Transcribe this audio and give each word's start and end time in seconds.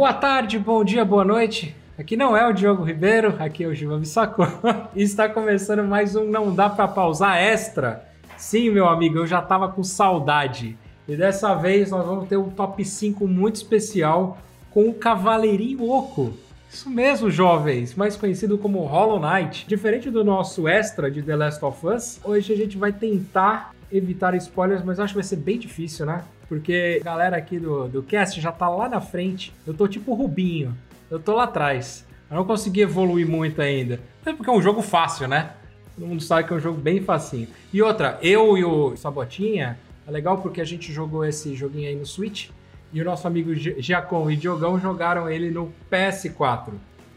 Boa 0.00 0.14
tarde, 0.14 0.58
bom 0.58 0.82
dia, 0.82 1.04
boa 1.04 1.26
noite. 1.26 1.76
Aqui 1.98 2.16
não 2.16 2.34
é 2.34 2.48
o 2.48 2.54
Diogo 2.54 2.82
Ribeiro, 2.82 3.36
aqui 3.38 3.64
é 3.64 3.66
o 3.66 3.74
Giva 3.74 3.98
Bissacô. 3.98 4.44
e 4.96 5.02
está 5.02 5.28
começando 5.28 5.84
mais 5.84 6.16
um 6.16 6.24
Não 6.24 6.54
Dá 6.54 6.70
Pra 6.70 6.88
Pausar 6.88 7.36
Extra. 7.36 8.08
Sim, 8.34 8.70
meu 8.70 8.88
amigo, 8.88 9.18
eu 9.18 9.26
já 9.26 9.42
tava 9.42 9.68
com 9.68 9.84
saudade. 9.84 10.78
E 11.06 11.14
dessa 11.14 11.54
vez 11.54 11.90
nós 11.90 12.06
vamos 12.06 12.30
ter 12.30 12.38
um 12.38 12.48
top 12.48 12.82
5 12.82 13.28
muito 13.28 13.56
especial 13.56 14.38
com 14.70 14.88
o 14.88 14.94
Cavaleirinho 14.94 15.86
Oco. 15.86 16.32
Isso 16.70 16.88
mesmo, 16.88 17.30
jovens, 17.30 17.94
mais 17.94 18.16
conhecido 18.16 18.56
como 18.56 18.86
Hollow 18.86 19.20
Knight. 19.20 19.66
Diferente 19.68 20.10
do 20.10 20.24
nosso 20.24 20.66
extra 20.66 21.10
de 21.10 21.22
The 21.22 21.36
Last 21.36 21.62
of 21.62 21.86
Us, 21.86 22.20
hoje 22.24 22.54
a 22.54 22.56
gente 22.56 22.78
vai 22.78 22.90
tentar 22.90 23.74
evitar 23.92 24.34
spoilers, 24.34 24.82
mas 24.82 24.98
acho 24.98 25.12
que 25.12 25.18
vai 25.18 25.24
ser 25.24 25.36
bem 25.36 25.58
difícil, 25.58 26.06
né? 26.06 26.24
Porque 26.50 26.98
a 27.00 27.04
galera 27.04 27.36
aqui 27.36 27.60
do, 27.60 27.86
do 27.86 28.02
cast 28.02 28.40
já 28.40 28.50
tá 28.50 28.68
lá 28.68 28.88
na 28.88 29.00
frente. 29.00 29.54
Eu 29.64 29.72
tô 29.72 29.86
tipo 29.86 30.12
Rubinho. 30.14 30.76
Eu 31.08 31.20
tô 31.20 31.36
lá 31.36 31.44
atrás. 31.44 32.04
Eu 32.28 32.38
não 32.38 32.44
consegui 32.44 32.80
evoluir 32.80 33.24
muito 33.24 33.62
ainda. 33.62 34.00
É 34.26 34.32
porque 34.32 34.50
é 34.50 34.52
um 34.52 34.60
jogo 34.60 34.82
fácil, 34.82 35.28
né? 35.28 35.52
Todo 35.94 36.08
mundo 36.08 36.20
sabe 36.20 36.48
que 36.48 36.52
é 36.52 36.56
um 36.56 36.60
jogo 36.60 36.80
bem 36.80 37.00
facinho. 37.00 37.46
E 37.72 37.80
outra, 37.80 38.18
eu 38.20 38.58
e 38.58 38.64
o 38.64 38.96
Sabotinha, 38.96 39.78
é 40.04 40.10
legal 40.10 40.38
porque 40.38 40.60
a 40.60 40.64
gente 40.64 40.92
jogou 40.92 41.24
esse 41.24 41.54
joguinho 41.54 41.88
aí 41.88 41.94
no 41.94 42.04
Switch. 42.04 42.48
E 42.92 43.00
o 43.00 43.04
nosso 43.04 43.28
amigo 43.28 43.54
Giacom 43.54 44.28
e 44.28 44.36
Diogão 44.36 44.76
jogaram 44.76 45.30
ele 45.30 45.52
no 45.52 45.72
PS4. 45.88 46.72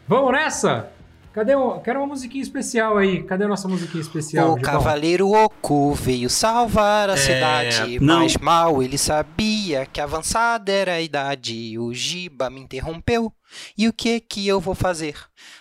Vamos 0.07 0.31
nessa? 0.31 0.91
Cadê 1.33 1.55
o... 1.55 1.79
Quero 1.79 1.99
uma 1.99 2.07
musiquinha 2.07 2.43
especial 2.43 2.97
aí. 2.97 3.23
Cadê 3.23 3.45
a 3.45 3.47
nossa 3.47 3.67
musiquinha 3.67 4.01
especial? 4.01 4.53
O 4.53 4.61
Cavaleiro 4.61 5.31
Oco 5.31 5.93
veio 5.95 6.29
salvar 6.29 7.09
a 7.09 7.13
é... 7.13 7.17
cidade, 7.17 7.99
não. 7.99 8.19
mas 8.19 8.38
mal 8.38 8.83
ele 8.83 8.99
sabia 8.99 9.88
que 9.88 9.99
avançada 9.99 10.71
era 10.71 10.93
a 10.93 11.02
idade. 11.02 11.77
O 11.80 11.91
Giba 11.91 12.52
me 12.52 12.61
interrompeu. 12.61 13.33
E 13.75 13.88
o 13.88 13.93
que 13.93 14.19
que 14.19 14.47
eu 14.47 14.59
vou 14.59 14.75
fazer? 14.75 15.16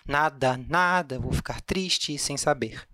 Nada, 0.06 0.60
nada, 0.69 1.19
vou 1.19 1.32
ficar 1.32 1.62
triste 1.62 2.19
sem 2.19 2.36
saber. 2.36 2.91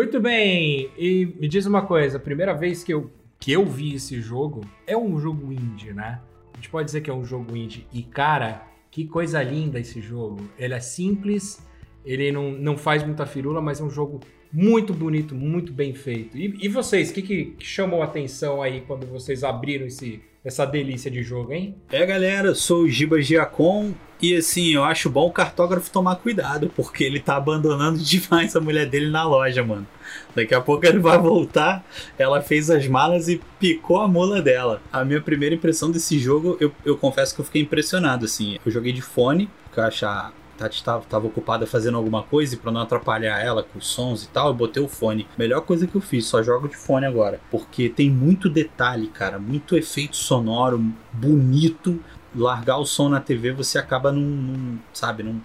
Muito 0.00 0.18
bem, 0.18 0.90
e 0.96 1.26
me 1.38 1.46
diz 1.46 1.66
uma 1.66 1.82
coisa, 1.82 2.16
a 2.16 2.20
primeira 2.20 2.54
vez 2.54 2.82
que 2.82 2.90
eu, 2.90 3.10
que 3.38 3.52
eu 3.52 3.66
vi 3.66 3.96
esse 3.96 4.18
jogo 4.18 4.62
é 4.86 4.96
um 4.96 5.20
jogo 5.20 5.52
indie, 5.52 5.92
né? 5.92 6.22
A 6.54 6.56
gente 6.56 6.70
pode 6.70 6.86
dizer 6.86 7.02
que 7.02 7.10
é 7.10 7.12
um 7.12 7.22
jogo 7.22 7.54
indie. 7.54 7.86
E 7.92 8.02
cara, 8.02 8.66
que 8.90 9.04
coisa 9.04 9.42
linda 9.42 9.78
esse 9.78 10.00
jogo. 10.00 10.48
Ele 10.58 10.72
é 10.72 10.80
simples, 10.80 11.62
ele 12.02 12.32
não, 12.32 12.50
não 12.50 12.78
faz 12.78 13.02
muita 13.02 13.26
firula, 13.26 13.60
mas 13.60 13.78
é 13.78 13.84
um 13.84 13.90
jogo 13.90 14.20
muito 14.50 14.94
bonito, 14.94 15.34
muito 15.34 15.70
bem 15.70 15.92
feito. 15.92 16.34
E, 16.38 16.56
e 16.62 16.66
vocês, 16.66 17.10
o 17.10 17.12
que, 17.12 17.20
que, 17.20 17.56
chamou 17.58 18.00
a 18.00 18.06
atenção 18.06 18.62
aí 18.62 18.80
quando 18.86 19.06
vocês 19.06 19.44
abriram 19.44 19.84
esse, 19.84 20.22
essa 20.44 20.64
delícia 20.64 21.10
de 21.10 21.22
jogo, 21.22 21.52
hein? 21.52 21.74
É, 21.90 22.04
galera, 22.06 22.54
sou 22.54 22.82
o 22.82 22.88
Giba 22.88 23.20
Giacom 23.20 23.92
e 24.22 24.36
assim, 24.36 24.74
eu 24.74 24.84
acho 24.84 25.08
bom 25.08 25.26
o 25.26 25.32
cartógrafo 25.32 25.90
tomar 25.90 26.16
cuidado, 26.16 26.70
porque 26.74 27.04
ele 27.04 27.20
tá 27.20 27.36
abandonando 27.36 27.98
demais 28.04 28.54
a 28.54 28.60
mulher 28.60 28.86
dele 28.86 29.10
na 29.10 29.24
loja, 29.24 29.64
mano. 29.64 29.86
Daqui 30.34 30.54
a 30.54 30.60
pouco 30.60 30.84
ele 30.86 30.98
vai 30.98 31.18
voltar. 31.18 31.84
Ela 32.18 32.42
fez 32.42 32.70
as 32.70 32.86
malas 32.86 33.28
e 33.28 33.40
picou 33.58 34.00
a 34.00 34.08
mula 34.08 34.42
dela. 34.42 34.82
A 34.92 35.04
minha 35.04 35.20
primeira 35.20 35.54
impressão 35.54 35.90
desse 35.90 36.18
jogo, 36.18 36.56
eu, 36.60 36.72
eu 36.84 36.96
confesso 36.96 37.34
que 37.34 37.40
eu 37.40 37.44
fiquei 37.44 37.62
impressionado, 37.62 38.24
assim. 38.24 38.58
Eu 38.64 38.72
joguei 38.72 38.92
de 38.92 39.02
fone, 39.02 39.48
achava 39.76 40.39
Tati 40.60 40.76
estava 40.76 41.26
ocupada 41.26 41.66
fazendo 41.66 41.96
alguma 41.96 42.22
coisa 42.22 42.54
e 42.54 42.58
para 42.58 42.70
não 42.70 42.82
atrapalhar 42.82 43.40
ela 43.40 43.62
com 43.62 43.78
os 43.78 43.86
sons 43.86 44.24
e 44.24 44.28
tal, 44.28 44.48
eu 44.48 44.54
botei 44.54 44.82
o 44.82 44.88
fone. 44.88 45.26
Melhor 45.38 45.62
coisa 45.62 45.86
que 45.86 45.94
eu 45.94 46.02
fiz, 46.02 46.26
só 46.26 46.42
jogo 46.42 46.68
de 46.68 46.76
fone 46.76 47.06
agora. 47.06 47.40
Porque 47.50 47.88
tem 47.88 48.10
muito 48.10 48.46
detalhe, 48.50 49.06
cara, 49.06 49.38
muito 49.38 49.74
efeito 49.74 50.16
sonoro, 50.16 50.78
bonito. 51.12 51.98
Largar 52.34 52.76
o 52.76 52.84
som 52.84 53.08
na 53.08 53.20
TV 53.20 53.52
você 53.52 53.78
acaba 53.78 54.12
não, 54.12 54.78
sabe, 54.92 55.22
não 55.22 55.40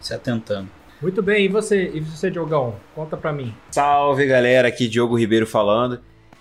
se 0.00 0.14
atentando. 0.14 0.68
Muito 1.02 1.20
bem, 1.20 1.46
e 1.46 1.48
você, 1.48 1.90
e 1.92 2.00
você, 2.00 2.30
Diogão? 2.30 2.76
Conta 2.94 3.16
pra 3.16 3.32
mim. 3.32 3.52
Salve 3.72 4.24
galera, 4.26 4.68
aqui 4.68 4.86
Diogo 4.86 5.18
Ribeiro 5.18 5.46
falando. 5.46 6.00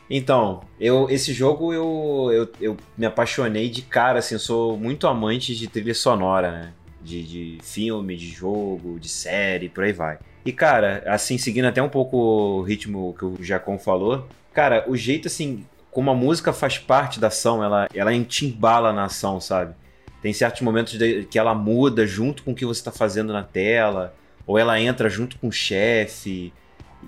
Então, 0.09 0.61
eu, 0.79 1.07
esse 1.09 1.33
jogo 1.33 1.73
eu, 1.73 2.29
eu, 2.31 2.49
eu 2.59 2.77
me 2.97 3.05
apaixonei 3.05 3.69
de 3.69 3.81
cara, 3.81 4.19
assim, 4.19 4.35
eu 4.35 4.39
sou 4.39 4.77
muito 4.77 5.07
amante 5.07 5.55
de 5.55 5.67
trilha 5.67 5.93
sonora, 5.93 6.51
né? 6.51 6.73
De, 7.01 7.23
de 7.23 7.57
filme, 7.63 8.15
de 8.15 8.27
jogo, 8.27 8.99
de 8.99 9.09
série, 9.09 9.69
por 9.69 9.83
aí 9.83 9.93
vai. 9.93 10.19
E, 10.45 10.51
cara, 10.51 11.03
assim, 11.05 11.37
seguindo 11.37 11.65
até 11.65 11.81
um 11.81 11.89
pouco 11.89 12.17
o 12.17 12.61
ritmo 12.61 13.15
que 13.17 13.25
o 13.25 13.37
Jacon 13.41 13.77
falou, 13.77 14.27
cara, 14.53 14.85
o 14.87 14.95
jeito, 14.95 15.27
assim, 15.27 15.65
como 15.91 16.11
a 16.11 16.15
música 16.15 16.53
faz 16.53 16.77
parte 16.77 17.19
da 17.19 17.27
ação, 17.27 17.63
ela, 17.63 17.87
ela 17.93 18.13
embala 18.13 18.93
na 18.93 19.05
ação, 19.05 19.39
sabe? 19.39 19.73
Tem 20.21 20.33
certos 20.33 20.61
momentos 20.61 20.97
de, 20.97 21.23
que 21.25 21.39
ela 21.39 21.55
muda 21.55 22.05
junto 22.05 22.43
com 22.43 22.51
o 22.51 22.55
que 22.55 22.65
você 22.65 22.81
está 22.81 22.91
fazendo 22.91 23.31
na 23.31 23.43
tela, 23.43 24.13
ou 24.45 24.57
ela 24.57 24.79
entra 24.79 25.09
junto 25.09 25.37
com 25.37 25.47
o 25.47 25.51
chefe. 25.51 26.53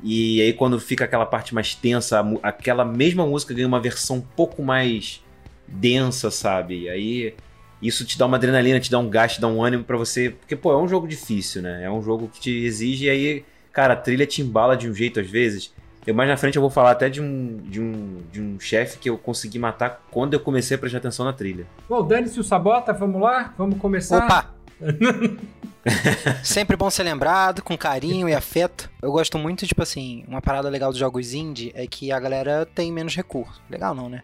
E 0.03 0.41
aí, 0.41 0.53
quando 0.53 0.79
fica 0.79 1.03
aquela 1.05 1.25
parte 1.25 1.53
mais 1.53 1.75
tensa, 1.75 2.23
aquela 2.41 2.85
mesma 2.85 3.25
música 3.25 3.53
ganha 3.53 3.67
uma 3.67 3.79
versão 3.79 4.17
um 4.17 4.21
pouco 4.21 4.63
mais 4.63 5.21
densa, 5.67 6.31
sabe? 6.31 6.89
Aí 6.89 7.33
isso 7.81 8.05
te 8.05 8.17
dá 8.17 8.25
uma 8.25 8.37
adrenalina, 8.37 8.79
te 8.79 8.91
dá 8.91 8.99
um 8.99 9.09
gás, 9.09 9.33
te 9.33 9.41
dá 9.41 9.47
um 9.47 9.63
ânimo 9.63 9.83
para 9.83 9.97
você. 9.97 10.29
Porque, 10.29 10.55
pô, 10.55 10.71
é 10.71 10.77
um 10.77 10.87
jogo 10.87 11.07
difícil, 11.07 11.61
né? 11.61 11.83
É 11.83 11.89
um 11.89 12.01
jogo 12.01 12.27
que 12.27 12.39
te 12.39 12.65
exige, 12.65 13.05
e 13.05 13.09
aí, 13.09 13.45
cara, 13.71 13.93
a 13.93 13.97
trilha 13.97 14.25
te 14.25 14.41
embala 14.41 14.77
de 14.77 14.89
um 14.89 14.93
jeito 14.93 15.19
às 15.19 15.29
vezes. 15.29 15.73
Eu 16.05 16.15
mais 16.15 16.27
na 16.27 16.35
frente 16.35 16.55
eu 16.55 16.61
vou 16.61 16.71
falar 16.71 16.91
até 16.91 17.09
de 17.09 17.21
um, 17.21 17.57
de 17.57 17.79
um, 17.79 18.17
de 18.31 18.41
um 18.41 18.59
chefe 18.59 18.97
que 18.97 19.09
eu 19.09 19.17
consegui 19.17 19.59
matar 19.59 20.03
quando 20.09 20.33
eu 20.33 20.39
comecei 20.39 20.75
a 20.75 20.77
prestar 20.79 20.97
atenção 20.97 21.25
na 21.25 21.33
trilha. 21.33 21.67
Bom, 21.87 22.05
dane-se 22.05 22.39
o 22.39 22.43
Sabota, 22.43 22.91
vamos 22.91 23.21
lá? 23.21 23.53
Vamos 23.55 23.77
começar? 23.77 24.25
Opa! 24.25 24.49
Sempre 26.43 26.75
bom 26.75 26.89
ser 26.89 27.03
lembrado, 27.03 27.61
com 27.61 27.77
carinho 27.77 28.27
e 28.27 28.33
afeto. 28.33 28.89
Eu 29.01 29.11
gosto 29.11 29.37
muito, 29.37 29.67
tipo 29.67 29.81
assim, 29.81 30.23
uma 30.27 30.41
parada 30.41 30.69
legal 30.69 30.89
dos 30.89 30.99
jogos 30.99 31.33
indie 31.33 31.71
é 31.75 31.85
que 31.85 32.11
a 32.11 32.19
galera 32.19 32.65
tem 32.65 32.91
menos 32.91 33.15
recurso. 33.15 33.61
Legal 33.69 33.93
não, 33.93 34.09
né? 34.09 34.23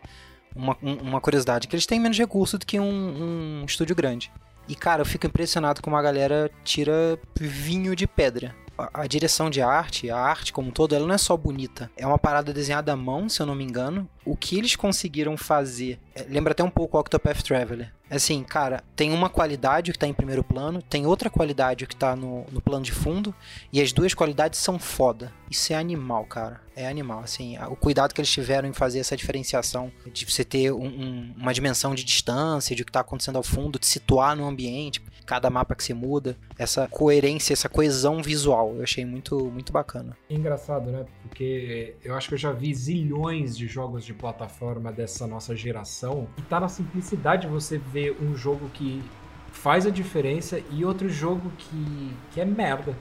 Uma, 0.55 0.77
uma 0.81 1.21
curiosidade, 1.21 1.67
que 1.67 1.75
eles 1.75 1.85
têm 1.85 1.99
menos 1.99 2.17
recurso 2.17 2.57
do 2.57 2.65
que 2.65 2.79
um, 2.79 3.61
um 3.61 3.65
estúdio 3.65 3.95
grande. 3.95 4.31
E, 4.67 4.75
cara, 4.75 5.01
eu 5.01 5.05
fico 5.05 5.25
impressionado 5.25 5.81
como 5.81 5.95
a 5.95 6.01
galera 6.01 6.51
tira 6.63 7.17
vinho 7.39 7.95
de 7.95 8.05
pedra 8.05 8.53
a, 8.93 9.07
direção 9.07 9.49
de 9.49 9.61
arte, 9.61 10.09
a 10.09 10.17
arte 10.17 10.53
como 10.53 10.69
um 10.69 10.71
todo, 10.71 10.93
ela 10.93 11.05
não 11.05 11.15
é 11.15 11.17
só 11.17 11.35
bonita. 11.35 11.89
É 11.97 12.05
uma 12.05 12.19
parada 12.19 12.53
desenhada 12.53 12.93
à 12.93 12.95
mão, 12.95 13.27
se 13.27 13.41
eu 13.41 13.45
não 13.45 13.55
me 13.55 13.63
engano. 13.63 14.07
O 14.27 14.35
que 14.35 14.57
eles 14.57 14.75
conseguiram 14.75 15.37
fazer 15.37 15.99
é, 16.13 16.23
lembra 16.23 16.51
até 16.51 16.63
um 16.63 16.69
pouco 16.69 16.97
o 16.97 16.99
Octopath 16.99 17.41
Traveler. 17.41 17.93
Assim, 18.09 18.41
cara, 18.43 18.83
tem 18.95 19.11
uma 19.11 19.29
qualidade 19.29 19.91
que 19.91 19.99
tá 19.99 20.07
em 20.07 20.13
primeiro 20.13 20.43
plano, 20.43 20.81
tem 20.81 21.05
outra 21.05 21.29
qualidade 21.29 21.85
que 21.85 21.95
tá 21.95 22.15
no, 22.15 22.45
no 22.51 22.61
plano 22.61 22.83
de 22.83 22.91
fundo, 22.91 23.35
e 23.71 23.81
as 23.81 23.91
duas 23.91 24.13
qualidades 24.13 24.59
são 24.59 24.79
foda. 24.79 25.31
Isso 25.49 25.73
é 25.73 25.75
animal, 25.75 26.25
cara. 26.25 26.61
É 26.75 26.87
animal, 26.87 27.19
assim. 27.19 27.57
O 27.69 27.75
cuidado 27.75 28.13
que 28.13 28.21
eles 28.21 28.31
tiveram 28.31 28.67
em 28.67 28.73
fazer 28.73 28.99
essa 28.99 29.15
diferenciação, 29.17 29.91
de 30.11 30.25
você 30.25 30.45
ter 30.45 30.71
um, 30.71 30.85
um, 30.85 31.33
uma 31.37 31.53
dimensão 31.53 31.93
de 31.93 32.03
distância, 32.03 32.75
de 32.75 32.81
o 32.81 32.85
que 32.85 32.91
tá 32.91 33.01
acontecendo 33.01 33.35
ao 33.35 33.43
fundo, 33.43 33.77
de 33.77 33.85
situar 33.85 34.35
no 34.35 34.47
ambiente 34.47 35.01
cada 35.27 35.49
mapa 35.49 35.75
que 35.75 35.83
se 35.83 35.93
muda, 35.93 36.37
essa 36.57 36.87
coerência, 36.87 37.51
essa 37.51 37.67
coesão 37.67 38.23
visual, 38.23 38.73
eu 38.77 38.83
achei 38.83 39.05
muito, 39.05 39.51
muito 39.51 39.73
bacana. 39.73 40.17
Engraçado, 40.29 40.89
né? 40.89 41.05
Porque 41.21 41.95
eu 42.01 42.15
acho 42.15 42.29
que 42.29 42.35
eu 42.35 42.39
já 42.39 42.53
vi 42.53 42.73
zilhões 42.73 43.55
de 43.57 43.67
jogos 43.67 44.05
de 44.05 44.13
plataforma 44.17 44.91
dessa 44.91 45.27
nossa 45.27 45.55
geração 45.55 46.27
e 46.37 46.41
tá 46.41 46.59
na 46.59 46.67
simplicidade 46.67 47.47
você 47.47 47.77
ver 47.77 48.17
um 48.21 48.35
jogo 48.35 48.69
que 48.73 49.03
faz 49.51 49.85
a 49.85 49.89
diferença 49.89 50.61
e 50.71 50.83
outro 50.83 51.09
jogo 51.09 51.51
que, 51.57 52.15
que 52.31 52.41
é 52.41 52.45
merda. 52.45 52.95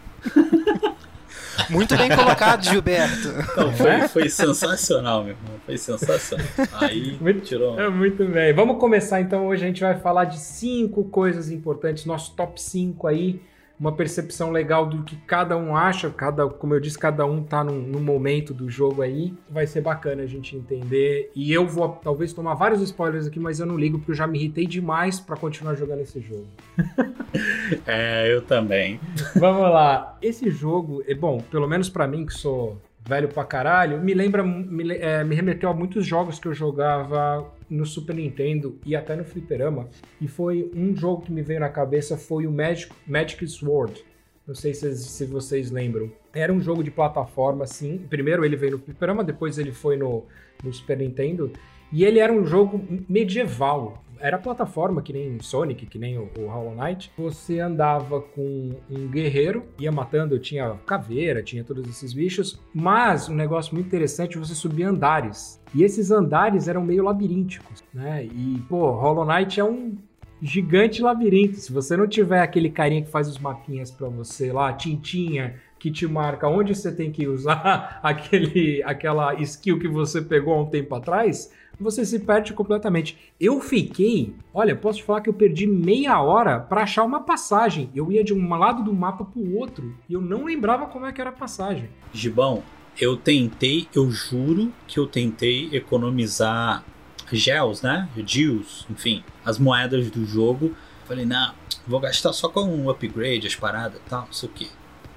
Muito 1.70 1.96
bem 1.96 2.08
colocado, 2.14 2.64
Gilberto. 2.64 3.28
Então, 3.52 3.72
foi, 3.72 4.08
foi 4.08 4.28
sensacional, 4.28 5.22
meu 5.22 5.34
irmão. 5.34 5.58
Foi 5.66 5.76
sensacional. 5.76 6.46
Aí 6.80 7.18
muito, 7.20 7.40
tirou. 7.40 7.78
É, 7.78 7.90
muito 7.90 8.24
bem. 8.24 8.54
Vamos 8.54 8.78
começar 8.78 9.20
então. 9.20 9.48
Hoje 9.48 9.64
a 9.64 9.66
gente 9.66 9.80
vai 9.80 9.98
falar 9.98 10.24
de 10.24 10.38
cinco 10.38 11.04
coisas 11.04 11.50
importantes, 11.50 12.06
nosso 12.06 12.34
top 12.34 12.60
5 12.60 13.06
aí 13.06 13.42
uma 13.78 13.92
percepção 13.92 14.50
legal 14.50 14.86
do 14.86 15.04
que 15.04 15.14
cada 15.16 15.56
um 15.56 15.76
acha, 15.76 16.10
cada, 16.10 16.48
como 16.48 16.74
eu 16.74 16.80
disse, 16.80 16.98
cada 16.98 17.24
um 17.24 17.42
tá 17.42 17.62
num, 17.62 17.80
num, 17.80 18.00
momento 18.00 18.52
do 18.52 18.68
jogo 18.68 19.02
aí. 19.02 19.32
Vai 19.48 19.66
ser 19.66 19.80
bacana 19.80 20.22
a 20.22 20.26
gente 20.26 20.56
entender. 20.56 21.30
E 21.34 21.52
eu 21.52 21.66
vou 21.66 21.88
talvez 21.88 22.32
tomar 22.32 22.54
vários 22.54 22.80
spoilers 22.82 23.26
aqui, 23.26 23.38
mas 23.38 23.60
eu 23.60 23.66
não 23.66 23.76
ligo 23.76 23.98
porque 23.98 24.10
eu 24.10 24.16
já 24.16 24.26
me 24.26 24.38
irritei 24.38 24.66
demais 24.66 25.20
para 25.20 25.36
continuar 25.36 25.74
jogando 25.76 26.00
esse 26.00 26.20
jogo. 26.20 26.46
é, 27.86 28.32
eu 28.32 28.42
também. 28.42 28.98
Vamos 29.36 29.62
lá. 29.62 30.18
Esse 30.20 30.50
jogo, 30.50 31.04
é 31.06 31.14
bom, 31.14 31.38
pelo 31.38 31.68
menos 31.68 31.88
para 31.88 32.06
mim 32.06 32.26
que 32.26 32.32
sou 32.32 32.80
velho 33.06 33.28
pra 33.28 33.44
caralho, 33.44 33.98
me 34.00 34.12
lembra, 34.12 34.42
me, 34.42 34.92
é, 34.92 35.24
me 35.24 35.34
remeteu 35.34 35.70
a 35.70 35.74
muitos 35.74 36.04
jogos 36.04 36.38
que 36.38 36.46
eu 36.46 36.52
jogava 36.52 37.46
no 37.68 37.84
Super 37.84 38.16
Nintendo 38.16 38.78
e 38.84 38.96
até 38.96 39.14
no 39.16 39.24
Fliperama. 39.24 39.88
E 40.20 40.26
foi 40.28 40.70
um 40.74 40.94
jogo 40.96 41.22
que 41.22 41.32
me 41.32 41.42
veio 41.42 41.60
na 41.60 41.68
cabeça 41.68 42.16
foi 42.16 42.46
o 42.46 42.52
Magic, 42.52 42.92
Magic 43.06 43.46
Sword. 43.46 44.04
Não 44.46 44.54
sei 44.54 44.72
se, 44.72 44.96
se 44.96 45.26
vocês 45.26 45.70
lembram. 45.70 46.10
Era 46.32 46.52
um 46.52 46.60
jogo 46.60 46.82
de 46.82 46.90
plataforma, 46.90 47.66
sim. 47.66 47.98
Primeiro 48.08 48.44
ele 48.44 48.56
veio 48.56 48.72
no 48.72 48.78
Fliperama, 48.78 49.22
depois 49.22 49.58
ele 49.58 49.72
foi 49.72 49.96
no, 49.96 50.24
no 50.64 50.72
Super 50.72 50.96
Nintendo. 50.96 51.52
E 51.92 52.04
ele 52.04 52.18
era 52.18 52.32
um 52.32 52.44
jogo 52.46 52.82
medieval. 53.08 54.02
Era 54.20 54.38
plataforma, 54.38 55.02
que 55.02 55.12
nem 55.12 55.40
Sonic, 55.40 55.86
que 55.86 55.98
nem 55.98 56.18
o, 56.18 56.30
o 56.38 56.46
Hollow 56.46 56.74
Knight. 56.74 57.10
Você 57.16 57.60
andava 57.60 58.20
com 58.20 58.70
um 58.90 59.06
guerreiro, 59.08 59.64
ia 59.78 59.92
matando, 59.92 60.38
tinha 60.38 60.74
caveira, 60.86 61.42
tinha 61.42 61.64
todos 61.64 61.88
esses 61.88 62.12
bichos. 62.12 62.60
Mas 62.74 63.28
um 63.28 63.34
negócio 63.34 63.74
muito 63.74 63.86
interessante, 63.86 64.38
você 64.38 64.54
subia 64.54 64.88
andares. 64.88 65.60
E 65.74 65.82
esses 65.82 66.10
andares 66.10 66.68
eram 66.68 66.82
meio 66.82 67.04
labirínticos, 67.04 67.84
né? 67.92 68.24
E, 68.24 68.62
pô, 68.68 68.90
Hollow 68.90 69.24
Knight 69.24 69.60
é 69.60 69.64
um 69.64 69.96
gigante 70.40 71.02
labirinto. 71.02 71.56
Se 71.56 71.72
você 71.72 71.96
não 71.96 72.06
tiver 72.06 72.40
aquele 72.40 72.70
carinha 72.70 73.02
que 73.02 73.10
faz 73.10 73.28
os 73.28 73.38
mapinhas 73.38 73.90
para 73.90 74.08
você 74.08 74.52
lá, 74.52 74.72
tintinha, 74.72 75.56
que 75.78 75.90
te 75.90 76.06
marca 76.06 76.48
onde 76.48 76.74
você 76.74 76.92
tem 76.92 77.10
que 77.10 77.26
usar 77.26 78.00
aquele, 78.02 78.82
aquela 78.84 79.34
skill 79.40 79.78
que 79.78 79.88
você 79.88 80.20
pegou 80.20 80.54
há 80.54 80.62
um 80.62 80.66
tempo 80.66 80.94
atrás, 80.94 81.52
você 81.80 82.04
se 82.04 82.18
perde 82.18 82.52
completamente. 82.52 83.16
Eu 83.40 83.60
fiquei, 83.60 84.34
olha, 84.52 84.74
posso 84.74 84.98
te 84.98 85.04
falar 85.04 85.20
que 85.20 85.28
eu 85.28 85.34
perdi 85.34 85.66
meia 85.66 86.20
hora 86.20 86.58
para 86.58 86.82
achar 86.82 87.04
uma 87.04 87.20
passagem. 87.20 87.90
Eu 87.94 88.10
ia 88.10 88.24
de 88.24 88.34
um 88.34 88.48
lado 88.56 88.82
do 88.82 88.92
mapa 88.92 89.24
pro 89.24 89.56
outro 89.56 89.94
e 90.08 90.14
eu 90.14 90.20
não 90.20 90.44
lembrava 90.44 90.86
como 90.86 91.06
é 91.06 91.12
que 91.12 91.20
era 91.20 91.30
a 91.30 91.32
passagem. 91.32 91.88
Gibão, 92.12 92.62
eu 93.00 93.16
tentei, 93.16 93.86
eu 93.94 94.10
juro 94.10 94.72
que 94.86 94.98
eu 94.98 95.06
tentei 95.06 95.68
economizar 95.72 96.84
gels, 97.32 97.82
né? 97.82 98.08
Gils, 98.26 98.86
enfim, 98.90 99.22
as 99.44 99.58
moedas 99.58 100.10
do 100.10 100.24
jogo. 100.24 100.74
Falei, 101.04 101.24
não, 101.24 101.52
vou 101.86 102.00
gastar 102.00 102.32
só 102.32 102.48
com 102.48 102.62
um 102.62 102.90
upgrade, 102.90 103.46
as 103.46 103.54
paradas 103.54 104.00
e 104.04 104.08
tal, 104.08 104.26
não 104.26 104.32
sei 104.32 104.48
o 104.48 104.52
que. 104.52 104.68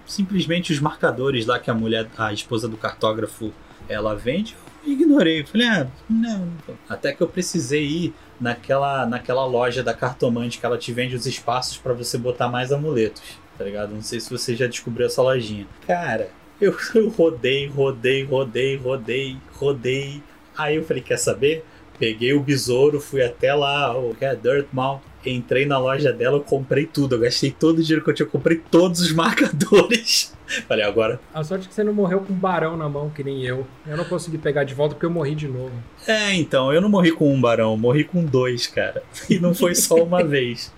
Simplesmente 0.05 0.71
os 0.71 0.79
marcadores 0.79 1.45
lá 1.45 1.59
que 1.59 1.71
a 1.71 1.73
mulher, 1.73 2.07
a 2.17 2.31
esposa 2.31 2.67
do 2.67 2.77
cartógrafo, 2.77 3.51
ela 3.89 4.15
vende, 4.15 4.55
ignorei. 4.85 5.43
Falei, 5.43 5.67
ah, 5.67 5.87
não. 6.09 6.49
Até 6.87 7.13
que 7.13 7.21
eu 7.21 7.27
precisei 7.27 7.83
ir 7.85 8.13
naquela, 8.39 9.05
naquela 9.05 9.45
loja 9.45 9.83
da 9.83 9.93
cartomante 9.93 10.59
que 10.59 10.65
ela 10.65 10.77
te 10.77 10.91
vende 10.91 11.15
os 11.15 11.25
espaços 11.25 11.77
para 11.77 11.93
você 11.93 12.17
botar 12.17 12.47
mais 12.47 12.71
amuletos, 12.71 13.39
tá 13.57 13.63
ligado? 13.63 13.93
Não 13.93 14.01
sei 14.01 14.19
se 14.19 14.29
você 14.29 14.55
já 14.55 14.67
descobriu 14.67 15.07
essa 15.07 15.21
lojinha. 15.21 15.67
Cara, 15.85 16.29
eu, 16.59 16.75
eu 16.95 17.09
rodei, 17.09 17.67
rodei, 17.67 18.23
rodei, 18.23 18.75
rodei, 18.77 19.37
rodei. 19.53 20.23
Aí 20.57 20.75
eu 20.75 20.83
falei, 20.83 21.03
quer 21.03 21.17
saber? 21.17 21.65
Peguei 21.97 22.33
o 22.33 22.41
besouro, 22.41 22.99
fui 22.99 23.23
até 23.23 23.53
lá, 23.53 23.95
o 23.95 24.15
que 24.15 24.25
é 24.25 24.35
Dirtmouth, 24.35 25.01
entrei 25.29 25.65
na 25.65 25.77
loja 25.77 26.11
dela, 26.11 26.37
eu 26.37 26.41
comprei 26.41 26.85
tudo. 26.85 27.15
Eu 27.15 27.19
gastei 27.19 27.51
todo 27.51 27.79
o 27.79 27.81
dinheiro 27.83 28.03
que 28.03 28.09
eu 28.09 28.13
tinha, 28.13 28.25
eu 28.25 28.31
comprei 28.31 28.57
todos 28.57 29.01
os 29.01 29.11
marcadores. 29.13 30.33
Falei, 30.67 30.83
agora. 30.83 31.19
A 31.33 31.43
sorte 31.43 31.65
é 31.65 31.67
que 31.69 31.73
você 31.73 31.83
não 31.83 31.93
morreu 31.93 32.21
com 32.21 32.33
um 32.33 32.35
barão 32.35 32.75
na 32.75 32.89
mão, 32.89 33.09
que 33.09 33.23
nem 33.23 33.43
eu. 33.43 33.65
Eu 33.85 33.97
não 33.97 34.05
consegui 34.05 34.37
pegar 34.37 34.63
de 34.63 34.73
volta 34.73 34.95
porque 34.95 35.05
eu 35.05 35.09
morri 35.11 35.35
de 35.35 35.47
novo. 35.47 35.71
É, 36.07 36.33
então, 36.33 36.73
eu 36.73 36.81
não 36.81 36.89
morri 36.89 37.11
com 37.11 37.33
um 37.33 37.39
barão, 37.39 37.77
morri 37.77 38.03
com 38.03 38.23
dois, 38.25 38.67
cara. 38.67 39.03
E 39.29 39.39
não 39.39 39.53
foi 39.53 39.75
só 39.75 39.95
uma 39.95 40.23
vez. 40.25 40.73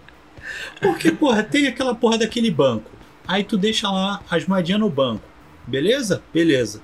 Porque, 0.81 1.11
porra, 1.11 1.43
tem 1.43 1.67
aquela 1.67 1.95
porra 1.95 2.17
daquele 2.19 2.51
banco. 2.51 2.91
Aí 3.27 3.43
tu 3.43 3.57
deixa 3.57 3.89
lá 3.89 4.21
as 4.29 4.45
moedinhas 4.45 4.81
no 4.81 4.89
banco. 4.89 5.23
Beleza? 5.65 6.21
Beleza. 6.33 6.81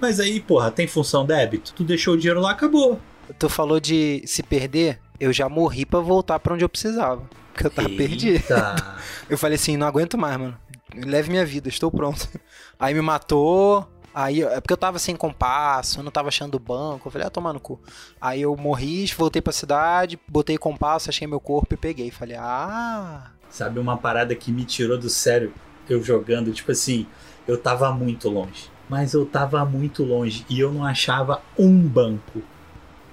Mas 0.00 0.20
aí, 0.20 0.40
porra, 0.40 0.70
tem 0.70 0.86
função 0.86 1.24
débito. 1.24 1.72
Tu 1.74 1.84
deixou 1.84 2.14
o 2.14 2.16
dinheiro 2.16 2.40
lá, 2.40 2.50
acabou. 2.50 3.00
Tu 3.38 3.48
falou 3.48 3.78
de 3.78 4.22
se 4.26 4.42
perder, 4.42 4.98
eu 5.20 5.32
já 5.32 5.48
morri 5.48 5.84
para 5.84 6.00
voltar 6.00 6.38
para 6.38 6.54
onde 6.54 6.64
eu 6.64 6.68
precisava. 6.68 7.28
Porque 7.52 7.66
eu 7.66 7.70
tava 7.70 7.88
Eita. 7.88 8.02
perdido. 8.02 8.44
Eu 9.28 9.36
falei 9.36 9.56
assim, 9.56 9.76
não 9.76 9.86
aguento 9.86 10.16
mais, 10.16 10.38
mano. 10.38 10.56
Leve 10.94 11.28
minha 11.28 11.44
vida, 11.44 11.68
estou 11.68 11.90
pronto. 11.90 12.28
Aí 12.78 12.94
me 12.94 13.02
matou. 13.02 13.86
Aí, 14.14 14.42
é 14.42 14.60
porque 14.60 14.72
eu 14.72 14.76
tava 14.76 14.98
sem 14.98 15.14
compasso, 15.14 16.00
eu 16.00 16.02
não 16.02 16.10
tava 16.10 16.28
achando 16.28 16.56
o 16.56 16.58
banco. 16.58 17.06
Eu 17.06 17.12
falei, 17.12 17.26
ah, 17.26 17.30
tomar 17.30 17.52
no 17.52 17.60
cu. 17.60 17.78
Aí 18.20 18.42
eu 18.42 18.56
morri, 18.56 19.06
voltei 19.16 19.40
pra 19.40 19.52
cidade, 19.52 20.18
botei 20.26 20.58
compasso, 20.58 21.08
achei 21.08 21.26
meu 21.26 21.38
corpo 21.38 21.74
e 21.74 21.76
peguei. 21.76 22.10
Falei, 22.10 22.36
ah. 22.36 23.30
Sabe 23.48 23.78
uma 23.78 23.96
parada 23.96 24.34
que 24.34 24.50
me 24.50 24.64
tirou 24.64 24.98
do 24.98 25.08
sério 25.08 25.52
eu 25.88 26.02
jogando? 26.02 26.52
Tipo 26.52 26.72
assim, 26.72 27.06
eu 27.46 27.58
tava 27.58 27.92
muito 27.92 28.28
longe. 28.28 28.70
Mas 28.88 29.12
eu 29.12 29.24
tava 29.26 29.64
muito 29.64 30.02
longe 30.02 30.44
e 30.48 30.58
eu 30.58 30.72
não 30.72 30.84
achava 30.84 31.42
um 31.58 31.78
banco. 31.86 32.42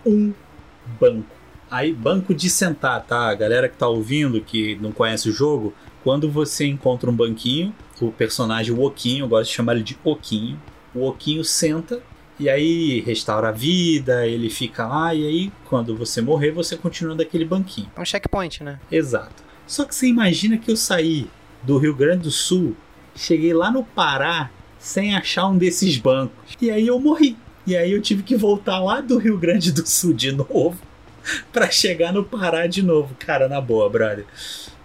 Um 0.05 0.33
banco. 0.99 1.34
Aí, 1.69 1.91
banco 1.91 2.33
de 2.33 2.49
sentar, 2.49 3.03
tá? 3.03 3.29
A 3.29 3.35
galera 3.35 3.67
que 3.67 3.77
tá 3.77 3.87
ouvindo, 3.87 4.41
que 4.41 4.75
não 4.75 4.91
conhece 4.91 5.29
o 5.29 5.31
jogo, 5.31 5.73
quando 6.03 6.29
você 6.29 6.65
encontra 6.65 7.09
um 7.09 7.15
banquinho, 7.15 7.73
o 7.99 8.11
personagem, 8.11 8.73
o 8.73 8.83
Oquinho, 8.83 9.23
eu 9.23 9.27
gosto 9.27 9.49
de 9.49 9.55
chamar 9.55 9.73
ele 9.73 9.83
de 9.83 9.97
Oquinho, 10.03 10.61
o 10.93 11.07
Oquinho 11.07 11.43
senta 11.43 12.01
e 12.39 12.49
aí 12.49 12.99
restaura 13.01 13.49
a 13.49 13.51
vida, 13.51 14.27
ele 14.27 14.49
fica 14.49 14.85
lá, 14.85 15.15
e 15.15 15.25
aí 15.25 15.51
quando 15.67 15.95
você 15.95 16.21
morrer, 16.21 16.51
você 16.51 16.77
continua 16.77 17.15
daquele 17.15 17.45
banquinho. 17.45 17.89
É 17.95 18.01
um 18.01 18.05
checkpoint, 18.05 18.63
né? 18.63 18.79
Exato. 18.91 19.43
Só 19.65 19.85
que 19.85 19.95
você 19.95 20.07
imagina 20.07 20.57
que 20.57 20.69
eu 20.69 20.75
saí 20.75 21.27
do 21.63 21.77
Rio 21.77 21.95
Grande 21.95 22.23
do 22.23 22.31
Sul, 22.31 22.75
cheguei 23.15 23.53
lá 23.53 23.71
no 23.71 23.83
Pará 23.83 24.51
sem 24.77 25.15
achar 25.15 25.47
um 25.47 25.57
desses 25.57 25.97
bancos. 25.97 26.55
E 26.61 26.69
aí 26.69 26.85
eu 26.85 26.99
morri. 26.99 27.35
E 27.65 27.75
aí 27.75 27.91
eu 27.91 28.01
tive 28.01 28.21
que 28.21 28.35
voltar 28.35 28.79
lá 28.79 29.01
do 29.01 29.17
Rio 29.17 29.39
Grande 29.39 29.71
do 29.71 29.87
Sul 29.87 30.13
de 30.13 30.29
novo 30.35 30.77
para 31.51 31.69
chegar 31.69 32.11
no 32.11 32.23
Pará 32.23 32.67
de 32.67 32.81
novo. 32.81 33.15
Cara, 33.19 33.47
na 33.47 33.61
boa, 33.61 33.89
brother. 33.89 34.25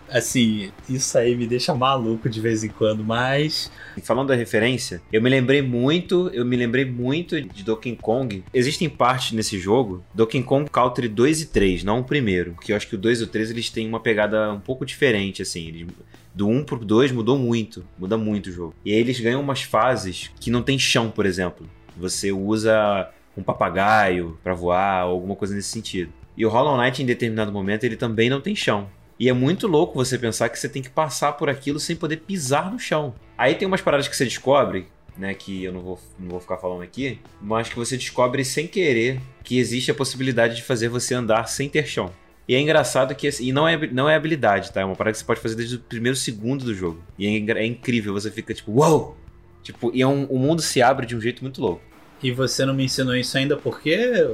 Assim, 0.09 0.73
isso 0.89 1.17
aí 1.17 1.37
me 1.37 1.47
deixa 1.47 1.73
maluco 1.73 2.29
de 2.29 2.41
vez 2.41 2.65
em 2.65 2.69
quando, 2.69 3.05
mas 3.05 3.71
falando 4.03 4.29
da 4.29 4.35
referência, 4.35 5.01
eu 5.13 5.23
me 5.23 5.31
lembrei 5.31 5.63
muito, 5.63 6.29
eu 6.33 6.45
me 6.45 6.57
lembrei 6.57 6.85
muito 6.85 7.41
de 7.41 7.63
Donkey 7.63 7.95
Kong. 7.95 8.43
Existem 8.53 8.89
partes 8.89 9.31
nesse 9.33 9.57
jogo, 9.57 10.05
Donkey 10.13 10.43
Kong 10.43 10.69
Country 10.69 11.07
2 11.07 11.43
e 11.43 11.47
3, 11.47 11.85
não 11.85 12.01
o 12.01 12.05
primeiro, 12.05 12.57
que 12.61 12.73
eu 12.73 12.77
acho 12.77 12.89
que 12.89 12.97
o 12.97 12.99
2 12.99 13.21
e 13.21 13.25
o 13.25 13.27
3 13.29 13.51
eles 13.53 13.71
têm 13.71 13.87
uma 13.87 14.01
pegada 14.01 14.53
um 14.53 14.59
pouco 14.59 14.85
diferente 14.85 15.43
assim, 15.43 15.69
eles 15.69 15.87
do 16.35 16.49
1 16.49 16.65
pro 16.65 16.85
2 16.85 17.13
mudou 17.13 17.39
muito, 17.39 17.85
muda 17.99 18.17
muito 18.17 18.49
o 18.49 18.53
jogo. 18.53 18.75
E 18.85 18.93
aí 18.93 18.99
eles 18.99 19.21
ganham 19.21 19.41
umas 19.41 19.63
fases 19.63 20.31
que 20.41 20.51
não 20.51 20.63
tem 20.63 20.79
chão, 20.79 21.11
por 21.11 21.27
exemplo. 21.27 21.69
Você 21.97 22.33
usa 22.33 23.09
um 23.37 23.43
papagaio 23.43 24.39
pra 24.43 24.55
voar 24.55 25.07
ou 25.07 25.13
alguma 25.13 25.37
coisa 25.37 25.55
nesse 25.55 25.69
sentido. 25.69 26.13
E 26.41 26.47
o 26.47 26.49
Hollow 26.49 26.75
Knight 26.75 27.03
em 27.03 27.05
determinado 27.05 27.53
momento 27.53 27.85
ele 27.85 27.97
também 27.97 28.31
não 28.31 28.41
tem 28.41 28.57
chão. 28.57 28.89
E 29.19 29.29
é 29.29 29.33
muito 29.35 29.67
louco 29.67 29.93
você 29.95 30.17
pensar 30.17 30.49
que 30.49 30.59
você 30.59 30.71
tem 30.71 30.81
que 30.81 30.89
passar 30.89 31.33
por 31.33 31.51
aquilo 31.51 31.79
sem 31.79 31.95
poder 31.95 32.17
pisar 32.17 32.73
no 32.73 32.79
chão. 32.79 33.15
Aí 33.37 33.55
tem 33.55 33.69
umas 33.69 33.83
paradas 33.83 34.09
que 34.09 34.17
você 34.17 34.25
descobre, 34.25 34.87
né, 35.19 35.35
que 35.35 35.63
eu 35.63 35.71
não 35.71 35.83
vou, 35.83 36.01
não 36.19 36.31
vou 36.31 36.41
ficar 36.41 36.57
falando 36.57 36.81
aqui, 36.81 37.19
mas 37.43 37.69
que 37.69 37.77
você 37.77 37.95
descobre 37.95 38.43
sem 38.43 38.67
querer 38.67 39.21
que 39.45 39.59
existe 39.59 39.91
a 39.91 39.95
possibilidade 39.95 40.57
de 40.57 40.63
fazer 40.63 40.89
você 40.89 41.13
andar 41.13 41.47
sem 41.47 41.69
ter 41.69 41.87
chão. 41.87 42.11
E 42.49 42.55
é 42.55 42.59
engraçado 42.59 43.15
que, 43.15 43.29
e 43.39 43.53
não 43.53 43.69
é, 43.69 43.77
não 43.89 44.09
é 44.09 44.15
habilidade, 44.15 44.73
tá? 44.73 44.81
É 44.81 44.85
uma 44.87 44.97
parada 44.97 45.13
que 45.13 45.19
você 45.19 45.27
pode 45.27 45.41
fazer 45.41 45.57
desde 45.57 45.77
o 45.77 45.81
primeiro 45.81 46.17
segundo 46.17 46.65
do 46.65 46.75
jogo. 46.75 47.03
E 47.19 47.27
é, 47.27 47.53
é 47.59 47.67
incrível, 47.67 48.15
você 48.15 48.31
fica 48.31 48.55
tipo, 48.55 48.73
uau! 48.79 49.15
Tipo, 49.63 49.91
e 49.95 50.01
é 50.01 50.07
um, 50.07 50.25
o 50.25 50.39
mundo 50.39 50.63
se 50.63 50.81
abre 50.81 51.05
de 51.05 51.15
um 51.15 51.21
jeito 51.21 51.43
muito 51.43 51.61
louco. 51.61 51.83
e 52.23 52.33
você 52.33 52.65
não 52.65 52.73
me 52.73 52.85
ensinou 52.85 53.15
isso 53.15 53.37
ainda 53.37 53.59
porque 53.59 54.27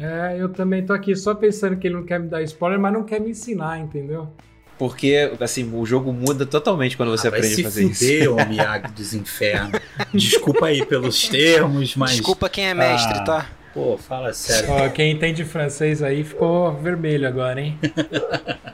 É, 0.00 0.36
eu 0.38 0.48
também 0.48 0.84
tô 0.84 0.92
aqui 0.92 1.14
só 1.14 1.34
pensando 1.34 1.76
que 1.76 1.86
ele 1.86 1.94
não 1.96 2.04
quer 2.04 2.18
me 2.18 2.28
dar 2.28 2.42
spoiler, 2.42 2.78
mas 2.80 2.92
não 2.92 3.04
quer 3.04 3.20
me 3.20 3.30
ensinar, 3.30 3.78
entendeu? 3.78 4.28
Porque, 4.76 5.30
assim, 5.40 5.70
o 5.72 5.86
jogo 5.86 6.12
muda 6.12 6.44
totalmente 6.44 6.96
quando 6.96 7.10
você 7.10 7.28
Ah, 7.28 7.30
vai 7.30 7.38
aprende 7.40 7.54
se 7.54 7.60
a 7.60 7.64
fazer 7.64 7.84
isso. 7.84 8.04
fuder, 8.04 8.32
ô 8.32 8.44
Miyagi 8.48 8.92
dos 8.92 9.14
infernos. 9.14 9.80
Desculpa 10.12 10.66
aí 10.66 10.84
pelos 10.84 11.28
termos, 11.28 11.94
mas 11.94 12.10
Desculpa 12.12 12.48
quem 12.48 12.66
é 12.66 12.74
mestre, 12.74 13.18
Ah. 13.18 13.24
tá? 13.24 13.46
pô, 13.72 13.96
fala 13.96 14.32
sério. 14.32 14.70
Ó, 14.70 14.88
quem 14.88 15.12
entende 15.12 15.44
francês 15.44 16.02
aí 16.02 16.24
ficou 16.24 16.72
vermelho 16.76 17.26
agora, 17.28 17.60
hein? 17.60 17.78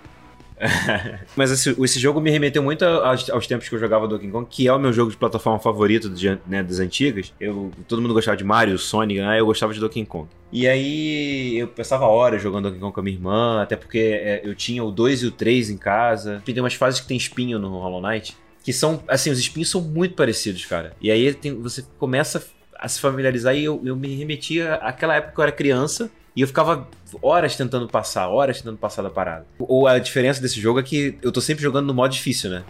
Mas 1.37 1.51
esse, 1.51 1.75
esse 1.83 1.99
jogo 1.99 2.21
me 2.21 2.31
remeteu 2.31 2.63
muito 2.63 2.85
aos, 2.85 3.29
aos 3.31 3.47
tempos 3.47 3.69
que 3.69 3.75
eu 3.75 3.79
jogava 3.79 4.07
Donkey 4.07 4.29
Kong, 4.29 4.47
que 4.49 4.69
é 4.69 4.73
o 4.73 4.79
meu 4.79 4.93
jogo 4.93 5.11
de 5.11 5.17
plataforma 5.17 5.59
favorito 5.59 6.09
de, 6.11 6.39
né, 6.47 6.63
das 6.63 6.79
antigas. 6.79 7.33
Eu, 7.41 7.71
todo 7.89 8.03
mundo 8.03 8.13
gostava 8.15 8.37
de 8.37 8.45
Mario, 8.45 8.79
Sonic, 8.79 9.21
né? 9.21 9.41
Eu 9.41 9.47
gostava 9.47 9.73
de 9.73 9.81
Donkey 9.81 10.05
Kong. 10.05 10.29
E 10.53 10.69
aí 10.69 11.59
eu 11.59 11.69
passava 11.69 12.07
horas 12.07 12.43
jogando 12.43 12.65
Donkey 12.65 12.81
Kong 12.81 12.93
com 12.93 13.01
a 13.01 13.03
minha 13.03 13.17
irmã, 13.17 13.63
até 13.63 13.77
porque 13.77 13.99
é, 13.99 14.41
eu 14.45 14.55
tinha 14.55 14.85
o 14.85 14.91
2 14.91 15.23
e 15.23 15.27
o 15.27 15.31
3 15.31 15.71
em 15.71 15.77
casa. 15.77 16.43
Tem 16.45 16.59
umas 16.61 16.75
fases 16.75 17.01
que 17.01 17.07
tem 17.09 17.17
espinho 17.17 17.59
no 17.59 17.79
Hollow 17.79 18.03
Knight. 18.03 18.37
Que 18.63 18.73
são, 18.75 19.03
assim, 19.09 19.31
os 19.31 19.39
espinhos 19.39 19.71
são 19.71 19.81
muito 19.81 20.15
parecidos, 20.15 20.67
cara. 20.67 20.93
E 21.01 21.11
aí 21.11 21.33
tem- 21.33 21.55
você 21.59 21.83
começa 21.99 22.45
a 22.79 22.89
se 22.89 23.01
familiarizar 23.01 23.55
e 23.57 23.65
eu, 23.65 23.81
eu 23.85 23.97
me 23.97 24.15
remetia 24.17 24.75
àquela 24.77 25.15
época 25.17 25.35
que 25.35 25.41
eu 25.41 25.43
era 25.45 25.53
criança. 25.53 26.11
E 26.41 26.43
eu 26.43 26.47
ficava 26.47 26.89
horas 27.21 27.55
tentando 27.55 27.87
passar, 27.87 28.27
horas 28.29 28.57
tentando 28.57 28.79
passar 28.79 29.03
da 29.03 29.11
parada. 29.11 29.45
Ou 29.59 29.87
a 29.87 29.99
diferença 29.99 30.41
desse 30.41 30.59
jogo 30.59 30.81
é 30.81 30.83
que 30.83 31.19
eu 31.21 31.31
tô 31.31 31.39
sempre 31.39 31.63
jogando 31.63 31.89
no 31.89 31.93
modo 31.93 32.11
difícil, 32.11 32.49
né? 32.49 32.65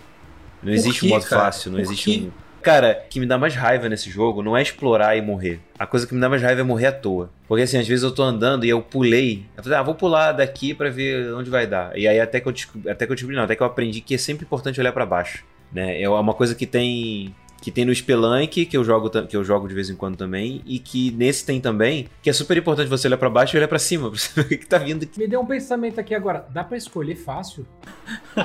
Não 0.61 0.73
existe 0.73 1.07
um 1.07 1.11
modo 1.11 1.25
cara? 1.25 1.43
fácil, 1.43 1.71
não 1.71 1.77
Por 1.77 1.83
existe 1.83 2.11
quê? 2.11 2.27
um. 2.27 2.31
Cara, 2.63 3.01
o 3.07 3.09
que 3.09 3.21
me 3.21 3.27
dá 3.27 3.39
mais 3.39 3.55
raiva 3.55 3.89
nesse 3.89 4.11
jogo 4.11 4.43
não 4.43 4.57
é 4.57 4.63
explorar 4.63 5.17
e 5.17 5.23
morrer. 5.23 5.61
A 5.79 5.87
coisa 5.87 6.05
que 6.05 6.13
me 6.13 6.21
dá 6.21 6.29
mais 6.29 6.43
raiva 6.43 6.63
é 6.63 6.65
morrer 6.65 6.87
à 6.87 6.93
toa. 6.93 7.31
Porque 7.47 7.63
assim, 7.63 7.79
às 7.79 7.87
vezes 7.87 8.03
eu 8.03 8.11
tô 8.11 8.25
andando 8.25 8.65
e 8.67 8.69
eu 8.69 8.83
pulei. 8.83 9.47
Eu 9.57 9.63
falei, 9.63 9.79
ah, 9.79 9.83
vou 9.85 9.95
pular 9.95 10.33
daqui 10.33 10.75
pra 10.75 10.91
ver 10.91 11.33
onde 11.33 11.49
vai 11.49 11.65
dar. 11.65 11.97
E 11.97 12.09
aí 12.09 12.19
até 12.19 12.41
que 12.41 12.49
eu 12.49 12.53
descobri, 12.53 12.91
até 12.91 13.07
que 13.07 13.13
eu 13.13 13.15
descobri, 13.15 13.37
não, 13.37 13.45
até 13.45 13.55
que 13.55 13.63
eu 13.63 13.67
aprendi 13.69 14.01
que 14.01 14.17
é 14.17 14.19
sempre 14.19 14.45
importante 14.45 14.81
olhar 14.81 14.91
pra 14.91 15.07
baixo. 15.07 15.45
Né? 15.73 16.03
É 16.03 16.09
uma 16.09 16.35
coisa 16.35 16.57
que 16.57 16.67
tem 16.67 17.33
que 17.61 17.71
tem 17.71 17.85
no 17.85 17.95
Spelunk, 17.95 18.67
que 18.67 18.77
eu 18.77 18.85
jogo 18.85 19.11
que 19.11 19.37
eu 19.37 19.45
jogo 19.45 19.69
de 19.69 19.75
vez 19.75 19.91
em 19.91 19.97
quando 19.97 20.17
também, 20.17 20.63
e 20.65 20.79
que 20.79 21.11
nesse 21.13 21.45
tem 21.45 21.61
também, 21.61 22.09
que 22.23 22.31
é 22.31 22.33
super 22.33 22.57
importante 22.57 22.89
você 22.89 23.07
olhar 23.09 23.19
para 23.19 23.31
baixo 23.31 23.57
e 23.57 23.59
olhar 23.59 23.69
para 23.69 23.79
cima, 23.79 24.09
pra 24.11 24.19
você 24.19 24.43
ver 24.43 24.55
o 24.55 24.59
que 24.59 24.67
tá 24.67 24.79
vindo 24.79 25.03
aqui. 25.03 25.19
Me 25.19 25.27
deu 25.27 25.41
um 25.41 25.47
pensamento 25.47 26.01
aqui 26.01 26.15
agora, 26.15 26.47
dá 26.51 26.65
para 26.65 26.77
escolher 26.77 27.17
fácil? 27.17 27.67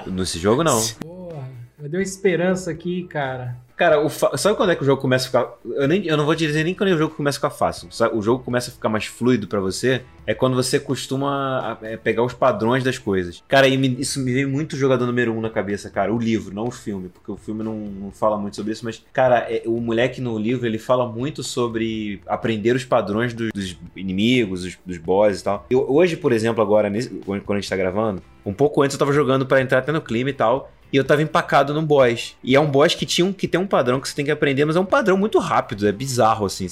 Nesse 0.07 0.39
jogo 0.39 0.63
não. 0.63 0.81
Porra, 0.99 1.49
me 1.77 1.89
deu 1.89 2.01
esperança 2.01 2.71
aqui, 2.71 3.03
cara. 3.03 3.57
Cara, 3.75 3.99
o 3.99 4.07
fa... 4.07 4.37
sabe 4.37 4.55
quando 4.55 4.71
é 4.71 4.75
que 4.75 4.83
o 4.83 4.85
jogo 4.85 5.01
começa 5.01 5.25
a 5.25 5.27
ficar. 5.27 5.53
Eu, 5.65 5.87
nem, 5.87 6.05
eu 6.05 6.15
não 6.15 6.25
vou 6.25 6.33
dizer 6.33 6.63
nem 6.63 6.73
quando 6.73 6.91
o 6.91 6.97
jogo 6.97 7.13
começa 7.13 7.37
a 7.37 7.39
ficar 7.39 7.49
fácil. 7.49 7.89
O 8.13 8.21
jogo 8.21 8.41
começa 8.41 8.71
a 8.71 8.73
ficar 8.73 8.87
mais 8.87 9.05
fluido 9.05 9.47
para 9.47 9.59
você. 9.59 10.01
É 10.25 10.33
quando 10.33 10.55
você 10.55 10.79
costuma 10.79 11.77
é, 11.81 11.97
pegar 11.97 12.23
os 12.23 12.33
padrões 12.33 12.85
das 12.85 12.97
coisas. 12.97 13.43
Cara, 13.49 13.67
isso 13.67 14.21
me 14.21 14.33
veio 14.33 14.47
muito 14.47 14.77
jogador 14.77 15.05
número 15.05 15.33
um 15.33 15.41
na 15.41 15.49
cabeça, 15.49 15.89
cara. 15.89 16.13
O 16.13 16.17
livro, 16.17 16.55
não 16.55 16.67
o 16.67 16.71
filme, 16.71 17.09
porque 17.09 17.29
o 17.29 17.35
filme 17.35 17.63
não, 17.63 17.75
não 17.75 18.11
fala 18.11 18.37
muito 18.37 18.55
sobre 18.55 18.71
isso. 18.71 18.85
Mas, 18.85 19.03
cara, 19.11 19.39
é, 19.39 19.63
o 19.65 19.81
moleque 19.81 20.21
no 20.21 20.39
livro 20.39 20.65
ele 20.65 20.79
fala 20.79 21.05
muito 21.05 21.43
sobre 21.43 22.21
aprender 22.25 22.73
os 22.77 22.85
padrões 22.85 23.33
dos, 23.33 23.51
dos 23.51 23.77
inimigos, 23.93 24.63
dos, 24.63 24.77
dos 24.85 24.97
bosses 24.97 25.41
e 25.41 25.43
tal. 25.43 25.65
Eu, 25.69 25.85
hoje, 25.91 26.15
por 26.15 26.31
exemplo, 26.31 26.61
agora, 26.63 26.89
nesse, 26.89 27.09
quando 27.09 27.51
a 27.51 27.59
gente 27.59 27.69
tá 27.69 27.75
gravando, 27.75 28.21
um 28.45 28.53
pouco 28.53 28.81
antes 28.81 28.95
eu 28.95 28.99
tava 28.99 29.11
jogando 29.11 29.45
para 29.45 29.59
entrar 29.59 29.79
até 29.79 29.91
no 29.91 30.01
clima 30.01 30.29
e 30.29 30.33
tal 30.33 30.71
e 30.95 30.97
eu 30.97 31.03
tava 31.03 31.21
empacado 31.21 31.73
num 31.73 31.83
boss. 31.83 32.37
E 32.41 32.55
é 32.55 32.59
um 32.59 32.71
boss 32.71 32.95
que, 32.95 33.05
tinha 33.05 33.25
um, 33.25 33.33
que 33.33 33.49
tem 33.49 33.59
um 33.59 33.67
padrão 33.67 33.99
que 33.99 34.07
você 34.07 34.15
tem 34.15 34.23
que 34.23 34.31
aprender, 34.31 34.63
mas 34.63 34.77
é 34.77 34.79
um 34.79 34.85
padrão 34.85 35.17
muito 35.17 35.39
rápido, 35.39 35.85
é 35.85 35.91
bizarro 35.91 36.45
assim. 36.45 36.69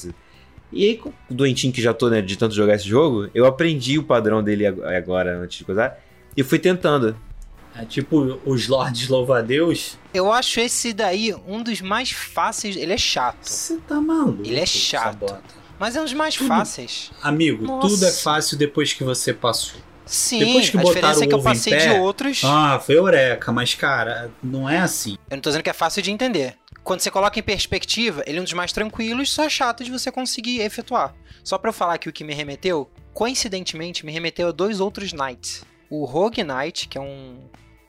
E 0.71 0.85
aí, 0.85 0.97
com 0.97 1.09
o 1.09 1.33
doentinho 1.33 1.73
que 1.73 1.81
já 1.81 1.93
tô, 1.93 2.09
né, 2.09 2.21
de 2.21 2.37
tanto 2.37 2.55
jogar 2.55 2.75
esse 2.75 2.87
jogo, 2.87 3.29
eu 3.35 3.45
aprendi 3.45 3.99
o 3.99 4.03
padrão 4.03 4.41
dele 4.41 4.65
agora, 4.65 5.37
antes 5.39 5.57
de 5.57 5.65
coisar, 5.65 5.99
e 6.37 6.41
fui 6.41 6.57
tentando. 6.57 7.17
É 7.75 7.83
tipo 7.83 8.39
os 8.45 8.69
Lords 8.69 9.09
Louva-a-Deus. 9.09 9.97
Eu 10.13 10.31
acho 10.31 10.61
esse 10.61 10.93
daí 10.93 11.35
um 11.45 11.61
dos 11.61 11.81
mais 11.81 12.11
fáceis. 12.11 12.77
Ele 12.77 12.93
é 12.93 12.97
chato. 12.97 13.43
Você 13.45 13.75
tá 13.85 13.99
maluco? 13.99 14.41
Ele 14.45 14.59
é 14.59 14.65
chato. 14.65 15.35
Mas 15.77 15.97
é 15.97 15.99
um 15.99 16.05
dos 16.05 16.13
mais 16.13 16.35
tudo... 16.37 16.47
fáceis. 16.47 17.11
Amigo, 17.21 17.65
Nossa. 17.65 17.89
tudo 17.89 18.05
é 18.05 18.11
fácil 18.11 18.57
depois 18.57 18.93
que 18.93 19.03
você 19.03 19.33
passou. 19.33 19.81
Sim, 20.05 20.39
Depois 20.39 20.69
que 20.69 20.77
a 20.77 20.83
diferença 20.83 21.23
é 21.23 21.27
que 21.27 21.33
eu 21.33 21.41
passei 21.41 21.73
pé, 21.73 21.87
de 21.87 21.99
outros. 21.99 22.41
Ah, 22.43 22.79
foi 22.79 22.97
eureka, 22.97 23.51
mas 23.51 23.73
cara, 23.73 24.31
não 24.43 24.69
é 24.69 24.79
assim. 24.79 25.17
Eu 25.29 25.37
não 25.37 25.41
tô 25.41 25.49
dizendo 25.49 25.63
que 25.63 25.69
é 25.69 25.73
fácil 25.73 26.01
de 26.01 26.11
entender. 26.11 26.57
Quando 26.83 26.99
você 26.99 27.09
coloca 27.09 27.39
em 27.39 27.43
perspectiva, 27.43 28.23
ele 28.27 28.37
é 28.37 28.41
um 28.41 28.43
dos 28.43 28.53
mais 28.53 28.73
tranquilos, 28.73 29.31
só 29.31 29.47
chato 29.47 29.83
de 29.83 29.91
você 29.91 30.11
conseguir 30.11 30.59
efetuar. 30.59 31.15
Só 31.43 31.57
para 31.57 31.69
eu 31.69 31.73
falar 31.73 31.97
que 31.97 32.09
o 32.09 32.13
que 32.13 32.23
me 32.23 32.33
remeteu, 32.33 32.89
coincidentemente, 33.13 34.05
me 34.05 34.11
remeteu 34.11 34.49
a 34.49 34.51
dois 34.51 34.79
outros 34.79 35.13
Knights. 35.13 35.63
O 35.89 36.05
Rogue 36.05 36.43
Knight, 36.43 36.87
que 36.87 36.97
é 36.97 37.01
um, 37.01 37.37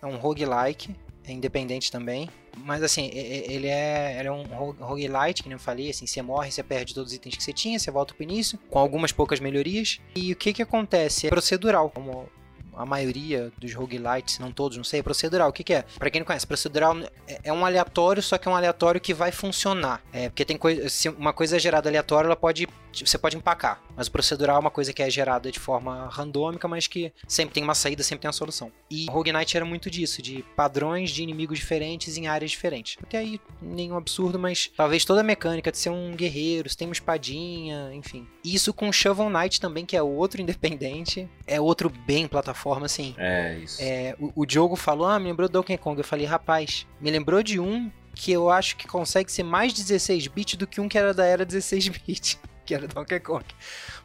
é 0.02 0.06
um 0.06 0.16
roguelike, 0.16 0.94
é 1.26 1.32
independente 1.32 1.90
também. 1.90 2.28
Mas 2.56 2.82
assim, 2.82 3.10
ele 3.12 3.66
é, 3.66 4.16
ele 4.18 4.28
é 4.28 4.32
um 4.32 4.44
roguelite, 4.80 5.42
que 5.42 5.48
nem 5.48 5.54
eu 5.54 5.58
falei, 5.58 5.90
assim, 5.90 6.06
você 6.06 6.22
morre, 6.22 6.50
você 6.50 6.62
perde 6.62 6.94
todos 6.94 7.10
os 7.10 7.16
itens 7.16 7.36
que 7.36 7.42
você 7.42 7.52
tinha, 7.52 7.78
você 7.78 7.90
volta 7.90 8.14
pro 8.14 8.22
início, 8.22 8.58
com 8.70 8.78
algumas 8.78 9.10
poucas 9.10 9.40
melhorias. 9.40 10.00
E 10.14 10.32
o 10.32 10.36
que 10.36 10.52
que 10.52 10.62
acontece? 10.62 11.26
É 11.26 11.30
procedural, 11.30 11.90
como 11.90 12.28
a 12.76 12.84
maioria 12.84 13.52
dos 13.58 13.72
roguelites, 13.74 14.38
não 14.38 14.52
todos, 14.52 14.76
não 14.76 14.84
sei, 14.84 15.00
é 15.00 15.02
procedural. 15.02 15.50
O 15.50 15.52
que, 15.52 15.64
que 15.64 15.74
é? 15.74 15.84
Para 15.98 16.10
quem 16.10 16.20
não 16.20 16.26
conhece, 16.26 16.46
procedural 16.46 16.96
é, 17.26 17.40
é 17.44 17.52
um 17.52 17.64
aleatório, 17.64 18.22
só 18.22 18.38
que 18.38 18.48
é 18.48 18.50
um 18.50 18.56
aleatório 18.56 19.00
que 19.00 19.14
vai 19.14 19.32
funcionar. 19.32 20.02
É, 20.12 20.28
porque 20.28 20.44
tem 20.44 20.56
coisa, 20.56 20.88
se 20.88 21.08
uma 21.08 21.32
coisa 21.32 21.56
é 21.56 21.58
gerada 21.58 21.88
aleatória, 21.88 22.26
ela 22.26 22.36
pode 22.36 22.66
você 23.02 23.18
pode 23.18 23.36
empacar. 23.36 23.82
Mas 23.96 24.06
o 24.06 24.10
procedural 24.10 24.56
é 24.56 24.60
uma 24.60 24.70
coisa 24.70 24.92
que 24.92 25.02
é 25.02 25.10
gerada 25.10 25.50
de 25.50 25.58
forma 25.58 26.08
randômica, 26.10 26.68
mas 26.68 26.86
que 26.86 27.12
sempre 27.26 27.54
tem 27.54 27.62
uma 27.62 27.74
saída, 27.74 28.02
sempre 28.02 28.22
tem 28.22 28.28
uma 28.28 28.32
solução. 28.32 28.70
E 28.90 29.06
Rogue 29.10 29.32
Knight 29.32 29.56
era 29.56 29.64
muito 29.64 29.90
disso, 29.90 30.20
de 30.20 30.44
padrões 30.56 31.10
de 31.10 31.22
inimigos 31.22 31.58
diferentes 31.58 32.16
em 32.16 32.26
áreas 32.26 32.50
diferentes. 32.50 32.96
Até 33.02 33.18
aí, 33.18 33.40
nenhum 33.60 33.96
absurdo, 33.96 34.38
mas 34.38 34.70
talvez 34.76 35.04
toda 35.04 35.20
a 35.20 35.24
mecânica 35.24 35.72
de 35.72 35.78
ser 35.78 35.90
um 35.90 36.12
guerreiro, 36.12 36.68
se 36.68 36.76
tem 36.76 36.86
uma 36.86 36.92
espadinha, 36.92 37.90
enfim. 37.94 38.26
Isso 38.44 38.72
com 38.72 38.92
Shovel 38.92 39.30
Knight 39.30 39.60
também, 39.60 39.86
que 39.86 39.96
é 39.96 40.02
outro 40.02 40.40
independente, 40.42 41.28
é 41.46 41.60
outro 41.60 41.88
bem 41.88 42.26
plataforma, 42.26 42.86
assim. 42.86 43.14
É, 43.16 43.58
isso. 43.58 43.80
É, 43.80 44.14
o, 44.18 44.42
o 44.42 44.46
Diogo 44.46 44.76
falou, 44.76 45.06
ah, 45.06 45.18
me 45.18 45.28
lembrou 45.28 45.48
do 45.48 45.52
Donkey 45.52 45.78
Kong. 45.78 45.98
Eu 45.98 46.04
falei, 46.04 46.26
rapaz, 46.26 46.86
me 47.00 47.10
lembrou 47.10 47.42
de 47.42 47.58
um 47.58 47.90
que 48.14 48.30
eu 48.32 48.48
acho 48.48 48.76
que 48.76 48.86
consegue 48.86 49.30
ser 49.30 49.42
mais 49.42 49.72
16 49.72 50.28
bits 50.28 50.56
do 50.56 50.66
que 50.66 50.80
um 50.80 50.88
que 50.88 50.96
era 50.96 51.12
da 51.12 51.24
era 51.24 51.44
16 51.44 51.88
bits 51.88 52.38
que 52.64 52.74
era 52.74 52.86
Donkey 52.86 53.20
Kong. 53.20 53.44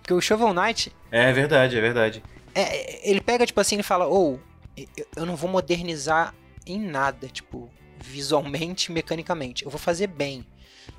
Porque 0.01 0.13
o 0.13 0.22
Shovel 0.22 0.54
Knight. 0.54 0.92
É 1.12 1.32
verdade, 1.32 1.78
é 1.78 1.82
verdade. 1.82 2.24
É, 2.54 3.10
ele 3.10 3.22
pega, 3.22 3.46
tipo 3.46 3.60
assim, 3.60 3.80
e 3.80 3.84
fala: 3.84 4.06
Ou, 4.06 4.39
oh, 4.78 4.84
eu 5.16 5.25
não 5.25 5.36
vou 5.36 5.50
modernizar 5.50 6.34
em 6.66 6.80
nada, 6.80 7.28
tipo, 7.28 7.70
visualmente, 8.00 8.92
mecanicamente. 8.92 9.63
Eu 9.63 9.72
vou 9.72 9.80
fazer 9.80 10.08
bem. 10.08 10.46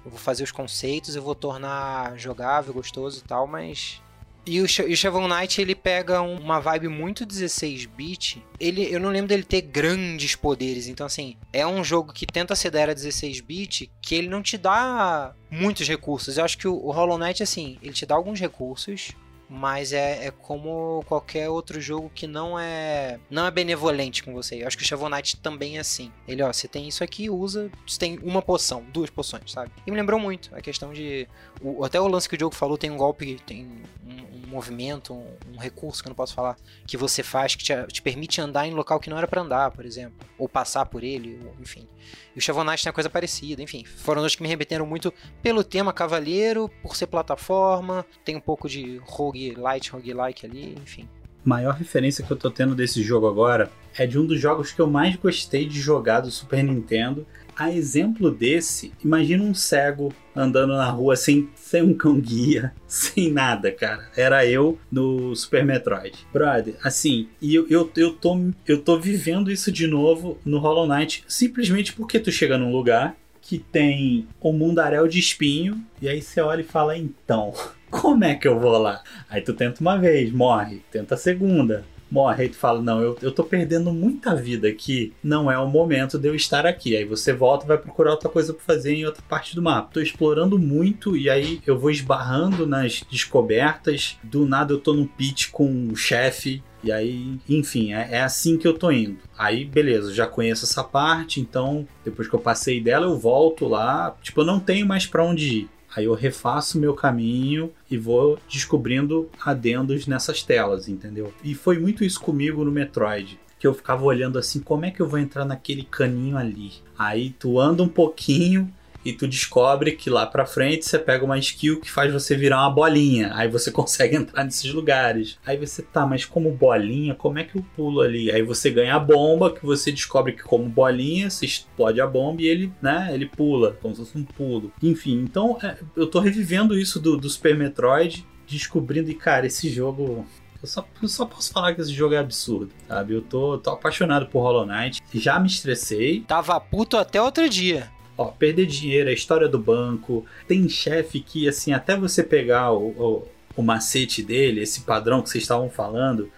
Eu 0.05 0.11
vou 0.11 0.19
fazer 0.19 0.45
os 0.45 0.52
conceitos, 0.52 1.17
eu 1.17 1.23
vou 1.23 1.35
tornar 1.35 2.17
jogável, 2.17 2.73
gostoso 2.73 3.21
e 3.21 3.29
tal, 3.29 3.47
mas 3.47 4.00
e 4.47 4.61
o, 4.61 4.66
e 4.87 4.92
o 4.92 4.97
Shovel 4.97 5.28
Knight, 5.28 5.61
ele 5.61 5.75
pega 5.75 6.20
uma 6.23 6.61
vibe 6.61 6.88
muito 6.88 7.26
16-bit. 7.26 8.42
Ele, 8.59 8.82
eu 8.92 8.99
não 8.99 9.11
lembro 9.11 9.28
dele 9.28 9.42
ter 9.42 9.61
grandes 9.61 10.35
poderes. 10.35 10.88
Então, 10.88 11.06
assim, 11.06 11.37
é 11.52 11.66
um 11.66 11.85
jogo 11.85 12.12
que 12.12 12.26
tenta 12.26 12.56
ser 12.56 12.70
da 12.70 12.80
era 12.80 12.94
16-bit, 12.94 13.90
que 14.00 14.14
ele 14.14 14.28
não 14.28 14.42
te 14.42 14.56
dá 14.56 15.35
muitos 15.50 15.87
recursos. 15.87 16.38
Eu 16.38 16.44
acho 16.44 16.56
que 16.56 16.66
o, 16.66 16.75
o 16.75 16.90
Hollow 16.90 17.18
Knight, 17.18 17.42
assim, 17.42 17.78
ele 17.82 17.92
te 17.92 18.06
dá 18.06 18.14
alguns 18.14 18.40
recursos, 18.40 19.12
mas 19.50 19.92
é, 19.92 20.26
é 20.26 20.30
como 20.30 21.04
qualquer 21.09 21.49
outro 21.49 21.80
jogo 21.80 22.09
que 22.14 22.28
não 22.28 22.56
é 22.56 23.18
não 23.28 23.44
é 23.44 23.50
benevolente 23.50 24.23
com 24.23 24.32
você. 24.32 24.62
Eu 24.62 24.68
acho 24.68 24.78
que 24.78 24.85
o 24.85 24.87
Shovel 24.87 25.09
Knight 25.09 25.37
também 25.38 25.76
é 25.76 25.80
assim. 25.80 26.12
Ele, 26.28 26.40
ó, 26.40 26.52
você 26.52 26.68
tem 26.68 26.87
isso 26.87 27.02
aqui, 27.02 27.28
usa, 27.28 27.68
você 27.85 27.99
tem 27.99 28.18
uma 28.23 28.40
poção, 28.40 28.85
duas 28.92 29.11
poções, 29.11 29.50
sabe? 29.50 29.73
E 29.85 29.90
me 29.90 29.97
lembrou 29.97 30.20
muito 30.20 30.54
a 30.54 30.61
questão 30.61 30.92
de 30.92 31.26
o, 31.62 31.85
até 31.85 32.00
o 32.00 32.09
lance 32.09 32.29
que 32.29 32.37
o 32.37 32.40
jogo 32.40 32.55
falou 32.55 32.79
tem 32.79 32.90
um 32.90 32.97
golpe, 32.97 33.40
tem 33.47 33.67
um, 33.67 34.45
um 34.45 34.47
movimento, 34.49 35.12
um, 35.12 35.26
um, 35.55 35.59
recurso 35.59 36.02
que 36.02 36.09
eu 36.09 36.11
não 36.11 36.17
posso 36.17 36.35
falar, 36.35 36.57
que 36.87 36.97
você 36.97 37.23
faz 37.23 37.55
que 37.55 37.62
te, 37.62 37.73
te 37.88 38.02
permite 38.02 38.40
andar 38.40 38.67
em 38.67 38.73
local 38.73 38.99
que 38.99 39.11
não 39.11 39.19
era 39.19 39.29
para 39.29 39.43
andar, 39.43 39.71
por 39.71 39.85
exemplo, 39.85 40.26
ou 40.38 40.49
passar 40.49 40.87
por 40.87 41.05
ele, 41.05 41.38
ou, 41.45 41.55
enfim. 41.61 41.87
E 42.35 42.50
o 42.50 42.64
Knight 42.64 42.83
tem 42.83 42.90
uma 42.90 42.95
coisa 42.95 43.11
parecida, 43.11 43.62
enfim. 43.62 43.85
Foram 43.85 44.23
dois 44.23 44.35
que 44.35 44.43
me 44.43 44.49
remeteram 44.49 44.87
muito 44.87 45.12
pelo 45.43 45.62
tema 45.62 45.93
cavaleiro, 45.93 46.71
por 46.83 46.97
ser 46.97 47.07
plataforma, 47.07 48.05
tem 48.25 48.37
um 48.37 48.40
pouco 48.40 48.69
de 48.69 48.99
rogue 49.05 49.55
light, 49.55 49.90
rogue 49.90 50.12
like 50.12 50.47
ali, 50.47 50.75
enfim. 50.83 51.09
Maior 51.45 51.75
referência 51.75 52.25
que 52.25 52.31
eu 52.31 52.37
tô 52.37 52.50
tendo 52.50 52.75
desse 52.75 53.02
jogo 53.02 53.26
agora 53.26 53.71
é 53.97 54.07
de 54.07 54.19
um 54.19 54.26
dos 54.26 54.38
jogos 54.38 54.73
que 54.73 54.81
eu 54.81 54.87
mais 54.87 55.17
gostei 55.17 55.67
de 55.67 55.81
jogar 55.81 56.21
do 56.21 56.31
Super 56.31 56.62
Nintendo, 56.62 57.26
a 57.61 57.71
exemplo 57.71 58.31
desse, 58.31 58.90
imagina 59.05 59.45
um 59.45 59.52
cego 59.52 60.14
andando 60.35 60.73
na 60.73 60.88
rua 60.88 61.14
sem, 61.14 61.50
sem 61.55 61.83
um 61.83 61.93
cão 61.93 62.19
guia, 62.19 62.73
sem 62.88 63.31
nada, 63.31 63.71
cara. 63.71 64.09
Era 64.17 64.47
eu 64.47 64.79
no 64.90 65.37
Super 65.37 65.62
Metroid. 65.62 66.26
Brother, 66.33 66.76
assim, 66.83 67.29
e 67.38 67.55
eu, 67.55 67.69
eu, 67.69 67.93
eu, 67.99 68.14
tô, 68.14 68.50
eu 68.67 68.81
tô 68.81 68.99
vivendo 68.99 69.52
isso 69.52 69.71
de 69.71 69.87
novo 69.87 70.38
no 70.43 70.59
Hollow 70.59 70.88
Knight, 70.88 71.23
simplesmente 71.29 71.93
porque 71.93 72.19
tu 72.19 72.33
chega 72.33 72.57
num 72.57 72.73
lugar 72.73 73.14
que 73.43 73.59
tem 73.59 74.26
um 74.40 74.55
mundaréu 74.55 75.07
de 75.07 75.19
espinho, 75.19 75.85
e 76.00 76.09
aí 76.09 76.23
você 76.23 76.40
olha 76.40 76.62
e 76.62 76.64
fala, 76.64 76.97
então, 76.97 77.52
como 77.90 78.25
é 78.25 78.37
que 78.37 78.49
eu 78.49 78.59
vou 78.59 78.79
lá? 78.79 79.02
Aí 79.29 79.43
tu 79.43 79.52
tenta 79.52 79.83
uma 79.83 79.99
vez, 79.99 80.33
morre, 80.33 80.81
tenta 80.90 81.14
a 81.14 81.19
segunda, 81.19 81.85
morre, 82.11 82.45
aí 82.45 82.49
tu 82.49 82.57
fala, 82.57 82.83
não, 82.83 83.00
eu, 83.00 83.17
eu 83.23 83.33
tô 83.33 83.45
perdendo 83.45 83.93
muita 83.93 84.35
vida 84.35 84.69
aqui, 84.69 85.12
não 85.23 85.50
é 85.50 85.59
o 85.59 85.69
momento 85.69 86.19
de 86.19 86.29
eu 86.29 86.35
estar 86.35 86.67
aqui. 86.67 86.97
Aí 86.97 87.05
você 87.05 87.33
volta 87.33 87.64
e 87.64 87.69
vai 87.69 87.79
procurar 87.79 88.12
outra 88.12 88.29
coisa 88.29 88.52
pra 88.52 88.62
fazer 88.62 88.95
em 88.95 89.07
outra 89.07 89.23
parte 89.29 89.55
do 89.55 89.62
mapa. 89.62 89.90
Tô 89.93 90.00
explorando 90.00 90.59
muito 90.59 91.17
e 91.17 91.29
aí 91.31 91.61
eu 91.67 91.79
vou 91.79 91.90
esbarrando 91.90 92.67
nas 92.67 93.02
descobertas, 93.11 94.19
do 94.23 94.47
nada 94.47 94.73
eu 94.73 94.79
tô 94.79 94.93
no 94.93 95.07
pit 95.07 95.50
com 95.50 95.88
o 95.88 95.97
chefe, 95.97 96.62
e 96.83 96.90
aí, 96.90 97.38
enfim, 97.49 97.93
é, 97.93 98.09
é, 98.12 98.21
assim 98.23 98.57
que 98.57 98.67
eu 98.67 98.73
tô 98.73 98.90
indo. 98.90 99.19
Aí, 99.37 99.64
beleza, 99.64 100.14
já 100.14 100.26
conheço 100.26 100.64
essa 100.64 100.83
parte, 100.83 101.40
então 101.40 101.87
depois 102.05 102.26
que 102.26 102.35
eu 102.35 102.40
passei 102.40 102.81
dela, 102.81 103.07
eu 103.07 103.19
volto 103.19 103.69
lá. 103.69 104.17
Tipo, 104.23 104.40
eu 104.40 104.47
não 104.47 104.59
tenho 104.59 104.87
mais 104.87 105.07
para 105.07 105.25
onde 105.25 105.59
ir. 105.61 105.69
Aí 105.94 106.04
eu 106.04 106.14
refaço 106.14 106.78
meu 106.78 106.94
caminho 106.94 107.73
e 107.90 107.99
vou 107.99 108.38
descobrindo 108.49 109.28
adendos 109.44 110.06
nessas 110.06 110.42
telas, 110.42 110.88
entendeu? 110.88 111.32
E 111.42 111.54
foi 111.54 111.78
muito 111.78 112.04
isso 112.04 112.20
comigo 112.20 112.64
no 112.64 112.70
Metroid. 112.70 113.38
Que 113.59 113.66
eu 113.66 113.75
ficava 113.75 114.04
olhando 114.04 114.38
assim, 114.38 114.61
como 114.61 114.87
é 114.87 114.90
que 114.90 115.00
eu 115.00 115.09
vou 115.09 115.18
entrar 115.18 115.44
naquele 115.44 115.82
caninho 115.82 116.37
ali? 116.37 116.73
Aí 116.99 117.35
tu 117.38 117.61
anda 117.61 117.82
um 117.82 117.88
pouquinho, 117.88 118.73
e 119.04 119.12
tu 119.12 119.26
descobre 119.26 119.92
que 119.92 120.11
lá 120.11 120.26
pra 120.26 120.47
frente 120.47 120.85
você 120.85 120.99
pega 120.99 121.25
uma 121.25 121.38
skill 121.38 121.80
que 121.80 121.90
faz 121.90 122.12
você 122.12 122.37
virar 122.37 122.61
uma 122.61 122.71
bolinha. 122.71 123.33
Aí 123.35 123.49
você 123.49 123.71
consegue 123.73 124.16
entrar 124.16 124.45
nesses 124.45 124.73
lugares. 124.73 125.38
Aí 125.45 125.57
você 125.57 125.83
tá, 125.83 126.07
mas 126.07 126.25
como 126.25 126.50
bolinha, 126.50 127.14
como 127.14 127.38
é 127.38 127.45
que 127.45 127.57
eu 127.57 127.64
pulo 127.75 128.00
ali? 128.00 128.30
Aí 128.30 128.42
você 128.42 128.71
ganha 128.71 128.95
a 128.95 128.99
bomba, 128.99 129.52
que 129.52 129.64
você 129.64 129.90
descobre 129.90 130.33
que 130.33 130.42
como 130.42 130.69
bolinha, 130.69 131.30
você 131.30 131.47
explode 131.47 132.00
a 132.00 132.07
bomba 132.07 132.42
e 132.42 132.47
ele, 132.47 132.73
né, 132.80 133.11
ele 133.12 133.26
pula, 133.26 133.76
como 133.80 133.95
se 133.95 134.00
fosse 134.00 134.19
um 134.19 134.25
pulo. 134.25 134.73
Enfim, 134.83 135.21
então 135.23 135.59
é, 135.62 135.76
eu 135.97 136.07
tô 136.07 136.21
revivendo 136.21 136.78
isso 136.78 137.00
do, 137.00 137.16
do 137.16 137.28
Super 137.28 137.57
Metroid, 137.57 138.26
descobrindo, 138.47 139.11
e 139.11 139.14
cara, 139.14 139.47
esse 139.47 139.69
jogo 139.69 140.26
Eu 140.61 140.69
só, 140.69 140.87
eu 141.02 141.09
só 141.09 141.25
posso 141.25 141.52
falar 141.52 141.75
que 141.75 141.80
esse 141.80 141.92
jogo 141.92 142.14
é 142.14 142.19
absurdo, 142.19 142.71
sabe? 142.87 143.14
Eu 143.14 143.23
tô, 143.23 143.59
tô 143.59 143.71
apaixonado 143.71 144.26
por 144.26 144.40
Hollow 144.40 144.66
Knight. 144.66 145.00
Já 145.14 145.38
me 145.38 145.47
estressei. 145.47 146.21
Tava 146.26 146.61
puto 146.61 146.97
até 146.97 147.21
outro 147.23 147.49
dia. 147.49 147.90
Ó, 148.20 148.26
perder 148.26 148.66
dinheiro, 148.66 149.08
a 149.08 149.14
história 149.14 149.48
do 149.48 149.58
banco. 149.58 150.26
Tem 150.46 150.68
chefe 150.68 151.20
que, 151.20 151.48
assim, 151.48 151.72
até 151.72 151.96
você 151.96 152.22
pegar 152.22 152.70
o, 152.70 152.88
o, 152.88 153.28
o 153.56 153.62
macete 153.62 154.22
dele, 154.22 154.60
esse 154.60 154.82
padrão 154.82 155.22
que 155.22 155.30
vocês 155.30 155.44
estavam 155.44 155.70
falando, 155.70 156.30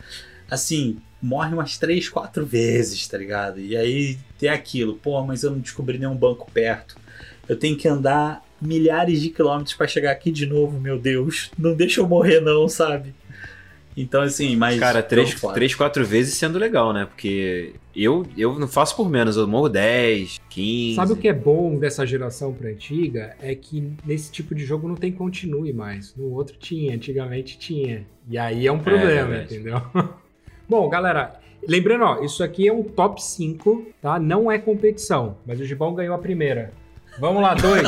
assim, 0.48 0.98
morre 1.20 1.52
umas 1.52 1.78
três, 1.78 2.08
quatro 2.08 2.46
vezes, 2.46 3.08
tá 3.08 3.18
ligado? 3.18 3.58
E 3.58 3.76
aí 3.76 4.16
tem 4.38 4.48
aquilo, 4.48 4.94
pô, 4.94 5.20
mas 5.24 5.42
eu 5.42 5.50
não 5.50 5.58
descobri 5.58 5.98
nenhum 5.98 6.14
banco 6.14 6.48
perto. 6.52 6.96
Eu 7.48 7.56
tenho 7.56 7.76
que 7.76 7.88
andar 7.88 8.44
milhares 8.60 9.20
de 9.20 9.30
quilômetros 9.30 9.74
para 9.74 9.88
chegar 9.88 10.12
aqui 10.12 10.30
de 10.30 10.46
novo, 10.46 10.78
meu 10.78 11.00
Deus. 11.00 11.50
Não 11.58 11.74
deixa 11.74 12.00
eu 12.00 12.06
morrer, 12.06 12.40
não, 12.40 12.68
sabe? 12.68 13.12
Então, 13.96 14.22
assim, 14.22 14.56
mas. 14.56 14.78
Cara, 14.78 15.02
três, 15.02 15.40
três, 15.54 15.74
quatro 15.74 16.04
vezes 16.04 16.34
sendo 16.34 16.58
legal, 16.58 16.92
né? 16.92 17.04
Porque 17.04 17.74
eu, 17.94 18.26
eu 18.36 18.58
não 18.58 18.66
faço 18.66 18.96
por 18.96 19.08
menos, 19.08 19.36
eu 19.36 19.46
morro 19.46 19.68
10, 19.68 20.40
15. 20.48 20.96
Sabe 20.96 21.12
o 21.12 21.16
que 21.16 21.28
é 21.28 21.32
bom 21.32 21.78
dessa 21.78 22.06
geração 22.06 22.52
pra 22.52 22.70
antiga? 22.70 23.36
É 23.40 23.54
que 23.54 23.92
nesse 24.04 24.32
tipo 24.32 24.54
de 24.54 24.64
jogo 24.64 24.88
não 24.88 24.96
tem 24.96 25.12
continue 25.12 25.72
mais. 25.72 26.14
No 26.16 26.32
outro 26.32 26.56
tinha, 26.58 26.94
antigamente 26.94 27.58
tinha. 27.58 28.06
E 28.28 28.38
aí 28.38 28.66
é 28.66 28.72
um 28.72 28.78
problema, 28.78 29.28
verdade. 29.28 29.54
entendeu? 29.54 29.82
bom, 30.68 30.88
galera, 30.88 31.34
lembrando, 31.68 32.04
ó, 32.04 32.24
isso 32.24 32.42
aqui 32.42 32.66
é 32.66 32.72
um 32.72 32.82
top 32.82 33.22
5, 33.22 33.88
tá? 34.00 34.18
Não 34.18 34.50
é 34.50 34.58
competição, 34.58 35.36
mas 35.46 35.60
o 35.60 35.64
Gibão 35.64 35.94
ganhou 35.94 36.14
a 36.14 36.18
primeira. 36.18 36.72
Vamos 37.18 37.42
lá, 37.42 37.54
dois. 37.54 37.82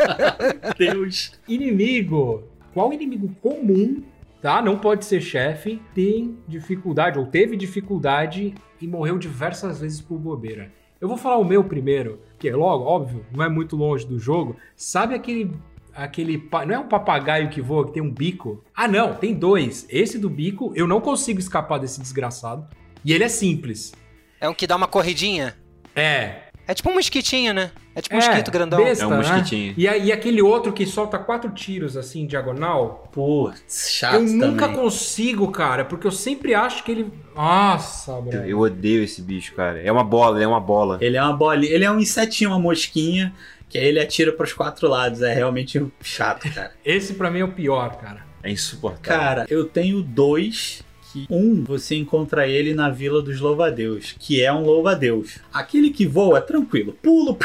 Deus. 0.78 1.32
Inimigo. 1.46 2.44
Qual 2.72 2.92
inimigo 2.92 3.30
comum, 3.40 4.02
tá? 4.44 4.60
Não 4.60 4.78
pode 4.78 5.06
ser 5.06 5.22
chefe, 5.22 5.80
tem 5.94 6.36
dificuldade 6.46 7.18
ou 7.18 7.24
teve 7.24 7.56
dificuldade 7.56 8.54
e 8.78 8.86
morreu 8.86 9.16
diversas 9.16 9.80
vezes 9.80 10.02
por 10.02 10.18
bobeira. 10.18 10.70
Eu 11.00 11.08
vou 11.08 11.16
falar 11.16 11.38
o 11.38 11.44
meu 11.46 11.64
primeiro, 11.64 12.20
que 12.38 12.50
é 12.50 12.54
logo, 12.54 12.84
óbvio, 12.84 13.24
não 13.34 13.42
é 13.42 13.48
muito 13.48 13.74
longe 13.74 14.06
do 14.06 14.18
jogo. 14.18 14.54
Sabe 14.76 15.14
aquele 15.14 15.50
aquele 15.94 16.46
não 16.66 16.74
é 16.74 16.78
um 16.78 16.88
papagaio 16.88 17.48
que 17.48 17.62
voa 17.62 17.86
que 17.86 17.94
tem 17.94 18.02
um 18.02 18.10
bico? 18.12 18.62
Ah, 18.76 18.86
não, 18.86 19.14
tem 19.14 19.32
dois. 19.32 19.86
Esse 19.88 20.18
do 20.18 20.28
bico, 20.28 20.74
eu 20.76 20.86
não 20.86 21.00
consigo 21.00 21.40
escapar 21.40 21.78
desse 21.78 21.98
desgraçado. 21.98 22.68
E 23.02 23.14
ele 23.14 23.24
é 23.24 23.28
simples. 23.30 23.94
É 24.38 24.46
um 24.46 24.52
que 24.52 24.66
dá 24.66 24.76
uma 24.76 24.88
corridinha. 24.88 25.56
É, 25.96 26.50
É 26.66 26.72
tipo 26.74 26.88
um 26.90 26.94
mosquitinho, 26.94 27.52
né? 27.52 27.70
É 27.94 28.00
tipo 28.00 28.14
um 28.14 28.18
é, 28.18 28.26
mosquito 28.26 28.50
grandão. 28.50 28.82
besta, 28.82 29.04
É 29.04 29.06
um 29.06 29.10
né? 29.10 29.16
mosquitinho. 29.18 29.74
E, 29.76 29.86
aí- 29.86 30.06
e 30.06 30.12
aquele 30.12 30.40
outro 30.40 30.72
que 30.72 30.86
solta 30.86 31.18
quatro 31.18 31.50
tiros 31.50 31.96
assim, 31.96 32.26
diagonal, 32.26 33.08
Putz, 33.12 33.90
chato 33.90 34.14
eu 34.14 34.22
nunca 34.22 34.66
também. 34.66 34.80
consigo, 34.80 35.50
cara, 35.50 35.84
porque 35.84 36.06
eu 36.06 36.10
sempre 36.10 36.54
acho 36.54 36.82
que 36.82 36.90
ele. 36.90 37.12
Nossa, 37.36 38.12
bro. 38.20 38.38
eu 38.44 38.58
odeio 38.60 39.04
esse 39.04 39.20
bicho, 39.20 39.54
cara. 39.54 39.80
É 39.82 39.92
uma 39.92 40.02
bola, 40.04 40.36
ele 40.36 40.44
é 40.44 40.48
uma 40.48 40.60
bola. 40.60 40.98
Ele 41.00 41.16
é 41.16 41.22
uma 41.22 41.36
bolinha, 41.36 41.72
ele 41.72 41.84
é 41.84 41.90
um 41.90 42.00
insetinho, 42.00 42.50
uma 42.50 42.58
mosquinha, 42.58 43.34
que 43.68 43.76
aí 43.76 43.84
ele 43.86 44.00
atira 44.00 44.32
pros 44.32 44.52
quatro 44.52 44.88
lados. 44.88 45.20
É 45.22 45.32
realmente 45.34 45.84
chato, 46.00 46.48
cara. 46.54 46.72
Esse 46.84 47.14
pra 47.14 47.30
mim 47.30 47.40
é 47.40 47.44
o 47.44 47.52
pior, 47.52 47.96
cara. 47.96 48.24
É 48.42 48.50
insuportável. 48.50 49.18
Cara, 49.20 49.46
eu 49.50 49.64
tenho 49.66 50.02
dois. 50.02 50.82
Que 51.14 51.28
um, 51.30 51.62
você 51.62 51.94
encontra 51.94 52.48
ele 52.48 52.74
na 52.74 52.90
Vila 52.90 53.22
dos 53.22 53.38
Louvadeus, 53.38 54.16
que 54.18 54.42
é 54.42 54.52
um 54.52 54.64
louva-a-Deus. 54.64 55.38
Aquele 55.52 55.90
que 55.90 56.04
voa, 56.04 56.40
tranquilo. 56.40 56.92
Pulo, 57.00 57.38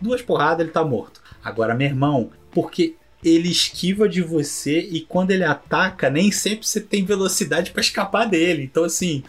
duas 0.00 0.22
porradas, 0.22 0.60
ele 0.60 0.70
tá 0.70 0.84
morto. 0.84 1.20
Agora, 1.42 1.74
meu 1.74 1.88
irmão, 1.88 2.30
porque 2.52 2.94
ele 3.24 3.48
esquiva 3.50 4.08
de 4.08 4.22
você 4.22 4.78
e 4.78 5.00
quando 5.00 5.32
ele 5.32 5.42
ataca, 5.42 6.08
nem 6.08 6.30
sempre 6.30 6.64
você 6.64 6.80
tem 6.80 7.04
velocidade 7.04 7.72
pra 7.72 7.80
escapar 7.80 8.26
dele. 8.26 8.62
Então, 8.62 8.84
assim, 8.84 9.24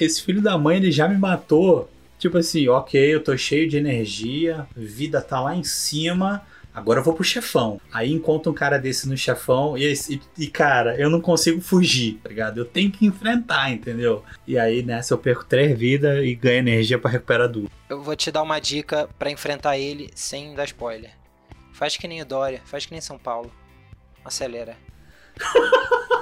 esse 0.00 0.22
filho 0.22 0.40
da 0.40 0.56
mãe, 0.56 0.78
ele 0.78 0.90
já 0.90 1.06
me 1.06 1.18
matou. 1.18 1.90
Tipo 2.18 2.38
assim, 2.38 2.66
ok, 2.68 3.14
eu 3.14 3.22
tô 3.22 3.36
cheio 3.36 3.68
de 3.68 3.76
energia, 3.76 4.66
vida 4.74 5.20
tá 5.20 5.38
lá 5.38 5.54
em 5.54 5.64
cima, 5.64 6.40
agora 6.74 7.00
eu 7.00 7.04
vou 7.04 7.14
pro 7.14 7.24
chefão. 7.24 7.80
Aí 7.92 8.12
encontro 8.12 8.50
um 8.50 8.54
cara 8.54 8.78
desse 8.78 9.08
no 9.08 9.16
chefão 9.16 9.78
e, 9.78 9.94
e, 10.36 10.48
cara, 10.48 10.96
eu 10.98 11.08
não 11.08 11.20
consigo 11.20 11.60
fugir, 11.60 12.18
tá 12.22 12.28
ligado? 12.28 12.58
Eu 12.58 12.64
tenho 12.64 12.90
que 12.90 13.06
enfrentar, 13.06 13.70
entendeu? 13.70 14.24
E 14.46 14.58
aí 14.58 14.82
nessa 14.82 15.14
eu 15.14 15.18
perco 15.18 15.44
três 15.44 15.78
vidas 15.78 16.24
e 16.24 16.34
ganho 16.34 16.58
energia 16.58 16.98
pra 16.98 17.10
recuperar 17.10 17.48
duas. 17.48 17.70
Eu 17.88 18.02
vou 18.02 18.16
te 18.16 18.30
dar 18.32 18.42
uma 18.42 18.58
dica 18.58 19.08
pra 19.18 19.30
enfrentar 19.30 19.78
ele 19.78 20.10
sem 20.14 20.54
dar 20.54 20.64
spoiler. 20.64 21.12
Faz 21.72 21.96
que 21.96 22.08
nem 22.08 22.20
o 22.22 22.26
Dória, 22.26 22.60
faz 22.64 22.86
que 22.86 22.92
nem 22.92 23.00
São 23.00 23.18
Paulo. 23.18 23.52
Acelera. 24.24 24.76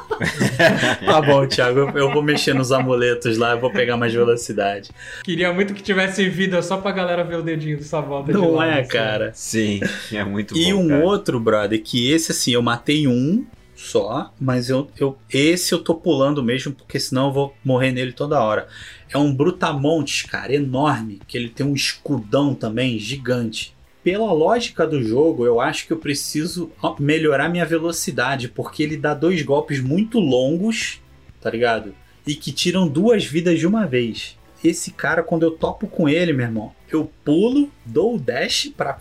Tá 1.05 1.21
bom, 1.21 1.47
Thiago, 1.47 1.81
eu, 1.81 1.89
eu 1.91 2.13
vou 2.13 2.23
mexer 2.23 2.55
nos 2.55 2.71
amuletos 2.71 3.37
lá, 3.37 3.53
eu 3.53 3.61
vou 3.61 3.73
pegar 3.73 3.97
mais 3.97 4.13
velocidade. 4.15 4.91
Queria 5.25 5.53
muito 5.53 5.75
que 5.75 5.83
tivesse 5.83 6.29
vida 6.29 6.63
só 6.63 6.77
pra 6.77 6.93
galera 6.93 7.25
ver 7.25 7.37
o 7.39 7.43
dedinho 7.43 7.77
dessa 7.77 8.01
volta 8.01 8.33
de 8.33 8.39
Não 8.39 8.63
é, 8.63 8.81
assim. 8.81 8.89
cara. 8.91 9.33
Sim, 9.35 9.81
é 10.13 10.23
muito 10.25 10.57
E 10.57 10.73
bom. 10.73 10.85
um 10.85 10.89
cara. 10.89 11.05
outro, 11.05 11.41
brother, 11.41 11.83
que 11.83 12.11
esse 12.13 12.31
assim, 12.31 12.53
eu 12.53 12.63
matei 12.63 13.09
um 13.09 13.45
só, 13.75 14.33
mas 14.41 14.71
eu, 14.71 14.89
eu 14.97 15.19
esse 15.33 15.73
eu 15.73 15.81
tô 15.81 15.95
pulando 15.97 16.41
mesmo, 16.43 16.73
porque 16.73 17.01
senão 17.01 17.27
eu 17.27 17.33
vou 17.33 17.55
morrer 17.65 17.91
nele 17.91 18.13
toda 18.13 18.41
hora. 18.41 18.69
É 19.13 19.19
um 19.19 19.35
Brutamontes, 19.35 20.23
cara, 20.23 20.55
enorme, 20.55 21.21
que 21.27 21.37
ele 21.37 21.49
tem 21.49 21.67
um 21.67 21.75
escudão 21.75 22.55
também 22.55 22.97
gigante. 22.99 23.75
Pela 24.03 24.33
lógica 24.33 24.87
do 24.87 25.03
jogo, 25.03 25.47
eu 25.47 25.61
acho 25.61 25.87
que 25.87 25.93
eu 25.93 25.97
preciso 25.97 26.73
melhorar 26.99 27.49
minha 27.49 27.65
velocidade, 27.65 28.49
porque 28.49 28.83
ele 28.83 28.97
dá 28.97 29.15
dois 29.15 29.43
golpes 29.43 29.81
muito 29.81 30.19
longos, 30.19 31.01
tá 31.41 31.49
ligado? 31.49 31.95
E 32.27 32.35
que 32.35 32.51
tiram 32.51 32.89
duas 32.89 33.25
vidas 33.25 33.59
de 33.59 33.67
uma 33.67 33.87
vez. 33.87 34.37
Esse 34.63 34.93
cara, 34.93 35.23
quando 35.23 35.45
eu 35.45 35.53
topo 35.53 35.87
com 35.87 36.09
ele, 36.09 36.33
meu 36.33 36.47
irmão, 36.47 36.73
eu 36.91 37.11
pulo, 37.25 37.71
dou 37.85 38.17
o 38.17 38.19
dash 38.19 38.73
pra 38.77 38.99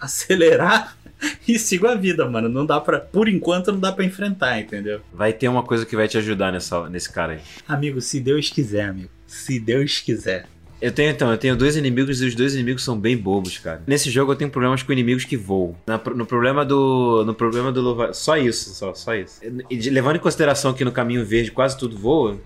acelerar 0.00 0.96
e 1.46 1.58
sigo 1.58 1.86
a 1.86 1.94
vida, 1.94 2.28
mano. 2.28 2.48
Não 2.48 2.66
dá 2.66 2.80
para, 2.80 3.00
por 3.00 3.28
enquanto 3.28 3.72
não 3.72 3.80
dá 3.80 3.92
pra 3.92 4.04
enfrentar, 4.04 4.60
entendeu? 4.60 5.00
Vai 5.12 5.32
ter 5.32 5.48
uma 5.48 5.62
coisa 5.62 5.84
que 5.84 5.96
vai 5.96 6.08
te 6.08 6.18
ajudar 6.18 6.52
nessa, 6.52 6.88
nesse 6.88 7.12
cara 7.12 7.34
aí. 7.34 7.40
Amigo, 7.66 8.00
se 8.00 8.20
Deus 8.20 8.50
quiser, 8.50 8.88
amigo. 8.88 9.10
Se 9.26 9.58
Deus 9.58 9.98
quiser. 9.98 10.46
Eu 10.86 10.92
tenho 10.92 11.10
então, 11.10 11.32
eu 11.32 11.36
tenho 11.36 11.56
dois 11.56 11.76
inimigos 11.76 12.22
e 12.22 12.26
os 12.26 12.34
dois 12.36 12.54
inimigos 12.54 12.84
são 12.84 12.96
bem 12.96 13.16
bobos, 13.16 13.58
cara. 13.58 13.82
Nesse 13.88 14.08
jogo 14.08 14.30
eu 14.30 14.36
tenho 14.36 14.48
problemas 14.48 14.84
com 14.84 14.92
inimigos 14.92 15.24
que 15.24 15.36
voam. 15.36 15.74
Na- 15.84 16.00
no 16.14 16.24
problema 16.24 16.64
do. 16.64 17.24
No 17.26 17.34
problema 17.34 17.72
do 17.72 18.14
Só 18.14 18.36
isso, 18.36 18.72
só, 18.72 18.94
só 18.94 19.12
isso. 19.12 19.40
E 19.68 19.90
levando 19.90 20.14
em 20.14 20.20
consideração 20.20 20.72
que 20.72 20.84
no 20.84 20.92
caminho 20.92 21.26
verde 21.26 21.50
quase 21.50 21.76
tudo 21.76 21.98
voa. 21.98 22.38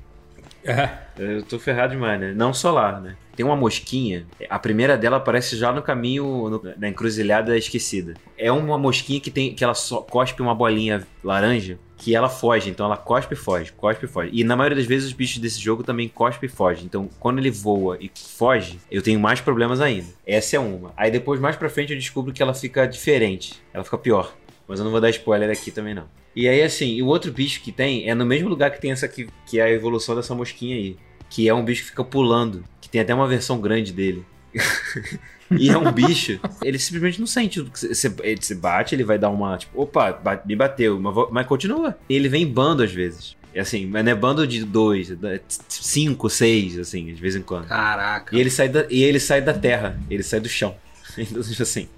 Eu 1.18 1.42
tô 1.42 1.58
ferrado 1.58 1.92
demais, 1.92 2.20
né? 2.20 2.32
Não 2.34 2.52
só 2.52 2.70
lá, 2.70 3.00
né? 3.00 3.16
Tem 3.34 3.46
uma 3.46 3.56
mosquinha, 3.56 4.26
a 4.50 4.58
primeira 4.58 4.98
dela 4.98 5.16
aparece 5.16 5.56
já 5.56 5.72
no 5.72 5.80
caminho, 5.80 6.24
no- 6.50 6.62
na 6.76 6.88
encruzilhada 6.88 7.56
esquecida. 7.56 8.14
É 8.36 8.52
uma 8.52 8.76
mosquinha 8.76 9.18
que 9.20 9.30
tem 9.30 9.54
que 9.54 9.64
ela 9.64 9.72
só 9.72 10.02
cospe 10.02 10.42
uma 10.42 10.54
bolinha 10.54 11.06
laranja 11.24 11.78
que 11.96 12.14
ela 12.14 12.28
foge, 12.28 12.68
então 12.70 12.86
ela 12.86 12.96
cospe 12.96 13.34
e 13.34 13.36
foge, 13.36 13.72
cospe 13.72 14.04
e 14.04 14.08
foge. 14.08 14.30
E 14.32 14.42
na 14.44 14.56
maioria 14.56 14.76
das 14.76 14.86
vezes 14.86 15.08
os 15.08 15.12
bichos 15.14 15.38
desse 15.38 15.60
jogo 15.60 15.82
também 15.82 16.08
cospe 16.08 16.46
e 16.46 16.48
foge. 16.48 16.84
Então 16.84 17.08
quando 17.18 17.38
ele 17.38 17.50
voa 17.50 17.96
e 18.00 18.10
foge, 18.14 18.78
eu 18.90 19.00
tenho 19.02 19.20
mais 19.20 19.40
problemas 19.40 19.80
ainda. 19.80 20.08
Essa 20.26 20.56
é 20.56 20.58
uma. 20.58 20.92
Aí 20.96 21.10
depois 21.10 21.40
mais 21.40 21.56
pra 21.56 21.68
frente 21.70 21.92
eu 21.92 21.98
descubro 21.98 22.32
que 22.34 22.42
ela 22.42 22.52
fica 22.54 22.86
diferente, 22.86 23.60
ela 23.72 23.84
fica 23.84 23.96
pior. 23.96 24.34
Mas 24.68 24.78
eu 24.78 24.84
não 24.84 24.92
vou 24.92 25.00
dar 25.00 25.10
spoiler 25.10 25.50
aqui 25.50 25.70
também 25.70 25.94
não. 25.94 26.04
E 26.34 26.48
aí 26.48 26.62
assim, 26.62 26.94
e 26.94 27.02
o 27.02 27.06
outro 27.06 27.32
bicho 27.32 27.60
que 27.60 27.72
tem 27.72 28.08
é 28.08 28.14
no 28.14 28.24
mesmo 28.24 28.48
lugar 28.48 28.70
que 28.70 28.80
tem 28.80 28.92
essa 28.92 29.06
aqui, 29.06 29.28
que 29.46 29.58
é 29.58 29.64
a 29.64 29.70
evolução 29.70 30.14
dessa 30.14 30.34
mosquinha 30.34 30.76
aí, 30.76 30.96
que 31.28 31.48
é 31.48 31.54
um 31.54 31.64
bicho 31.64 31.82
que 31.82 31.90
fica 31.90 32.04
pulando, 32.04 32.64
que 32.80 32.88
tem 32.88 33.00
até 33.00 33.14
uma 33.14 33.26
versão 33.26 33.60
grande 33.60 33.92
dele. 33.92 34.24
E 35.58 35.68
é 35.68 35.76
um 35.76 35.90
bicho, 35.90 36.38
ele 36.62 36.78
simplesmente 36.78 37.18
não 37.18 37.26
sente. 37.26 37.60
Você, 37.60 38.54
bate, 38.54 38.94
ele 38.94 39.02
vai 39.02 39.18
dar 39.18 39.30
uma, 39.30 39.58
tipo, 39.58 39.82
opa, 39.82 40.12
ba- 40.12 40.40
me 40.46 40.54
bateu, 40.54 41.00
mas, 41.00 41.12
mas 41.32 41.46
continua. 41.46 41.98
Ele 42.08 42.28
vem 42.28 42.44
em 42.44 42.46
bando 42.46 42.84
às 42.84 42.92
vezes. 42.92 43.36
É 43.52 43.60
assim, 43.60 43.84
mas 43.84 44.04
não 44.04 44.12
é 44.12 44.14
bando 44.14 44.46
de 44.46 44.64
dois, 44.64 45.10
é 45.10 45.40
cinco, 45.68 46.30
seis, 46.30 46.78
assim, 46.78 47.06
de 47.06 47.20
vez 47.20 47.34
em 47.34 47.42
quando. 47.42 47.66
Caraca. 47.66 48.34
E 48.34 48.38
ele 48.38 48.48
sai 48.48 48.68
da, 48.68 48.86
e 48.88 49.02
ele 49.02 49.18
sai 49.18 49.42
da 49.42 49.52
terra, 49.52 50.00
ele 50.08 50.22
sai 50.22 50.38
do 50.40 50.48
chão. 50.48 50.74
Então, 51.18 51.40
assim, 51.40 51.88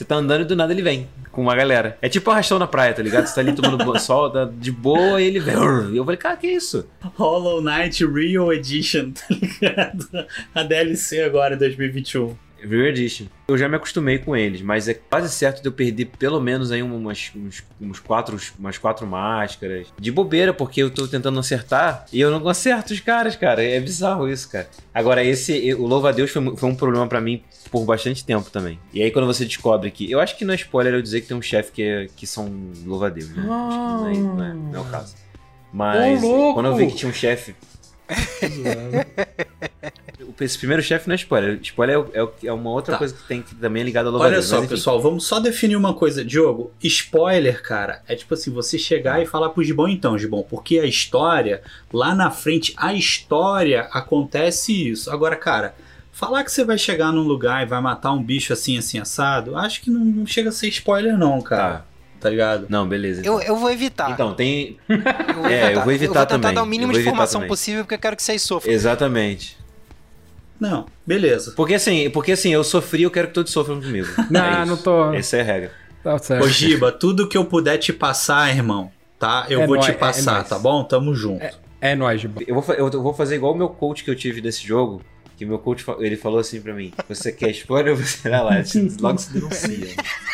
você 0.00 0.04
tá 0.06 0.16
andando 0.16 0.42
e 0.42 0.44
do 0.46 0.56
nada 0.56 0.72
ele 0.72 0.80
vem 0.80 1.06
com 1.30 1.42
uma 1.42 1.54
galera. 1.54 1.98
É 2.00 2.08
tipo 2.08 2.30
arrastão 2.30 2.58
na 2.58 2.66
praia, 2.66 2.94
tá 2.94 3.02
ligado? 3.02 3.26
Você 3.26 3.34
tá 3.34 3.40
ali 3.42 3.52
tomando 3.52 3.76
sol, 4.00 4.30
tá 4.30 4.50
de 4.50 4.72
boa 4.72 5.20
e 5.20 5.26
ele 5.26 5.38
vem. 5.38 5.54
E 5.92 5.96
eu 5.98 6.04
falei, 6.04 6.16
cara, 6.16 6.36
que 6.38 6.46
isso? 6.46 6.88
Hollow 7.16 7.60
Knight 7.60 8.04
Real 8.06 8.50
Edition, 8.50 9.12
tá 9.12 9.26
ligado? 9.30 10.08
A 10.54 10.62
DLC 10.62 11.22
agora, 11.22 11.54
2021. 11.54 12.34
Real 12.68 12.86
Edition. 12.86 13.26
Eu 13.48 13.58
já 13.58 13.68
me 13.68 13.76
acostumei 13.76 14.18
com 14.18 14.36
eles, 14.36 14.60
mas 14.62 14.88
é 14.88 14.94
quase 14.94 15.28
certo 15.30 15.60
de 15.62 15.68
eu 15.68 15.72
perder 15.72 16.06
pelo 16.18 16.40
menos 16.40 16.70
aí 16.70 16.82
umas, 16.82 17.30
uns, 17.34 17.62
uns 17.80 17.98
quatro, 18.00 18.38
umas 18.58 18.78
quatro 18.78 19.06
máscaras. 19.06 19.88
De 19.98 20.10
bobeira, 20.12 20.52
porque 20.54 20.82
eu 20.82 20.90
tô 20.90 21.06
tentando 21.08 21.38
acertar 21.40 22.06
e 22.12 22.20
eu 22.20 22.30
não 22.30 22.48
acerto 22.48 22.92
os 22.92 23.00
caras, 23.00 23.34
cara. 23.36 23.62
É 23.62 23.80
bizarro 23.80 24.28
isso, 24.28 24.48
cara. 24.50 24.68
Agora, 24.94 25.24
esse, 25.24 25.74
o 25.74 25.86
Louva-a-Deus 25.86 26.30
foi, 26.30 26.42
mu- 26.42 26.56
foi 26.56 26.68
um 26.68 26.74
problema 26.74 27.06
pra 27.06 27.20
mim 27.20 27.42
por 27.70 27.84
bastante 27.84 28.24
tempo 28.24 28.50
também. 28.50 28.78
E 28.92 29.02
aí, 29.02 29.10
quando 29.10 29.26
você 29.26 29.44
descobre 29.44 29.90
que. 29.90 30.10
Eu 30.10 30.20
acho 30.20 30.36
que 30.36 30.44
não 30.44 30.52
é 30.52 30.56
spoiler 30.56 30.94
eu 30.94 31.02
dizer 31.02 31.20
que 31.22 31.28
tem 31.28 31.36
um 31.36 31.42
chefe 31.42 31.72
que, 31.72 31.82
é- 31.82 32.06
que 32.16 32.26
são 32.26 32.52
Louva-a-Deus, 32.86 33.30
né? 33.30 33.42
Acho 33.42 33.48
que 33.48 33.48
não 33.48 34.08
é, 34.08 34.14
não 34.14 34.44
é- 34.44 34.54
não 34.54 34.76
é 34.76 34.80
o 34.80 34.84
caso. 34.90 35.14
Mas 35.72 36.20
louco! 36.22 36.54
quando 36.54 36.66
eu 36.66 36.76
vi 36.76 36.86
que 36.88 36.96
tinha 36.96 37.10
um 37.10 37.14
chefe. 37.14 37.54
Esse 40.40 40.56
primeiro 40.56 40.82
chefe 40.82 41.06
não 41.06 41.12
é 41.12 41.16
spoiler. 41.16 41.58
Spoiler 41.62 41.98
é, 42.14 42.20
é 42.20 42.28
é 42.46 42.52
uma 42.52 42.70
outra 42.70 42.94
Tá. 42.94 42.98
coisa 42.98 43.14
que 43.14 43.22
tem 43.28 43.42
que 43.42 43.54
também 43.54 43.82
é 43.82 43.84
ligada 43.84 44.08
ao 44.08 44.14
Olha 44.16 44.40
só, 44.40 44.66
pessoal, 44.66 45.00
vamos 45.00 45.26
só 45.26 45.38
definir 45.38 45.76
uma 45.76 45.92
coisa. 45.92 46.24
Diogo, 46.24 46.72
spoiler, 46.82 47.62
cara, 47.62 48.02
é 48.08 48.14
tipo 48.14 48.32
assim, 48.32 48.50
você 48.50 48.78
chegar 48.78 49.22
e 49.22 49.26
falar 49.26 49.50
pro 49.50 49.62
Gibão, 49.62 49.86
então, 49.86 50.18
Gibão, 50.18 50.42
porque 50.42 50.78
a 50.78 50.86
história, 50.86 51.62
lá 51.92 52.14
na 52.14 52.30
frente, 52.30 52.72
a 52.76 52.94
história 52.94 53.82
acontece 53.92 54.88
isso. 54.90 55.10
Agora, 55.10 55.36
cara, 55.36 55.74
falar 56.10 56.42
que 56.42 56.50
você 56.50 56.64
vai 56.64 56.78
chegar 56.78 57.12
num 57.12 57.22
lugar 57.22 57.62
e 57.62 57.66
vai 57.68 57.80
matar 57.82 58.12
um 58.12 58.22
bicho 58.22 58.52
assim, 58.54 58.78
assim, 58.78 58.98
assado, 58.98 59.56
acho 59.56 59.82
que 59.82 59.90
não, 59.90 60.00
não 60.02 60.26
chega 60.26 60.48
a 60.48 60.52
ser 60.52 60.68
spoiler, 60.68 61.18
não, 61.18 61.42
cara. 61.42 61.72
Tá. 61.78 61.84
Tá 62.20 62.28
ligado? 62.28 62.66
Não, 62.68 62.86
beleza. 62.86 63.22
Eu, 63.24 63.40
eu 63.40 63.56
vou 63.56 63.70
evitar. 63.70 64.10
Então, 64.10 64.34
tem. 64.34 64.76
eu 64.88 64.98
vou 65.34 65.46
é, 65.48 65.74
eu 65.74 65.82
vou 65.82 65.92
evitar 65.92 66.10
Eu 66.10 66.14
vou 66.14 66.26
tentar 66.26 66.26
também. 66.26 66.54
dar 66.54 66.62
o 66.62 66.66
mínimo 66.66 66.92
de 66.92 67.00
informação 67.00 67.40
também. 67.40 67.48
possível 67.48 67.82
porque 67.84 67.94
eu 67.94 67.98
quero 67.98 68.14
que 68.16 68.22
vocês 68.22 68.42
sofram. 68.42 68.72
Exatamente. 68.72 69.58
Não, 70.60 70.84
beleza. 71.06 71.52
Porque 71.56 71.72
assim, 71.74 72.10
porque 72.10 72.32
assim, 72.32 72.50
eu 72.52 72.62
sofri, 72.62 73.02
eu 73.04 73.10
quero 73.10 73.28
que 73.28 73.34
todos 73.34 73.50
sofram 73.50 73.80
comigo. 73.80 74.06
Não, 74.30 74.44
É 74.44 74.64
não 74.66 74.76
tô. 74.76 75.12
Essa 75.14 75.38
é 75.38 75.40
a 75.40 75.44
regra. 75.44 75.72
Tá 76.04 76.18
certo. 76.18 76.44
Ô, 76.44 76.48
Giba, 76.48 76.92
tudo 76.92 77.26
que 77.26 77.36
eu 77.38 77.44
puder 77.46 77.78
te 77.78 77.92
passar, 77.92 78.54
irmão, 78.54 78.90
tá? 79.18 79.46
Eu 79.48 79.62
É 79.62 79.66
vou 79.66 79.76
nóis, 79.76 79.86
te 79.86 79.92
é- 79.92 79.94
é 79.94 79.98
passar, 79.98 80.34
nóis. 80.36 80.48
tá 80.48 80.58
bom? 80.58 80.84
Tamo 80.84 81.14
junto. 81.14 81.44
É 81.80 81.94
nóis, 81.94 82.20
Gibão. 82.20 82.44
Eu 82.46 82.60
vou, 82.60 82.74
eu 82.74 83.02
vou 83.02 83.14
fazer 83.14 83.36
igual 83.36 83.54
o 83.54 83.56
meu 83.56 83.70
coach 83.70 84.04
que 84.04 84.10
eu 84.10 84.14
tive 84.16 84.42
desse 84.42 84.66
jogo. 84.66 85.00
Que 85.38 85.46
meu 85.46 85.58
coach 85.58 85.82
ele 86.00 86.16
falou 86.16 86.38
assim 86.38 86.60
pra 86.60 86.74
mim: 86.74 86.92
Você 87.08 87.32
quer 87.32 87.48
spoiler 87.52 87.92
ou 87.94 87.98
você 87.98 88.28
vai 88.28 88.42
lá? 88.44 88.50
Logo 89.00 89.18
se 89.18 89.32
denuncia. 89.32 89.94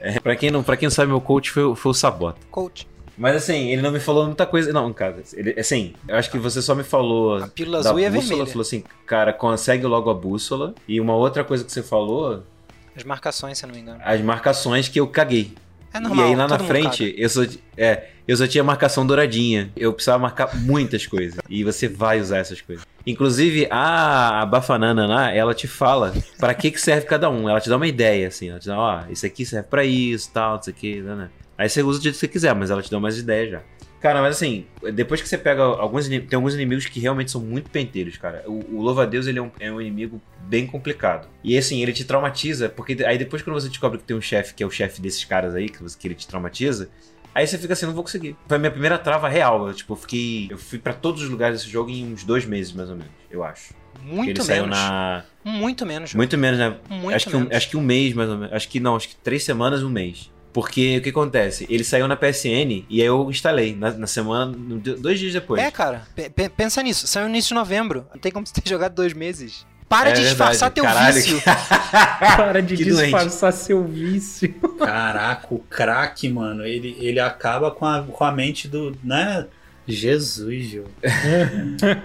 É, 0.00 0.18
pra, 0.20 0.36
quem 0.36 0.50
não, 0.50 0.62
pra 0.62 0.76
quem 0.76 0.86
não 0.86 0.90
sabe, 0.90 1.08
meu 1.10 1.20
coach 1.20 1.50
foi, 1.50 1.64
o- 1.64 1.74
foi 1.74 1.90
o 1.90 1.94
Sabota. 1.94 2.38
Coach, 2.50 2.86
Mas 3.16 3.34
assim, 3.36 3.70
ele 3.70 3.82
não 3.82 3.90
me 3.90 3.98
falou 4.00 4.26
muita 4.26 4.46
coisa. 4.46 4.72
Não, 4.72 4.92
cara, 4.92 5.16
ele, 5.32 5.58
assim, 5.58 5.94
eu 6.06 6.16
acho 6.16 6.30
que 6.30 6.38
você 6.38 6.62
só 6.62 6.74
me 6.74 6.84
falou. 6.84 7.36
a 7.42 7.48
pílula 7.48 7.78
azul 7.78 7.98
e 7.98 8.06
a 8.06 8.10
bússola, 8.10 8.28
vermelha. 8.28 8.46
falou 8.46 8.62
assim, 8.62 8.84
cara, 9.06 9.32
consegue 9.32 9.84
logo 9.86 10.08
a 10.08 10.14
bússola. 10.14 10.74
E 10.86 11.00
uma 11.00 11.14
outra 11.16 11.42
coisa 11.42 11.64
que 11.64 11.72
você 11.72 11.82
falou, 11.82 12.42
As 12.96 13.02
marcações, 13.04 13.58
se 13.58 13.64
eu 13.64 13.68
não 13.68 13.74
me 13.74 13.80
engano. 13.80 14.00
as 14.04 14.20
marcações 14.20 14.88
que 14.88 15.00
eu 15.00 15.06
caguei. 15.08 15.54
É 15.92 16.00
normal. 16.00 16.26
e 16.26 16.28
aí 16.28 16.36
lá 16.36 16.46
na 16.46 16.58
frente, 16.58 17.14
eu 17.16 17.28
só, 17.28 17.42
é, 17.76 18.08
eu 18.26 18.36
só 18.36 18.46
tinha 18.46 18.62
marcação 18.62 19.06
douradinha. 19.06 19.70
Eu 19.76 19.92
precisava 19.92 20.18
marcar 20.18 20.54
muitas 20.54 21.06
coisas. 21.06 21.38
E 21.48 21.64
você 21.64 21.88
vai 21.88 22.20
usar 22.20 22.38
essas 22.38 22.60
coisas. 22.60 22.84
Inclusive, 23.06 23.66
a, 23.70 24.42
a 24.42 24.46
Bafanana 24.46 25.06
lá, 25.06 25.32
ela 25.32 25.54
te 25.54 25.66
fala 25.66 26.12
pra 26.38 26.52
que, 26.52 26.70
que 26.70 26.80
serve 26.80 27.06
cada 27.06 27.30
um. 27.30 27.48
Ela 27.48 27.60
te 27.60 27.70
dá 27.70 27.76
uma 27.76 27.86
ideia, 27.86 28.28
assim. 28.28 28.50
Ela 28.50 28.58
te 28.58 28.66
dá, 28.66 28.78
ó, 28.78 29.02
isso 29.08 29.24
aqui 29.24 29.46
serve 29.46 29.68
pra 29.68 29.84
isso, 29.84 30.30
tal, 30.32 30.58
isso 30.60 30.68
aqui, 30.68 31.00
né, 31.00 31.14
né. 31.14 31.30
Aí 31.56 31.68
você 31.68 31.82
usa 31.82 31.98
do 31.98 32.02
jeito 32.02 32.14
que 32.14 32.20
você 32.20 32.28
quiser, 32.28 32.54
mas 32.54 32.70
ela 32.70 32.82
te 32.82 32.90
dá 32.90 32.98
umas 32.98 33.18
ideias 33.18 33.50
já. 33.50 33.62
Cara, 34.00 34.22
mas 34.22 34.36
assim, 34.36 34.64
depois 34.94 35.20
que 35.20 35.28
você 35.28 35.36
pega 35.36 35.62
alguns 35.62 36.06
tem 36.08 36.28
alguns 36.34 36.54
inimigos 36.54 36.86
que 36.86 37.00
realmente 37.00 37.30
são 37.32 37.40
muito 37.40 37.68
penteiros, 37.68 38.16
cara. 38.16 38.44
O, 38.46 38.76
o 38.76 38.82
Louva-a-Deus, 38.82 39.26
ele 39.26 39.38
é 39.40 39.42
um, 39.42 39.50
é 39.58 39.72
um 39.72 39.80
inimigo 39.80 40.20
bem 40.46 40.66
complicado. 40.66 41.28
E 41.42 41.58
assim, 41.58 41.82
ele 41.82 41.92
te 41.92 42.04
traumatiza, 42.04 42.68
porque 42.68 42.96
aí 43.04 43.18
depois 43.18 43.42
quando 43.42 43.60
você 43.60 43.68
descobre 43.68 43.98
que 43.98 44.04
tem 44.04 44.16
um 44.16 44.20
chefe, 44.20 44.54
que 44.54 44.62
é 44.62 44.66
o 44.66 44.70
chefe 44.70 45.00
desses 45.00 45.24
caras 45.24 45.54
aí, 45.54 45.68
que, 45.68 45.82
você- 45.82 45.98
que 45.98 46.06
ele 46.06 46.14
te 46.14 46.28
traumatiza, 46.28 46.88
aí 47.34 47.44
você 47.46 47.58
fica 47.58 47.72
assim, 47.72 47.86
não 47.86 47.92
vou 47.92 48.04
conseguir. 48.04 48.36
Foi 48.46 48.56
a 48.56 48.60
minha 48.60 48.70
primeira 48.70 48.96
trava 48.98 49.28
real. 49.28 49.66
Eu, 49.66 49.74
tipo, 49.74 49.92
eu 49.92 49.96
fiquei. 49.96 50.46
Eu 50.50 50.58
fui 50.58 50.78
pra 50.78 50.92
todos 50.92 51.22
os 51.22 51.28
lugares 51.28 51.58
desse 51.60 51.70
jogo 51.70 51.90
em 51.90 52.12
uns 52.12 52.22
dois 52.22 52.44
meses, 52.44 52.72
mais 52.72 52.88
ou 52.90 52.96
menos, 52.96 53.12
eu 53.30 53.42
acho. 53.42 53.74
Muito 54.00 54.30
ele 54.30 54.42
saiu 54.42 54.62
menos. 54.62 54.78
na. 54.78 55.24
Muito 55.42 55.84
menos. 55.84 56.14
Muito 56.14 56.38
menos, 56.38 56.58
né? 56.58 56.76
Muito 56.88 57.16
acho, 57.16 57.30
que 57.30 57.36
um, 57.36 57.40
menos. 57.40 57.56
acho 57.56 57.68
que 57.70 57.76
um 57.76 57.80
mês, 57.82 58.14
mais 58.14 58.30
ou 58.30 58.36
menos. 58.38 58.54
Acho 58.54 58.68
que 58.68 58.78
não, 58.78 58.94
acho 58.94 59.08
que 59.08 59.16
três 59.16 59.42
semanas, 59.42 59.82
um 59.82 59.88
mês. 59.90 60.30
Porque 60.52 60.98
o 60.98 61.02
que 61.02 61.10
acontece? 61.10 61.66
Ele 61.68 61.84
saiu 61.84 62.08
na 62.08 62.16
PSN 62.16 62.84
e 62.88 63.00
aí 63.00 63.06
eu 63.06 63.30
instalei 63.30 63.76
na, 63.76 63.90
na 63.92 64.06
semana, 64.06 64.52
dois 64.98 65.18
dias 65.18 65.32
depois. 65.32 65.60
É, 65.62 65.70
cara, 65.70 66.02
pe- 66.16 66.30
pe- 66.30 66.48
pensa 66.48 66.82
nisso. 66.82 67.06
Saiu 67.06 67.24
no 67.24 67.30
início 67.30 67.48
de 67.48 67.54
novembro. 67.54 68.06
Não 68.12 68.20
tem 68.20 68.32
como 68.32 68.46
você 68.46 68.54
ter 68.60 68.66
jogado 68.68 68.94
dois 68.94 69.12
meses. 69.12 69.66
Para 69.88 70.10
É 70.10 70.12
de 70.12 70.20
disfarçar 70.22 70.70
verdade. 70.70 70.74
teu 70.74 70.84
Caralho, 70.84 71.14
vício. 71.14 71.40
Para 72.36 72.60
de 72.60 72.76
Que 72.76 72.84
doente. 72.84 73.02
disfarçar 73.04 73.52
seu 73.52 73.84
vício. 73.84 74.52
Caraca, 74.78 75.46
o 75.50 75.58
craque, 75.60 76.28
mano, 76.28 76.64
ele, 76.66 76.94
ele 77.00 77.18
acaba 77.20 77.70
com 77.70 77.86
a, 77.86 78.02
com 78.02 78.22
a 78.24 78.30
mente 78.32 78.68
do, 78.68 78.94
né? 79.02 79.46
Jesus, 79.86 80.64
Gil. 80.66 80.84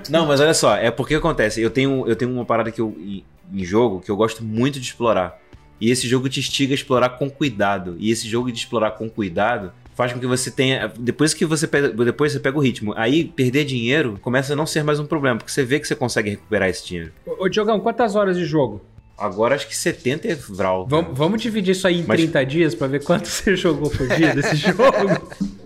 Não, 0.09 0.25
mas 0.25 0.39
olha 0.39 0.53
só, 0.53 0.75
é 0.77 0.89
porque 0.91 1.15
acontece. 1.15 1.61
Eu 1.61 1.69
tenho, 1.69 2.07
eu 2.07 2.15
tenho 2.15 2.31
uma 2.31 2.45
parada 2.45 2.71
que 2.71 2.79
eu, 2.79 2.95
em, 2.97 3.23
em 3.53 3.63
jogo 3.65 3.99
que 3.99 4.09
eu 4.09 4.15
gosto 4.15 4.43
muito 4.43 4.79
de 4.79 4.85
explorar. 4.87 5.37
E 5.81 5.91
esse 5.91 6.07
jogo 6.07 6.29
te 6.29 6.39
instiga 6.39 6.73
a 6.73 6.75
explorar 6.75 7.09
com 7.09 7.29
cuidado. 7.29 7.95
E 7.99 8.09
esse 8.11 8.27
jogo 8.27 8.51
de 8.51 8.57
explorar 8.59 8.91
com 8.91 9.09
cuidado 9.09 9.71
faz 9.95 10.13
com 10.13 10.19
que 10.19 10.25
você 10.27 10.49
tenha. 10.49 10.91
Depois 10.97 11.33
que 11.33 11.45
você 11.45 11.67
pega, 11.67 11.89
depois 11.89 12.31
você 12.31 12.39
pega 12.39 12.57
o 12.57 12.61
ritmo. 12.61 12.93
Aí 12.95 13.25
perder 13.25 13.65
dinheiro 13.65 14.17
começa 14.21 14.53
a 14.53 14.55
não 14.55 14.65
ser 14.65 14.83
mais 14.83 14.99
um 14.99 15.05
problema, 15.05 15.37
porque 15.37 15.51
você 15.51 15.63
vê 15.63 15.79
que 15.79 15.87
você 15.87 15.95
consegue 15.95 16.29
recuperar 16.29 16.69
esse 16.69 16.85
dinheiro. 16.85 17.11
Ô, 17.25 17.47
Diogão, 17.49 17.79
quantas 17.79 18.15
horas 18.15 18.37
de 18.37 18.45
jogo? 18.45 18.81
Agora 19.17 19.53
acho 19.55 19.67
que 19.67 19.77
70 19.77 20.27
é 20.27 20.33
Vral. 20.35 20.87
Vamos, 20.87 21.15
vamos 21.17 21.41
dividir 21.41 21.71
isso 21.71 21.85
aí 21.87 21.99
em 21.99 22.03
Mas- 22.05 22.19
30 22.21 22.43
dias 22.45 22.73
pra 22.75 22.87
ver 22.87 23.03
quanto 23.03 23.27
você 23.29 23.55
jogou 23.55 23.89
por 23.89 24.07
dia 24.07 24.33
desse 24.33 24.55
jogo? 24.57 24.81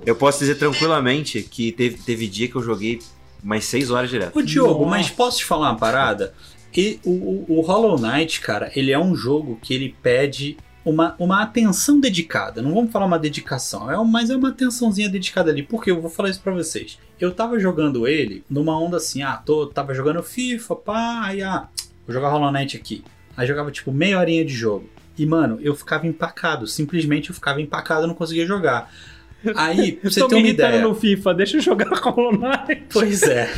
Eu 0.06 0.16
posso 0.16 0.40
dizer 0.40 0.56
tranquilamente 0.56 1.42
que 1.44 1.72
teve, 1.72 1.98
teve 1.98 2.28
dia 2.28 2.48
que 2.50 2.56
eu 2.56 2.62
joguei 2.62 3.00
mais 3.44 3.64
6 3.66 3.92
horas 3.92 4.10
direto. 4.10 4.38
Ô, 4.38 4.42
Diogo, 4.42 4.80
Nossa. 4.86 4.90
mas 4.90 5.10
posso 5.10 5.38
te 5.38 5.46
falar 5.46 5.70
uma 5.72 5.78
parada? 5.78 6.34
E 6.78 7.00
o, 7.04 7.10
o, 7.10 7.58
o 7.58 7.62
Hollow 7.62 8.00
Knight, 8.00 8.40
cara, 8.40 8.72
ele 8.76 8.92
é 8.92 9.00
um 9.00 9.16
jogo 9.16 9.58
que 9.60 9.74
ele 9.74 9.96
pede 10.04 10.56
uma, 10.86 11.16
uma 11.18 11.42
atenção 11.42 12.00
dedicada. 12.00 12.62
Não 12.62 12.72
vamos 12.72 12.92
falar 12.92 13.08
uma 13.08 13.18
dedicação, 13.18 13.90
é 13.92 13.98
mas 14.06 14.30
é 14.30 14.36
uma 14.36 14.50
atençãozinha 14.50 15.10
dedicada 15.10 15.50
ali. 15.50 15.64
Porque 15.64 15.90
eu 15.90 16.00
vou 16.00 16.10
falar 16.10 16.30
isso 16.30 16.40
pra 16.40 16.54
vocês. 16.54 17.00
Eu 17.20 17.34
tava 17.34 17.60
jogando 17.60 18.08
ele 18.08 18.44
numa 18.48 18.80
onda 18.80 18.98
assim, 18.98 19.24
ah, 19.24 19.36
tô, 19.38 19.66
tava 19.66 19.96
jogando 19.96 20.22
FIFA, 20.22 20.76
pá, 20.76 21.22
aí, 21.26 21.42
ah, 21.42 21.68
vou 22.06 22.14
jogar 22.14 22.30
Hollow 22.30 22.52
Knight 22.52 22.78
aqui. 22.78 23.04
Aí 23.36 23.48
jogava 23.48 23.72
tipo 23.72 23.92
meia 23.92 24.20
horinha 24.20 24.46
de 24.46 24.54
jogo. 24.54 24.88
E, 25.18 25.26
mano, 25.26 25.58
eu 25.62 25.76
ficava 25.76 26.06
empacado. 26.06 26.68
Simplesmente 26.68 27.30
eu 27.30 27.36
ficava 27.36 27.60
empacado, 27.60 28.04
eu 28.04 28.08
não 28.08 28.16
conseguia 28.16 28.46
jogar. 28.46 28.94
Aí, 29.56 29.94
pra 29.94 30.12
você 30.12 30.28
ter 30.28 30.36
uma 30.36 30.48
ideia. 30.48 30.82
no 30.82 30.94
FIFA, 30.94 31.34
deixa 31.34 31.58
eu 31.58 31.62
jogar 31.62 31.90
Hollow 31.98 32.34
Knight. 32.34 32.86
Pois 32.94 33.24
é. 33.24 33.50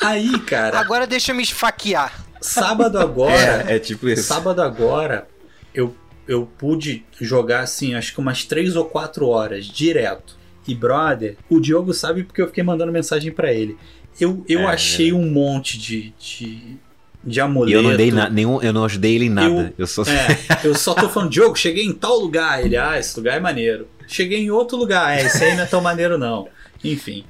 Aí, 0.00 0.38
cara, 0.40 0.78
Agora 0.78 1.06
deixa 1.06 1.32
eu 1.32 1.36
me 1.36 1.42
esfaquear. 1.42 2.24
sábado 2.40 2.98
agora, 2.98 3.64
É, 3.68 3.76
é 3.76 3.78
tipo 3.78 4.08
isso. 4.08 4.22
Sábado 4.24 4.60
agora, 4.62 5.28
eu, 5.74 5.94
eu 6.26 6.46
pude 6.58 7.04
jogar 7.20 7.60
assim, 7.60 7.94
acho 7.94 8.12
que 8.14 8.20
umas 8.20 8.44
3 8.44 8.76
ou 8.76 8.84
4 8.86 9.26
horas 9.28 9.66
direto. 9.66 10.38
E 10.66 10.74
brother, 10.74 11.36
o 11.48 11.58
Diogo 11.60 11.92
sabe 11.92 12.22
porque 12.24 12.40
eu 12.40 12.46
fiquei 12.46 12.62
mandando 12.62 12.92
mensagem 12.92 13.32
pra 13.32 13.52
ele. 13.52 13.76
Eu, 14.20 14.44
eu 14.48 14.60
É, 14.60 14.66
achei 14.66 15.12
um 15.12 15.30
monte 15.30 15.78
de, 15.78 16.12
de, 16.18 16.76
de 17.24 17.38
E 17.38 17.40
amuleto. 17.40 17.76
eu 17.76 17.82
não 17.82 17.96
dei 17.96 18.10
na, 18.12 18.28
nenhum, 18.28 18.60
eu 18.62 18.72
não 18.72 18.84
ajudei 18.84 19.14
ele 19.16 19.24
em 19.26 19.30
nada. 19.30 19.72
Eu, 19.78 19.86
só 19.86 20.02
É, 20.04 20.38
eu 20.62 20.74
só 20.74 20.94
tô 20.94 21.08
falando, 21.08 21.30
Diogo, 21.30 21.56
cheguei 21.56 21.84
em 21.84 21.92
tal 21.92 22.18
lugar. 22.18 22.64
Ele, 22.64 22.76
ah, 22.76 22.98
esse 22.98 23.16
lugar 23.16 23.36
é 23.36 23.40
maneiro. 23.40 23.88
Cheguei 24.06 24.40
em 24.40 24.50
outro 24.50 24.76
lugar, 24.76 25.16
é, 25.18 25.24
esse 25.26 25.42
aí 25.42 25.54
não 25.56 25.62
é 25.62 25.66
tão 25.66 25.80
maneiro 25.80 26.18
não. 26.18 26.48
Enfim. 26.84 27.24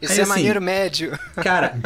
Isso 0.00 0.12
Aí, 0.12 0.18
é 0.18 0.22
assim, 0.22 0.30
maneiro 0.30 0.62
médio. 0.62 1.18
Cara, 1.36 1.78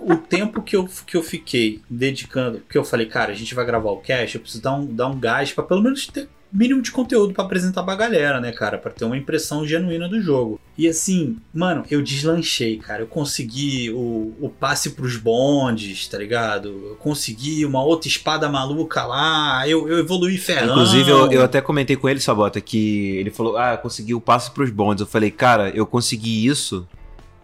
o 0.00 0.16
tempo 0.16 0.62
que 0.62 0.76
eu, 0.76 0.88
que 1.06 1.16
eu 1.16 1.22
fiquei 1.22 1.80
dedicando, 1.88 2.62
que 2.68 2.76
eu 2.76 2.84
falei, 2.84 3.06
cara, 3.06 3.32
a 3.32 3.34
gente 3.34 3.54
vai 3.54 3.64
gravar 3.64 3.90
o 3.90 3.98
cast, 3.98 4.34
eu 4.34 4.40
preciso 4.40 4.62
dar 4.62 4.74
um, 4.74 4.86
dar 4.86 5.08
um 5.08 5.18
gás 5.18 5.52
pra 5.52 5.64
pelo 5.64 5.82
menos 5.82 6.06
ter 6.06 6.28
mínimo 6.52 6.80
de 6.80 6.90
conteúdo 6.90 7.34
pra 7.34 7.44
apresentar 7.44 7.82
pra 7.82 7.94
galera, 7.94 8.40
né, 8.40 8.52
cara? 8.52 8.78
Pra 8.78 8.90
ter 8.90 9.04
uma 9.04 9.16
impressão 9.16 9.66
genuína 9.66 10.08
do 10.08 10.20
jogo. 10.20 10.60
E 10.76 10.88
assim, 10.88 11.36
mano, 11.52 11.84
eu 11.90 12.02
deslanchei, 12.02 12.78
cara. 12.78 13.02
Eu 13.02 13.06
consegui 13.06 13.90
o, 13.90 14.34
o 14.40 14.48
passe 14.48 14.90
pros 14.90 15.16
bondes, 15.16 16.06
tá 16.08 16.18
ligado? 16.18 16.68
Eu 16.68 16.96
consegui 16.96 17.64
uma 17.64 17.82
outra 17.82 18.08
espada 18.08 18.48
maluca 18.48 19.04
lá. 19.04 19.68
Eu, 19.68 19.88
eu 19.88 19.98
evoluí 19.98 20.38
ferrão. 20.38 20.70
Inclusive, 20.70 21.10
eu, 21.10 21.30
eu 21.32 21.42
até 21.42 21.60
comentei 21.60 21.96
com 21.96 22.08
ele, 22.08 22.20
Sabota, 22.20 22.60
que 22.60 23.16
ele 23.16 23.30
falou: 23.30 23.56
Ah, 23.56 23.76
consegui 23.76 24.14
o 24.14 24.20
passo 24.20 24.52
pros 24.52 24.70
bondes. 24.70 25.00
Eu 25.00 25.06
falei, 25.06 25.30
cara, 25.30 25.70
eu 25.70 25.86
consegui 25.86 26.46
isso 26.46 26.86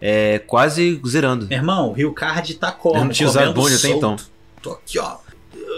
é, 0.07 0.37
quase 0.37 1.01
zerando. 1.07 1.47
Meu 1.47 1.57
irmão, 1.57 1.89
o 1.89 1.93
Rio 1.93 2.13
Card 2.13 2.53
tá 2.53 2.71
como? 2.71 2.95
Eu 2.95 3.05
não 3.05 3.11
tinha 3.11 3.27
usado 3.27 3.51
bonde 3.53 3.73
até 3.73 3.89
então. 3.89 4.15
Tô 4.61 4.73
aqui, 4.73 4.99
ó. 4.99 5.17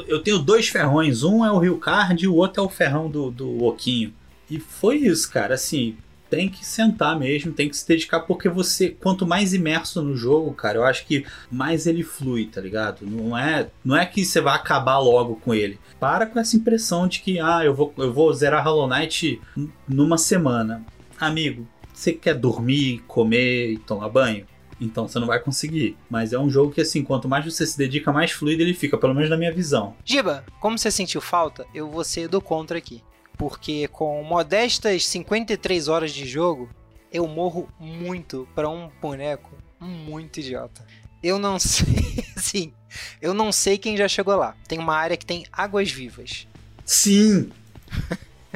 Eu- 0.05 0.21
tenho 0.21 0.37
dois 0.39 0.67
ferrões. 0.67 1.23
Um 1.23 1.45
é 1.45 1.51
o 1.51 1.57
Rio 1.59 1.77
Card 1.77 2.25
e 2.25 2.27
o 2.27 2.35
outro 2.35 2.61
é 2.61 2.65
o 2.65 2.69
ferrão 2.69 3.09
do, 3.09 3.31
do 3.31 3.63
Oquinho. 3.63 4.13
E 4.51 4.59
foi 4.59 4.97
isso, 4.97 5.31
cara. 5.31 5.53
Assim, 5.55 5.95
tem 6.29 6.49
que 6.49 6.65
sentar 6.65 7.17
mesmo, 7.17 7.53
tem 7.53 7.69
que 7.69 7.77
se 7.77 7.87
dedicar, 7.87 8.19
porque 8.19 8.49
você, 8.49 8.89
quanto 8.89 9.25
mais 9.25 9.53
imerso 9.53 10.01
no 10.01 10.13
jogo, 10.17 10.51
cara, 10.51 10.77
eu 10.77 10.83
acho 10.83 11.05
que 11.05 11.25
mais 11.49 11.87
ele 11.87 12.03
flui, 12.03 12.47
tá 12.47 12.59
ligado? 12.59 13.05
Não 13.05 13.37
é, 13.37 13.67
não 13.83 13.95
é 13.95 14.05
que 14.05 14.25
você 14.25 14.41
vai 14.41 14.55
acabar 14.55 14.97
logo 14.99 15.35
com 15.37 15.53
ele. 15.53 15.79
Para 16.01 16.25
com 16.25 16.37
essa 16.37 16.57
impressão 16.57 17.07
de 17.07 17.21
que, 17.21 17.39
ah, 17.39 17.63
eu 17.63 17.73
vou, 17.73 17.93
eu 17.97 18.11
vou 18.13 18.33
zerar 18.33 18.65
Hollow 18.65 18.89
Knight 18.89 19.39
numa 19.87 20.17
semana. 20.17 20.83
Amigo, 21.17 21.65
você 21.97 22.13
quer 22.13 22.35
dormir, 22.35 23.03
comer 23.07 23.71
e 23.71 23.77
tomar 23.79 24.07
banho? 24.09 24.45
Então 24.79 25.07
você 25.07 25.17
não 25.17 25.25
vai 25.25 25.39
conseguir. 25.39 25.97
Mas 26.07 26.31
é 26.31 26.37
um 26.37 26.47
jogo 26.47 26.71
que, 26.71 26.81
assim, 26.81 27.03
quanto 27.03 27.27
mais 27.27 27.43
você 27.43 27.65
se 27.65 27.75
dedica, 27.75 28.13
mais 28.13 28.31
fluido 28.31 28.61
ele 28.61 28.75
fica, 28.75 28.97
pelo 28.97 29.15
menos 29.15 29.29
na 29.31 29.35
minha 29.35 29.51
visão. 29.51 29.95
Giba, 30.05 30.45
como 30.61 30.77
você 30.77 30.91
sentiu 30.91 31.19
falta, 31.19 31.65
eu 31.73 31.89
vou 31.89 32.03
ser 32.03 32.27
do 32.27 32.39
contra 32.39 32.77
aqui. 32.77 33.03
Porque 33.35 33.87
com 33.87 34.23
modestas 34.23 35.07
53 35.07 35.87
horas 35.87 36.11
de 36.11 36.27
jogo, 36.27 36.69
eu 37.11 37.27
morro 37.27 37.67
muito 37.79 38.47
pra 38.53 38.69
um 38.69 38.91
boneco 39.01 39.49
muito 39.79 40.39
idiota. 40.39 40.85
Eu 41.23 41.39
não 41.39 41.57
sei, 41.59 42.23
assim, 42.35 42.71
eu 43.19 43.33
não 43.33 43.51
sei 43.51 43.75
quem 43.79 43.97
já 43.97 44.07
chegou 44.07 44.35
lá. 44.35 44.55
Tem 44.67 44.77
uma 44.77 44.95
área 44.95 45.17
que 45.17 45.25
tem 45.25 45.47
águas 45.51 45.91
vivas. 45.91 46.47
Sim! 46.85 47.49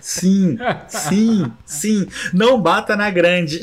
Sim, 0.01 0.57
sim, 0.87 1.51
sim. 1.65 2.07
Não 2.33 2.59
bata 2.59 2.95
na 2.95 3.09
grande. 3.11 3.61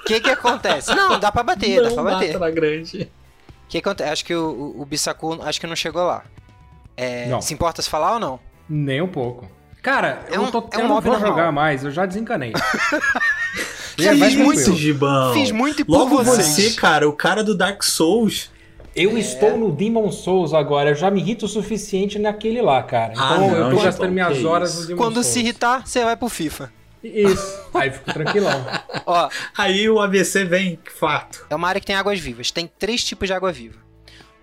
O 0.00 0.04
que 0.06 0.20
que 0.20 0.30
acontece? 0.30 0.94
Não, 0.94 1.18
dá 1.18 1.30
pra 1.32 1.42
bater, 1.42 1.82
não 1.82 1.88
dá 1.88 1.94
pra 1.94 2.02
bater. 2.04 2.32
bata 2.34 2.38
na 2.38 2.50
grande. 2.50 3.10
O 3.64 3.68
que 3.68 3.78
acontece? 3.78 4.10
Acho 4.10 4.24
que 4.24 4.34
o, 4.34 4.48
o, 4.76 4.82
o 4.82 4.86
Bissaku, 4.86 5.42
acho 5.42 5.60
que 5.60 5.66
não 5.66 5.74
chegou 5.76 6.04
lá. 6.04 6.22
É, 6.96 7.26
Não. 7.26 7.42
Se 7.42 7.52
importa 7.52 7.82
se 7.82 7.90
falar 7.90 8.14
ou 8.14 8.20
não? 8.20 8.40
Nem 8.68 9.02
um 9.02 9.08
pouco. 9.08 9.50
Cara, 9.82 10.20
É 10.30 10.36
eu, 10.36 10.42
um- 10.42 10.50
tô, 10.50 10.58
é 10.72 10.78
um 10.78 10.80
eu 10.80 10.88
não 10.88 11.00
vou 11.00 11.12
normal. 11.12 11.28
jogar 11.30 11.52
mais, 11.52 11.84
eu 11.84 11.90
já 11.90 12.06
desencanei. 12.06 12.52
Fiz 13.96 14.34
muito. 14.36 14.74
Gibão. 14.74 15.32
Fiz 15.32 15.50
muito 15.50 15.80
e 15.82 15.84
por 15.84 15.92
Logo 15.98 16.22
vocês. 16.22 16.46
você, 16.46 16.70
cara, 16.80 17.08
o 17.08 17.12
cara 17.12 17.42
do 17.42 17.56
Dark 17.56 17.82
Souls. 17.82 18.50
Eu 18.96 19.18
estou 19.18 19.56
no 19.58 19.70
Demon 19.70 20.10
Souls 20.10 20.54
agora, 20.54 20.90
eu 20.90 20.94
já 20.94 21.10
me 21.10 21.20
irrito 21.20 21.44
o 21.44 21.48
suficiente 21.48 22.18
naquele 22.18 22.62
lá, 22.62 22.82
cara. 22.82 23.12
Então 23.12 23.24
Ah, 23.26 23.38
não, 23.38 23.54
eu 23.54 23.70
tô 23.76 23.82
gastando 23.82 24.10
minhas 24.12 24.42
horas 24.44 24.70
isso. 24.70 24.80
no 24.82 24.86
Demon 24.88 24.98
Quando 24.98 25.14
Souls. 25.14 25.26
se 25.26 25.40
irritar, 25.40 25.86
você 25.86 26.02
vai 26.04 26.16
pro 26.16 26.28
FIFA. 26.28 26.72
Isso, 27.04 27.68
aí 27.74 27.90
fico 27.90 28.12
tranquilão. 28.12 28.64
Ó, 29.06 29.28
Aí 29.56 29.88
o 29.88 30.00
AVC 30.00 30.44
vem, 30.44 30.76
que 30.82 30.90
fato. 30.90 31.46
é 31.48 31.54
uma 31.54 31.68
área 31.68 31.80
que 31.80 31.86
tem 31.86 31.94
águas 31.94 32.18
vivas. 32.18 32.50
Tem 32.50 32.66
três 32.66 33.04
tipos 33.04 33.28
de 33.28 33.34
água 33.34 33.52
viva. 33.52 33.78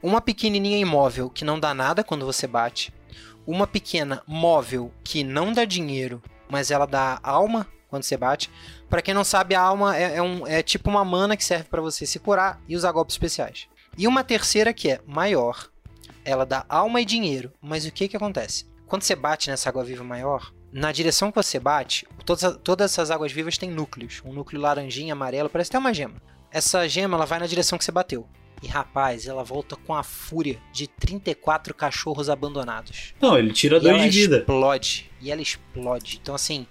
Uma 0.02 0.22
pequenininha 0.22 0.78
imóvel 0.78 1.30
que 1.30 1.44
não 1.44 1.60
dá 1.60 1.74
nada 1.74 2.04
quando 2.04 2.26
você 2.26 2.46
bate. 2.48 2.94
Uma 3.46 3.66
pequena 3.68 4.22
móvel 4.28 4.92
que 5.04 5.24
não 5.24 5.52
dá 5.52 5.66
dinheiro, 5.66 6.22
mas 6.48 6.72
ela 6.72 6.86
dá 6.86 7.20
alma 7.24 7.68
quando 7.90 8.04
você 8.04 8.16
bate. 8.16 8.50
Pra 8.90 9.02
quem 9.02 9.14
não 9.14 9.24
sabe, 9.24 9.56
a 9.56 9.62
alma 9.62 9.98
é, 9.98 10.18
é 10.18 10.22
um, 10.22 10.46
é 10.48 10.62
tipo 10.62 10.90
uma 10.90 11.04
mana 11.04 11.36
que 11.36 11.44
serve 11.44 11.66
pra 11.66 11.82
você 11.82 12.06
se 12.06 12.20
curar 12.20 12.62
e 12.70 12.76
usar 12.76 12.92
golpes 12.92 13.16
especiais. 13.16 13.68
E 13.98 14.08
uma 14.08 14.24
terceira 14.24 14.74
que 14.74 14.90
é 14.90 15.00
maior. 15.06 15.70
Ela 16.26 16.46
dá 16.46 16.66
alma 16.70 17.02
e 17.02 17.06
dinheiro. 17.06 17.52
Mas 17.62 17.86
o 17.86 17.92
que 17.92 18.08
que 18.08 18.18
acontece? 18.18 18.66
Quando 18.88 19.04
você 19.04 19.16
bate 19.16 19.50
nessa 19.50 19.70
água 19.70 19.84
viva 19.84 20.04
maior, 20.04 20.54
na 20.72 20.92
direção 20.92 21.32
que 21.32 21.36
você 21.36 21.60
bate, 21.60 22.06
todas, 22.26 22.58
todas 22.64 22.92
essas 22.92 23.12
águas 23.12 23.32
vivas 23.32 23.58
têm 23.58 23.70
núcleos. 23.70 24.22
Um 24.26 24.34
núcleo 24.34 24.62
laranjinha, 24.62 25.14
amarelo, 25.14 25.50
parece 25.50 25.70
até 25.70 25.78
uma 25.80 25.94
gema. 25.94 26.22
Essa 26.52 26.88
gema 26.88 27.18
ela 27.18 27.26
vai 27.26 27.40
na 27.40 27.48
direção 27.48 27.78
que 27.78 27.84
você 27.86 27.92
bateu. 27.92 28.28
E 28.62 28.68
rapaz, 28.68 29.28
ela 29.28 29.44
volta 29.44 29.76
com 29.76 29.94
a 29.94 30.04
fúria 30.04 30.58
de 30.72 30.88
34 30.88 31.74
cachorros 31.74 32.30
abandonados. 32.30 33.14
Não, 33.20 33.38
ele 33.38 33.52
tira 33.52 33.78
E 33.78 33.80
dois 33.82 34.02
de 34.04 34.10
vida. 34.22 34.38
explode. 34.38 35.12
E 35.20 35.32
ela 35.32 35.42
explode. 35.42 36.20
Então, 36.22 36.34
assim, 36.34 36.66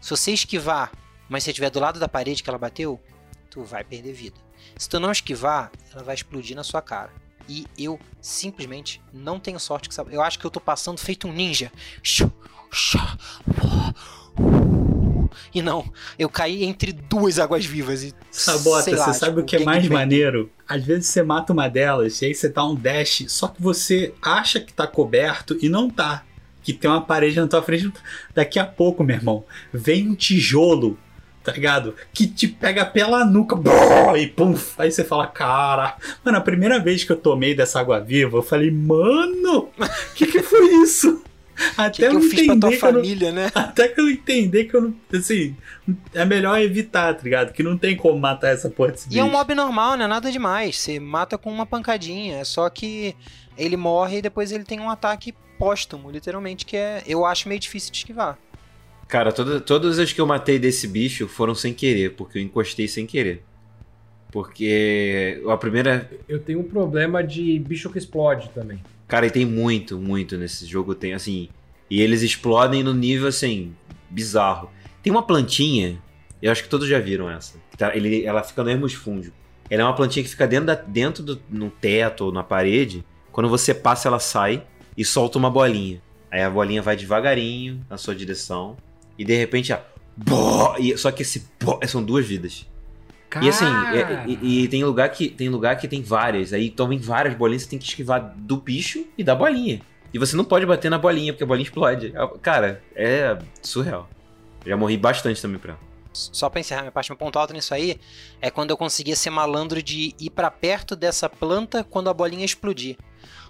se 0.00 0.10
você 0.10 0.32
esquivar, 0.32 0.90
mas 1.28 1.44
você 1.44 1.50
estiver 1.50 1.70
do 1.70 1.78
lado 1.78 2.00
da 2.00 2.08
parede 2.08 2.42
que 2.42 2.50
ela 2.50 2.58
bateu, 2.58 3.00
tu 3.50 3.62
vai 3.62 3.84
perder 3.84 4.12
vida. 4.12 4.36
Se 4.78 4.88
tu 4.88 5.00
não 5.00 5.10
esquivar, 5.10 5.72
ela 5.92 6.04
vai 6.04 6.14
explodir 6.14 6.54
na 6.54 6.62
sua 6.62 6.80
cara. 6.80 7.10
E 7.48 7.66
eu 7.76 7.98
simplesmente 8.20 9.02
não 9.12 9.40
tenho 9.40 9.58
sorte 9.58 9.88
com 9.88 9.92
essa. 9.92 10.08
Eu 10.08 10.22
acho 10.22 10.38
que 10.38 10.44
eu 10.44 10.50
tô 10.50 10.60
passando 10.60 10.98
feito 10.98 11.26
um 11.26 11.32
ninja. 11.32 11.72
E 15.52 15.60
não, 15.60 15.90
eu 16.18 16.28
caí 16.28 16.62
entre 16.62 16.92
duas 16.92 17.38
águas 17.38 17.64
vivas 17.64 18.02
e. 18.04 18.14
Sabota, 18.30 18.94
lá, 18.94 19.06
você 19.06 19.18
sabe 19.18 19.32
tipo, 19.32 19.40
o 19.40 19.44
que 19.44 19.56
é 19.56 19.64
mais 19.64 19.82
gangbang. 19.82 20.00
maneiro? 20.00 20.50
Às 20.68 20.84
vezes 20.84 21.06
você 21.06 21.22
mata 21.22 21.52
uma 21.52 21.68
delas 21.68 22.22
e 22.22 22.26
aí 22.26 22.34
você 22.34 22.48
dá 22.48 22.64
um 22.64 22.74
dash, 22.74 23.24
só 23.28 23.48
que 23.48 23.60
você 23.60 24.14
acha 24.22 24.60
que 24.60 24.72
tá 24.72 24.86
coberto 24.86 25.58
e 25.60 25.68
não 25.68 25.90
tá. 25.90 26.24
Que 26.62 26.72
tem 26.72 26.90
uma 26.90 27.00
parede 27.00 27.40
na 27.40 27.48
tua 27.48 27.62
frente. 27.62 27.90
Daqui 28.34 28.58
a 28.58 28.66
pouco, 28.66 29.02
meu 29.02 29.16
irmão, 29.16 29.44
vem 29.72 30.08
um 30.08 30.14
tijolo, 30.14 30.98
tá 31.48 31.54
ligado? 31.54 31.94
Que 32.12 32.26
te 32.26 32.46
pega 32.46 32.84
pela 32.84 33.24
nuca 33.24 33.56
brrr, 33.56 34.18
e 34.18 34.26
pum. 34.26 34.54
Aí 34.76 34.92
você 34.92 35.02
fala, 35.02 35.26
cara. 35.26 35.96
Mano, 36.22 36.36
a 36.36 36.42
primeira 36.42 36.78
vez 36.78 37.04
que 37.04 37.12
eu 37.12 37.16
tomei 37.16 37.54
dessa 37.54 37.80
água 37.80 38.00
viva, 38.00 38.36
eu 38.36 38.42
falei, 38.42 38.70
mano, 38.70 39.70
o 39.78 40.14
que, 40.14 40.26
que 40.26 40.42
foi 40.42 40.66
isso? 40.82 41.22
Até 41.76 41.90
que, 41.90 42.08
que 42.08 42.16
eu 42.16 42.20
eu 42.20 42.20
fiz 42.20 42.46
pra 42.46 42.56
tua 42.56 42.70
entender 42.70 42.76
que 42.78 42.84
eu 42.84 42.92
não, 42.92 43.00
família, 43.00 43.32
né? 43.32 43.50
até 43.54 43.88
que 43.88 44.00
eu 44.00 44.08
entender 44.08 44.64
que 44.64 44.76
eu 44.76 44.80
não. 44.80 44.94
Assim, 45.12 45.56
é 46.14 46.24
melhor 46.24 46.60
evitar, 46.60 47.14
tá 47.14 47.22
ligado? 47.24 47.52
Que 47.52 47.64
não 47.64 47.76
tem 47.76 47.96
como 47.96 48.16
matar 48.16 48.50
essa 48.50 48.70
porra 48.70 48.92
desse 48.92 49.08
E 49.10 49.18
é 49.18 49.24
um 49.24 49.26
bicho. 49.26 49.38
mob 49.38 49.54
normal, 49.56 49.96
não 49.96 50.04
é 50.04 50.08
nada 50.08 50.30
demais. 50.30 50.78
Você 50.78 51.00
mata 51.00 51.36
com 51.36 51.50
uma 51.50 51.66
pancadinha. 51.66 52.38
É 52.38 52.44
só 52.44 52.70
que 52.70 53.16
ele 53.56 53.76
morre 53.76 54.18
e 54.18 54.22
depois 54.22 54.52
ele 54.52 54.62
tem 54.62 54.78
um 54.78 54.88
ataque 54.88 55.34
póstumo, 55.58 56.12
literalmente, 56.12 56.64
que 56.64 56.76
é. 56.76 57.02
Eu 57.04 57.26
acho 57.26 57.48
meio 57.48 57.60
difícil 57.60 57.90
de 57.90 57.98
esquivar. 57.98 58.38
Cara, 59.08 59.32
toda, 59.32 59.58
todas 59.58 59.98
as 59.98 60.12
que 60.12 60.20
eu 60.20 60.26
matei 60.26 60.58
desse 60.58 60.86
bicho 60.86 61.26
foram 61.26 61.54
sem 61.54 61.72
querer, 61.72 62.10
porque 62.12 62.38
eu 62.38 62.42
encostei 62.42 62.86
sem 62.86 63.06
querer. 63.06 63.42
Porque 64.30 65.42
a 65.48 65.56
primeira. 65.56 66.10
Eu 66.28 66.38
tenho 66.38 66.60
um 66.60 66.64
problema 66.64 67.24
de 67.24 67.58
bicho 67.58 67.88
que 67.90 67.98
explode 67.98 68.50
também. 68.50 68.78
Cara, 69.06 69.26
e 69.26 69.30
tem 69.30 69.46
muito, 69.46 69.98
muito 69.98 70.36
nesse 70.36 70.66
jogo. 70.66 70.94
Tem 70.94 71.14
assim. 71.14 71.48
E 71.90 72.02
eles 72.02 72.20
explodem 72.22 72.82
no 72.82 72.92
nível 72.92 73.26
assim. 73.28 73.74
bizarro. 74.10 74.70
Tem 75.02 75.10
uma 75.10 75.22
plantinha. 75.22 75.98
Eu 76.42 76.52
acho 76.52 76.62
que 76.62 76.68
todos 76.68 76.86
já 76.86 76.98
viram 76.98 77.30
essa. 77.30 77.58
tá- 77.78 77.96
ele, 77.96 78.24
ela 78.24 78.42
fica 78.42 78.62
no 78.62 78.68
hermosfúndio. 78.70 79.32
Ela 79.70 79.82
é 79.82 79.84
uma 79.84 79.94
plantinha 79.96 80.22
que 80.22 80.28
fica 80.30 80.46
dentro, 80.46 80.66
da, 80.66 80.74
dentro 80.74 81.22
do 81.22 81.40
no 81.48 81.70
teto 81.70 82.26
ou 82.26 82.32
na 82.32 82.42
parede. 82.42 83.02
Quando 83.32 83.48
você 83.48 83.72
passa, 83.72 84.08
ela 84.08 84.18
sai 84.18 84.62
e 84.96 85.04
solta 85.04 85.38
uma 85.38 85.50
bolinha. 85.50 86.02
Aí 86.30 86.42
a 86.42 86.50
bolinha 86.50 86.82
vai 86.82 86.96
devagarinho 86.96 87.80
na 87.88 87.96
sua 87.96 88.14
direção. 88.14 88.76
E 89.18 89.24
de 89.24 89.36
repente, 89.36 89.72
a. 89.72 89.82
Bó, 90.16 90.76
e, 90.78 90.96
só 90.96 91.10
que 91.10 91.22
esse. 91.22 91.46
bó- 91.62 91.78
são 91.86 92.02
duas 92.02 92.26
vidas. 92.26 92.66
E 93.42 93.48
assim, 93.48 93.66
é- 93.66 94.24
e, 94.26 94.64
e 94.64 94.68
tem 94.68 94.82
lugar 94.84 95.08
que 95.10 95.28
tem 95.28 95.48
lugar 95.50 95.76
que 95.76 95.86
tem 95.86 96.00
várias. 96.02 96.52
Aí 96.52 96.70
tomem 96.70 96.98
várias 96.98 97.34
bolinhas, 97.34 97.62
você 97.64 97.68
tem 97.70 97.78
que 97.78 97.84
esquivar 97.86 98.32
do 98.36 98.56
bicho 98.56 99.04
e 99.18 99.22
da 99.22 99.34
bolinha. 99.34 99.80
E 100.14 100.18
você 100.18 100.34
não 100.34 100.44
pode 100.44 100.64
bater 100.64 100.90
na 100.90 100.96
bolinha, 100.98 101.32
porque 101.32 101.44
a 101.44 101.46
bolinha 101.46 101.64
explode. 101.66 102.12
É- 102.16 102.38
Cara, 102.40 102.82
é 102.96 103.36
surreal. 103.62 104.08
Já 104.64 104.76
morri 104.76 104.96
bastante 104.96 105.40
também 105.42 105.58
pra. 105.58 105.72
ela. 105.72 105.80
Só 106.12 106.48
pra 106.48 106.58
encerrar 106.60 106.80
minha 106.80 106.90
parte, 106.90 107.10
meu 107.10 107.16
ponto 107.18 107.38
alto 107.38 107.52
nisso 107.52 107.72
aí 107.74 108.00
é 108.40 108.50
quando 108.50 108.70
eu 108.70 108.76
conseguia 108.76 109.14
ser 109.14 109.30
malandro 109.30 109.80
de 109.82 110.14
ir 110.18 110.30
pra 110.30 110.50
perto 110.50 110.96
dessa 110.96 111.28
planta 111.28 111.84
quando 111.84 112.08
a 112.08 112.14
bolinha 112.14 112.44
explodir. 112.44 112.96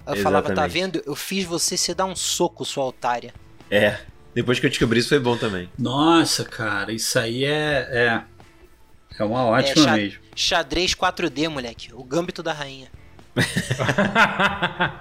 Eu 0.07 0.17
falava, 0.17 0.49
tá 0.49 0.53
Exatamente. 0.67 0.73
vendo? 0.73 1.03
Eu 1.07 1.15
fiz 1.15 1.45
você 1.45 1.77
se 1.77 1.95
dar 1.95 2.05
um 2.05 2.17
soco, 2.17 2.65
sua 2.65 2.85
otária. 2.85 3.33
É. 3.71 4.01
Depois 4.35 4.61
que 4.61 4.67
eu 4.67 4.71
descobri 4.71 5.01
isso 5.01 5.09
foi 5.09 5.19
bom 5.19 5.37
também. 5.37 5.69
Nossa, 5.79 6.45
cara, 6.45 6.93
isso 6.93 7.19
aí 7.19 7.45
é. 7.45 7.89
É, 7.91 8.23
é 9.19 9.25
uma 9.25 9.45
ótima 9.45 9.85
cha- 9.85 9.97
mesmo. 9.97 10.19
Xadrez 10.35 10.95
4D, 10.95 11.49
moleque. 11.49 11.93
O 11.95 12.05
gâmbito 12.05 12.43
da 12.43 12.53
rainha. 12.53 12.89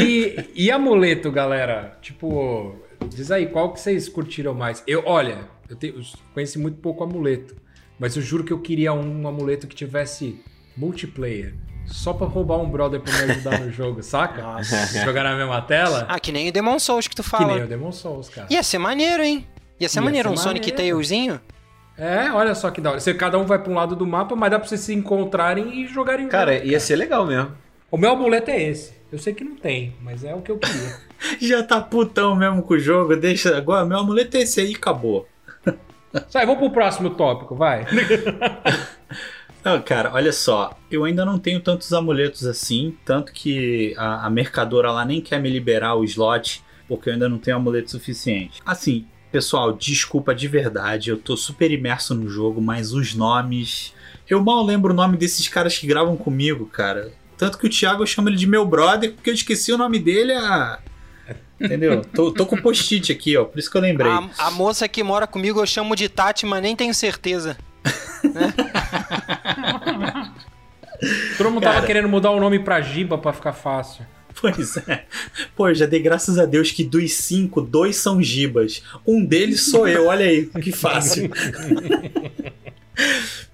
e, 0.00 0.44
e 0.54 0.70
amuleto, 0.70 1.30
galera? 1.30 1.98
Tipo, 2.02 2.76
diz 3.08 3.30
aí, 3.30 3.46
qual 3.46 3.72
que 3.72 3.80
vocês 3.80 4.08
curtiram 4.08 4.54
mais? 4.54 4.82
Eu, 4.86 5.02
olha, 5.06 5.48
eu, 5.68 5.76
tenho, 5.76 5.96
eu 5.98 6.02
conheci 6.34 6.58
muito 6.58 6.78
pouco 6.80 7.04
amuleto, 7.04 7.56
mas 7.98 8.16
eu 8.16 8.22
juro 8.22 8.44
que 8.44 8.52
eu 8.52 8.60
queria 8.60 8.92
um 8.92 9.26
amuleto 9.26 9.66
que 9.66 9.76
tivesse 9.76 10.40
multiplayer. 10.76 11.54
Só 11.88 12.12
pra 12.12 12.26
roubar 12.26 12.58
um 12.58 12.68
brother 12.68 13.00
pra 13.00 13.12
me 13.12 13.32
ajudar 13.32 13.60
no 13.60 13.72
jogo, 13.72 14.02
saca? 14.02 14.42
Nossa. 14.42 14.86
Jogar 15.04 15.24
na 15.24 15.34
mesma 15.34 15.60
tela. 15.62 16.06
Ah, 16.08 16.20
que 16.20 16.30
nem 16.30 16.48
o 16.48 16.52
Demon 16.52 16.78
Souls 16.78 17.08
que 17.08 17.16
tu 17.16 17.22
que 17.22 17.28
fala. 17.28 17.54
nem 17.54 17.64
o 17.64 17.66
Demon 17.66 17.92
Souls, 17.92 18.28
cara. 18.28 18.46
Ia 18.50 18.62
ser 18.62 18.78
maneiro, 18.78 19.22
hein? 19.22 19.46
Ia 19.80 19.88
ser 19.88 19.98
Ia 19.98 20.04
maneiro 20.04 20.28
ser 20.28 20.34
um 20.34 20.36
Sonic 20.36 20.70
maneiro. 20.70 20.96
Tailzinho. 20.96 21.40
É, 21.96 22.30
olha 22.30 22.54
só 22.54 22.70
que 22.70 22.80
da 22.80 22.90
hora. 22.90 23.00
Você, 23.00 23.12
cada 23.14 23.38
um 23.38 23.44
vai 23.44 23.58
pra 23.58 23.72
um 23.72 23.74
lado 23.74 23.96
do 23.96 24.06
mapa, 24.06 24.36
mas 24.36 24.50
dá 24.50 24.58
pra 24.58 24.68
vocês 24.68 24.80
se 24.82 24.94
encontrarem 24.94 25.82
e 25.82 25.86
jogarem 25.86 26.28
Cara, 26.28 26.64
ia 26.64 26.78
ser 26.78 26.94
legal 26.96 27.26
mesmo. 27.26 27.52
O 27.90 27.96
meu 27.96 28.10
amuleto 28.12 28.50
é 28.50 28.62
esse. 28.62 28.92
Eu 29.10 29.18
sei 29.18 29.32
que 29.32 29.42
não 29.42 29.56
tem, 29.56 29.94
mas 30.02 30.22
é 30.22 30.34
o 30.34 30.42
que 30.42 30.52
eu 30.52 30.58
queria. 30.58 30.96
Já 31.40 31.62
tá 31.62 31.80
putão 31.80 32.36
mesmo 32.36 32.62
com 32.62 32.74
o 32.74 32.78
jogo, 32.78 33.16
deixa. 33.16 33.56
Agora, 33.56 33.84
meu 33.84 33.98
amuleto 33.98 34.36
é 34.36 34.40
esse 34.42 34.60
aí 34.60 34.72
e 34.72 34.76
acabou. 34.76 35.26
Sai, 36.28 36.46
vamos 36.46 36.60
pro 36.60 36.70
próximo 36.70 37.10
tópico, 37.10 37.54
vai. 37.54 37.86
Não, 39.68 39.82
cara, 39.82 40.10
olha 40.14 40.32
só. 40.32 40.78
Eu 40.90 41.04
ainda 41.04 41.26
não 41.26 41.38
tenho 41.38 41.60
tantos 41.60 41.92
amuletos 41.92 42.46
assim. 42.46 42.96
Tanto 43.04 43.32
que 43.32 43.94
a, 43.98 44.24
a 44.26 44.30
mercadora 44.30 44.90
lá 44.90 45.04
nem 45.04 45.20
quer 45.20 45.38
me 45.40 45.50
liberar 45.50 45.94
o 45.94 46.04
slot. 46.04 46.62
Porque 46.88 47.10
eu 47.10 47.12
ainda 47.12 47.28
não 47.28 47.36
tenho 47.36 47.58
amuleto 47.58 47.90
suficiente. 47.90 48.62
Assim, 48.64 49.04
pessoal, 49.30 49.74
desculpa 49.74 50.34
de 50.34 50.48
verdade. 50.48 51.10
Eu 51.10 51.18
tô 51.18 51.36
super 51.36 51.70
imerso 51.70 52.14
no 52.14 52.30
jogo, 52.30 52.62
mas 52.62 52.94
os 52.94 53.14
nomes. 53.14 53.92
Eu 54.26 54.42
mal 54.42 54.64
lembro 54.64 54.94
o 54.94 54.96
nome 54.96 55.18
desses 55.18 55.46
caras 55.48 55.76
que 55.76 55.86
gravam 55.86 56.16
comigo, 56.16 56.64
cara. 56.64 57.12
Tanto 57.36 57.58
que 57.58 57.66
o 57.66 57.70
Thiago 57.70 58.02
eu 58.02 58.06
chamo 58.06 58.30
ele 58.30 58.36
de 58.36 58.46
meu 58.46 58.64
brother, 58.64 59.12
porque 59.12 59.28
eu 59.28 59.34
esqueci 59.34 59.70
o 59.70 59.76
nome 59.76 59.98
dele 59.98 60.32
a. 60.32 60.78
Entendeu? 61.60 62.02
tô, 62.14 62.32
tô 62.32 62.46
com 62.46 62.56
post-it 62.56 63.12
aqui, 63.12 63.36
ó. 63.36 63.44
Por 63.44 63.58
isso 63.58 63.70
que 63.70 63.76
eu 63.76 63.82
lembrei. 63.82 64.10
A, 64.10 64.30
a 64.38 64.50
moça 64.50 64.88
que 64.88 65.02
mora 65.02 65.26
comigo 65.26 65.60
eu 65.60 65.66
chamo 65.66 65.94
de 65.94 66.08
Tati, 66.08 66.46
mas 66.46 66.62
nem 66.62 66.74
tenho 66.74 66.94
certeza. 66.94 67.56
Todo 71.36 71.50
mundo 71.50 71.62
Cara. 71.62 71.74
tava 71.76 71.86
querendo 71.86 72.08
mudar 72.08 72.30
o 72.30 72.40
nome 72.40 72.58
pra 72.58 72.80
Giba 72.80 73.16
pra 73.18 73.32
ficar 73.32 73.52
fácil. 73.52 74.04
Pois 74.40 74.76
é. 74.76 75.04
Pô, 75.56 75.72
já 75.74 75.84
dei 75.86 76.00
graças 76.00 76.38
a 76.38 76.44
Deus 76.46 76.70
que 76.70 76.84
dos 76.84 77.12
cinco, 77.14 77.60
dois 77.60 77.96
são 77.96 78.22
gibas. 78.22 78.82
Um 79.06 79.24
deles 79.24 79.68
sou 79.68 79.88
eu, 79.88 80.06
olha 80.06 80.26
aí, 80.26 80.46
que 80.46 80.70
fácil. 80.70 81.30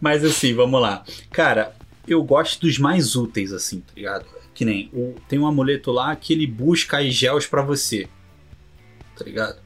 Mas 0.01 0.23
assim, 0.25 0.55
vamos 0.55 0.81
lá. 0.81 1.03
Cara, 1.31 1.75
eu 2.07 2.23
gosto 2.23 2.61
dos 2.61 2.79
mais 2.79 3.17
úteis, 3.17 3.53
assim, 3.53 3.81
tá 3.81 3.93
ligado? 3.97 4.27
Que 4.53 4.65
nem 4.65 4.91
o, 4.93 5.15
tem 5.27 5.39
um 5.39 5.47
amuleto 5.47 5.91
lá 5.91 6.15
que 6.15 6.33
ele 6.35 6.47
busca 6.47 6.99
as 6.99 7.15
gels 7.15 7.47
pra 7.47 7.63
você. 7.63 8.07
Tá 9.17 9.25
ligado? 9.25 9.57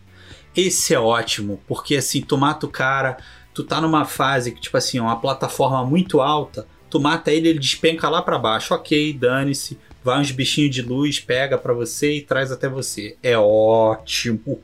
Esse 0.56 0.94
é 0.94 1.00
ótimo, 1.00 1.60
porque 1.66 1.96
assim, 1.96 2.20
tu 2.20 2.36
mata 2.36 2.66
o 2.66 2.70
cara, 2.70 3.18
tu 3.58 3.64
tá 3.64 3.80
numa 3.80 4.04
fase 4.04 4.52
que, 4.52 4.60
tipo 4.60 4.76
assim, 4.76 5.00
uma 5.00 5.16
plataforma 5.20 5.84
muito 5.84 6.20
alta, 6.20 6.64
tu 6.88 7.00
mata 7.00 7.32
ele, 7.32 7.48
ele 7.48 7.58
despenca 7.58 8.08
lá 8.08 8.22
pra 8.22 8.38
baixo. 8.38 8.72
Ok, 8.72 9.12
dane-se. 9.14 9.76
Vai 10.04 10.20
uns 10.20 10.30
bichinhos 10.30 10.72
de 10.72 10.80
luz, 10.80 11.18
pega 11.18 11.58
pra 11.58 11.72
você 11.74 12.18
e 12.18 12.20
traz 12.22 12.52
até 12.52 12.68
você. 12.68 13.16
É 13.20 13.36
ótimo. 13.36 14.60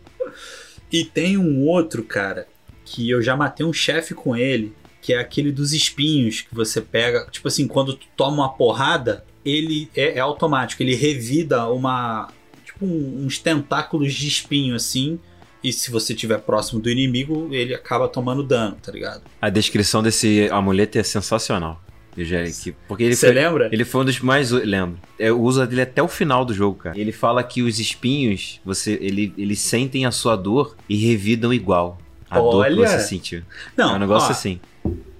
E 0.92 1.04
tem 1.04 1.36
um 1.36 1.66
outro, 1.66 2.04
cara, 2.04 2.46
que 2.84 3.10
eu 3.10 3.20
já 3.20 3.36
matei 3.36 3.66
um 3.66 3.72
chefe 3.72 4.14
com 4.14 4.36
ele, 4.36 4.72
que 5.02 5.12
é 5.12 5.18
aquele 5.18 5.50
dos 5.50 5.72
espinhos 5.72 6.42
que 6.42 6.54
você 6.54 6.80
pega. 6.80 7.26
Tipo 7.32 7.48
assim, 7.48 7.66
quando 7.66 7.94
tu 7.94 8.06
toma 8.16 8.44
uma 8.44 8.48
porrada, 8.54 9.24
ele 9.44 9.90
é, 9.94 10.18
é 10.18 10.20
automático, 10.20 10.82
ele 10.84 10.94
revida 10.94 11.68
uma. 11.68 12.28
Tipo, 12.64 12.86
um- 12.86 13.24
uns 13.26 13.38
tentáculos 13.38 14.14
de 14.14 14.28
espinho 14.28 14.76
assim. 14.76 15.18
E 15.64 15.72
se 15.72 15.90
você 15.90 16.12
estiver 16.12 16.38
próximo 16.40 16.78
do 16.78 16.90
inimigo, 16.90 17.48
ele 17.50 17.74
acaba 17.74 18.06
tomando 18.06 18.42
dano, 18.42 18.76
tá 18.82 18.92
ligado? 18.92 19.22
A 19.40 19.48
descrição 19.48 20.02
desse 20.02 20.46
amuleto 20.52 20.98
é 20.98 21.02
sensacional. 21.02 21.82
Eu 22.16 22.24
já, 22.24 22.44
que, 22.44 22.72
porque 22.86 23.02
ele 23.02 23.16
Você 23.16 23.32
lembra? 23.32 23.68
ele 23.72 23.84
foi 23.84 24.02
um 24.02 24.04
dos 24.04 24.20
mais. 24.20 24.50
Lembro. 24.50 25.00
É, 25.18 25.32
o 25.32 25.40
uso 25.40 25.66
dele 25.66 25.80
até 25.80 26.02
o 26.02 26.06
final 26.06 26.44
do 26.44 26.52
jogo, 26.52 26.78
cara. 26.78 26.98
Ele 26.98 27.10
fala 27.10 27.42
que 27.42 27.62
os 27.62 27.80
espinhos, 27.80 28.60
você, 28.64 28.92
ele, 29.00 29.32
eles 29.36 29.58
sentem 29.58 30.06
a 30.06 30.12
sua 30.12 30.36
dor 30.36 30.76
e 30.88 30.96
revidam 30.96 31.52
igual. 31.52 31.98
A 32.30 32.38
dor 32.38 32.66
que 32.66 32.72
Olha! 32.72 32.86
você 32.86 33.00
sentiu. 33.00 33.42
Não, 33.76 33.94
é 33.94 33.96
um 33.96 33.98
negócio 33.98 34.28
ó, 34.28 34.32
assim. 34.32 34.60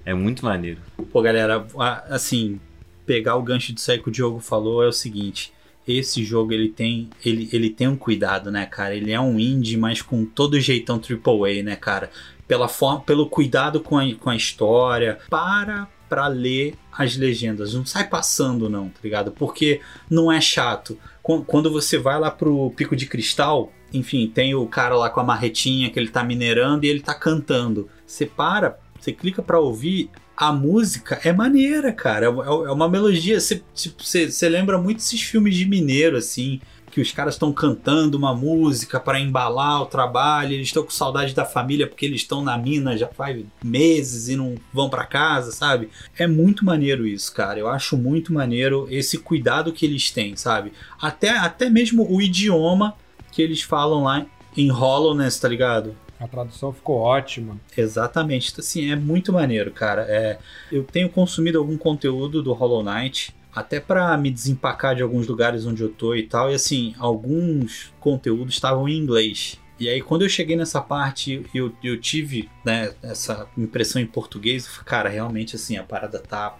É 0.05 0.13
muito 0.13 0.45
maneiro. 0.45 0.79
Pô, 1.11 1.21
galera, 1.21 1.65
assim, 2.09 2.59
pegar 3.05 3.35
o 3.35 3.41
gancho 3.41 3.73
disso 3.73 3.91
aí 3.91 3.99
que 3.99 4.07
o 4.07 4.11
Diogo 4.11 4.39
falou 4.39 4.83
é 4.83 4.87
o 4.87 4.93
seguinte. 4.93 5.51
Esse 5.87 6.23
jogo 6.23 6.51
ele 6.53 6.69
tem 6.69 7.09
ele, 7.23 7.47
ele 7.53 7.69
tem 7.69 7.87
um 7.87 7.95
cuidado, 7.95 8.51
né, 8.51 8.65
cara? 8.65 8.95
Ele 8.95 9.11
é 9.11 9.19
um 9.19 9.39
indie, 9.39 9.77
mas 9.77 10.01
com 10.01 10.25
todo 10.25 10.59
jeitão 10.59 10.99
AAA, 10.99 11.63
né, 11.63 11.75
cara? 11.75 12.09
Pela 12.47 12.67
forma, 12.67 13.01
pelo 13.01 13.27
cuidado 13.29 13.79
com 13.79 13.97
a, 13.97 14.13
com 14.15 14.29
a 14.29 14.35
história. 14.35 15.19
Para 15.29 15.87
pra 16.07 16.27
ler 16.27 16.75
as 16.95 17.15
legendas. 17.17 17.73
Não 17.73 17.83
sai 17.85 18.07
passando, 18.07 18.69
não, 18.69 18.89
tá 18.89 18.99
ligado? 19.03 19.31
Porque 19.31 19.81
não 20.09 20.31
é 20.31 20.39
chato. 20.39 20.97
Qu- 21.23 21.43
Quando 21.43 21.71
você 21.71 21.97
vai 21.97 22.19
lá 22.19 22.29
pro 22.29 22.69
Pico 22.77 22.95
de 22.95 23.07
Cristal, 23.07 23.71
enfim, 23.91 24.27
tem 24.27 24.53
o 24.53 24.67
cara 24.67 24.95
lá 24.95 25.09
com 25.09 25.19
a 25.19 25.23
marretinha 25.23 25.89
que 25.89 25.99
ele 25.99 26.09
tá 26.09 26.23
minerando 26.23 26.85
e 26.85 26.89
ele 26.89 26.99
tá 27.01 27.13
cantando. 27.15 27.89
Você 28.05 28.25
para, 28.27 28.77
você 28.99 29.11
clica 29.11 29.41
pra 29.41 29.59
ouvir, 29.59 30.09
a 30.35 30.51
música 30.51 31.19
é 31.23 31.31
maneira, 31.31 31.91
cara. 31.91 32.25
É, 32.25 32.29
é- 32.29 32.67
é 32.67 32.71
uma 32.71 32.89
melodia. 32.89 33.39
Você, 33.39 33.61
tipo, 33.73 34.03
lembra 34.49 34.77
muito 34.77 34.99
esses 34.99 35.21
filmes 35.21 35.55
de 35.55 35.65
mineiro, 35.65 36.17
assim, 36.17 36.59
que 36.91 37.01
os 37.01 37.11
caras 37.11 37.35
estão 37.35 37.51
cantando 37.51 38.17
uma 38.17 38.33
música 38.33 38.99
para 38.99 39.19
embalar 39.19 39.81
o 39.81 39.85
trabalho. 39.85 40.53
Eles 40.53 40.67
estão 40.67 40.83
com 40.83 40.89
saudade 40.91 41.33
da 41.33 41.43
família 41.43 41.87
porque 41.87 42.05
eles 42.05 42.21
estão 42.21 42.41
na 42.41 42.57
mina 42.57 42.97
já 42.97 43.07
faz 43.07 43.43
meses 43.63 44.29
e 44.29 44.35
não 44.35 44.55
vão 44.73 44.89
para 44.89 45.05
casa, 45.05 45.51
sabe? 45.51 45.89
É 46.17 46.25
muito 46.25 46.63
maneiro 46.63 47.05
isso, 47.05 47.33
cara. 47.33 47.59
Eu 47.59 47.67
acho 47.67 47.97
muito 47.97 48.31
maneiro 48.33 48.87
esse 48.89 49.17
cuidado 49.17 49.73
que 49.73 49.85
eles 49.85 50.09
têm, 50.09 50.35
sabe? 50.37 50.71
Até, 51.01 51.31
até 51.31 51.69
mesmo 51.69 52.07
o 52.09 52.21
idioma 52.21 52.95
que 53.31 53.41
eles 53.41 53.61
falam 53.61 54.03
lá 54.03 54.25
em 54.55 54.69
Hollowness, 54.69 55.37
tá 55.39 55.49
ligado? 55.49 55.95
A 56.19 56.27
tradução 56.27 56.71
ficou 56.71 56.97
ótima. 56.97 57.59
Exatamente. 57.77 58.51
Então, 58.51 58.63
Assim, 58.63 58.91
é 58.91 58.95
muito 58.95 59.33
maneiro, 59.33 59.71
cara. 59.71 60.05
É, 60.07 60.39
eu 60.71 60.83
tenho 60.83 61.09
consumido 61.09 61.57
algum 61.57 61.77
conteúdo 61.77 62.41
do 62.41 62.53
Hollow 62.53 62.83
Knight, 62.83 63.35
até 63.53 63.79
pra 63.79 64.17
me 64.17 64.31
desempacar 64.31 64.95
de 64.95 65.03
alguns 65.03 65.27
lugares 65.27 65.65
onde 65.65 65.81
eu 65.81 65.89
tô 65.89 66.15
e 66.15 66.23
tal. 66.23 66.51
E 66.51 66.55
assim, 66.55 66.95
alguns 66.97 67.93
conteúdos 67.99 68.53
estavam 68.53 68.87
em 68.87 68.97
inglês. 68.97 69.59
E 69.77 69.89
aí, 69.89 70.01
quando 70.01 70.21
eu 70.21 70.29
cheguei 70.29 70.55
nessa 70.55 70.79
parte, 70.79 71.45
eu, 71.53 71.73
eu 71.83 71.99
tive 71.99 72.49
né, 72.63 72.93
essa 73.03 73.47
impressão 73.57 74.01
em 74.01 74.05
português. 74.05 74.65
eu 74.65 74.71
falei, 74.71 74.85
Cara, 74.85 75.09
realmente, 75.09 75.55
assim, 75.55 75.75
a 75.75 75.83
parada 75.83 76.19
tá 76.19 76.57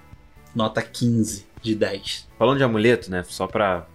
nota 0.53 0.81
15 0.81 1.45
de 1.61 1.75
10. 1.75 2.27
Falando 2.37 2.57
de 2.57 2.63
amuleto, 2.63 3.09
né? 3.09 3.23
Só 3.23 3.47
pra. 3.47 3.87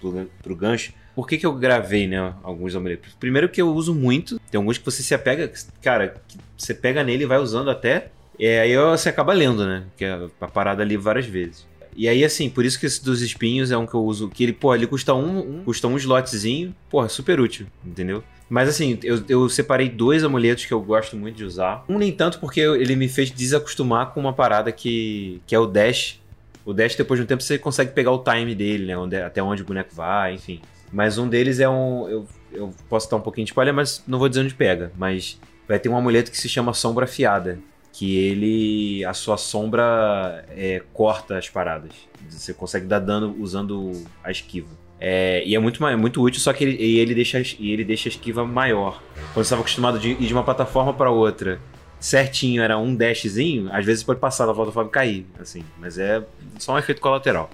Pro, 0.00 0.30
pro 0.40 0.54
gancho. 0.54 0.92
Por 1.14 1.28
que, 1.28 1.36
que 1.36 1.44
eu 1.46 1.52
gravei, 1.54 2.06
né? 2.08 2.32
Alguns 2.42 2.74
amuletos? 2.74 3.14
Primeiro 3.20 3.48
que 3.48 3.60
eu 3.60 3.68
uso 3.72 3.94
muito. 3.94 4.40
Tem 4.50 4.58
alguns 4.58 4.78
que 4.78 4.84
você 4.84 5.02
se 5.02 5.14
apega. 5.14 5.50
Cara, 5.82 6.14
você 6.56 6.72
pega 6.72 7.04
nele 7.04 7.24
e 7.24 7.26
vai 7.26 7.38
usando 7.38 7.70
até. 7.70 8.08
E 8.38 8.46
aí 8.46 8.76
você 8.76 9.08
acaba 9.10 9.32
lendo, 9.32 9.66
né? 9.66 9.84
Que 9.96 10.04
é 10.06 10.18
a 10.40 10.48
parada 10.48 10.82
ali 10.82 10.96
várias 10.96 11.26
vezes. 11.26 11.66
E 11.94 12.08
aí, 12.08 12.24
assim, 12.24 12.48
por 12.48 12.64
isso 12.64 12.80
que 12.80 12.86
esse 12.86 13.04
dos 13.04 13.20
espinhos 13.20 13.70
é 13.70 13.76
um 13.76 13.86
que 13.86 13.92
eu 13.94 14.02
uso. 14.02 14.30
Que 14.30 14.42
ele, 14.44 14.52
pô, 14.54 14.74
ele 14.74 14.86
custa 14.86 15.12
um, 15.14 15.58
um- 15.58 15.64
custa 15.64 15.86
um 15.86 15.96
slotzinho. 15.98 16.74
Porra, 16.88 17.08
super 17.10 17.38
útil, 17.38 17.66
entendeu? 17.84 18.24
Mas 18.48 18.68
assim, 18.68 18.98
eu, 19.02 19.22
eu 19.28 19.48
separei 19.48 19.88
dois 19.90 20.24
amuletos 20.24 20.64
que 20.64 20.72
eu 20.72 20.80
gosto 20.80 21.16
muito 21.16 21.36
de 21.36 21.44
usar. 21.44 21.84
Um 21.88 21.98
nem 21.98 22.10
tanto 22.12 22.38
porque 22.38 22.60
ele 22.60 22.96
me 22.96 23.08
fez 23.08 23.30
desacostumar 23.30 24.12
com 24.12 24.20
uma 24.20 24.32
parada 24.32 24.72
que, 24.72 25.40
que 25.46 25.54
é 25.54 25.58
o 25.58 25.66
dash. 25.66 26.18
O 26.64 26.72
dash, 26.72 26.94
depois 26.94 27.18
de 27.18 27.24
um 27.24 27.26
tempo, 27.26 27.42
você 27.42 27.58
consegue 27.58 27.92
pegar 27.92 28.12
o 28.12 28.18
time 28.22 28.54
dele, 28.54 28.86
né? 28.86 28.96
Onde- 28.96 29.16
até 29.16 29.42
onde 29.42 29.62
o 29.62 29.64
boneco 29.64 29.94
vai, 29.94 30.34
enfim. 30.34 30.60
Mas 30.92 31.18
um 31.18 31.28
deles 31.28 31.58
é 31.58 31.68
um. 31.68 32.08
Eu, 32.08 32.28
eu 32.52 32.74
posso 32.88 33.10
dar 33.10 33.16
um 33.16 33.20
pouquinho 33.20 33.44
de 33.44 33.50
spoiler, 33.50 33.72
mas 33.72 34.02
não 34.06 34.18
vou 34.18 34.28
dizer 34.28 34.42
onde 34.42 34.54
pega. 34.54 34.92
Mas 34.96 35.40
vai 35.66 35.78
ter 35.78 35.88
um 35.88 35.96
amuleto 35.96 36.30
que 36.30 36.38
se 36.38 36.48
chama 36.48 36.74
Sombra 36.74 37.04
Afiada. 37.04 37.58
Que 37.92 38.16
ele. 38.16 39.04
A 39.04 39.12
sua 39.14 39.36
sombra 39.36 40.44
é, 40.50 40.82
corta 40.92 41.38
as 41.38 41.48
paradas. 41.48 41.92
Você 42.28 42.54
consegue 42.54 42.86
dar 42.86 43.00
dano 43.00 43.36
usando 43.38 43.92
a 44.22 44.30
esquiva. 44.30 44.68
É, 45.04 45.42
e 45.44 45.54
é 45.54 45.58
muito, 45.58 45.84
é 45.84 45.96
muito 45.96 46.22
útil, 46.22 46.40
só 46.40 46.52
que 46.52 46.62
ele, 46.62 46.76
e 46.80 46.98
ele, 47.00 47.12
deixa, 47.12 47.42
e 47.58 47.72
ele 47.72 47.84
deixa 47.84 48.08
a 48.08 48.10
esquiva 48.10 48.46
maior. 48.46 49.02
Quando 49.34 49.34
você 49.34 49.40
estava 49.40 49.60
acostumado 49.62 49.98
de 49.98 50.10
ir 50.10 50.26
de 50.26 50.32
uma 50.32 50.44
plataforma 50.44 50.94
para 50.94 51.10
outra 51.10 51.58
certinho, 51.98 52.62
era 52.62 52.78
um 52.78 52.94
dashzinho, 52.94 53.68
às 53.72 53.84
vezes 53.84 54.04
pode 54.04 54.20
passar 54.20 54.46
da 54.46 54.54
plataforma 54.54 54.88
e 54.88 54.92
cair, 54.92 55.26
assim. 55.40 55.64
Mas 55.78 55.98
é 55.98 56.22
só 56.58 56.74
um 56.74 56.78
efeito 56.78 57.00
colateral. 57.00 57.50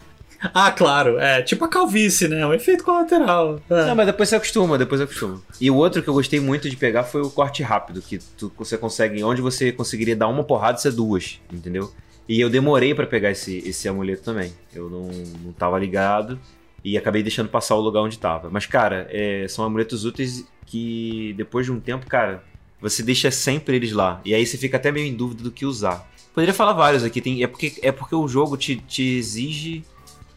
Ah, 0.54 0.70
claro. 0.70 1.18
É 1.18 1.42
tipo 1.42 1.64
a 1.64 1.68
calvície, 1.68 2.28
né? 2.28 2.46
Um 2.46 2.54
efeito 2.54 2.84
colateral. 2.84 3.60
É. 3.68 3.86
Não, 3.86 3.94
mas 3.94 4.06
depois 4.06 4.28
você 4.28 4.36
acostuma, 4.36 4.78
depois 4.78 5.00
acostuma. 5.00 5.42
E 5.60 5.70
o 5.70 5.74
outro 5.74 6.02
que 6.02 6.08
eu 6.08 6.14
gostei 6.14 6.40
muito 6.40 6.70
de 6.70 6.76
pegar 6.76 7.04
foi 7.04 7.22
o 7.22 7.30
corte 7.30 7.62
rápido, 7.62 8.00
que 8.00 8.18
tu, 8.18 8.52
você 8.56 8.78
consegue, 8.78 9.22
onde 9.22 9.42
você 9.42 9.72
conseguiria 9.72 10.14
dar 10.14 10.28
uma 10.28 10.44
porrada, 10.44 10.78
você 10.78 10.88
é 10.88 10.92
duas, 10.92 11.40
entendeu? 11.52 11.92
E 12.28 12.40
eu 12.40 12.50
demorei 12.50 12.94
pra 12.94 13.06
pegar 13.06 13.30
esse, 13.30 13.58
esse 13.66 13.88
amuleto 13.88 14.22
também. 14.22 14.52
Eu 14.74 14.88
não, 14.90 15.08
não 15.44 15.52
tava 15.52 15.78
ligado 15.78 16.38
e 16.84 16.96
acabei 16.96 17.22
deixando 17.22 17.48
passar 17.48 17.74
o 17.74 17.80
lugar 17.80 18.02
onde 18.02 18.18
tava. 18.18 18.50
Mas, 18.50 18.66
cara, 18.66 19.08
é, 19.10 19.46
são 19.48 19.64
amuletos 19.64 20.04
úteis 20.04 20.46
que 20.66 21.34
depois 21.36 21.66
de 21.66 21.72
um 21.72 21.80
tempo, 21.80 22.06
cara, 22.06 22.44
você 22.80 23.02
deixa 23.02 23.30
sempre 23.30 23.76
eles 23.76 23.92
lá. 23.92 24.20
E 24.24 24.34
aí 24.34 24.44
você 24.44 24.58
fica 24.58 24.76
até 24.76 24.92
meio 24.92 25.06
em 25.06 25.14
dúvida 25.14 25.42
do 25.42 25.50
que 25.50 25.64
usar. 25.64 26.08
Poderia 26.34 26.54
falar 26.54 26.74
vários 26.74 27.02
aqui, 27.02 27.20
tem, 27.20 27.42
é, 27.42 27.46
porque, 27.46 27.74
é 27.82 27.90
porque 27.90 28.14
o 28.14 28.28
jogo 28.28 28.56
te, 28.56 28.76
te 28.76 29.02
exige 29.16 29.82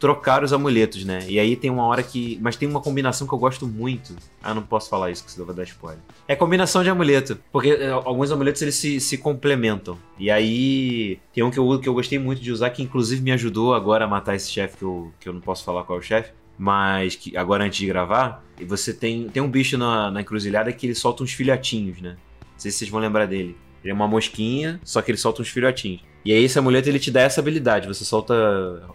trocar 0.01 0.43
os 0.43 0.51
amuletos, 0.51 1.05
né? 1.05 1.19
E 1.29 1.39
aí 1.39 1.55
tem 1.55 1.69
uma 1.69 1.85
hora 1.85 2.01
que. 2.01 2.39
Mas 2.41 2.55
tem 2.55 2.67
uma 2.67 2.81
combinação 2.81 3.27
que 3.27 3.33
eu 3.33 3.37
gosto 3.37 3.67
muito. 3.67 4.15
Ah, 4.41 4.51
não 4.51 4.63
posso 4.63 4.89
falar 4.89 5.11
isso, 5.11 5.23
que 5.23 5.31
senão 5.31 5.45
vai 5.45 5.55
dar 5.55 5.63
spoiler. 5.63 6.01
É 6.27 6.35
combinação 6.35 6.83
de 6.83 6.89
amuleto. 6.89 7.37
Porque 7.51 7.69
é, 7.69 7.91
alguns 7.91 8.31
amuletos 8.31 8.63
eles 8.63 8.73
se, 8.73 8.99
se 8.99 9.19
complementam. 9.19 9.97
E 10.17 10.31
aí. 10.31 11.19
Tem 11.31 11.43
um 11.43 11.51
que 11.51 11.59
eu, 11.59 11.79
que 11.79 11.87
eu 11.87 11.93
gostei 11.93 12.17
muito 12.17 12.41
de 12.41 12.51
usar, 12.51 12.71
que 12.71 12.81
inclusive 12.81 13.21
me 13.21 13.31
ajudou 13.31 13.75
agora 13.75 14.05
a 14.05 14.07
matar 14.07 14.35
esse 14.35 14.49
chefe, 14.49 14.77
que 14.77 14.83
eu, 14.83 15.13
que 15.19 15.29
eu 15.29 15.33
não 15.33 15.39
posso 15.39 15.63
falar 15.63 15.83
qual 15.83 15.99
é 15.99 16.01
o 16.01 16.03
chefe. 16.03 16.31
Mas 16.57 17.15
que 17.15 17.37
agora 17.37 17.63
antes 17.63 17.77
de 17.77 17.85
gravar, 17.85 18.43
e 18.59 18.65
você 18.65 18.93
tem, 18.93 19.29
tem 19.29 19.41
um 19.41 19.49
bicho 19.49 19.77
na, 19.77 20.09
na 20.09 20.21
encruzilhada 20.21 20.73
que 20.73 20.87
ele 20.87 20.95
solta 20.95 21.23
uns 21.23 21.31
filhotinhos, 21.31 22.01
né? 22.01 22.17
Não 22.41 22.59
sei 22.59 22.71
se 22.71 22.79
vocês 22.79 22.89
vão 22.89 22.99
lembrar 22.99 23.27
dele. 23.27 23.55
Ele 23.83 23.91
é 23.91 23.93
uma 23.93 24.07
mosquinha, 24.07 24.79
só 24.83 25.01
que 25.01 25.11
ele 25.11 25.17
solta 25.17 25.43
uns 25.43 25.49
filhotinhos. 25.49 26.01
E 26.23 26.31
aí 26.33 26.43
esse 26.43 26.57
amuleto 26.59 26.87
ele 26.89 26.99
te 26.99 27.09
dá 27.11 27.21
essa 27.21 27.41
habilidade. 27.41 27.87
Você 27.87 28.05
solta 28.05 28.33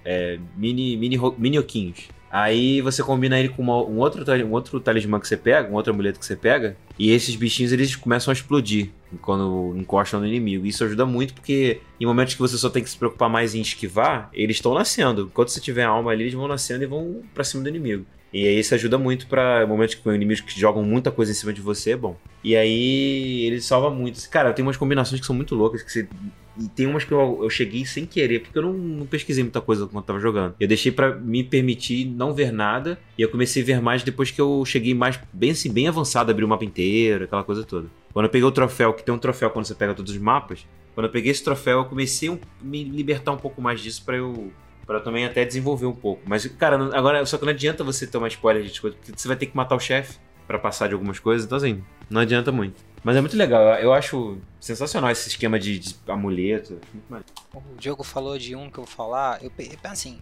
é, 0.04 0.38
mini, 0.56 0.96
mini, 0.96 1.18
minhoquinhos. 1.38 2.08
Aí 2.30 2.80
você 2.80 3.02
combina 3.02 3.38
ele 3.38 3.48
com 3.48 3.62
uma- 3.62 3.82
um, 3.82 3.98
outro, 3.98 4.24
um 4.44 4.50
outro 4.52 4.78
talismã 4.80 5.18
que 5.18 5.26
você 5.26 5.36
pega, 5.36 5.70
um 5.70 5.74
outro 5.74 5.92
amuleto 5.92 6.18
que 6.18 6.26
você 6.26 6.36
pega, 6.36 6.76
e 6.98 7.10
esses 7.10 7.34
bichinhos 7.36 7.72
eles 7.72 7.94
começam 7.96 8.30
a 8.30 8.34
explodir 8.34 8.90
quando 9.22 9.74
encostam 9.76 10.20
no 10.20 10.26
inimigo. 10.26 10.66
Isso 10.66 10.84
ajuda 10.84 11.06
muito 11.06 11.32
porque 11.34 11.80
em 12.00 12.04
momentos 12.04 12.34
que 12.34 12.40
você 12.40 12.58
só 12.58 12.68
tem 12.68 12.82
que 12.82 12.90
se 12.90 12.96
preocupar 12.98 13.30
mais 13.30 13.54
em 13.54 13.60
esquivar, 13.60 14.28
eles 14.34 14.56
estão 14.56 14.74
nascendo. 14.74 15.22
Enquanto 15.32 15.48
você 15.48 15.60
tiver 15.60 15.84
alma 15.84 16.10
ali, 16.10 16.24
eles 16.24 16.34
vão 16.34 16.46
nascendo 16.48 16.82
e 16.82 16.86
vão 16.86 17.22
pra 17.32 17.44
cima 17.44 17.62
do 17.62 17.68
inimigo. 17.68 18.04
E 18.32 18.46
aí 18.46 18.58
isso 18.58 18.74
ajuda 18.74 18.98
muito 18.98 19.28
pra 19.28 19.64
momentos 19.66 19.94
que 19.94 20.08
inimigos 20.10 20.40
que 20.42 20.60
jogam 20.60 20.82
muita 20.82 21.10
coisa 21.10 21.30
em 21.30 21.34
cima 21.34 21.52
de 21.52 21.60
você, 21.62 21.92
é 21.92 21.96
bom. 21.96 22.16
E 22.44 22.54
aí 22.56 23.44
ele 23.46 23.60
salva 23.62 23.88
muito. 23.88 24.28
Cara, 24.28 24.52
tem 24.52 24.62
umas 24.64 24.76
combinações 24.76 25.20
que 25.20 25.26
são 25.26 25.34
muito 25.34 25.54
loucas 25.54 25.82
que 25.82 25.90
você 25.90 26.06
e 26.58 26.68
tem 26.68 26.86
umas 26.86 27.04
que 27.04 27.12
eu, 27.12 27.40
eu 27.42 27.50
cheguei 27.50 27.84
sem 27.84 28.06
querer, 28.06 28.40
porque 28.40 28.58
eu 28.58 28.62
não, 28.62 28.72
não 28.72 29.06
pesquisei 29.06 29.42
muita 29.44 29.60
coisa 29.60 29.86
quando 29.86 30.04
tava 30.04 30.20
jogando. 30.20 30.54
Eu 30.58 30.68
deixei 30.68 30.90
pra 30.90 31.14
me 31.14 31.44
permitir 31.44 32.06
não 32.06 32.32
ver 32.32 32.52
nada, 32.52 32.98
e 33.18 33.22
eu 33.22 33.28
comecei 33.28 33.62
a 33.62 33.66
ver 33.66 33.80
mais 33.80 34.02
depois 34.02 34.30
que 34.30 34.40
eu 34.40 34.64
cheguei 34.64 34.94
mais, 34.94 35.18
bem 35.32 35.50
assim, 35.50 35.72
bem 35.72 35.88
avançado, 35.88 36.30
abri 36.30 36.44
o 36.44 36.48
mapa 36.48 36.64
inteiro, 36.64 37.24
aquela 37.24 37.44
coisa 37.44 37.64
toda. 37.64 37.88
Quando 38.12 38.24
eu 38.26 38.30
peguei 38.30 38.48
o 38.48 38.52
troféu, 38.52 38.94
que 38.94 39.04
tem 39.04 39.14
um 39.14 39.18
troféu 39.18 39.50
quando 39.50 39.66
você 39.66 39.74
pega 39.74 39.94
todos 39.94 40.12
os 40.12 40.18
mapas, 40.18 40.66
Quando 40.94 41.06
eu 41.06 41.12
peguei 41.12 41.30
esse 41.30 41.44
troféu, 41.44 41.80
eu 41.80 41.84
comecei 41.84 42.30
a 42.30 42.38
me 42.62 42.82
libertar 42.82 43.30
um 43.30 43.36
pouco 43.36 43.60
mais 43.60 43.82
disso 43.82 44.02
pra 44.02 44.16
eu. 44.16 44.50
Pra 44.86 45.00
também 45.00 45.26
até 45.26 45.44
desenvolver 45.44 45.84
um 45.84 45.92
pouco. 45.92 46.22
Mas, 46.26 46.46
cara, 46.46 46.76
agora 46.96 47.26
só 47.26 47.36
que 47.36 47.44
não 47.44 47.52
adianta 47.52 47.84
você 47.84 48.06
tomar 48.06 48.28
spoiler 48.28 48.62
de 48.62 48.80
coisas, 48.80 48.98
porque 48.98 49.12
você 49.14 49.28
vai 49.28 49.36
ter 49.36 49.46
que 49.46 49.56
matar 49.56 49.76
o 49.76 49.80
chefe 49.80 50.16
pra 50.46 50.58
passar 50.58 50.86
de 50.86 50.94
algumas 50.94 51.18
coisas, 51.18 51.44
então 51.44 51.58
assim, 51.58 51.82
não 52.08 52.20
adianta 52.20 52.52
muito. 52.52 52.76
Mas 53.06 53.14
é 53.16 53.20
muito 53.20 53.36
legal, 53.36 53.62
eu- 53.78 53.92
acho 53.92 54.36
sensacional 54.58 55.12
esse 55.12 55.28
esquema 55.28 55.60
de, 55.60 55.78
de 55.78 55.94
amuleto. 56.08 56.80
O 57.54 57.62
Diogo 57.78 58.02
falou 58.02 58.36
de 58.36 58.56
um 58.56 58.68
que 58.68 58.78
eu 58.78 58.84
vou 58.84 58.92
falar. 58.92 59.38
Eu, 59.44 59.52
assim, 59.84 60.18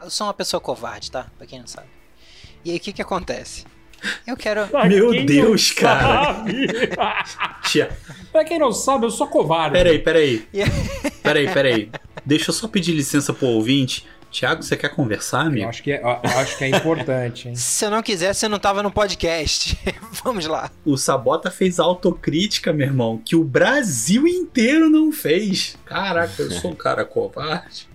eu 0.00 0.08
sou 0.08 0.28
uma 0.28 0.32
pessoa 0.32 0.60
covarde, 0.60 1.10
tá? 1.10 1.26
Pra 1.36 1.48
quem 1.48 1.58
não 1.58 1.66
sabe. 1.66 1.88
E 2.64 2.70
aí, 2.70 2.76
o 2.76 2.80
que 2.80 2.92
que 2.92 3.02
acontece? 3.02 3.64
Eu 4.24 4.36
quero. 4.36 4.66
Pra 4.70 4.84
Meu 4.84 5.10
Deus, 5.26 5.70
não 5.70 5.76
cara. 5.82 6.34
sabe. 6.34 6.66
Tia, 7.68 7.98
pra 8.30 8.44
quem 8.44 8.56
não 8.56 8.70
sabe, 8.70 9.04
eu 9.04 9.10
sou 9.10 9.26
covarde. 9.26 9.72
peraí, 9.76 9.98
peraí. 9.98 10.48
Peraí, 11.24 11.52
peraí. 11.52 11.90
Deixa 12.24 12.50
eu 12.50 12.54
só 12.54 12.68
pedir 12.68 12.92
licença 12.92 13.32
pro 13.32 13.48
ouvinte. 13.48 14.06
Tiago, 14.32 14.62
você 14.62 14.76
quer 14.76 14.88
conversar, 14.88 15.42
Eu 15.42 15.46
amigo? 15.48 15.68
acho 15.68 15.82
que 15.82 15.92
é, 15.92 16.00
eu 16.02 16.08
acho 16.38 16.56
que 16.58 16.64
é 16.64 16.68
importante, 16.70 17.48
hein? 17.48 17.54
Se 17.56 17.84
eu 17.84 17.90
não 17.90 18.02
quisesse, 18.02 18.40
você 18.40 18.48
não 18.48 18.58
tava 18.58 18.82
no 18.82 18.90
podcast. 18.90 19.78
Vamos 20.24 20.46
lá. 20.46 20.70
O 20.84 20.96
Sabota 20.96 21.50
fez 21.50 21.78
autocrítica, 21.78 22.72
meu 22.72 22.86
irmão, 22.86 23.20
que 23.24 23.36
o 23.36 23.44
Brasil 23.44 24.26
inteiro 24.26 24.88
não 24.88 25.12
fez. 25.12 25.76
Caraca, 25.84 26.42
eu 26.42 26.50
sou 26.50 26.70
um 26.70 26.74
cara 26.74 27.04
covarde. 27.04 27.86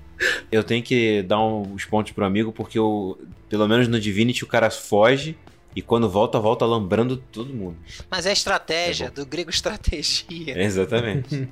Eu 0.52 0.64
tenho 0.64 0.84
que 0.84 1.22
dar 1.24 1.40
um- 1.40 1.74
os 1.74 1.86
pontos 1.86 2.12
pro 2.12 2.26
amigo, 2.26 2.52
porque 2.52 2.78
eu, 2.80 3.20
pelo 3.50 3.68
menos 3.68 3.88
no 3.88 4.00
Divinity 4.00 4.44
o 4.44 4.48
cara 4.48 4.70
foge 4.70 5.36
e 5.78 5.82
quando 5.84 6.10
volta, 6.10 6.40
volta 6.40 6.66
lambrando 6.66 7.18
todo 7.18 7.54
mundo. 7.54 7.78
Mas 8.10 8.26
é 8.26 8.34
estratégia, 8.34 9.06
É 9.06 9.10
do 9.12 9.24
grego 9.28 9.52
estratégia. 9.52 10.26
Exatamente. 10.60 11.48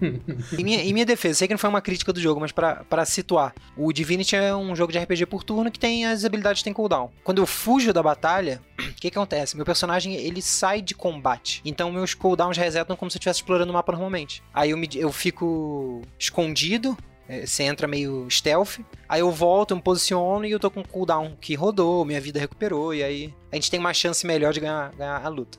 Em 0.58 0.64
minha, 0.64 0.82
em 0.82 0.92
minha 0.92 1.06
defesa, 1.06 1.36
sei 1.38 1.48
que 1.48 1.54
não 1.54 1.60
foi 1.60 1.70
uma 1.70 1.80
crítica 1.80 2.12
do 2.12 2.20
jogo, 2.20 2.42
mas 2.42 2.52
pra, 2.52 2.84
pra 2.86 3.06
situar. 3.06 3.54
O 3.78 3.94
Divinity 3.94 4.36
é 4.36 4.56
um 4.56 4.76
jogo 4.76 4.92
de 4.92 4.98
RPG 4.98 5.28
por 5.28 5.44
turno 5.44 5.70
que 5.70 5.78
tem 5.78 6.08
as 6.08 6.26
habilidades 6.26 6.62
que 6.62 6.64
tem 6.64 6.74
cooldown. 6.74 7.12
Quando 7.24 7.38
eu 7.38 7.46
fujo 7.46 7.94
da 7.94 8.02
batalha, 8.02 8.60
o 8.82 8.94
que, 8.96 9.12
que 9.12 9.18
acontece? 9.18 9.56
Meu 9.56 9.64
personagem, 9.64 10.16
ele 10.16 10.42
sai 10.42 10.82
de 10.82 10.96
combate. 10.96 11.62
Então 11.64 11.92
meus 11.92 12.16
cooldowns 12.16 12.58
resetam 12.58 12.96
como 12.96 13.12
se 13.12 13.18
eu 13.18 13.20
estivesse 13.20 13.42
explorando 13.42 13.70
o 13.70 13.76
mapa 13.76 13.92
normalmente. 13.92 14.42
Aí 14.52 14.72
eu, 14.72 14.78
me, 14.78 14.90
eu 14.96 15.12
fico 15.12 16.02
escondido, 16.18 16.98
você 17.28 17.64
entra 17.64 17.88
meio 17.88 18.30
stealth. 18.30 18.80
Aí 19.10 19.22
eu 19.22 19.32
volto, 19.32 19.72
eu 19.72 19.78
me 19.78 19.84
posiciono 19.84 20.46
e 20.46 20.52
eu 20.52 20.60
tô 20.60 20.70
com 20.70 20.84
cooldown 20.84 21.36
que 21.40 21.56
rodou, 21.56 22.06
minha 22.06 22.22
vida 22.22 22.40
recuperou. 22.40 22.94
E 22.94 23.04
aí 23.04 23.34
a 23.52 23.56
gente 23.56 23.72
tem 23.72 23.80
uma 23.80 23.94
chance 23.94 24.26
melhor 24.26 24.54
de 24.54 24.60
ganhar, 24.60 24.92
ganhar 24.96 25.24
a 25.24 25.28
luta. 25.28 25.58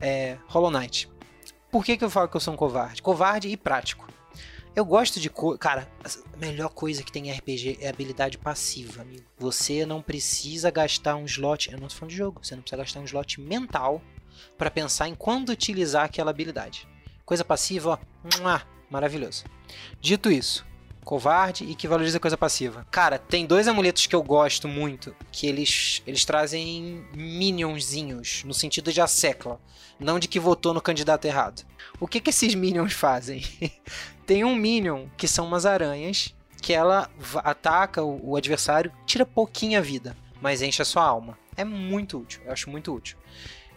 É, 0.00 0.36
Hollow 0.48 0.70
Knight. 0.70 1.08
Por 1.70 1.84
que, 1.84 1.96
que 1.96 2.04
eu 2.04 2.10
falo 2.10 2.28
que 2.28 2.36
eu 2.36 2.40
sou 2.40 2.54
um 2.54 2.56
covarde? 2.56 3.02
Covarde 3.02 3.48
e 3.48 3.56
prático. 3.56 4.08
Eu 4.74 4.84
gosto 4.84 5.20
de. 5.20 5.28
Co... 5.28 5.58
Cara, 5.58 5.88
a 6.04 6.36
melhor 6.36 6.70
coisa 6.70 7.02
que 7.02 7.12
tem 7.12 7.28
em 7.28 7.32
RPG 7.32 7.78
é 7.80 7.88
habilidade 7.88 8.38
passiva, 8.38 9.02
amigo. 9.02 9.24
Você 9.38 9.84
não 9.84 10.00
precisa 10.00 10.70
gastar 10.70 11.16
um 11.16 11.24
slot. 11.24 11.70
Eu 11.70 11.78
não 11.78 11.88
tô 11.88 11.94
falando 11.94 12.10
de 12.10 12.16
jogo. 12.16 12.40
Você 12.42 12.54
não 12.54 12.62
precisa 12.62 12.80
gastar 12.80 13.00
um 13.00 13.04
slot 13.04 13.40
mental 13.40 14.00
pra 14.56 14.70
pensar 14.70 15.08
em 15.08 15.14
quando 15.14 15.50
utilizar 15.50 16.04
aquela 16.04 16.30
habilidade. 16.30 16.88
Coisa 17.24 17.44
passiva, 17.44 18.00
ó. 18.42 18.60
Maravilhoso. 18.90 19.44
Dito 20.00 20.32
isso, 20.32 20.66
covarde 21.04 21.64
e 21.64 21.74
que 21.74 21.88
valoriza 21.88 22.20
coisa 22.20 22.36
passiva. 22.36 22.86
Cara, 22.90 23.18
tem 23.18 23.46
dois 23.46 23.66
amuletos 23.66 24.06
que 24.06 24.14
eu 24.14 24.22
gosto 24.22 24.68
muito, 24.68 25.14
que 25.32 25.46
eles, 25.46 26.02
eles 26.06 26.24
trazem 26.24 27.04
minionzinhos, 27.14 28.44
no 28.44 28.54
sentido 28.54 28.92
de 28.92 29.00
assecla, 29.00 29.60
não 29.98 30.18
de 30.18 30.28
que 30.28 30.40
votou 30.40 30.72
no 30.72 30.80
candidato 30.80 31.24
errado. 31.24 31.64
O 31.98 32.06
que 32.06 32.20
que 32.20 32.30
esses 32.30 32.54
minions 32.54 32.92
fazem? 32.92 33.42
tem 34.26 34.44
um 34.44 34.54
minion 34.54 35.06
que 35.16 35.28
são 35.28 35.46
umas 35.46 35.66
aranhas, 35.66 36.34
que 36.62 36.72
ela 36.72 37.10
ataca 37.36 38.02
o, 38.02 38.30
o 38.30 38.36
adversário, 38.36 38.92
tira 39.06 39.26
pouquinha 39.26 39.82
vida, 39.82 40.16
mas 40.40 40.62
enche 40.62 40.82
a 40.82 40.84
sua 40.84 41.04
alma. 41.04 41.38
É 41.56 41.64
muito 41.64 42.18
útil, 42.18 42.40
eu 42.44 42.52
acho 42.52 42.70
muito 42.70 42.94
útil. 42.94 43.18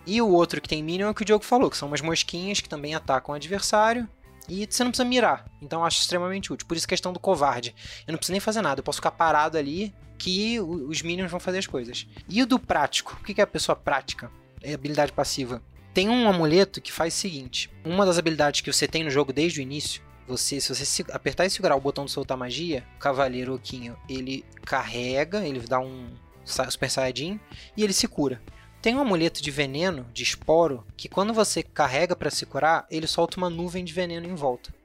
E 0.06 0.22
o 0.22 0.30
outro 0.30 0.62
que 0.62 0.68
tem 0.68 0.84
minion 0.84 1.08
é 1.08 1.10
o 1.10 1.14
que 1.14 1.22
o 1.22 1.26
Diogo 1.26 1.46
falou, 1.46 1.70
que 1.70 1.78
são 1.78 1.88
umas 1.88 2.02
mosquinhas 2.02 2.60
que 2.60 2.68
também 2.68 2.94
atacam 2.94 3.34
o 3.34 3.36
adversário. 3.36 4.08
E 4.48 4.68
você 4.70 4.84
não 4.84 4.92
precisa 4.92 5.08
mirar. 5.08 5.46
Então 5.62 5.80
eu 5.80 5.86
acho 5.86 6.02
extremamente 6.02 6.52
útil. 6.52 6.68
Por 6.68 6.76
isso 6.76 6.86
a 6.86 6.90
questão 6.90 7.14
do 7.14 7.20
covarde. 7.20 7.76
Eu 8.06 8.12
não 8.12 8.18
preciso 8.18 8.34
nem 8.34 8.40
fazer 8.40 8.62
nada. 8.62 8.80
Eu 8.80 8.84
posso 8.84 8.98
ficar 8.98 9.12
parado 9.12 9.58
ali 9.58 9.94
que 10.18 10.60
os 10.60 11.02
minions 11.02 11.32
vão 11.32 11.40
fazer 11.40 11.60
as 11.60 11.68
coisas. 11.68 12.08
E 12.30 12.42
o 12.42 12.46
do 12.46 12.60
prático? 12.60 13.18
O 13.20 13.24
que 13.24 13.40
é 13.40 13.44
a 13.44 13.48
pessoa 13.48 13.76
prática? 13.76 14.32
É 14.62 14.74
habilidade 14.74 15.12
passiva. 15.12 15.62
Tem 15.94 16.10
um 16.10 16.28
amuleto 16.28 16.82
que 16.82 16.92
faz 16.92 17.14
o 17.14 17.18
seguinte. 17.18 17.70
Uma 17.86 18.06
das 18.06 18.18
habilidades 18.18 18.62
que 18.62 18.72
você 18.72 18.88
tem 18.88 19.04
no 19.04 19.10
jogo 19.10 19.32
desde 19.32 19.60
o 19.60 19.62
início. 19.62 20.02
Você, 20.28 20.60
se 20.60 20.74
você 20.74 21.06
apertar 21.12 21.46
e 21.46 21.50
segurar 21.50 21.76
o 21.76 21.82
botão 21.82 22.06
de 22.06 22.12
soltar 22.12 22.38
magia, 22.38 22.86
o 22.96 23.00
Cavaleiro 23.00 23.54
Oquinho, 23.54 23.98
ele 24.08 24.46
carrega, 24.66 25.46
ele 25.46 25.60
dá 25.60 25.80
um 25.80 26.10
Super 26.46 26.90
Saiyajin 26.90 27.40
e 27.76 27.84
ele 27.84 27.94
se 27.94 28.08
cura. 28.08 28.42
Tem 28.84 28.94
um 28.98 29.00
amuleto 29.00 29.42
de 29.42 29.50
veneno, 29.50 30.06
de 30.14 30.24
esporo, 30.24 30.86
que 30.98 31.08
quando 31.08 31.34
você 31.34 31.64
carrega 31.64 32.18
pra 32.18 32.30
se 32.30 32.46
curar, 32.46 32.86
ele 32.92 33.08
solta 33.08 33.38
uma 33.38 33.50
nuvem 33.50 33.82
de 33.82 33.94
veneno 33.94 34.28
em 34.28 34.36
volta. 34.36 34.76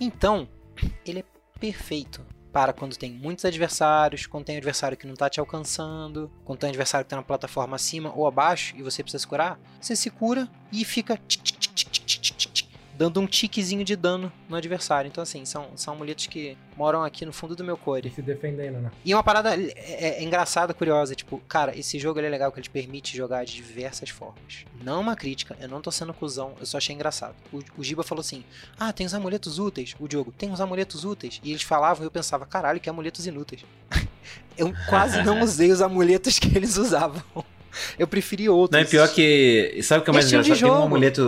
Então, 0.00 0.48
ele 1.04 1.18
é 1.18 1.24
perfeito 1.60 2.24
para 2.50 2.72
quando 2.72 2.96
tem 2.96 3.12
muitos 3.12 3.44
adversários, 3.44 4.26
quando 4.26 4.46
tem 4.46 4.56
adversário 4.56 4.96
que 4.96 5.06
não 5.06 5.14
tá 5.14 5.28
te 5.28 5.38
alcançando, 5.38 6.32
quando 6.46 6.60
tem 6.60 6.70
adversário 6.70 7.04
que 7.04 7.10
tá 7.10 7.16
na 7.16 7.22
plataforma 7.22 7.76
acima 7.76 8.10
ou 8.16 8.26
abaixo 8.26 8.74
e 8.74 8.82
você 8.82 9.02
precisa 9.02 9.20
se 9.20 9.28
curar, 9.28 9.60
você 9.78 9.94
se 9.94 10.08
cura 10.08 10.48
e 10.72 10.82
fica 10.82 11.20
dando 13.02 13.20
um 13.20 13.26
tiquezinho 13.26 13.84
de 13.84 13.96
dano 13.96 14.30
no 14.48 14.54
adversário. 14.54 15.08
Então 15.08 15.22
assim, 15.22 15.44
são, 15.44 15.66
são 15.74 15.94
amuletos 15.94 16.28
que 16.28 16.56
moram 16.76 17.02
aqui 17.02 17.26
no 17.26 17.32
fundo 17.32 17.56
do 17.56 17.64
meu 17.64 17.76
core. 17.76 18.12
Se 18.14 18.22
defendendo, 18.22 18.78
né? 18.78 18.92
E 19.04 19.12
uma 19.12 19.24
parada 19.24 19.56
é, 19.56 19.72
é- 19.76 20.18
é 20.20 20.22
engraçada, 20.22 20.72
curiosa, 20.72 21.12
tipo, 21.16 21.38
cara, 21.48 21.76
esse 21.76 21.98
jogo 21.98 22.20
é 22.20 22.28
legal 22.28 22.52
que 22.52 22.58
ele 22.60 22.64
te 22.64 22.70
permite 22.70 23.16
jogar 23.16 23.44
de 23.44 23.54
diversas 23.54 24.08
formas. 24.08 24.64
Não 24.80 24.94
é 24.94 24.98
uma 24.98 25.16
crítica, 25.16 25.56
eu 25.60 25.68
não 25.68 25.80
tô 25.80 25.90
sendo 25.90 26.14
cuzão, 26.14 26.54
eu 26.60 26.66
só 26.66 26.78
achei 26.78 26.94
engraçado. 26.94 27.34
O, 27.52 27.58
o 27.78 27.82
Giba 27.82 28.04
falou 28.04 28.20
assim: 28.20 28.44
Ah, 28.78 28.92
tem 28.92 29.04
os 29.04 29.14
amuletos 29.14 29.58
úteis. 29.58 29.96
O 29.98 30.06
Diogo, 30.06 30.32
tem 30.38 30.52
os 30.52 30.60
amuletos 30.60 31.04
úteis. 31.04 31.40
E 31.42 31.50
eles 31.50 31.62
falavam 31.62 32.04
e 32.04 32.06
eu 32.06 32.10
pensava, 32.10 32.46
caralho, 32.46 32.78
que 32.78 32.88
amuletos 32.88 33.26
inúteis. 33.26 33.64
eu 34.56 34.72
quase 34.88 35.22
não 35.24 35.40
usei 35.42 35.72
os 35.72 35.82
amuletos 35.82 36.38
que 36.38 36.56
eles 36.56 36.76
usavam. 36.76 37.22
Eu 37.98 38.06
preferi 38.06 38.48
outros. 38.48 38.78
Não, 38.78 38.86
é 38.86 38.88
pior 38.88 39.08
que. 39.12 39.78
Sabe 39.82 40.02
o 40.02 40.04
que 40.04 40.10
é 40.10 40.12
mais 40.12 40.24
Estilo 40.26 40.42
de 40.42 40.48
engraçado? 40.52 40.68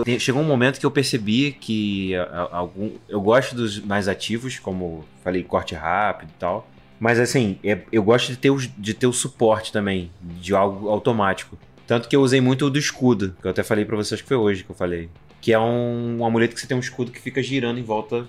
Tem 0.03 0.15
um 0.15 0.19
chegou 0.19 0.41
um 0.41 0.45
momento 0.45 0.79
que 0.79 0.85
eu 0.85 0.91
percebi 0.91 1.51
que 1.59 2.13
algum. 2.51 2.91
Eu 3.09 3.21
gosto 3.21 3.55
dos 3.55 3.79
mais 3.79 4.07
ativos, 4.07 4.59
como 4.59 5.05
falei, 5.23 5.43
corte 5.43 5.73
rápido 5.75 6.29
e 6.29 6.39
tal. 6.39 6.69
Mas 6.99 7.19
assim, 7.19 7.57
é- 7.63 7.79
eu 7.91 8.01
gosto 8.03 8.29
de 8.29 8.37
ter, 8.37 8.49
os- 8.51 8.69
de 8.77 8.93
ter 8.93 9.05
o 9.07 9.13
suporte 9.13 9.71
também, 9.71 10.09
de 10.21 10.55
algo 10.55 10.87
automático. 10.89 11.57
Tanto 11.85 12.07
que 12.07 12.15
eu 12.15 12.21
usei 12.21 12.39
muito 12.41 12.65
o 12.65 12.69
do 12.69 12.79
escudo, 12.79 13.35
que 13.41 13.45
eu 13.47 13.51
até 13.51 13.61
falei 13.63 13.83
pra 13.85 13.95
vocês 13.95 14.21
que 14.21 14.27
foi 14.27 14.37
hoje 14.37 14.63
que 14.63 14.69
eu 14.71 14.75
falei. 14.75 15.09
Que 15.41 15.51
é 15.53 15.59
um, 15.59 16.17
um 16.19 16.25
amuleto 16.25 16.55
que 16.55 16.61
você 16.61 16.65
tem 16.67 16.75
um 16.75 16.79
escudo 16.79 17.11
que 17.11 17.19
fica 17.21 17.43
girando 17.43 17.79
em 17.79 17.83
volta 17.83 18.27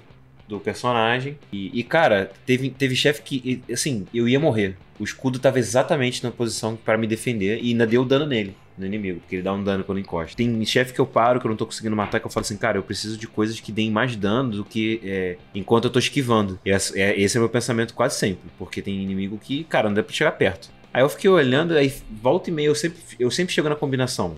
do 0.49 0.61
personagem. 0.61 1.38
E, 1.53 1.78
e, 1.78 1.82
cara, 1.82 2.30
teve, 2.44 2.70
teve 2.70 2.94
chefe 2.94 3.22
que, 3.22 3.62
assim, 3.70 4.07
eu 4.14 4.28
ia 4.28 4.40
morrer. 4.40 4.76
O 4.99 5.05
escudo 5.05 5.38
tava 5.38 5.59
exatamente 5.59 6.24
na 6.24 6.30
posição 6.30 6.76
para 6.76 6.97
me 6.97 7.07
defender 7.07 7.61
e 7.62 7.70
ainda 7.70 7.86
deu 7.86 8.05
dano 8.05 8.24
nele, 8.24 8.57
no 8.78 8.86
inimigo, 8.86 9.20
porque 9.20 9.36
ele 9.36 9.42
dá 9.42 9.53
um 9.53 9.62
dano 9.62 9.84
quando 9.84 9.99
encosta. 9.99 10.36
Tem 10.36 10.64
chefe 10.64 10.94
que 10.94 11.01
eu 11.01 11.07
paro, 11.07 11.38
que 11.38 11.47
eu 11.47 11.51
não 11.51 11.57
tô 11.57 11.66
conseguindo 11.66 11.94
matar, 11.94 12.18
que 12.18 12.26
eu 12.26 12.30
falo 12.30 12.44
assim, 12.44 12.57
cara, 12.57 12.78
eu 12.78 12.82
preciso 12.82 13.18
de 13.18 13.26
coisas 13.26 13.61
que 13.61 13.70
deem 13.70 13.90
mais 13.90 14.16
dano 14.16 14.51
do 14.53 14.64
que 14.64 15.01
é, 15.05 15.36
enquanto 15.55 15.84
eu 15.84 15.90
tô 15.90 15.99
esquivando. 15.99 16.59
Esse, 16.64 16.99
é, 16.99 17.18
esse 17.20 17.36
é 17.36 17.40
meu 17.40 17.49
pensamento 17.49 17.92
quase 17.92 18.18
sempre, 18.18 18.49
porque 18.59 18.80
tem 18.80 19.03
inimigo 19.03 19.38
que, 19.38 19.64
cara, 19.64 19.88
não 19.88 19.94
dá 19.94 20.03
pra 20.03 20.14
chegar 20.14 20.32
perto. 20.32 20.70
Aí 20.94 21.03
eu 21.03 21.09
fiquei 21.11 21.28
olhando, 21.28 21.74
aí 21.74 21.92
volta 22.22 22.49
e 22.49 22.53
meia 22.53 22.68
eu 22.68 22.74
sempre, 22.74 22.99
eu 23.20 23.30
sempre 23.30 23.53
chego 23.53 23.68
na 23.68 23.76
combinação. 23.76 24.36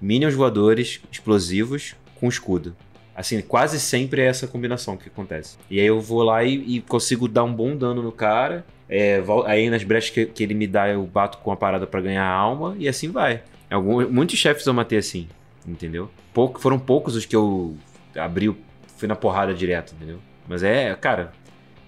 Minions 0.00 0.34
voadores, 0.34 1.00
explosivos, 1.12 1.94
com 2.18 2.28
escudo. 2.28 2.74
Assim, 3.14 3.40
quase 3.42 3.78
sempre 3.78 4.22
é 4.22 4.26
essa 4.26 4.46
combinação 4.46 4.96
que 4.96 5.08
acontece. 5.08 5.56
E 5.70 5.78
aí 5.78 5.86
eu 5.86 6.00
vou 6.00 6.22
lá 6.22 6.42
e, 6.44 6.76
e 6.76 6.80
consigo 6.80 7.28
dar 7.28 7.44
um 7.44 7.52
bom 7.52 7.76
dano 7.76 8.02
no 8.02 8.12
cara. 8.12 8.64
É, 8.88 9.22
aí 9.46 9.68
nas 9.70 9.84
brechas 9.84 10.10
que, 10.10 10.26
que 10.26 10.42
ele 10.42 10.54
me 10.54 10.66
dá, 10.66 10.88
eu 10.88 11.04
bato 11.04 11.38
com 11.38 11.52
a 11.52 11.56
parada 11.56 11.86
pra 11.86 12.00
ganhar 12.00 12.26
alma. 12.26 12.74
E 12.78 12.88
assim 12.88 13.10
vai. 13.10 13.42
Algum, 13.70 14.06
muitos 14.08 14.38
chefes 14.38 14.66
eu 14.66 14.74
matei 14.74 14.98
assim, 14.98 15.28
entendeu? 15.66 16.10
Pouco, 16.32 16.60
foram 16.60 16.78
poucos 16.78 17.16
os 17.16 17.24
que 17.24 17.36
eu 17.36 17.76
abri, 18.14 18.54
fui 18.96 19.08
na 19.08 19.16
porrada 19.16 19.54
direto, 19.54 19.94
entendeu? 19.94 20.18
Mas 20.48 20.62
é, 20.62 20.94
cara, 20.94 21.32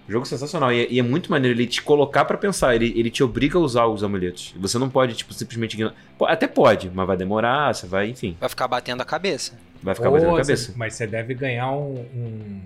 jogo 0.07 0.25
sensacional. 0.25 0.71
E 0.71 0.81
é, 0.85 0.87
e 0.91 0.99
é 0.99 1.03
muito 1.03 1.29
maneiro 1.31 1.57
ele 1.57 1.67
te 1.67 1.81
colocar 1.81 2.25
pra 2.25 2.37
pensar. 2.37 2.75
Ele, 2.75 2.93
ele 2.95 3.09
te 3.09 3.23
obriga 3.23 3.57
a 3.57 3.61
usar 3.61 3.85
os 3.87 4.03
amuletos. 4.03 4.53
Você 4.57 4.77
não 4.77 4.89
pode, 4.89 5.15
tipo, 5.15 5.33
simplesmente 5.33 5.73
ignorar. 5.73 5.95
Até 6.23 6.47
pode, 6.47 6.89
mas 6.93 7.07
vai 7.07 7.17
demorar, 7.17 7.73
você 7.73 7.87
vai, 7.87 8.09
enfim. 8.09 8.35
Vai 8.39 8.49
ficar 8.49 8.67
batendo 8.67 9.01
a 9.01 9.05
cabeça. 9.05 9.53
Vai 9.81 9.95
ficar 9.95 10.09
batendo 10.11 10.33
a 10.35 10.37
cabeça. 10.37 10.73
Mas 10.75 10.93
você 10.95 11.05
deve 11.07 11.33
ganhar 11.33 11.71
um, 11.71 11.93
um- 12.15 12.61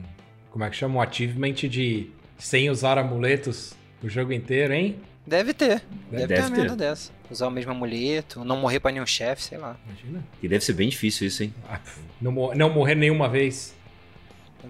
Como 0.52 0.64
é 0.64 0.70
que 0.70 0.76
chama? 0.76 0.96
Um 1.00 1.02
achievement 1.02 1.54
de 1.54 2.10
sem 2.38 2.70
usar 2.70 2.98
amuletos 2.98 3.74
o 4.04 4.08
jogo 4.10 4.32
inteiro, 4.34 4.74
hein? 4.74 4.96
Deve 5.28 5.54
ter. 5.54 5.84
Deve, 6.10 6.26
Deve 6.28 6.34
ter 6.36 6.40
uma 6.42 6.50
merda 6.50 6.76
dessa. 6.76 7.12
Usar 7.30 7.48
o 7.48 7.52
mesmo 7.52 7.72
amuleto, 7.72 8.44
não 8.44 8.58
morrer 8.58 8.80
pra 8.80 8.92
nenhum 8.92 9.06
chefe, 9.06 9.44
sei 9.44 9.58
lá. 9.60 9.76
Imagina. 9.86 10.24
E 10.42 10.48
deve 10.48 10.64
ser 10.66 10.74
bem 10.74 10.90
difícil 10.90 11.28
isso, 11.28 11.44
hein? 11.44 11.54
Ah, 11.70 11.80
não, 12.20 12.32
mor- 12.32 12.56
não 12.56 12.70
morrer 12.74 12.96
nenhuma 12.96 13.28
vez. 13.30 13.76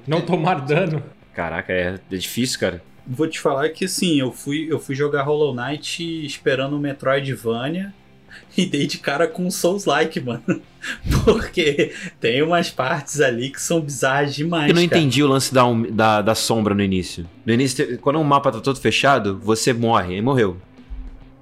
Não 0.06 0.20
tomar 0.22 0.56
dano. 0.66 1.02
Caraca, 1.40 1.72
é, 1.72 1.98
é 2.12 2.18
difícil, 2.18 2.60
cara. 2.60 2.84
Vou 3.08 3.26
te 3.26 3.40
falar 3.40 3.70
que 3.70 3.86
assim, 3.86 4.20
eu 4.20 4.30
fui, 4.30 4.68
eu 4.70 4.78
fui 4.78 4.94
jogar 4.94 5.24
Hollow 5.24 5.56
Knight 5.56 6.04
esperando 6.26 6.76
o 6.76 6.80
Metroidvania 6.80 7.94
e 8.58 8.66
dei 8.66 8.86
de 8.86 8.98
cara 8.98 9.26
com 9.26 9.48
o 9.48 9.52
Souls-like, 9.52 10.20
mano. 10.20 10.44
Porque 11.24 11.94
tem 12.20 12.44
umas 12.44 12.70
partes 12.70 13.22
ali 13.22 13.50
que 13.52 13.62
são 13.62 13.80
bizarras 13.80 14.36
demais. 14.36 14.68
Eu 14.68 14.76
não 14.76 14.86
cara. 14.86 15.00
entendi 15.00 15.24
o 15.24 15.28
lance 15.28 15.54
da, 15.54 15.66
um- 15.66 15.90
da, 15.90 16.22
da 16.22 16.36
sombra 16.36 16.76
no 16.76 16.84
início. 16.84 17.26
No 17.46 17.54
início, 17.54 17.98
quando 18.00 18.20
o 18.20 18.24
mapa 18.26 18.52
tá 18.52 18.60
todo 18.60 18.78
fechado, 18.78 19.40
você 19.42 19.72
morre, 19.72 20.16
aí 20.16 20.22
morreu. 20.22 20.58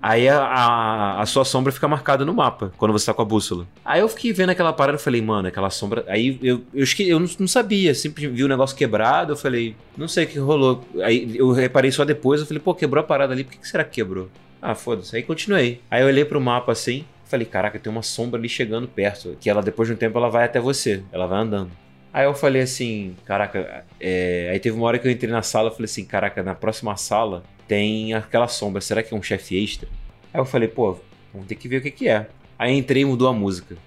Aí 0.02 0.30
a, 0.30 0.39
a, 0.39 1.22
a 1.22 1.26
sua 1.26 1.43
sombra 1.43 1.72
fica 1.72 1.88
marcada 1.88 2.24
no 2.24 2.34
mapa, 2.34 2.72
quando 2.78 2.91
você 2.91 3.06
tá 3.08 3.14
com 3.14 3.22
a 3.22 3.26
bússola. 3.26 3.68
Aí 3.84 4.00
eu 4.00 4.08
fiquei 4.08 4.32
vendo 4.32 4.52
aquela 4.52 4.72
parada 4.72 4.98
e 4.98 5.02
falei, 5.02 5.22
mano, 5.22 5.48
aquela 5.48 5.70
sombra. 5.70 6.06
Aí 6.08 6.39
eu, 6.41 6.62
eu, 6.74 6.86
eu 7.00 7.20
não, 7.20 7.48
sabia, 7.48 7.93
sempre 7.93 8.28
vi 8.28 8.43
o 8.43 8.48
negócio 8.48 8.78
quebrado, 8.78 9.34
eu 9.34 9.38
falei, 9.38 9.76
não 9.98 10.08
sei 10.08 10.26
o 10.26 10.28
que 10.28 10.38
rolou. 10.38 10.84
Aí 11.02 11.36
eu 11.36 11.52
reparei 11.52 11.91
só 11.91 12.06
depois, 12.06 12.41
eu 12.41 12.48
falei, 12.48 12.62
pô, 12.62 12.76
quebrou 12.76 13.02
a 13.02 13.06
parada 13.06 13.34
ali, 13.34 13.43
por 13.43 13.54
que, 13.54 13.60
que 13.60 13.68
será 13.68 13.84
que 13.84 13.91
quebrou? 13.91 14.30
Ah, 14.62 14.76
foda-se. 14.76 15.16
Aí 15.16 15.24
continuei. 15.24 15.82
Aí 15.89 16.02
eu 16.02 16.08
olhei 16.08 16.26
pro 16.26 16.39
mapa 16.39 16.72
assim, 16.72 17.04
falei, 17.26 17.45
caraca, 17.45 17.80
tem 17.80 17.91
uma 17.91 18.04
sombra 18.04 18.39
ali 18.39 18.50
chegando 18.50 18.88
perto. 18.88 19.36
Que 19.39 19.50
ela, 19.50 19.62
depois 19.62 19.88
de 19.88 19.95
um 19.95 19.98
tempo, 19.98 20.18
ela 20.18 20.30
vai 20.30 20.45
até 20.45 20.60
você. 20.60 21.04
Ela 21.12 21.26
vai 21.26 21.39
andando. 21.39 21.72
Aí 22.14 22.26
eu 22.26 22.34
falei 22.34 22.62
assim, 22.62 23.16
caraca, 23.26 23.86
é... 24.00 24.50
aí 24.52 24.60
teve 24.60 24.76
uma 24.76 24.88
hora 24.88 24.98
que 24.98 25.08
eu 25.08 25.12
entrei 25.12 25.32
na 25.32 25.41
sala, 25.41 25.70
falei 25.70 25.86
assim, 25.86 26.06
caraca, 26.06 26.41
na 26.41 26.56
próxima 26.56 26.95
sala 26.98 27.43
tem 27.68 28.13
aquela 28.13 28.47
sombra, 28.47 28.82
será 28.82 29.03
que 29.03 29.13
é 29.13 29.18
um 29.18 29.22
chefe 29.22 29.61
extra? 29.61 29.88
Aí 30.34 30.39
eu 30.39 30.45
falei, 30.45 30.68
pô, 30.68 30.97
vamos 31.34 31.47
ter 31.47 31.55
que 31.55 31.68
ver 31.68 31.78
o 31.78 31.82
que 31.82 31.91
que 31.91 32.07
é. 32.07 32.28
Aí 32.57 32.76
entrei 32.76 33.03
e 33.03 33.05
mudou 33.05 33.28
a 33.28 33.34
música. 33.34 33.78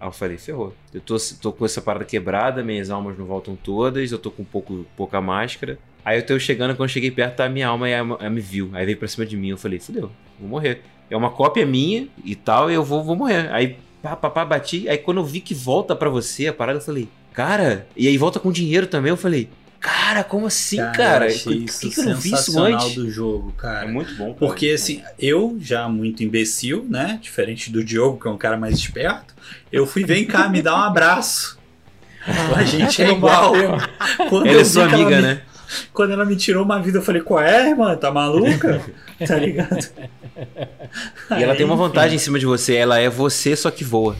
Aí 0.00 0.06
eu 0.06 0.12
falei, 0.12 0.38
ferrou. 0.38 0.74
Eu 0.92 1.00
tô, 1.00 1.16
tô 1.40 1.52
com 1.52 1.64
essa 1.64 1.80
parada 1.80 2.04
quebrada, 2.04 2.62
minhas 2.62 2.90
almas 2.90 3.18
não 3.18 3.26
voltam 3.26 3.56
todas, 3.56 4.10
eu 4.10 4.18
tô 4.18 4.30
com 4.30 4.42
um 4.42 4.46
pouco, 4.46 4.86
pouca 4.96 5.20
máscara. 5.20 5.78
Aí 6.04 6.18
eu 6.18 6.26
tô 6.26 6.38
chegando, 6.38 6.70
quando 6.74 6.88
eu 6.88 6.92
cheguei 6.92 7.10
perto, 7.10 7.36
tá 7.36 7.44
a 7.44 7.48
minha 7.48 7.68
alma 7.68 7.88
e 7.88 7.92
ela, 7.92 8.30
me 8.30 8.40
viu. 8.40 8.70
Aí 8.72 8.86
veio 8.86 8.96
pra 8.96 9.08
cima 9.08 9.26
de 9.26 9.36
mim, 9.36 9.50
eu 9.50 9.58
falei, 9.58 9.78
fudeu, 9.78 10.10
vou 10.38 10.48
morrer. 10.48 10.82
É 11.10 11.16
uma 11.16 11.30
cópia 11.30 11.66
minha 11.66 12.08
e 12.24 12.34
tal, 12.34 12.70
e 12.70 12.74
eu 12.74 12.84
vou, 12.84 13.02
vou 13.02 13.16
morrer. 13.16 13.52
Aí, 13.52 13.76
pá, 14.02 14.14
pá, 14.16 14.30
pá, 14.30 14.44
bati. 14.44 14.88
Aí 14.88 14.98
quando 14.98 15.18
eu 15.18 15.24
vi 15.24 15.40
que 15.40 15.54
volta 15.54 15.94
pra 15.96 16.08
você 16.08 16.46
a 16.46 16.52
parada, 16.52 16.78
eu 16.78 16.82
falei, 16.82 17.08
cara, 17.32 17.86
e 17.96 18.06
aí 18.06 18.16
volta 18.16 18.38
com 18.38 18.52
dinheiro 18.52 18.86
também, 18.86 19.10
eu 19.10 19.16
falei, 19.16 19.48
cara, 19.80 20.24
como 20.24 20.46
assim, 20.46 20.76
cara? 20.92 21.26
eu 21.26 21.34
achei 21.34 21.54
Por 21.60 21.64
isso 21.64 21.80
que, 21.80 21.90
que 21.90 22.00
eu 22.00 22.04
não 22.04 22.14
vi 22.16 22.32
isso 22.32 22.36
sensacional 22.44 22.80
antes? 22.84 22.94
do 22.94 23.10
jogo, 23.10 23.52
cara. 23.52 23.84
É 23.86 23.88
muito 23.90 24.14
bom, 24.14 24.26
cara. 24.26 24.36
Porque 24.38 24.70
assim, 24.70 25.02
eu 25.18 25.56
já 25.60 25.88
muito 25.88 26.22
imbecil, 26.22 26.86
né? 26.88 27.18
Diferente 27.22 27.70
do 27.70 27.82
Diogo, 27.84 28.20
que 28.20 28.26
é 28.28 28.30
um 28.30 28.38
cara 28.38 28.56
mais 28.56 28.74
esperto, 28.76 29.34
eu 29.72 29.86
fui, 29.86 30.04
vem 30.04 30.24
cá, 30.24 30.48
me 30.48 30.60
dá 30.62 30.74
um 30.76 30.82
abraço. 30.82 31.58
A 32.56 32.62
gente 32.64 33.00
é 33.02 33.10
igual. 33.12 33.52
Quando 34.28 34.46
Ela 34.46 34.56
eu 34.56 34.60
é 34.60 34.64
sua 34.64 34.84
ela 34.84 34.94
amiga, 34.94 35.16
me- 35.16 35.22
né? 35.22 35.42
Quando 35.92 36.12
ela 36.12 36.24
me 36.24 36.34
tirou 36.34 36.64
uma 36.64 36.80
vida, 36.80 36.96
eu 36.98 37.02
falei, 37.02 37.20
qual 37.20 37.40
é, 37.42 37.68
irmã? 37.68 37.94
Tá 37.94 38.10
maluca? 38.10 38.80
Tá 39.26 39.36
ligado? 39.36 39.86
E 41.36 41.42
ela 41.42 41.54
tem 41.54 41.66
uma 41.66 41.74
Aí, 41.74 41.78
vantagem 41.80 42.16
em 42.16 42.18
cima 42.18 42.38
de 42.38 42.46
você, 42.46 42.74
ela 42.74 42.98
é 42.98 43.08
você, 43.10 43.54
só 43.54 43.70
que 43.70 43.84
voa. 43.84 44.16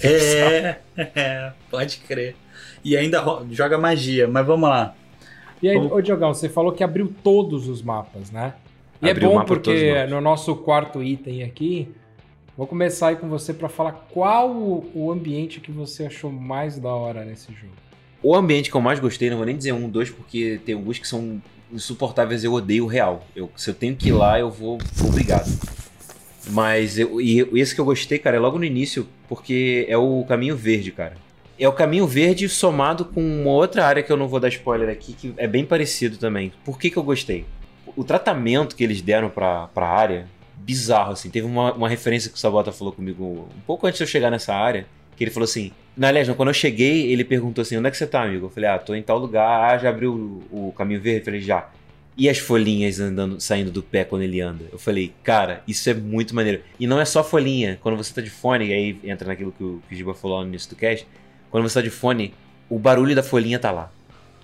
É, 0.00 0.76
é, 0.96 1.52
pode 1.70 1.96
crer. 1.98 2.36
E 2.84 2.96
ainda 2.96 3.22
joga 3.50 3.76
magia, 3.78 4.26
mas 4.26 4.46
vamos 4.46 4.68
lá. 4.68 4.94
E 5.62 5.68
aí, 5.68 5.76
Como- 5.76 5.94
ô 5.94 6.00
Diogão, 6.00 6.32
você 6.32 6.48
falou 6.48 6.72
que 6.72 6.82
abriu 6.82 7.12
todos 7.22 7.68
os 7.68 7.82
mapas, 7.82 8.30
né? 8.30 8.54
E 9.02 9.08
Abriu 9.10 9.30
o 9.30 9.32
é 9.32 9.36
bom 9.36 9.44
porque 9.44 10.06
no 10.06 10.20
nosso 10.20 10.54
quarto 10.56 11.02
item 11.02 11.42
aqui, 11.42 11.88
vou 12.56 12.66
começar 12.66 13.08
aí 13.08 13.16
com 13.16 13.28
você 13.28 13.54
pra 13.54 13.68
falar 13.68 13.92
qual 14.10 14.50
o, 14.50 15.10
ambiente 15.10 15.60
que 15.60 15.70
você 15.70 16.06
achou 16.06 16.30
mais 16.30 16.78
da 16.78 16.90
hora 16.90 17.24
nesse 17.24 17.52
jogo. 17.52 17.72
O 18.22 18.34
ambiente 18.34 18.70
que 18.70 18.76
eu 18.76 18.80
mais 18.80 19.00
gostei, 19.00 19.30
não 19.30 19.38
vou 19.38 19.46
nem 19.46 19.56
dizer 19.56 19.72
um, 19.72 19.88
dois, 19.88 20.10
porque 20.10 20.60
tem 20.66 20.74
alguns 20.74 20.98
que 20.98 21.08
são 21.08 21.40
insuportáveis, 21.72 22.44
eu 22.44 22.52
odeio 22.52 22.84
o 22.84 22.86
real. 22.86 23.24
Eu, 23.34 23.50
se 23.56 23.70
eu 23.70 23.74
tenho 23.74 23.96
que 23.96 24.08
ir 24.08 24.12
lá, 24.12 24.38
eu 24.38 24.50
vou, 24.50 24.78
vou 24.94 25.08
obrigado. 25.08 25.48
Mas 26.50 26.98
eu, 26.98 27.20
e 27.20 27.40
esse 27.54 27.74
que 27.74 27.80
eu 27.80 27.84
gostei, 27.84 28.18
cara, 28.18 28.36
é 28.36 28.40
logo 28.40 28.58
no 28.58 28.64
início, 28.64 29.06
porque 29.28 29.86
é 29.88 29.96
o 29.96 30.24
caminho 30.26 30.56
verde, 30.56 30.90
cara. 30.90 31.16
É 31.60 31.68
o 31.68 31.72
caminho 31.72 32.06
verde 32.06 32.48
somado 32.48 33.04
com 33.04 33.20
uma 33.20 33.50
outra 33.50 33.84
área 33.84 34.02
que 34.02 34.10
eu 34.10 34.16
não 34.16 34.26
vou 34.26 34.40
dar 34.40 34.48
spoiler 34.48 34.88
aqui, 34.88 35.12
que 35.12 35.34
é 35.36 35.46
bem 35.46 35.62
parecido 35.62 36.16
também. 36.16 36.50
Por 36.64 36.78
que, 36.78 36.90
que 36.90 36.96
eu 36.96 37.02
gostei? 37.02 37.44
O 37.94 38.02
tratamento 38.02 38.74
que 38.74 38.82
eles 38.82 39.02
deram 39.02 39.28
pra, 39.28 39.66
pra 39.66 39.86
área, 39.86 40.26
bizarro, 40.56 41.12
assim. 41.12 41.28
Teve 41.28 41.46
uma, 41.46 41.74
uma 41.74 41.86
referência 41.86 42.30
que 42.30 42.36
o 42.36 42.40
Sabota 42.40 42.72
falou 42.72 42.94
comigo 42.94 43.46
um 43.54 43.60
pouco 43.66 43.86
antes 43.86 43.98
de 43.98 44.04
eu 44.04 44.08
chegar 44.08 44.30
nessa 44.30 44.54
área, 44.54 44.86
que 45.14 45.22
ele 45.22 45.30
falou 45.30 45.44
assim. 45.44 45.70
Na 45.94 46.10
não, 46.10 46.34
quando 46.34 46.48
eu 46.48 46.54
cheguei, 46.54 47.12
ele 47.12 47.24
perguntou 47.24 47.60
assim: 47.60 47.76
onde 47.76 47.88
é 47.88 47.90
que 47.90 47.96
você 47.98 48.06
tá, 48.06 48.22
amigo? 48.22 48.46
Eu 48.46 48.50
falei, 48.50 48.70
ah, 48.70 48.78
tô 48.78 48.94
em 48.94 49.02
tal 49.02 49.18
lugar. 49.18 49.74
Ah, 49.74 49.76
já 49.76 49.90
abriu 49.90 50.42
o, 50.50 50.68
o 50.68 50.72
caminho 50.72 51.00
verde? 51.00 51.20
Eu 51.20 51.24
falei, 51.26 51.40
já. 51.42 51.68
E 52.16 52.28
as 52.28 52.38
folhinhas 52.38 53.00
andando, 53.00 53.40
saindo 53.40 53.70
do 53.70 53.82
pé 53.82 54.04
quando 54.04 54.22
ele 54.22 54.40
anda? 54.40 54.64
Eu 54.72 54.78
falei, 54.78 55.12
cara, 55.22 55.62
isso 55.66 55.88
é 55.90 55.94
muito 55.94 56.34
maneiro. 56.34 56.62
E 56.78 56.86
não 56.86 57.00
é 57.00 57.04
só 57.04 57.22
folhinha. 57.22 57.78
Quando 57.82 57.96
você 57.96 58.14
tá 58.14 58.20
de 58.20 58.30
fone, 58.30 58.66
e 58.66 58.72
aí 58.72 59.00
entra 59.04 59.28
naquilo 59.28 59.52
que 59.52 59.62
o, 59.62 59.82
que 59.88 59.96
Giba 59.96 60.14
falou 60.14 60.40
no 60.42 60.48
início 60.48 60.70
do 60.70 60.76
cast. 60.76 61.06
Quando 61.50 61.68
você 61.68 61.74
tá 61.74 61.82
de 61.82 61.90
fone, 61.90 62.34
o 62.68 62.78
barulho 62.78 63.14
da 63.14 63.22
folhinha 63.22 63.58
tá 63.58 63.70
lá. 63.70 63.90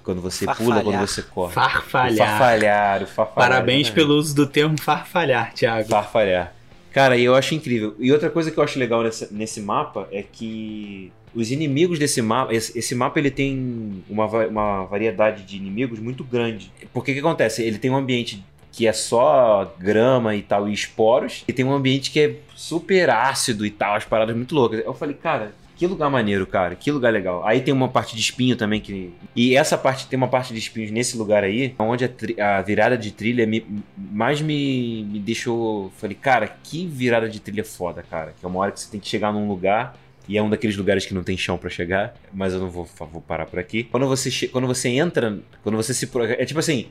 Quando 0.03 0.21
você 0.21 0.45
pula, 0.45 0.57
Farfalhar. 0.57 0.85
quando 0.85 1.01
você 1.01 1.23
corre. 1.23 1.51
O 1.51 1.55
Farfalhar. 1.55 2.29
farfalhar, 2.29 3.03
o 3.03 3.07
farfalhar. 3.07 3.35
Parabéns 3.35 3.87
exatamente. 3.89 4.07
pelo 4.07 4.19
uso 4.19 4.35
do 4.35 4.47
termo 4.47 4.81
farfalhar, 4.81 5.53
Thiago. 5.53 5.89
Farfalhar. 5.89 6.55
Cara, 6.93 7.17
e 7.17 7.25
eu 7.25 7.35
acho 7.35 7.55
incrível. 7.55 7.95
E 7.99 8.13
outra 8.13 8.31
coisa 8.31 8.51
que 8.51 8.59
eu 8.59 8.63
acho 8.65 8.79
legal 8.79 9.03
nesse, 9.03 9.33
nesse 9.35 9.61
mapa 9.61 10.09
é 10.11 10.23
que 10.23 11.13
os 11.35 11.51
inimigos 11.51 11.99
desse 11.99 12.23
mapa, 12.23 12.55
esse, 12.55 12.79
esse 12.79 12.95
mapa 12.95 13.19
ele 13.19 13.31
tem 13.31 14.03
uma, 14.09 14.25
uma 14.25 14.85
variedade 14.87 15.43
de 15.43 15.57
inimigos 15.57 15.99
muito 15.99 16.25
grande. 16.25 16.73
Porque 16.95 17.11
o 17.11 17.15
que 17.15 17.21
acontece? 17.21 17.63
Ele 17.63 17.79
tem 17.79 17.91
um 17.91 17.97
ambiente 17.97 18.43
que 18.73 18.87
é 18.87 18.93
só 18.93 19.75
grama 19.79 20.35
e 20.37 20.43
tal, 20.43 20.69
e 20.69 20.73
esporos, 20.73 21.45
e 21.49 21.53
tem 21.53 21.65
um 21.65 21.73
ambiente 21.73 22.11
que 22.11 22.21
é 22.21 22.37
super 22.55 23.11
ácido 23.11 23.65
e 23.67 23.71
tal, 23.71 23.95
as 23.95 24.05
paradas 24.05 24.37
muito 24.37 24.55
loucas. 24.55 24.83
Eu 24.85 24.95
falei, 24.95 25.15
cara, 25.15 25.53
que 25.77 25.87
lugar 25.87 26.09
maneiro, 26.11 26.47
cara, 26.47 26.75
que 26.75 26.91
lugar 26.91 27.13
legal. 27.13 27.47
Aí 27.47 27.61
tem 27.61 27.73
uma 27.75 27.89
parte 27.89 28.15
de 28.17 28.21
espinho 28.23 28.57
também 28.57 28.81
que. 28.81 29.13
E 29.35 29.55
essa 29.57 29.77
parte, 29.77 30.07
tem 30.07 30.17
uma 30.17 30.29
parte 30.29 30.53
de 30.53 30.59
espinhos 30.59 30.91
nesse 30.91 31.17
lugar 31.17 31.45
aí, 31.45 31.75
onde 31.79 32.05
a, 32.05 32.09
tri- 32.09 32.41
a 32.41 32.61
virada 32.63 32.97
de 32.97 33.11
trilha 33.13 33.47
me- 33.47 33.65
mais 33.97 34.41
me, 34.41 35.05
me 35.05 35.19
deixou. 35.21 35.93
Falei, 35.99 36.17
cara, 36.21 36.49
que 36.63 36.87
virada 36.87 37.29
de 37.29 37.39
trilha 37.41 37.65
foda, 37.65 38.03
cara. 38.03 38.35
Que 38.39 38.45
é 38.45 38.49
uma 38.49 38.59
hora 38.61 38.73
que 38.73 38.81
você 38.81 38.91
tem 38.91 38.99
que 38.99 39.09
chegar 39.09 39.33
num 39.33 39.47
lugar. 39.47 39.97
E 40.29 40.37
é 40.37 40.43
um 40.43 40.51
daqueles 40.51 40.77
lugares 40.77 41.07
que 41.07 41.15
não 41.15 41.23
tem 41.23 41.37
chão 41.37 41.57
pra 41.57 41.71
chegar, 41.71 42.17
mas 42.33 42.53
eu 42.53 42.59
não 42.59 42.69
vou, 42.69 42.85
vou 43.13 43.23
parar 43.23 43.47
por 43.47 43.61
aqui. 43.61 43.85
Quando 43.85 44.09
você, 44.09 44.29
che- 44.29 44.49
quando 44.49 44.67
você 44.67 44.89
entra, 44.89 45.39
quando 45.63 45.77
você 45.77 45.95
se. 45.95 46.11
É 46.39 46.45
tipo 46.45 46.59
assim, 46.59 46.89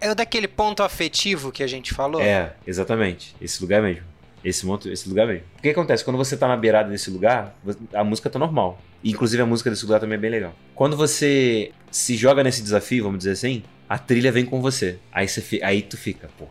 É 0.00 0.08
o 0.10 0.14
daquele 0.14 0.46
ponto 0.46 0.82
afetivo 0.84 1.50
que 1.50 1.62
a 1.62 1.66
gente 1.66 1.92
falou? 1.92 2.20
é, 2.20 2.52
exatamente. 2.64 3.34
Esse 3.40 3.60
lugar 3.60 3.82
mesmo. 3.82 4.04
Esse, 4.44 4.64
monto, 4.64 4.88
esse 4.88 5.08
lugar 5.08 5.26
mesmo. 5.26 5.44
O 5.58 5.62
que 5.62 5.68
acontece? 5.68 6.04
Quando 6.04 6.16
você 6.16 6.36
tá 6.36 6.46
na 6.46 6.56
beirada 6.56 6.90
desse 6.90 7.10
lugar, 7.10 7.56
a 7.92 8.04
música 8.04 8.30
tá 8.30 8.38
normal. 8.38 8.80
Inclusive 9.02 9.42
a 9.42 9.46
música 9.46 9.70
desse 9.70 9.84
lugar 9.84 10.00
também 10.00 10.16
é 10.16 10.20
bem 10.20 10.30
legal. 10.30 10.54
Quando 10.74 10.96
você 10.96 11.72
se 11.90 12.16
joga 12.16 12.42
nesse 12.42 12.62
desafio, 12.62 13.04
vamos 13.04 13.18
dizer 13.18 13.32
assim, 13.32 13.62
a 13.88 13.98
trilha 13.98 14.30
vem 14.30 14.44
com 14.44 14.60
você. 14.60 14.98
Aí, 15.12 15.28
você, 15.28 15.60
aí 15.62 15.82
tu 15.82 15.96
fica, 15.96 16.28
pô, 16.38 16.46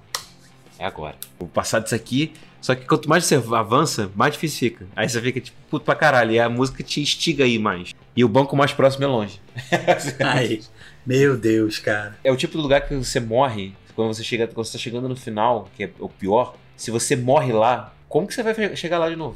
é 0.79 0.85
agora. 0.85 1.15
Vou 1.39 1.47
passar 1.47 1.79
disso 1.79 1.95
aqui. 1.95 2.33
Só 2.61 2.75
que 2.75 2.85
quanto 2.85 3.07
mais 3.07 3.25
você 3.25 3.35
avança, 3.35 4.11
mais 4.15 4.33
difícil 4.33 4.59
fica. 4.59 4.85
Aí 4.95 5.07
você 5.07 5.21
fica 5.21 5.39
tipo, 5.39 5.57
puto 5.69 5.85
pra 5.85 5.95
caralho. 5.95 6.31
E 6.31 6.39
a 6.39 6.49
música 6.49 6.83
te 6.83 7.01
instiga 7.01 7.43
aí 7.43 7.57
mais. 7.57 7.93
E 8.15 8.23
o 8.23 8.27
banco 8.27 8.55
mais 8.55 8.73
próximo 8.73 9.03
é 9.03 9.07
longe. 9.07 9.39
Aí, 10.19 10.61
meu 11.05 11.37
Deus, 11.37 11.79
cara. 11.79 12.17
É 12.23 12.31
o 12.31 12.35
tipo 12.35 12.57
de 12.57 12.63
lugar 12.63 12.81
que 12.81 12.95
você 12.95 13.19
morre 13.19 13.73
quando 13.95 14.13
você 14.13 14.23
chega, 14.23 14.47
quando 14.47 14.65
você 14.65 14.73
tá 14.73 14.77
chegando 14.77 15.07
no 15.07 15.15
final, 15.15 15.69
que 15.75 15.83
é 15.83 15.91
o 15.99 16.09
pior. 16.09 16.55
Se 16.77 16.91
você 16.91 17.15
morre 17.15 17.51
lá, 17.51 17.93
como 18.07 18.27
que 18.27 18.33
você 18.33 18.41
vai 18.43 18.53
che- 18.55 18.75
chegar 18.77 18.97
lá 18.99 19.09
de 19.09 19.15
novo? 19.17 19.35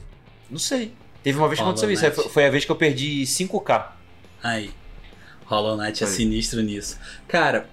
Não 0.50 0.58
sei. 0.60 0.94
Teve 1.24 1.38
uma 1.38 1.48
vez 1.48 1.60
que 1.60 1.64
aconteceu 1.64 1.92
isso. 1.92 2.06
aí. 2.06 2.12
Foi, 2.12 2.46
a 2.46 2.50
vez 2.50 2.64
que 2.64 2.72
eu 2.72 2.76
perdi 2.76 3.24
5k. 3.26 3.92
Aí. 4.42 4.72
Hollow 5.46 5.76
Knight 5.78 6.04
é 6.04 6.08
Foi. 6.08 6.16
sinistro 6.16 6.62
nisso. 6.62 6.98
Cara, 7.28 7.68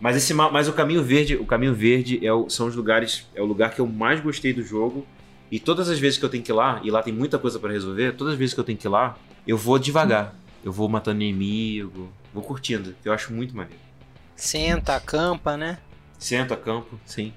Mas 0.00 0.16
esse 0.16 0.34
ma- 0.34 0.50
mas 0.50 0.68
o 0.68 0.72
caminho 0.74 1.02
verde, 1.02 1.34
o 1.36 1.46
caminho 1.46 1.72
verde 1.74 2.24
é 2.26 2.30
o- 2.32 2.50
são 2.50 2.66
os 2.66 2.74
lugares, 2.76 3.26
é 3.34 3.40
o 3.40 3.44
lugar 3.46 3.72
que 3.74 3.80
eu 3.80 3.86
mais 3.86 4.20
gostei 4.20 4.52
do 4.52 4.62
jogo. 4.62 5.06
E 5.50 5.58
todas 5.58 5.88
as 5.88 5.98
vezes 5.98 6.18
que 6.18 6.24
eu 6.24 6.28
tenho 6.28 6.42
que 6.42 6.50
ir 6.50 6.54
lá, 6.54 6.80
e 6.84 6.90
lá 6.90 7.02
tem 7.02 7.12
muita 7.14 7.38
coisa 7.38 7.58
pra 7.58 7.70
resolver, 7.72 8.12
todas 8.12 8.34
as 8.34 8.38
vezes 8.38 8.52
que 8.52 8.60
eu 8.60 8.64
tenho 8.64 8.76
que 8.76 8.86
ir 8.86 8.90
lá, 8.90 9.16
eu 9.46 9.56
vou 9.56 9.78
devagar. 9.78 10.34
Eu 10.62 10.72
vou 10.72 10.88
matando 10.88 11.22
inimigo, 11.22 12.12
vou 12.34 12.42
curtindo. 12.42 12.94
Eu 13.04 13.12
acho 13.12 13.32
muito 13.32 13.56
maneiro. 13.56 13.80
Senta, 14.36 14.96
acampa, 14.96 15.56
né? 15.56 15.78
Sento 16.18 16.52
a 16.52 16.56
campo, 16.56 16.98
sim. 17.06 17.32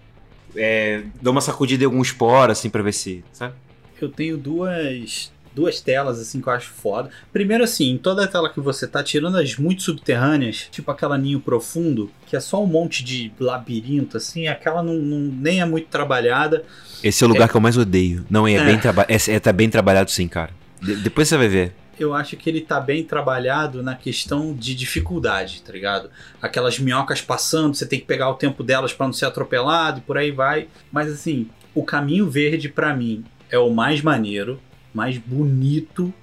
É, 0.56 1.04
dou 1.22 1.32
uma 1.32 1.42
sacudida 1.42 1.84
em 1.84 1.86
algum 1.86 2.02
esporo, 2.02 2.52
assim, 2.52 2.70
pra 2.70 2.82
ver 2.82 2.94
se. 2.94 3.24
Sabe? 3.34 3.54
eu 4.00 4.10
tenho 4.10 4.38
duas 4.38 5.32
duas 5.56 5.82
telas 5.82 6.20
assim 6.20 6.40
que 6.40 6.48
eu 6.48 6.54
acho 6.54 6.70
foda. 6.70 7.10
Primeiro 7.34 7.64
assim, 7.64 7.90
em 7.90 7.98
toda 7.98 8.24
a 8.24 8.28
tela 8.28 8.48
que 8.48 8.60
você 8.60 8.86
tá 8.86 9.02
tirando 9.04 9.38
as 9.38 9.58
muito 9.58 9.82
subterrâneas, 9.82 10.68
tipo 10.70 10.92
aquela 10.92 11.18
ninho 11.18 11.40
profundo, 11.40 12.12
que 12.28 12.36
é 12.36 12.40
só 12.40 12.64
um 12.64 12.68
monte 12.68 13.04
de 13.04 13.32
labirinto 13.40 14.18
assim, 14.18 14.48
aquela 14.48 14.84
não, 14.84 14.94
não- 14.94 15.18
nem 15.20 15.60
é 15.60 15.66
muito 15.66 15.88
trabalhada. 15.88 16.64
Esse 17.04 17.24
é 17.24 17.26
o 17.28 17.30
lugar 17.32 17.50
que 17.50 17.56
eu 17.56 17.62
mais 17.62 17.76
odeio. 17.76 18.24
Não, 18.30 18.48
é, 18.48 18.54
É. 18.54 18.66
bem 18.66 18.78
traba 18.80 19.08
é, 19.10 19.16
é 19.32 19.40
tá 19.40 19.52
bem 19.52 19.68
trabalhado 19.68 20.12
sim, 20.12 20.28
cara. 20.28 20.52
De- 20.80 20.98
depois 20.98 21.28
você 21.28 21.36
vai 21.38 21.48
ver. 21.48 21.74
Eu 22.04 22.14
acho 22.14 22.38
que 22.38 22.50
ele 22.50 22.62
tá 22.62 22.80
bem 22.80 23.04
trabalhado 23.04 23.82
na 23.84 23.96
questão 23.96 24.54
de 24.54 24.76
dificuldade, 24.76 25.62
tá 25.62 25.72
ligado? 25.72 26.10
Aquelas 26.42 26.80
minhocas 26.80 27.22
passando, 27.22 27.76
você 27.76 27.86
tem 27.86 28.00
que 28.00 28.06
pegar 28.06 28.30
o 28.30 28.36
tempo 28.36 28.64
delas 28.64 28.94
para 28.94 29.06
não 29.06 29.14
ser 29.14 29.26
atropelado 29.26 30.00
e 30.00 30.02
por 30.02 30.18
aí 30.18 30.32
vai. 30.32 30.68
Mas 30.92 31.12
assim, 31.12 31.50
o 31.74 31.84
caminho 31.84 32.30
verde 32.30 32.70
para 32.70 32.96
mim 32.96 33.24
é 33.50 33.58
o 33.58 33.70
mais 33.70 34.02
maneiro, 34.02 34.60
mais 34.94 35.18
bonito. 35.18 36.14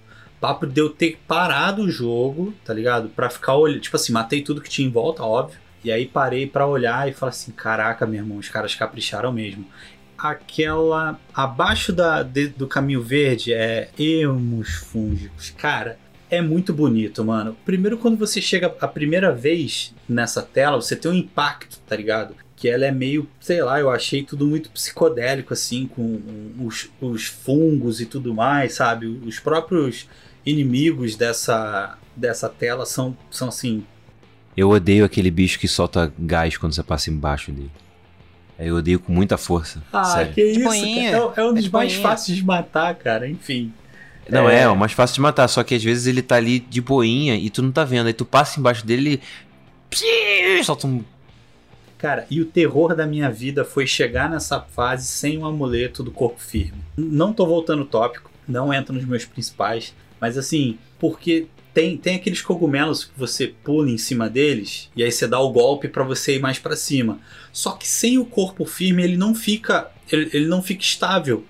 Papo 0.41 0.67
de 0.67 0.81
eu 0.81 0.91
ter 0.91 1.19
parado 1.27 1.83
o 1.83 1.91
jogo, 1.91 2.53
tá 2.65 2.75
ligado? 2.75 3.09
Pra 3.09 3.31
ficar 3.31 3.57
olhando. 3.57 3.81
Tipo 3.81 3.97
assim, 3.97 4.13
matei 4.13 4.43
tudo 4.43 4.61
que 4.61 4.69
tinha 4.69 4.87
em 4.87 4.91
volta, 4.91 5.23
óbvio. 5.23 5.59
E 5.85 5.93
aí 5.93 6.07
parei 6.07 6.47
para 6.47 6.67
olhar 6.67 7.09
e 7.09 7.13
falar 7.13 7.31
assim: 7.31 7.53
caraca, 7.53 8.07
meu 8.07 8.21
irmão, 8.21 8.39
os 8.39 8.49
caras 8.49 8.75
capricharam 8.75 9.31
mesmo 9.33 9.67
aquela 10.25 11.21
abaixo 11.35 11.93
da, 11.93 12.23
de, 12.23 12.49
do 12.49 12.67
caminho 12.67 13.03
verde 13.03 13.53
é 13.53 13.91
Emus 13.99 14.71
fúngicos. 14.77 15.51
Cara, 15.51 15.99
é 16.31 16.41
muito 16.41 16.73
bonito, 16.73 17.23
mano. 17.23 17.55
Primeiro, 17.63 17.99
quando 17.99 18.17
você 18.17 18.41
chega 18.41 18.75
a 18.81 18.89
primeira 18.89 19.31
vez 19.31 19.95
nessa 20.09 20.41
tela, 20.41 20.81
você 20.81 20.97
tem 20.97 21.11
um 21.11 21.15
impacto, 21.15 21.79
tá 21.87 21.95
ligado? 21.95 22.35
Que 22.57 22.71
ela 22.71 22.87
é 22.87 22.91
meio, 22.91 23.29
sei 23.39 23.63
lá, 23.63 23.79
eu 23.79 23.91
achei 23.91 24.23
tudo 24.23 24.47
muito 24.47 24.71
psicodélico, 24.71 25.53
assim, 25.53 25.87
com 25.87 26.21
os, 26.59 26.89
os 27.03 27.27
fungos 27.27 28.01
e 28.01 28.07
tudo 28.07 28.33
mais, 28.33 28.73
sabe? 28.73 29.07
Os 29.07 29.39
próprios 29.39 30.09
inimigos 30.47 31.17
dessa, 31.17 31.99
dessa 32.17 32.49
tela 32.49 32.87
são, 32.87 33.15
são 33.31 33.49
assim. 33.49 33.85
Eu 34.57 34.71
odeio 34.71 35.05
aquele 35.05 35.31
bicho 35.31 35.59
que 35.59 35.69
solta 35.69 36.11
gás 36.19 36.57
quando 36.57 36.75
você 36.75 36.83
passa 36.83 37.11
embaixo 37.11 37.53
dele. 37.53 37.71
Eu 38.59 38.77
odeio 38.77 39.01
com 39.01 39.13
muita 39.13 39.37
força. 39.37 39.83
Ah, 39.93 40.05
sério. 40.05 40.33
que 40.33 40.43
isso. 40.43 40.73
É, 40.73 41.11
é 41.13 41.21
um 41.45 41.51
É 41.51 41.53
dos 41.55 41.65
de 41.65 41.71
mais 41.73 41.93
boinha. 41.93 42.03
fáceis 42.03 42.39
de 42.39 42.45
matar, 42.45 42.95
cara. 42.95 43.29
Enfim. 43.29 43.73
Não, 44.29 44.49
É. 44.49 44.61
é, 44.61 44.63
é 44.63 44.69
o 44.69 44.77
mais 44.77 44.93
fácil 44.93 45.17
de 45.17 45.21
matar, 45.21 45.49
só 45.49 45.63
que 45.63 45.75
às 45.75 45.83
vezes 45.83 46.07
ele 46.07 46.23
tá 46.23 46.37
ali 46.37 46.61
de 46.61 46.81
boinha 46.81 47.35
e 47.37 47.51
tu 47.51 47.63
não 47.63 47.73
tá 47.73 47.85
vendo. 47.85 48.07
Aí 48.07 48.13
tu 48.13 48.25
passa 48.25 48.59
embaixo 48.61 48.87
dele 48.87 49.21
e. 49.93 50.65
Solta 50.65 50.87
um. 50.87 51.03
Cara, 51.99 52.27
e 52.31 52.41
o 52.41 52.45
terror 52.45 52.95
da 52.95 53.07
minha 53.07 53.31
vida 53.31 53.65
foi 53.65 53.87
chegar 53.87 54.29
nessa 54.29 54.61
fase 54.61 55.07
sem 55.07 55.39
um 55.39 55.47
amuleto 55.47 56.03
do 56.03 56.11
corpo 56.11 56.41
firme. 56.41 56.79
Não 56.97 57.33
tô 57.33 57.47
voltando 57.47 57.81
ao 57.81 57.87
tópico, 57.87 58.31
não 58.47 58.73
entra 58.75 58.95
nos 58.95 59.05
meus 59.07 59.25
principais, 59.25 59.95
mas 60.21 60.37
assim, 60.37 60.77
porque 60.99 61.47
tem, 61.75 61.97
tem 61.97 62.15
aqueles 62.15 62.41
cogumelos 62.41 63.05
que 63.05 63.19
você 63.19 63.49
pula 63.49 63.91
em 63.91 63.99
cima 63.99 64.31
deles 64.31 64.89
e 64.97 65.03
aí 65.03 65.11
você 65.11 65.27
dá 65.27 65.39
o 65.41 65.51
golpe 65.51 65.89
pra 65.89 66.05
você 66.05 66.37
ir 66.37 66.39
mais 66.41 66.59
pra 66.59 66.77
cima. 66.77 67.19
Só 67.53 67.73
que 67.73 67.87
sem 67.87 68.17
o 68.17 68.25
corpo 68.25 68.65
firme 68.65 69.03
ele 69.03 69.17
não 69.17 69.35
fica, 69.35 69.91
ele, 70.11 70.31
ele 70.33 70.47
não 70.47 70.63
fica 70.63 70.83
estável. 70.83 71.45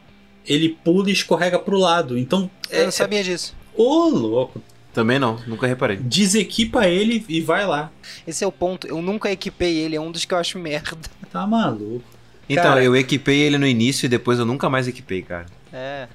Ele 0.46 0.70
pula 0.84 1.08
e 1.10 1.12
escorrega 1.12 1.58
pro 1.58 1.78
lado. 1.78 2.18
Então, 2.18 2.50
Eu 2.70 2.80
é, 2.80 2.84
não 2.84 2.90
sabia 2.90 3.22
disso. 3.22 3.54
ô 3.76 4.08
louco, 4.08 4.60
Também 4.92 5.18
não, 5.18 5.38
nunca 5.46 5.66
reparei. 5.66 5.96
desequipa 5.96 6.86
ele 6.88 7.24
e 7.28 7.40
vai 7.40 7.66
lá. 7.66 7.90
Esse 8.26 8.44
é 8.44 8.46
o 8.46 8.52
ponto. 8.52 8.86
Eu 8.86 9.00
nunca 9.02 9.30
equipei 9.30 9.76
ele, 9.78 9.96
é 9.96 10.00
um 10.00 10.10
dos 10.10 10.24
que 10.24 10.32
eu 10.34 10.38
acho 10.38 10.58
merda. 10.58 10.96
Tá 11.30 11.46
maluco. 11.46 12.04
Então, 12.48 12.62
Cara- 12.64 12.84
eu 12.84 12.94
equipei 12.94 13.40
ele 13.40 13.56
no 13.58 13.66
início 13.66 14.04
e 14.06 14.08
depois 14.08 14.38
eu 14.38 14.44
nunca 14.44 14.68
mais 14.68 14.86
equipei, 14.86 15.22
cara. 15.22 15.46
É. 15.72 16.08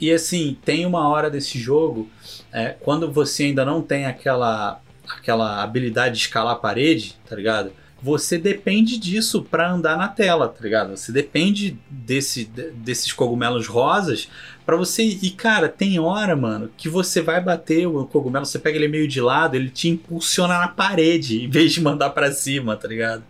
E 0.00 0.12
assim, 0.12 0.56
tem 0.64 0.84
uma 0.86 1.08
hora 1.08 1.30
desse 1.30 1.58
jogo, 1.58 2.08
é, 2.52 2.74
quando 2.80 3.10
você 3.10 3.44
ainda 3.44 3.64
não 3.64 3.80
tem 3.80 4.06
aquela, 4.06 4.80
aquela 5.08 5.62
habilidade 5.62 6.14
de 6.16 6.20
escalar 6.22 6.52
a 6.54 6.58
parede, 6.58 7.16
tá 7.28 7.34
ligado? 7.36 7.72
Você 8.02 8.36
depende 8.36 8.98
disso 8.98 9.42
pra 9.42 9.72
andar 9.72 9.96
na 9.96 10.08
tela, 10.08 10.46
tá 10.46 10.62
ligado? 10.62 10.94
Você 10.94 11.10
depende 11.10 11.78
desse, 11.88 12.44
de- 12.44 12.70
desses 12.72 13.10
cogumelos 13.14 13.66
rosas 13.66 14.28
pra 14.66 14.76
você. 14.76 15.02
E 15.02 15.30
cara, 15.30 15.70
tem 15.70 15.98
hora, 15.98 16.36
mano, 16.36 16.70
que 16.76 16.86
você 16.86 17.22
vai 17.22 17.40
bater 17.40 17.86
o 17.86 18.04
cogumelo, 18.04 18.44
você 18.44 18.58
pega 18.58 18.76
ele 18.76 18.88
meio 18.88 19.08
de 19.08 19.22
lado, 19.22 19.54
ele 19.54 19.70
te 19.70 19.88
impulsiona 19.88 20.58
na 20.58 20.68
parede 20.68 21.42
em 21.44 21.48
vez 21.48 21.72
de 21.72 21.80
mandar 21.80 22.10
pra 22.10 22.30
cima, 22.30 22.76
tá 22.76 22.86
ligado? 22.86 23.22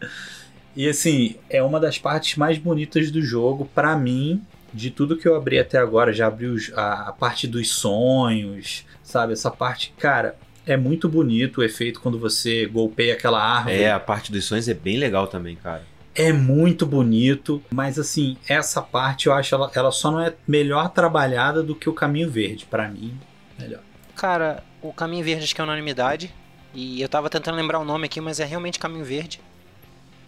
E 0.75 0.89
assim, 0.89 1.37
é 1.49 1.62
uma 1.62 1.79
das 1.79 1.99
partes 1.99 2.37
mais 2.37 2.59
bonitas 2.59 3.12
do 3.12 3.23
jogo 3.23 3.71
pra 3.73 3.97
mim 3.97 4.43
de 4.75 4.91
tudo 4.91 5.16
que 5.16 5.27
eu 5.29 5.37
abri 5.37 5.59
até 5.59 5.79
agora, 5.79 6.12
já 6.12 6.27
abri 6.27 6.47
os- 6.47 6.72
a, 6.75 7.09
a 7.09 7.12
parte 7.12 7.47
dos 7.47 7.70
sonhos, 7.70 8.85
sabe? 9.03 9.33
Essa 9.33 9.51
parte, 9.51 9.95
cara, 9.99 10.37
é 10.66 10.77
muito 10.77 11.09
bonito 11.09 11.61
o 11.61 11.64
efeito 11.64 12.01
quando 12.01 12.18
você 12.18 12.66
golpeia 12.66 13.14
aquela 13.14 13.43
árvore. 13.43 13.77
É, 13.83 13.93
a 13.93 14.01
parte 14.01 14.33
dos 14.33 14.45
sonhos 14.45 14.68
é 14.68 14.75
bem 14.75 14.99
legal 14.99 15.27
também, 15.27 15.57
cara. 15.57 15.83
É 16.14 16.33
muito 16.33 16.87
bonito, 16.87 17.61
mas 17.72 17.99
assim, 17.99 18.37
essa 18.49 18.81
parte 18.81 19.27
eu 19.27 19.33
acho 19.33 19.55
ela, 19.55 19.70
ela 19.75 19.91
só 19.91 20.11
não 20.12 20.20
é 20.20 20.33
melhor 20.47 20.89
trabalhada 20.91 21.62
do 21.62 21.75
que 21.75 21.89
o 21.89 21.93
Caminho 21.93 22.31
Verde, 22.31 22.66
pra 22.66 22.89
mim. 22.89 23.18
Melhor. 23.59 23.81
Cara, 24.14 24.62
o 24.81 24.93
Caminho 24.93 25.25
Verde 25.25 25.45
acho 25.45 25.55
que 25.55 25.61
é 25.61 25.64
unanimidade. 25.64 26.33
E 26.72 27.01
eu 27.03 27.09
tava 27.09 27.29
tentando 27.31 27.57
lembrar 27.57 27.79
o 27.81 27.85
nome 27.85 28.07
aqui, 28.07 28.20
mas 28.20 28.39
é 28.41 28.45
realmente 28.45 28.79
Caminho 28.79 29.05
Verde. 29.05 29.41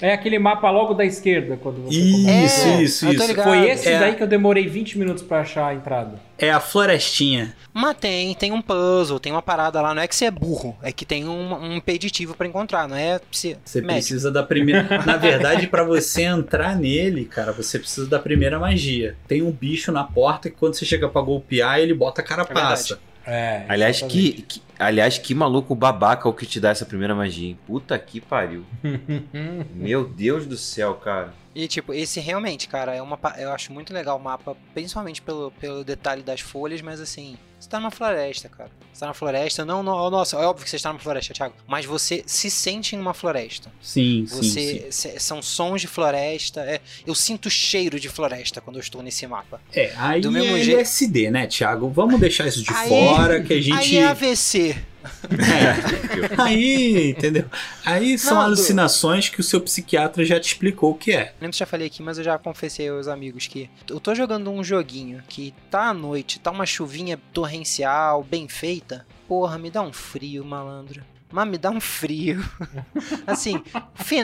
É 0.01 0.13
aquele 0.13 0.39
mapa 0.39 0.71
logo 0.71 0.93
da 0.95 1.05
esquerda, 1.05 1.57
quando 1.57 1.83
você 1.85 1.99
Isso. 1.99 2.29
É, 2.29 2.83
isso, 2.83 3.09
isso. 3.09 3.27
ligado. 3.27 3.45
Foi 3.49 3.69
esse 3.71 3.89
É. 3.89 3.99
daí 3.99 4.15
que 4.15 4.23
eu 4.23 4.27
demorei 4.27 4.67
20 4.67 4.99
minutos 4.99 5.23
pra 5.23 5.41
achar 5.41 5.69
a 5.69 5.75
entrada. 5.75 6.21
É 6.39 6.51
a 6.51 6.61
florestinha. 6.61 7.55
Mas 7.73 7.97
tem, 7.97 8.35
tem 8.35 8.53
um 8.53 8.61
puzzle, 8.61 9.19
tem 9.19 9.33
uma 9.33 9.41
parada 9.41 9.81
lá. 9.81 9.95
Não 9.95 10.03
é 10.03 10.07
que 10.09 10.15
você 10.15 10.27
é 10.27 10.31
burro, 10.31 10.77
é 10.83 10.93
que 10.93 11.05
tem 11.07 11.27
um, 11.27 11.55
um 11.55 11.77
impeditivo 11.77 12.35
pra 12.35 12.47
encontrar, 12.47 12.87
não 12.89 12.97
é 12.97 13.19
se, 13.33 13.57
Você 13.65 13.81
médio. 13.81 13.95
precisa 13.95 14.31
da 14.31 14.43
primeira. 14.43 14.87
Na 15.07 15.17
verdade, 15.17 15.67
pra 15.67 15.83
você 15.83 16.23
entrar 16.23 16.77
nele, 16.77 17.25
cara, 17.25 17.53
você 17.53 17.79
precisa 17.79 18.07
da 18.07 18.19
primeira 18.19 18.59
magia. 18.59 19.17
Tem 19.27 19.43
um 19.43 19.51
bicho 19.51 19.91
na 19.93 20.05
porta 20.05 20.51
que 20.51 20.57
quando 20.57 20.75
você 20.75 20.85
chega 20.85 21.09
pra 21.09 21.23
golpear, 21.23 21.79
ele 21.79 21.95
bota 21.95 22.21
a 22.21 22.25
carapaça. 22.25 22.95
É. 22.95 23.06
Aliás, 23.69 23.97
exatamente. 23.97 24.33
que, 24.33 24.43
que- 24.43 24.63
aliás, 24.79 25.19
que 25.19 25.35
maluco 25.35 25.75
babaca 25.75 26.29
o 26.29 26.33
que 26.35 26.47
te 26.47 26.61
dá 26.61 26.71
essa 26.71 26.87
primeira 26.87 27.15
magia, 27.15 27.49
hein? 27.49 27.59
Puta 27.67 27.99
que 27.99 28.21
pariu. 28.21 28.65
Meu 29.75 30.07
Deus 30.07 30.47
do 30.47 30.57
céu, 30.57 30.95
cara. 30.95 31.33
E 31.55 31.67
tipo, 31.67 31.93
esse 31.95 32.21
realmente, 32.21 32.69
cara, 32.69 32.95
é 32.95 33.01
uma, 33.01 33.19
eu 33.39 33.51
acho 33.53 33.73
muito 33.73 33.93
legal 33.93 34.19
o 34.19 34.23
mapa, 34.23 34.55
principalmente 34.75 35.23
pelo, 35.23 35.51
pelo 35.53 35.83
detalhe 35.83 36.23
das 36.23 36.41
folhas, 36.41 36.83
mas 36.83 37.01
assim, 37.01 37.37
você 37.67 37.71
tá 37.71 37.81
numa 37.81 37.91
floresta, 37.91 38.49
cara. 38.49 38.71
Você 38.93 39.01
tá 39.01 39.07
na 39.09 39.15
floresta, 39.15 39.65
não, 39.65 39.83
não, 39.83 40.09
nossa, 40.09 40.37
é 40.37 40.47
óbvio 40.47 40.65
que 40.65 40.71
você 40.71 40.77
está 40.77 40.91
numa 40.91 41.01
floresta, 41.01 41.35
Thiago, 41.35 41.55
mas 41.67 41.85
você 41.85 42.23
se 42.25 42.49
sente 42.49 42.95
em 42.95 42.99
uma 43.01 43.13
floresta. 43.13 43.71
Sim, 43.83 44.25
sim, 44.29 44.43
sim. 44.43 44.49
Você 44.49 44.87
cê- 44.93 45.19
são 45.21 45.43
sons 45.43 45.81
de 45.81 45.89
floresta, 45.89 46.61
é, 46.61 46.81
eu 47.05 47.15
sinto 47.15 47.51
cheiro 47.51 47.99
de 47.99 48.09
floresta 48.09 48.61
quando 48.61 48.77
eu 48.77 48.81
estou 48.81 49.03
nesse 49.03 49.27
mapa. 49.27 49.61
É, 49.75 49.93
aí 49.97 50.21
Do 50.21 50.31
mesmo 50.31 50.57
é 50.57 50.61
jeito- 50.61 50.77
LSD, 50.79 51.31
né, 51.31 51.47
Thiago? 51.49 51.89
Vamos 51.91 52.21
deixar 52.21 52.47
isso 52.47 52.63
de 52.63 52.71
Aí- 52.73 52.89
fora, 52.89 53.43
que 53.43 53.53
a 53.53 53.61
gente. 53.61 53.77
Aí 53.77 53.97
é 53.97 54.05
AVC. 54.07 54.77
É. 55.31 56.35
Aí, 56.43 57.11
entendeu? 57.11 57.45
Aí 57.85 58.19
são 58.19 58.37
Não, 58.37 58.43
alucinações 58.43 59.29
que 59.29 59.41
o 59.41 59.45
seu 59.45 59.61
psiquiatra 59.61 60.25
já 60.25 60.39
te 60.39 60.49
explicou 60.49 60.93
o 60.93 60.95
que 60.95 61.13
é. 61.13 61.33
Que 61.41 61.53
já 61.53 61.67
falei 61.67 61.87
aqui, 61.87 62.03
mas 62.03 62.19
eu 62.19 62.25
já 62.25 62.39
confessei 62.39 62.89
aos 62.89 63.09
amigos 63.09 63.47
que 63.47 63.71
eu 63.89 64.01
tô 64.01 64.15
jogando 64.15 64.51
um 64.51 64.63
joguinho 64.63 65.23
que 65.29 65.55
tá 65.71 65.89
à 65.89 65.95
noite, 65.95 66.39
tá 66.39 66.51
uma 66.51 66.67
chuvinha 66.67 67.19
torrencial, 67.33 68.23
bem 68.23 68.49
feita. 68.49 69.07
Porra, 69.27 69.59
me 69.59 69.71
dá 69.71 69.83
um 69.83 69.93
frio, 69.93 70.45
malandro. 70.45 71.03
Mas 71.31 71.49
me 71.49 71.59
dá 71.59 71.71
um 71.71 71.81
frio. 71.81 72.45
assim, 73.27 73.61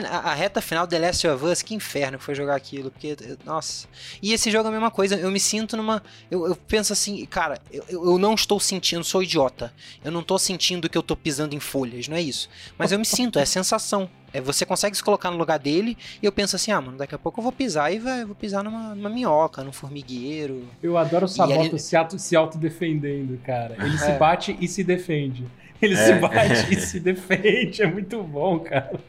a, 0.09 0.33
reta 0.33 0.61
final 0.61 0.87
The 0.87 0.99
Last 0.99 1.27
of 1.27 1.45
Us, 1.45 1.61
que 1.61 1.75
inferno 1.75 2.17
que 2.17 2.23
foi 2.23 2.33
jogar 2.33 2.55
aquilo. 2.55 2.89
Porque, 2.89 3.15
nossa. 3.45 3.87
E 4.21 4.31
esse 4.33 4.49
jogo 4.49 4.65
é 4.65 4.69
a 4.69 4.71
mesma 4.71 4.89
coisa. 4.89 5.15
Eu 5.15 5.29
me 5.29 5.39
sinto 5.39 5.75
numa. 5.75 6.01
Eu, 6.31 6.47
eu 6.47 6.55
penso 6.55 6.93
assim, 6.93 7.25
cara, 7.25 7.59
eu, 7.71 7.83
eu 7.89 8.17
não 8.17 8.33
estou 8.33 8.59
sentindo, 8.59 9.03
sou 9.03 9.21
idiota. 9.21 9.73
Eu 10.03 10.11
não 10.11 10.23
tô 10.23 10.39
sentindo 10.39 10.89
que 10.89 10.97
eu 10.97 11.03
tô 11.03 11.15
pisando 11.15 11.53
em 11.53 11.59
folhas, 11.59 12.07
não 12.07 12.15
é 12.15 12.21
isso. 12.21 12.49
Mas 12.77 12.91
eu 12.91 12.99
me 12.99 13.05
sinto, 13.05 13.37
é 13.37 13.41
a 13.43 13.45
sensação. 13.45 14.09
É, 14.31 14.41
você 14.41 14.65
consegue 14.65 14.97
se 14.97 15.03
colocar 15.03 15.29
no 15.29 15.37
lugar 15.37 15.59
dele 15.59 15.95
e 16.19 16.25
eu 16.25 16.31
penso 16.31 16.55
assim, 16.55 16.71
ah, 16.71 16.81
mano, 16.81 16.97
daqui 16.97 17.13
a 17.13 17.19
pouco 17.19 17.39
eu 17.39 17.43
vou 17.43 17.51
pisar 17.51 17.93
e 17.93 17.99
vai, 17.99 18.25
vou 18.25 18.33
pisar 18.33 18.63
numa, 18.63 18.95
numa 18.95 19.09
minhoca, 19.09 19.63
num 19.63 19.71
formigueiro. 19.71 20.67
Eu 20.81 20.97
adoro 20.97 21.25
o 21.25 21.29
Sabota 21.29 21.59
ele- 21.65 21.77
se, 21.77 21.95
auto, 21.95 22.17
se 22.17 22.35
autodefendendo, 22.35 23.39
cara. 23.45 23.75
Ele 23.79 23.95
se 23.99 24.09
É. 24.09 24.17
bate 24.17 24.57
e 24.59 24.67
se 24.67 24.83
defende. 24.83 25.45
Ele 25.81 25.93
É. 25.95 25.97
se 26.05 26.13
bate 26.13 26.73
e 26.73 26.79
se 26.79 26.99
defende. 26.99 27.81
É 27.81 27.87
muito 27.87 28.21
bom, 28.23 28.59
cara. 28.59 28.99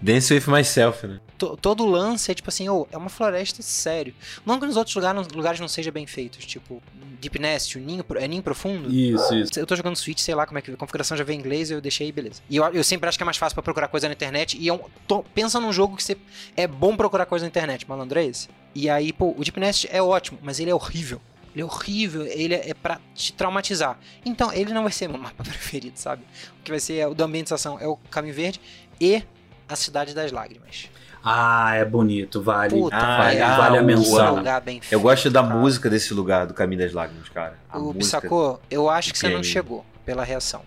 Dance 0.00 0.34
with 0.34 0.44
myself, 0.48 1.06
né? 1.06 1.20
To- 1.38 1.56
todo 1.56 1.86
lance 1.86 2.30
é 2.30 2.34
tipo 2.34 2.48
assim, 2.48 2.68
oh, 2.68 2.86
é 2.90 2.96
uma 2.96 3.08
floresta 3.08 3.62
sério. 3.62 4.12
Não 4.44 4.58
que 4.58 4.66
nos 4.66 4.76
outros 4.76 4.94
lugares, 4.96 5.28
lugares 5.28 5.60
não 5.60 5.68
seja 5.68 5.92
bem 5.92 6.06
feitos, 6.08 6.44
tipo 6.44 6.82
Deep 7.20 7.38
Nest, 7.38 7.78
o 7.78 7.80
ninho, 7.80 8.04
é 8.16 8.26
ninho 8.26 8.42
profundo. 8.42 8.92
Isso, 8.92 9.32
isso. 9.34 9.52
Eu 9.60 9.64
tô 9.64 9.76
jogando 9.76 9.94
Switch, 9.94 10.18
sei 10.18 10.34
lá 10.34 10.44
como 10.44 10.58
é 10.58 10.62
que 10.62 10.72
a 10.72 10.76
configuração 10.76 11.16
já 11.16 11.22
vem 11.22 11.36
em 11.36 11.40
inglês, 11.40 11.70
eu 11.70 11.80
deixei, 11.80 12.10
beleza. 12.10 12.42
E 12.50 12.56
eu, 12.56 12.64
eu 12.74 12.82
sempre 12.82 13.08
acho 13.08 13.16
que 13.16 13.22
é 13.22 13.24
mais 13.26 13.36
fácil 13.36 13.54
pra 13.54 13.62
procurar 13.62 13.86
coisa 13.86 14.08
na 14.08 14.14
internet. 14.14 14.58
E 14.58 14.68
é 14.68 14.72
um, 14.72 14.80
tô- 15.06 15.22
pensa 15.22 15.60
num 15.60 15.72
jogo 15.72 15.96
que 15.96 16.02
você 16.02 16.16
é 16.56 16.66
bom 16.66 16.96
procurar 16.96 17.26
coisa 17.26 17.44
na 17.44 17.48
internet, 17.48 17.88
malandro, 17.88 18.18
é 18.18 18.24
esse? 18.24 18.48
E 18.74 18.90
aí, 18.90 19.12
pô, 19.12 19.34
o 19.38 19.44
Deep 19.44 19.60
Nest 19.60 19.88
é 19.92 20.02
ótimo, 20.02 20.38
mas 20.42 20.58
ele 20.58 20.70
é 20.70 20.74
horrível. 20.74 21.20
Ele 21.54 21.62
é 21.62 21.64
horrível, 21.64 22.24
ele 22.26 22.54
é, 22.54 22.72
pra 22.74 22.98
te 23.14 23.32
traumatizar. 23.32 23.98
Então, 24.24 24.52
ele 24.52 24.72
não 24.72 24.82
vai 24.82 24.92
ser 24.92 25.08
meu 25.08 25.18
mapa 25.18 25.42
preferido, 25.44 25.98
sabe? 25.98 26.22
O 26.58 26.62
que 26.62 26.70
vai 26.70 26.80
ser 26.80 26.94
é 26.98 27.06
o 27.06 27.14
da 27.14 27.24
ambientação 27.24 27.78
é 27.80 27.86
o 27.86 27.96
Caminho 28.10 28.34
Verde 28.34 28.60
e 29.00 29.22
a 29.68 29.76
Cidade 29.76 30.14
das 30.14 30.32
Lágrimas. 30.32 30.88
Ah, 31.24 31.74
é 31.76 31.84
bonito, 31.84 32.42
vale. 32.42 32.70
Puta, 32.76 32.96
Ah, 32.96 33.18
vale, 33.18 33.36
é, 33.36 33.46
vale 33.46 33.78
a 33.78 33.82
menção. 33.82 34.42
Eu 34.90 35.00
gosto 35.00 35.30
da 35.30 35.42
cara. 35.42 35.54
música 35.54 35.88
desse 35.88 36.12
lugar, 36.12 36.46
do 36.46 36.54
Caminho 36.54 36.80
das 36.82 36.92
Lágrimas, 36.92 37.28
cara. 37.28 37.56
A 37.70 37.78
O 37.78 37.92
música. 37.92 37.98
Bissacô, 38.20 38.58
eu 38.70 38.90
acho 38.90 39.12
que 39.12 39.18
você 39.18 39.28
não 39.28 39.42
chegou 39.42 39.84
pela 40.04 40.24
reação. 40.24 40.62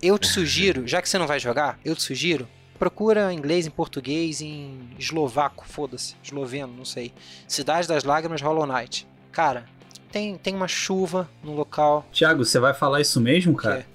Eu 0.00 0.16
te 0.18 0.28
sugiro, 0.28 0.86
já 0.86 1.02
que 1.02 1.08
você 1.08 1.18
não 1.18 1.26
vai 1.26 1.40
jogar, 1.40 1.78
eu 1.84 1.96
te 1.96 2.02
sugiro, 2.02 2.46
procura 2.78 3.32
em 3.32 3.36
inglês, 3.36 3.66
em 3.66 3.70
português, 3.70 4.40
em 4.40 4.90
eslovaco, 4.96 5.64
foda-se, 5.66 6.14
esloveno, 6.22 6.72
não 6.72 6.84
sei. 6.84 7.12
Cidade 7.48 7.88
das 7.88 8.04
Lágrimas, 8.04 8.40
Hollow 8.40 8.66
Knight. 8.66 9.08
Cara, 9.32 9.64
tem, 10.10 10.36
tem 10.36 10.54
uma 10.54 10.68
chuva 10.68 11.28
no 11.42 11.54
local. 11.54 12.06
Tiago, 12.12 12.44
você 12.44 12.58
vai 12.58 12.74
falar 12.74 13.00
isso 13.00 13.20
mesmo, 13.20 13.54
cara? 13.54 13.86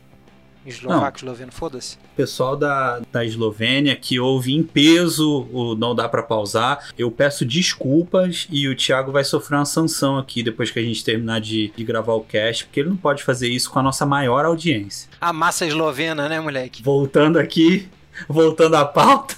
Eslovaco, 0.65 1.17
esloveno, 1.19 1.51
foda-se. 1.51 1.97
Pessoal 2.15 2.57
da, 2.57 2.99
da 3.11 3.23
Eslovênia 3.23 3.95
que 3.95 4.19
ouve 4.19 4.53
em 4.53 4.63
peso 4.63 5.47
o 5.53 5.75
Não 5.75 5.93
Dá 5.93 6.09
Pra 6.09 6.23
Pausar, 6.23 6.89
eu 6.97 7.11
peço 7.11 7.45
desculpas 7.45 8.47
e 8.49 8.67
o 8.67 8.75
Thiago 8.75 9.11
vai 9.11 9.23
sofrer 9.23 9.57
uma 9.57 9.65
sanção 9.65 10.17
aqui 10.17 10.41
depois 10.41 10.71
que 10.71 10.79
a 10.79 10.81
gente 10.81 11.03
terminar 11.03 11.39
de, 11.39 11.71
de 11.75 11.83
gravar 11.83 12.13
o 12.13 12.21
cast, 12.21 12.65
porque 12.65 12.79
ele 12.79 12.89
não 12.89 12.97
pode 12.97 13.21
fazer 13.21 13.47
isso 13.47 13.69
com 13.69 13.77
a 13.77 13.83
nossa 13.83 14.05
maior 14.07 14.43
audiência. 14.43 15.07
A 15.21 15.31
massa 15.31 15.67
eslovena, 15.67 16.27
né, 16.27 16.39
moleque? 16.39 16.81
Voltando 16.81 17.37
aqui, 17.37 17.87
voltando 18.27 18.75
à 18.75 18.85
pauta. 18.85 19.35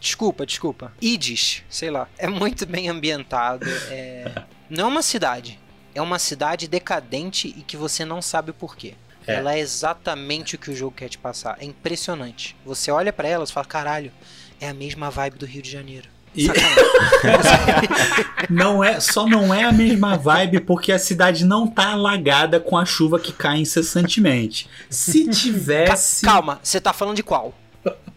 Desculpa, 0.00 0.46
desculpa. 0.46 0.92
Idis, 1.00 1.62
sei 1.68 1.90
lá. 1.90 2.08
É 2.16 2.28
muito 2.28 2.66
bem 2.66 2.88
ambientado. 2.88 3.66
É... 3.90 4.30
Não 4.70 4.84
é 4.84 4.88
uma 4.88 5.02
cidade. 5.02 5.58
É 5.94 6.02
uma 6.02 6.18
cidade 6.18 6.68
decadente 6.68 7.48
e 7.48 7.62
que 7.62 7.76
você 7.76 8.04
não 8.04 8.22
sabe 8.22 8.50
o 8.50 8.54
porquê. 8.54 8.94
É. 9.26 9.34
Ela 9.34 9.54
é 9.54 9.58
exatamente 9.58 10.54
o 10.54 10.58
que 10.58 10.70
o 10.70 10.76
jogo 10.76 10.96
quer 10.96 11.08
te 11.08 11.18
passar. 11.18 11.58
É 11.60 11.64
impressionante. 11.64 12.56
Você 12.64 12.90
olha 12.90 13.12
pra 13.12 13.28
ela 13.28 13.44
e 13.44 13.52
fala, 13.52 13.66
caralho, 13.66 14.12
é 14.60 14.68
a 14.68 14.74
mesma 14.74 15.10
vibe 15.10 15.38
do 15.38 15.46
Rio 15.46 15.62
de 15.62 15.70
Janeiro. 15.70 16.08
E-. 16.34 16.48
Não 18.50 18.82
é, 18.82 19.00
só 19.00 19.26
não 19.26 19.52
é 19.52 19.64
a 19.64 19.72
mesma 19.72 20.16
vibe 20.16 20.60
porque 20.60 20.92
a 20.92 20.98
cidade 20.98 21.44
não 21.44 21.66
tá 21.66 21.92
alagada 21.92 22.58
com 22.58 22.76
a 22.78 22.84
chuva 22.84 23.18
que 23.18 23.32
cai 23.32 23.58
incessantemente. 23.58 24.68
Se 24.88 25.28
tivesse. 25.28 26.24
Calma, 26.24 26.58
você 26.62 26.80
tá 26.80 26.92
falando 26.92 27.16
de 27.16 27.22
qual? 27.22 27.52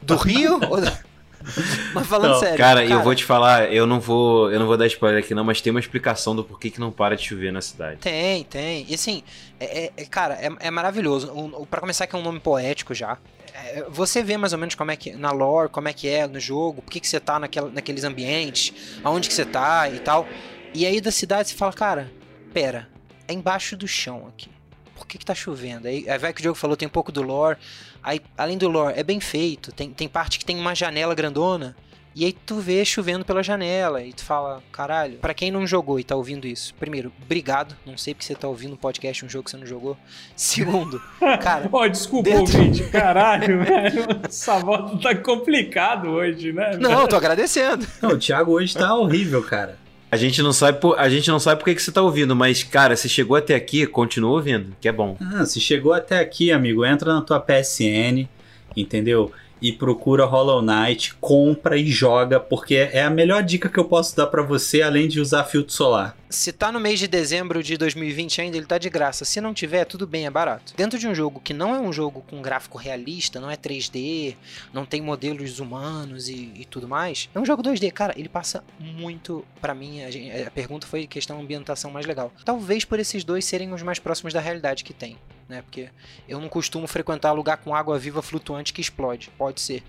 Do 0.02 0.16
Rio? 0.16 0.60
Mas 1.94 2.06
falando 2.08 2.34
Não, 2.34 2.40
sério. 2.40 2.58
Cara, 2.58 2.86
eu 2.86 3.02
vou 3.02 3.16
te 3.16 3.26
falar, 3.26 3.74
eu 3.74 3.88
não 3.88 4.00
vou, 4.00 4.52
eu 4.52 4.60
não 4.60 4.68
vou 4.68 4.78
dar 4.78 4.86
spoiler 4.86 5.24
aqui 5.24 5.34
não, 5.34 5.44
mas 5.44 5.60
tem 5.60 5.72
uma 5.72 5.80
explicação 5.80 6.36
do 6.36 6.44
porquê 6.44 6.70
que 6.70 6.80
não 6.80 6.92
para 6.92 7.16
de 7.16 7.28
chover 7.28 7.52
na 7.52 7.62
cidade. 7.62 7.98
Tem, 7.98 8.44
tem. 8.44 8.86
E 8.88 8.94
assim, 8.94 9.24
é, 9.60 9.86
é- 9.86 9.92
é- 9.98 10.06
cara, 10.06 10.36
é, 10.36 10.50
é 10.60 10.72
maravilhoso. 10.72 11.32
O- 11.34 11.66
pra 11.66 11.80
começar, 11.80 12.06
que 12.06 12.16
é 12.16 12.20
um 12.20 12.22
nome 12.22 12.40
poético 12.40 12.94
já. 12.94 13.18
É, 13.54 13.86
você 13.90 14.24
vê 14.24 14.38
mais 14.38 14.54
ou 14.54 14.60
menos 14.60 14.76
como 14.76 14.92
é 14.92 14.96
que. 14.96 15.12
Na 15.14 15.32
lore, 15.32 15.70
como 15.70 15.88
é 15.88 15.94
que 15.94 16.08
é 16.08 16.28
no 16.28 16.40
jogo, 16.40 16.82
por 16.82 16.92
que, 16.92 17.00
que 17.00 17.08
você 17.08 17.20
tá 17.20 17.40
naquela, 17.40 17.70
naqueles 17.70 18.04
ambientes, 18.04 18.74
aonde 19.04 19.28
que 19.28 19.34
você 19.34 19.46
tá 19.46 19.90
e 19.90 20.00
tal. 20.00 20.28
E 20.74 20.86
aí 20.86 21.02
da 21.02 21.12
cidade 21.12 21.50
você 21.50 21.56
fala, 21.56 21.74
cara, 21.74 22.12
pera, 22.54 22.88
é 23.28 23.34
embaixo 23.34 23.76
do 23.76 23.88
chão 23.88 24.28
aqui. 24.28 24.50
Por 24.96 25.06
que, 25.06 25.18
que 25.18 25.26
tá 25.26 25.36
chovendo? 25.36 25.88
Aí, 25.88 26.10
aí 26.10 26.18
vai 26.18 26.32
que 26.34 26.42
o 26.42 26.44
jogo 26.44 26.56
falou, 26.56 26.78
tem 26.78 26.88
um 26.88 26.92
pouco 26.92 27.12
do 27.12 27.22
lore. 27.22 27.58
Aí, 28.04 28.22
além 28.38 28.58
do 28.58 28.70
lore, 28.70 28.98
é 28.98 29.04
bem 29.04 29.20
feito. 29.20 29.72
Tem, 29.72 29.92
tem 29.92 30.08
parte 30.08 30.40
que 30.40 30.46
tem 30.46 30.58
uma 30.58 30.74
janela 30.76 31.14
grandona. 31.14 31.76
E 32.14 32.26
aí 32.26 32.34
tu 32.34 32.60
vê 32.60 32.84
chovendo 32.84 33.24
pela 33.24 33.42
janela 33.42 34.04
e 34.04 34.12
tu 34.12 34.24
fala, 34.24 34.62
caralho, 34.72 35.18
pra 35.20 35.34
quem 35.34 35.50
não 35.50 35.66
jogou 35.66 35.98
e 35.98 36.04
tá 36.04 36.14
ouvindo 36.16 36.46
isso, 36.46 36.74
primeiro, 36.78 37.10
obrigado, 37.24 37.74
não 37.86 37.98
sei 37.98 38.14
porque 38.14 38.26
você 38.26 38.36
tá 38.36 38.50
ouvindo 38.50 38.74
um 38.74 38.78
podcast, 38.78 39.26
um 39.26 39.30
jogo 39.30 39.46
que 39.46 39.52
você 39.52 39.58
não 39.58 39.66
jogou. 39.66 39.98
Segundo, 40.36 41.02
cara, 41.42 41.70
Ó, 41.72 41.88
desculpa, 41.88 42.30
Dentro- 42.30 42.42
ouvinte. 42.60 42.84
Caralho, 42.90 43.64
velho. 43.64 44.06
Essa 44.28 44.60
volta 44.60 44.98
tá 44.98 45.16
complicado 45.16 46.10
hoje, 46.10 46.52
né? 46.52 46.76
não, 46.78 47.02
eu 47.02 47.08
tô 47.08 47.16
agradecendo. 47.16 47.88
Não, 48.02 48.10
o 48.12 48.18
Thiago 48.20 48.52
hoje 48.52 48.74
tá 48.76 48.94
horrível, 48.94 49.42
cara. 49.42 49.80
A 50.12 50.18
gente 50.18 50.42
não 50.42 50.52
sabe, 50.52 50.82
por, 50.82 51.00
a 51.00 51.08
gente 51.08 51.30
não 51.30 51.40
sabe 51.40 51.60
por 51.60 51.66
que 51.66 51.76
que 51.76 51.82
você 51.82 51.90
tá 51.94 52.02
ouvindo, 52.02 52.36
mas 52.36 52.62
cara, 52.62 52.98
se 52.98 53.08
chegou 53.08 53.38
até 53.38 53.56
aqui, 53.56 53.88
continua 53.88 54.32
ouvindo, 54.32 54.76
que 54.82 54.90
é 54.90 54.92
bom. 54.92 55.16
Ah, 55.22 55.46
se 55.46 55.62
chegou 55.62 55.94
até 55.94 56.20
aqui, 56.20 56.52
amigo, 56.52 56.86
entra 56.86 57.14
na 57.14 57.22
tua 57.22 57.40
PSN, 57.40 58.28
entendeu? 58.76 59.32
E 59.62 59.72
procura 59.72 60.26
Hollow 60.26 60.62
Knight, 60.62 61.14
compra 61.16 61.78
e 61.78 61.88
joga, 61.88 62.40
porque 62.40 62.76
é 62.76 63.04
a 63.04 63.10
melhor 63.10 63.44
dica 63.44 63.70
que 63.70 63.78
eu 63.78 63.86
posso 63.86 64.16
dar 64.16 64.28
pra 64.28 64.42
você, 64.42 64.82
além 64.82 65.08
de 65.08 65.20
usar 65.20 65.44
filtro 65.44 65.74
solar. 65.74 66.18
Se 66.32 66.54
tá 66.54 66.72
no 66.72 66.80
mês 66.80 66.98
de 66.98 67.08
dezembro 67.08 67.62
de 67.62 67.76
2020 67.78 68.42
ainda, 68.42 68.56
ele 68.56 68.66
tá 68.66 68.78
de 68.78 68.90
graça. 68.90 69.26
Se 69.26 69.42
não 69.42 69.54
tiver, 69.54 69.84
tudo 69.84 70.08
bem, 70.08 70.26
é 70.26 70.30
barato. 70.30 70.74
Dentro 70.78 70.98
de 70.98 71.06
um 71.06 71.14
jogo 71.14 71.42
que 71.44 71.54
não 71.54 71.76
é 71.76 71.80
um 71.80 71.92
jogo 71.92 72.24
com 72.30 72.42
gráfico 72.42 72.78
realista, 72.78 73.40
não 73.40 73.52
é 73.52 73.58
3D, 73.58 74.36
não 74.74 74.86
tem 74.86 75.02
modelos 75.02 75.60
humanos 75.60 76.30
e, 76.30 76.54
e 76.56 76.66
tudo 76.66 76.88
mais, 76.88 77.30
é 77.36 77.40
um 77.40 77.46
jogo 77.46 77.62
2D. 77.62 77.92
Cara, 77.92 78.14
ele 78.18 78.30
passa 78.30 78.64
muito 78.80 79.46
pra 79.60 79.76
mim. 79.76 80.02
A, 80.02 80.48
a 80.48 80.52
pergunta 80.52 80.88
foi 80.88 81.06
questão 81.06 81.42
ambientação 81.42 81.92
mais 81.92 82.06
legal. 82.06 82.32
Talvez 82.46 82.86
por 82.86 82.98
esses 82.98 83.26
dois 83.26 83.44
serem 83.44 83.74
os 83.74 83.84
mais 83.84 84.00
próximos 84.00 84.34
da 84.34 84.40
realidade 84.40 84.86
que 84.86 84.94
tem, 84.94 85.18
né? 85.52 85.62
Porque 85.62 85.90
eu 86.28 86.40
não 86.40 86.50
costumo 86.50 86.88
frequentar 86.88 87.32
lugar 87.34 87.58
com 87.58 87.76
água 87.76 88.00
viva 88.00 88.22
flutuante 88.22 88.74
que 88.74 88.82
explode. 88.82 89.30
Pode 89.38 89.62
ser. 89.62 89.84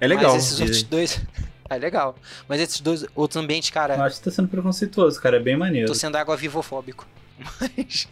É 0.00 0.06
legal. 0.06 0.32
Mas 0.32 0.44
esses 0.44 0.60
outros 0.60 0.82
dois. 0.84 1.20
É 1.70 1.78
legal. 1.78 2.14
Mas 2.46 2.60
esses 2.60 2.82
dois 2.82 3.06
outros 3.14 3.42
ambientes, 3.42 3.70
cara. 3.70 3.94
Eu 3.94 4.02
acho 4.02 4.18
que 4.18 4.24
tá 4.24 4.30
sendo 4.30 4.46
preconceituoso, 4.46 5.18
cara, 5.18 5.38
é 5.38 5.40
bem 5.40 5.56
maneiro. 5.56 5.86
Tô 5.88 5.94
sendo 5.94 6.16
água 6.16 6.36
vivofóbico. 6.36 7.06
Mas. 7.58 8.08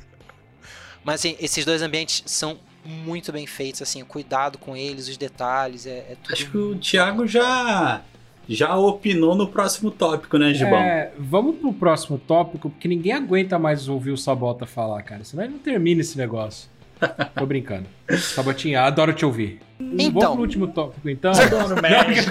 Mas 1.03 1.15
assim, 1.15 1.35
esses 1.37 1.65
dois 1.65 1.81
ambientes 1.81 2.23
são 2.25 2.57
muito 2.85 3.33
bem 3.33 3.45
feitos, 3.45 3.81
assim, 3.81 4.01
cuidado 4.05 4.57
com 4.57 4.77
eles, 4.77 5.09
os 5.09 5.17
detalhes, 5.17 5.85
é, 5.85 5.97
é 5.97 6.17
tudo. 6.23 6.33
Acho 6.33 6.49
que 6.49 6.57
o 6.57 6.75
Thiago 6.77 7.27
já 7.27 8.01
já 8.47 8.75
opinou 8.75 9.35
no 9.35 9.47
próximo 9.47 9.89
tópico, 9.91 10.37
né, 10.37 10.53
Gibão? 10.53 10.79
É, 10.79 11.11
vamos 11.17 11.57
pro 11.57 11.73
próximo 11.73 12.17
tópico, 12.17 12.69
porque 12.69 12.87
ninguém 12.87 13.13
aguenta 13.13 13.57
mais 13.57 13.87
ouvir 13.87 14.11
o 14.11 14.17
Sabota 14.17 14.65
falar, 14.65 15.01
cara. 15.03 15.23
Senão 15.23 15.43
ele 15.43 15.53
não 15.53 15.59
termina 15.59 16.01
esse 16.01 16.17
negócio. 16.17 16.69
Tô 17.35 17.45
brincando. 17.45 17.85
Sabotinha, 18.17 18.81
adoro 18.81 19.13
te 19.13 19.25
ouvir. 19.25 19.59
Então. 19.79 20.11
Vamos 20.13 20.31
pro 20.31 20.41
último 20.41 20.67
tópico, 20.67 21.09
então. 21.09 21.31
Adoro 21.35 21.81
médio. 21.81 22.23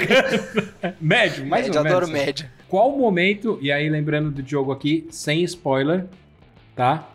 médio, 1.01 1.47
mais 1.47 1.67
média, 1.67 1.81
ou 1.81 1.87
adoro 1.87 2.07
menos. 2.07 2.27
média. 2.27 2.53
Qual 2.69 2.95
o 2.95 2.99
momento, 2.99 3.59
e 3.61 3.71
aí 3.71 3.89
lembrando 3.89 4.31
do 4.31 4.49
jogo 4.49 4.73
aqui, 4.73 5.07
sem 5.11 5.43
spoiler, 5.45 6.07
tá? 6.75 7.09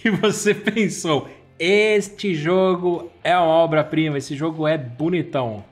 Que 0.00 0.10
você 0.10 0.54
pensou, 0.54 1.28
este 1.58 2.34
jogo 2.34 3.10
é 3.22 3.36
uma 3.36 3.46
obra-prima, 3.46 4.18
esse 4.18 4.34
jogo 4.34 4.66
é 4.66 4.78
bonitão. 4.78 5.64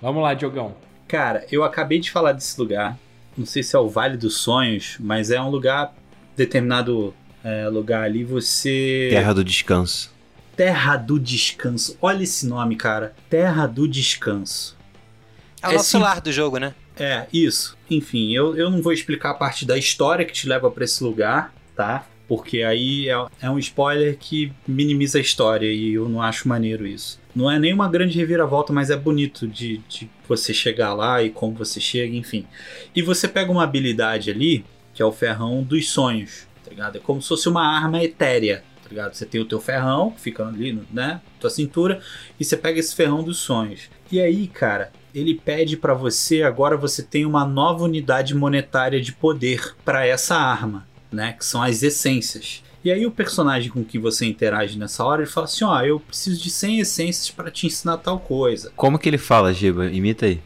Vamos 0.00 0.22
lá, 0.22 0.34
Diogão. 0.34 0.74
Cara, 1.12 1.46
eu 1.52 1.62
acabei 1.62 2.00
de 2.00 2.10
falar 2.10 2.32
desse 2.32 2.58
lugar. 2.58 2.96
Não 3.36 3.44
sei 3.44 3.62
se 3.62 3.76
é 3.76 3.78
o 3.78 3.86
Vale 3.86 4.16
dos 4.16 4.38
Sonhos, 4.38 4.96
mas 4.98 5.30
é 5.30 5.38
um 5.38 5.50
lugar, 5.50 5.94
determinado 6.34 7.14
é, 7.44 7.68
lugar 7.68 8.04
ali, 8.04 8.24
você. 8.24 9.08
Terra 9.10 9.34
do 9.34 9.44
Descanso. 9.44 10.10
Terra 10.56 10.96
do 10.96 11.20
Descanso. 11.20 11.98
Olha 12.00 12.22
esse 12.22 12.46
nome, 12.46 12.76
cara. 12.76 13.14
Terra 13.28 13.66
do 13.66 13.86
Descanso. 13.86 14.74
É 15.62 15.68
o 15.68 15.70
É 15.72 15.74
nosso 15.74 15.90
sim- 15.90 15.98
lar 15.98 16.18
do 16.22 16.32
jogo, 16.32 16.56
né? 16.56 16.74
É, 16.98 17.26
isso. 17.30 17.76
Enfim, 17.90 18.32
eu, 18.34 18.56
eu 18.56 18.70
não 18.70 18.80
vou 18.80 18.90
explicar 18.94 19.32
a 19.32 19.34
parte 19.34 19.66
da 19.66 19.76
história 19.76 20.24
que 20.24 20.32
te 20.32 20.48
leva 20.48 20.70
pra 20.70 20.84
esse 20.84 21.04
lugar, 21.04 21.52
tá? 21.76 22.06
Porque 22.28 22.62
aí 22.62 23.08
é, 23.08 23.26
é 23.42 23.50
um 23.50 23.58
spoiler 23.58 24.16
que 24.18 24.52
minimiza 24.66 25.18
a 25.18 25.20
história 25.20 25.70
e 25.70 25.94
eu 25.94 26.08
não 26.08 26.22
acho 26.22 26.48
maneiro 26.48 26.86
isso. 26.86 27.20
Não 27.34 27.50
é 27.50 27.58
nenhuma 27.58 27.88
grande 27.88 28.18
reviravolta, 28.18 28.72
mas 28.72 28.90
é 28.90 28.96
bonito 28.96 29.46
de, 29.46 29.78
de 29.88 30.08
você 30.28 30.52
chegar 30.52 30.92
lá 30.94 31.22
e 31.22 31.30
como 31.30 31.54
você 31.54 31.80
chega, 31.80 32.14
enfim. 32.14 32.46
E 32.94 33.02
você 33.02 33.26
pega 33.26 33.50
uma 33.50 33.64
habilidade 33.64 34.30
ali, 34.30 34.64
que 34.92 35.02
é 35.02 35.04
o 35.04 35.12
ferrão 35.12 35.62
dos 35.62 35.90
sonhos, 35.90 36.46
tá 36.62 36.70
ligado? 36.70 36.96
É 36.96 37.00
como 37.00 37.22
se 37.22 37.28
fosse 37.28 37.48
uma 37.48 37.66
arma 37.66 38.02
etérea, 38.02 38.62
tá 38.82 38.88
ligado? 38.90 39.14
Você 39.14 39.24
tem 39.24 39.40
o 39.40 39.46
teu 39.46 39.60
ferrão, 39.60 40.10
que 40.10 40.20
fica 40.20 40.46
ali, 40.46 40.78
né? 40.92 41.20
Tua 41.40 41.50
cintura, 41.50 42.00
e 42.38 42.44
você 42.44 42.56
pega 42.56 42.78
esse 42.78 42.94
ferrão 42.94 43.22
dos 43.22 43.38
sonhos. 43.38 43.88
E 44.10 44.20
aí, 44.20 44.46
cara, 44.46 44.92
ele 45.14 45.34
pede 45.34 45.76
pra 45.76 45.94
você, 45.94 46.42
agora 46.42 46.76
você 46.76 47.02
tem 47.02 47.24
uma 47.24 47.46
nova 47.46 47.84
unidade 47.84 48.34
monetária 48.34 49.00
de 49.00 49.12
poder 49.12 49.74
pra 49.84 50.06
essa 50.06 50.36
arma, 50.36 50.86
né? 51.12 51.32
Que 51.32 51.44
são 51.44 51.62
as 51.62 51.82
essências. 51.82 52.62
E 52.84 52.90
aí 52.90 53.06
o 53.06 53.10
personagem 53.10 53.70
com 53.70 53.84
que 53.84 53.98
você 53.98 54.26
interage 54.26 54.76
nessa 54.76 55.04
hora, 55.04 55.22
ele 55.22 55.30
fala 55.30 55.44
assim, 55.44 55.64
ó, 55.64 55.80
eu 55.82 56.00
preciso 56.00 56.42
de 56.42 56.50
100 56.50 56.80
essências 56.80 57.30
pra 57.30 57.50
te 57.50 57.66
ensinar 57.66 57.98
tal 57.98 58.18
coisa. 58.18 58.72
Como 58.74 58.98
que 58.98 59.08
ele 59.08 59.18
fala, 59.18 59.52
Giba? 59.52 59.86
Imita 59.86 60.26
aí. 60.26 60.40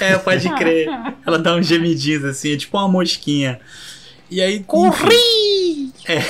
É, 0.00 0.16
pode 0.18 0.48
crer. 0.54 0.88
Ela 1.26 1.38
dá 1.38 1.54
uns 1.54 1.66
gemidinhos 1.66 2.24
assim, 2.24 2.52
é 2.52 2.56
tipo 2.56 2.76
uma 2.78 2.88
mosquinha. 2.88 3.60
E 4.30 4.40
aí. 4.40 4.60
Corri! 4.60 5.92
É. 6.06 6.22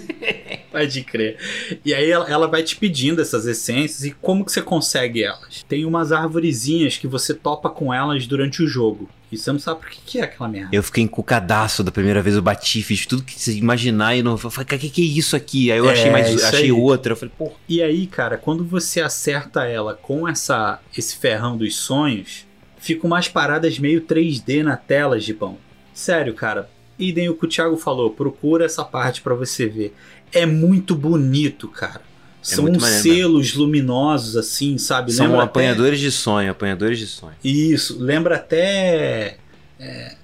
pode 0.70 1.02
crer. 1.02 1.38
E 1.84 1.94
aí 1.94 2.10
ela, 2.10 2.28
ela 2.28 2.48
vai 2.48 2.62
te 2.62 2.76
pedindo 2.76 3.22
essas 3.22 3.46
essências 3.46 4.04
e 4.04 4.10
como 4.10 4.44
que 4.44 4.52
você 4.52 4.60
consegue 4.60 5.22
elas? 5.22 5.64
Tem 5.68 5.84
umas 5.84 6.12
arvorezinhas 6.12 6.96
que 6.96 7.06
você 7.06 7.32
topa 7.32 7.70
com 7.70 7.94
elas 7.94 8.26
durante 8.26 8.62
o 8.62 8.66
jogo. 8.66 9.08
E 9.34 9.38
você 9.38 9.52
não 9.52 9.58
sabe 9.58 9.80
por 9.80 9.90
que, 9.90 10.00
que 10.06 10.18
é 10.18 10.22
aquela 10.22 10.48
merda. 10.48 10.70
Eu 10.72 10.82
fiquei 10.82 11.02
encucadaço 11.04 11.82
da 11.84 11.90
primeira 11.92 12.22
vez, 12.22 12.36
eu 12.36 12.42
bati, 12.42 12.82
fiz 12.82 13.04
tudo 13.06 13.22
que 13.22 13.38
você 13.38 13.52
imaginar 13.52 14.16
e 14.16 14.22
não. 14.22 14.32
Eu 14.32 14.38
falei, 14.38 14.76
o 14.76 14.78
que, 14.78 14.88
que 14.88 15.02
é 15.02 15.04
isso 15.18 15.36
aqui? 15.36 15.70
Aí 15.70 15.78
eu 15.78 15.88
É, 15.88 15.92
achei 15.92 16.10
mais. 16.10 16.42
Achei 16.42 16.62
aí. 16.64 16.72
outra. 16.72 17.12
Eu 17.12 17.16
falei, 17.16 17.34
pô, 17.36 17.52
E 17.68 17.82
aí, 17.82 18.06
cara, 18.06 18.38
quando 18.38 18.64
você 18.64 19.00
acerta 19.00 19.64
ela 19.64 19.94
com 19.94 20.26
essa 20.28 20.80
esse 20.96 21.16
ferrão 21.16 21.56
dos 21.56 21.76
sonhos, 21.76 22.46
ficam 22.78 23.08
umas 23.08 23.28
paradas 23.28 23.78
meio 23.78 24.00
3D 24.02 24.62
na 24.62 24.76
tela, 24.76 25.18
Gibão. 25.20 25.58
Sério, 25.92 26.34
cara. 26.34 26.70
Idem 26.98 27.28
o 27.28 27.34
que 27.34 27.44
o 27.44 27.48
Thiago 27.48 27.76
falou, 27.76 28.10
procura 28.10 28.64
essa 28.64 28.84
parte 28.84 29.20
pra 29.20 29.34
você 29.34 29.66
ver. 29.66 29.94
É 30.32 30.46
muito 30.46 30.94
bonito, 30.94 31.66
cara. 31.68 32.00
São 32.44 32.62
muito 32.62 32.76
uns 32.76 32.82
maneiro 32.82 33.02
selos 33.02 33.54
luminosos, 33.54 34.36
assim, 34.36 34.76
sabe? 34.78 35.12
são 35.12 35.26
Lembra 35.26 35.38
até- 35.40 35.46
apanhadores 35.50 35.98
de 35.98 36.10
sonho, 36.10 36.50
apanhadores 36.50 36.98
de 36.98 37.06
sonho. 37.06 37.34
Isso, 37.42 37.96
lembra 37.98 38.36
até. 38.36 39.38
É, 39.80 40.16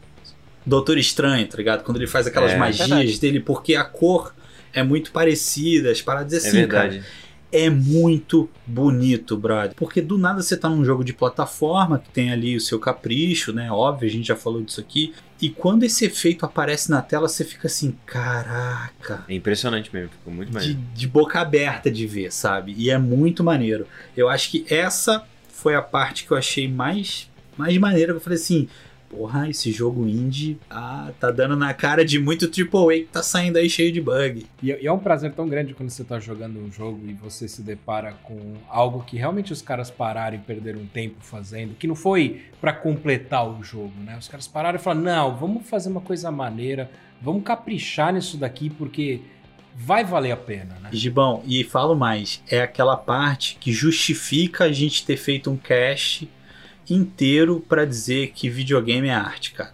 Doutor 0.67 0.99
Estranho, 0.99 1.47
tá 1.49 1.57
ligado? 1.57 1.83
Quando 1.83 1.97
ele 1.97 2.07
faz 2.07 2.27
aquelas 2.27 2.53
É, 2.53 2.57
magias 2.57 2.89
verdade. 2.89 3.19
dele, 3.19 3.41
porque 3.41 3.75
a 3.75 3.83
cor 3.85 4.35
é 4.73 4.83
muito 4.83 5.11
parecida, 5.11 5.91
as 5.91 6.03
paradas 6.03 6.33
É 6.33 6.37
assim, 6.37 6.67
cara 6.69 6.89
verdade. 6.91 7.05
É 7.53 7.69
muito 7.69 8.49
bonito, 8.67 9.37
brother. 9.37 9.75
Porque 9.77 10.01
do 10.01 10.17
nada 10.17 10.43
você 10.43 10.57
tá 10.57 10.69
num 10.69 10.85
jogo 10.85 11.03
de 11.05 11.13
plataforma 11.13 11.99
que 11.99 12.09
tem 12.11 12.31
ali 12.33 12.57
o 12.57 12.61
seu 12.61 12.79
capricho, 12.79 13.53
né? 13.53 13.71
Óbvio, 13.71 14.09
a 14.09 14.11
gente 14.13 14.29
já 14.29 14.37
falou 14.37 14.63
disso 14.63 14.81
aqui. 14.81 15.13
E 15.41 15.49
quando 15.49 15.83
esse 15.85 16.05
efeito 16.05 16.45
aparece 16.45 16.91
na 16.91 17.01
tela, 17.01 17.27
você 17.29 17.45
fica 17.45 17.67
assim, 17.67 17.97
caraca. 18.07 19.25
É 19.29 19.35
impressionante 19.35 19.91
mesmo, 19.93 20.11
ficou 20.11 20.33
muito 20.33 20.49
De, 20.49 20.55
maneiro. 20.55 20.79
de 20.95 21.09
boca 21.09 21.41
aberta 21.41 21.91
de 21.91 22.07
ver, 22.07 22.33
sabe? 22.33 22.75
E 22.77 22.91
é 22.91 22.99
muito 22.99 23.43
maneiro. 23.43 23.87
Eu 24.17 24.29
acho 24.29 24.51
que 24.51 24.65
essa 24.69 25.25
foi 25.49 25.75
a 25.75 25.83
parte 25.83 26.25
que 26.27 26.31
eu 26.31 26.37
achei 26.37 26.69
mais, 26.69 27.29
mais 27.57 27.77
maneira. 27.79 28.13
Eu 28.13 28.21
falei 28.21 28.39
assim, 28.39 28.69
porra, 29.11 29.51
esse 29.51 29.73
jogo 29.73 30.07
indie 30.07 30.57
ah, 30.71 31.11
tá 31.19 31.33
dando 31.33 31.57
na 31.57 31.75
cara 31.75 32.05
de 32.05 32.19
muito 32.19 32.45
AAA 32.47 33.01
que 33.01 33.09
tá 33.13 33.23
saindo 33.23 33.59
aí 33.59 33.69
cheio 33.69 33.93
de 33.93 34.01
bug. 34.01 34.47
E, 34.63 34.69
e 34.69 34.87
é 34.87 34.93
um 34.93 34.99
prazer 34.99 35.33
tão 35.33 35.49
grande 35.49 35.75
quando 35.75 35.91
você 35.91 36.05
tá 36.05 36.21
jogando 36.21 36.61
um 36.61 36.71
jogo 36.71 37.01
e 37.07 37.13
você 37.13 37.49
se 37.49 37.61
depara 37.61 38.13
com 38.23 38.55
algo 38.69 39.03
que 39.03 39.17
realmente 39.17 39.53
os 39.53 39.61
caras 39.61 39.91
pararam 39.91 40.37
e 40.37 40.39
perderam 40.39 40.81
um 40.81 40.87
tempo 40.87 41.17
fazendo, 41.21 41.75
que 41.75 41.89
não 41.89 41.97
foi 41.97 42.43
pra 42.61 42.73
completar 42.73 43.47
o 43.47 43.63
jogo, 43.65 43.93
né? 44.05 44.17
Os 44.17 44.29
caras 44.29 44.47
pararam 44.47 44.79
e 44.79 44.83
falaram: 44.83 45.03
não, 45.03 45.37
vamos 45.37 45.69
fazer 45.69 45.91
uma 45.91 46.01
coisa 46.01 46.31
maneira, 46.31 46.89
vamos 47.21 47.43
caprichar 47.43 48.13
nisso 48.13 48.37
daqui, 48.37 48.71
porque 48.71 49.21
vai 49.75 50.05
valer 50.05 50.31
a 50.31 50.37
pena, 50.37 50.77
né? 50.81 50.91
Gibão, 50.93 51.43
e 51.47 51.65
falo 51.65 51.97
mais, 51.97 52.43
é 52.49 52.61
aquela 52.61 52.97
parte 52.97 53.57
que 53.61 53.73
justifica 53.73 54.65
a 54.65 54.73
gente 54.73 55.05
ter 55.05 55.17
feito 55.17 55.51
um 55.51 55.57
cast 55.57 56.29
inteiro 56.89 57.65
pra 57.69 57.85
dizer 57.85 58.33
que 58.33 58.49
videogame 58.49 59.09
é 59.09 59.15
arte, 59.15 59.53
cara. 59.53 59.73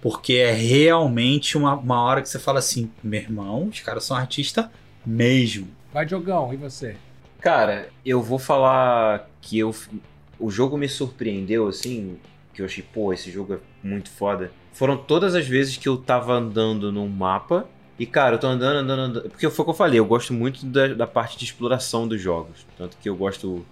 Porque 0.00 0.34
é 0.34 0.52
realmente 0.52 1.56
uma, 1.56 1.74
uma 1.74 2.02
hora 2.02 2.20
que 2.20 2.28
você 2.28 2.38
fala 2.38 2.58
assim, 2.58 2.90
meu 3.02 3.20
irmão, 3.20 3.68
os 3.68 3.80
caras 3.80 4.04
são 4.04 4.16
artistas 4.16 4.66
mesmo. 5.06 5.68
Vai, 5.92 6.04
Diogão, 6.04 6.52
e 6.52 6.56
você? 6.56 6.96
Cara, 7.40 7.88
eu 8.04 8.22
vou 8.22 8.38
falar 8.38 9.28
que 9.40 9.58
eu. 9.58 9.74
O 10.38 10.50
jogo 10.50 10.76
me 10.76 10.88
surpreendeu, 10.88 11.68
assim, 11.68 12.18
que 12.54 12.62
eu 12.62 12.66
achei, 12.66 12.82
pô, 12.82 13.12
esse 13.12 13.30
jogo 13.30 13.54
é 13.54 13.58
muito 13.82 14.10
foda. 14.10 14.50
Foram 14.72 14.96
todas 14.96 15.34
as 15.34 15.46
vezes 15.46 15.76
que 15.76 15.88
eu 15.88 15.96
tava 15.96 16.32
andando 16.34 16.90
num 16.90 17.08
mapa. 17.08 17.66
E, 17.98 18.06
cara, 18.06 18.36
eu 18.36 18.38
tô 18.38 18.46
andando, 18.46 18.78
andando, 18.78 19.00
andando. 19.00 19.28
Porque 19.28 19.48
foi 19.50 19.62
o 19.62 19.66
que 19.66 19.70
eu 19.70 19.76
falei, 19.76 19.98
eu 19.98 20.06
gosto 20.06 20.32
muito 20.32 20.64
da, 20.66 20.88
da 20.88 21.06
parte 21.06 21.38
de 21.38 21.44
exploração 21.44 22.08
dos 22.08 22.20
jogos. 22.20 22.66
Tanto 22.76 22.96
que 22.96 23.08
eu 23.08 23.14
gosto. 23.14 23.64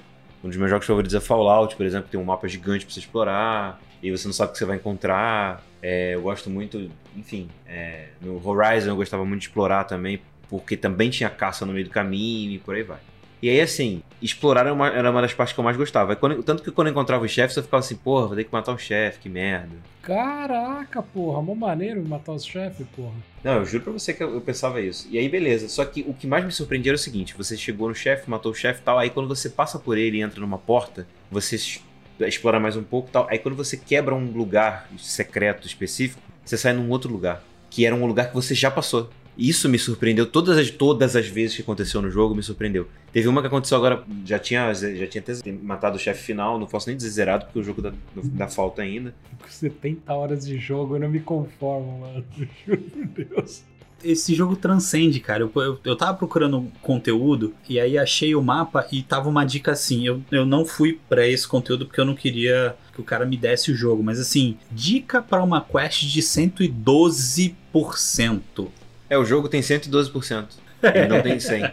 Um 0.42 0.48
dos 0.48 0.56
meus 0.56 0.70
jogos 0.70 0.86
favoritos 0.86 1.14
é 1.14 1.20
Fallout, 1.20 1.76
por 1.76 1.84
exemplo, 1.84 2.06
que 2.06 2.12
tem 2.12 2.20
um 2.20 2.24
mapa 2.24 2.48
gigante 2.48 2.84
pra 2.84 2.94
você 2.94 3.00
explorar. 3.00 3.80
E 4.02 4.10
você 4.10 4.26
não 4.26 4.32
sabe 4.32 4.50
o 4.50 4.52
que 4.52 4.58
você 4.58 4.64
vai 4.64 4.76
encontrar. 4.76 5.62
É, 5.82 6.14
eu 6.14 6.22
gosto 6.22 6.48
muito, 6.48 6.90
enfim, 7.16 7.48
é, 7.66 8.08
no 8.20 8.46
Horizon 8.46 8.90
eu 8.90 8.96
gostava 8.96 9.24
muito 9.24 9.40
de 9.40 9.48
explorar 9.48 9.84
também, 9.84 10.20
porque 10.48 10.76
também 10.76 11.10
tinha 11.10 11.28
caça 11.30 11.64
no 11.64 11.72
meio 11.72 11.84
do 11.84 11.90
caminho 11.90 12.52
e 12.52 12.58
por 12.58 12.74
aí 12.74 12.82
vai. 12.82 12.98
E 13.42 13.48
aí, 13.48 13.60
assim, 13.60 14.02
explorar 14.20 14.62
era 14.62 14.72
uma, 14.74 14.88
era 14.88 15.10
uma 15.10 15.22
das 15.22 15.32
partes 15.32 15.54
que 15.54 15.60
eu 15.60 15.64
mais 15.64 15.76
gostava. 15.76 16.14
Quando- 16.14 16.42
tanto 16.42 16.62
que 16.62 16.70
quando 16.70 16.88
eu 16.88 16.90
encontrava 16.92 17.24
os 17.24 17.30
chefes, 17.30 17.56
eu 17.56 17.62
ficava 17.62 17.80
assim, 17.80 17.96
porra, 17.96 18.26
vou 18.26 18.36
ter 18.36 18.44
que 18.44 18.52
matar 18.52 18.72
o 18.74 18.78
chefe, 18.78 19.18
que 19.20 19.28
merda. 19.30 19.76
Caraca, 20.02 21.02
porra, 21.02 21.40
mó 21.40 21.54
maneiro 21.54 22.06
matar 22.06 22.32
os 22.32 22.44
chefes, 22.44 22.86
porra. 22.94 23.14
Não, 23.42 23.54
eu 23.54 23.64
juro 23.64 23.84
pra 23.84 23.92
você 23.94 24.12
que 24.12 24.22
eu, 24.22 24.34
eu 24.34 24.40
pensava 24.42 24.80
isso. 24.80 25.08
E 25.10 25.18
aí, 25.18 25.28
beleza. 25.28 25.68
Só 25.68 25.84
que 25.84 26.02
o 26.06 26.12
que 26.12 26.26
mais 26.26 26.44
me 26.44 26.52
surpreendia 26.52 26.90
era 26.90 26.96
o 26.96 26.98
seguinte: 26.98 27.34
você 27.36 27.56
chegou 27.56 27.88
no 27.88 27.94
chefe, 27.94 28.28
matou 28.28 28.52
o 28.52 28.54
chefe 28.54 28.80
e 28.80 28.84
tal. 28.84 28.98
Aí, 28.98 29.08
quando 29.08 29.28
você 29.28 29.48
passa 29.48 29.78
por 29.78 29.96
ele 29.96 30.18
e 30.18 30.20
entra 30.20 30.40
numa 30.40 30.58
porta, 30.58 31.06
você 31.30 31.56
es- 31.56 31.80
explora 32.20 32.60
mais 32.60 32.76
um 32.76 32.82
pouco 32.82 33.08
e 33.08 33.12
tal. 33.12 33.26
Aí, 33.30 33.38
quando 33.38 33.54
você 33.56 33.76
quebra 33.78 34.14
um 34.14 34.26
lugar 34.32 34.86
secreto 34.98 35.66
específico, 35.66 36.20
você 36.44 36.58
sai 36.58 36.74
num 36.74 36.90
outro 36.90 37.10
lugar. 37.10 37.42
Que 37.70 37.86
era 37.86 37.94
um 37.94 38.04
lugar 38.04 38.28
que 38.28 38.34
você 38.34 38.54
já 38.54 38.70
passou. 38.70 39.08
Isso 39.36 39.68
me 39.68 39.78
surpreendeu. 39.78 40.26
Todas 40.26 40.58
as, 40.58 40.70
todas 40.70 41.16
as 41.16 41.26
vezes 41.26 41.56
que 41.56 41.62
aconteceu 41.62 42.02
no 42.02 42.10
jogo, 42.10 42.34
me 42.34 42.42
surpreendeu. 42.42 42.88
Teve 43.12 43.28
uma 43.28 43.40
que 43.40 43.46
aconteceu 43.46 43.76
agora, 43.76 44.04
já 44.24 44.38
tinha, 44.38 44.72
já 44.74 45.06
tinha 45.06 45.22
até 45.22 45.52
matado 45.52 45.96
o 45.96 45.98
chefe 45.98 46.22
final. 46.22 46.58
Não 46.58 46.66
posso 46.66 46.88
nem 46.88 46.96
dizer 46.96 47.10
zerado, 47.10 47.46
porque 47.46 47.58
o 47.58 47.62
jogo 47.62 47.82
dá, 47.82 47.92
dá 48.14 48.48
falta 48.48 48.82
ainda. 48.82 49.14
Com 49.40 49.48
70 49.48 50.12
horas 50.12 50.46
de 50.46 50.58
jogo, 50.58 50.96
eu 50.96 51.00
não 51.00 51.08
me 51.08 51.20
conformo, 51.20 52.00
mano. 52.00 52.24
Juro 52.66 52.82
por 52.82 53.06
Deus. 53.06 53.62
Esse 54.02 54.34
jogo 54.34 54.56
transcende, 54.56 55.20
cara. 55.20 55.42
Eu, 55.42 55.52
eu, 55.56 55.78
eu 55.84 55.94
tava 55.94 56.16
procurando 56.16 56.72
conteúdo 56.80 57.52
e 57.68 57.78
aí 57.78 57.98
achei 57.98 58.34
o 58.34 58.42
mapa 58.42 58.88
e 58.90 59.02
tava 59.02 59.28
uma 59.28 59.44
dica 59.44 59.72
assim. 59.72 60.06
Eu, 60.06 60.22
eu 60.30 60.46
não 60.46 60.64
fui 60.64 60.98
pra 61.08 61.26
esse 61.26 61.46
conteúdo 61.46 61.84
porque 61.86 62.00
eu 62.00 62.06
não 62.06 62.14
queria 62.14 62.74
que 62.94 63.00
o 63.00 63.04
cara 63.04 63.26
me 63.26 63.36
desse 63.36 63.70
o 63.70 63.74
jogo. 63.74 64.02
Mas 64.02 64.18
assim, 64.18 64.56
dica 64.70 65.20
pra 65.20 65.42
uma 65.42 65.60
quest 65.60 66.04
de 66.04 66.22
112%. 66.22 68.68
É, 69.10 69.18
o 69.18 69.24
jogo 69.24 69.48
tem 69.48 69.60
112%. 69.60 70.46
Ele 70.82 71.06
não 71.08 71.20
tem 71.20 71.38
100. 71.38 71.64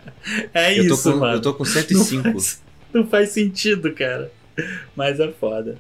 É 0.54 0.78
eu, 0.78 0.84
isso, 0.86 1.14
com, 1.14 1.20
mano. 1.20 1.36
eu 1.38 1.42
tô 1.42 1.54
com 1.54 1.64
Não 1.64 1.72
105. 1.72 2.24
faz, 2.24 2.62
não 2.94 3.08
faz 3.08 3.30
sentido, 3.30 3.94
cara. 3.94 4.30
Mas 4.96 5.20
é 5.20 5.32
foda. 5.32 5.78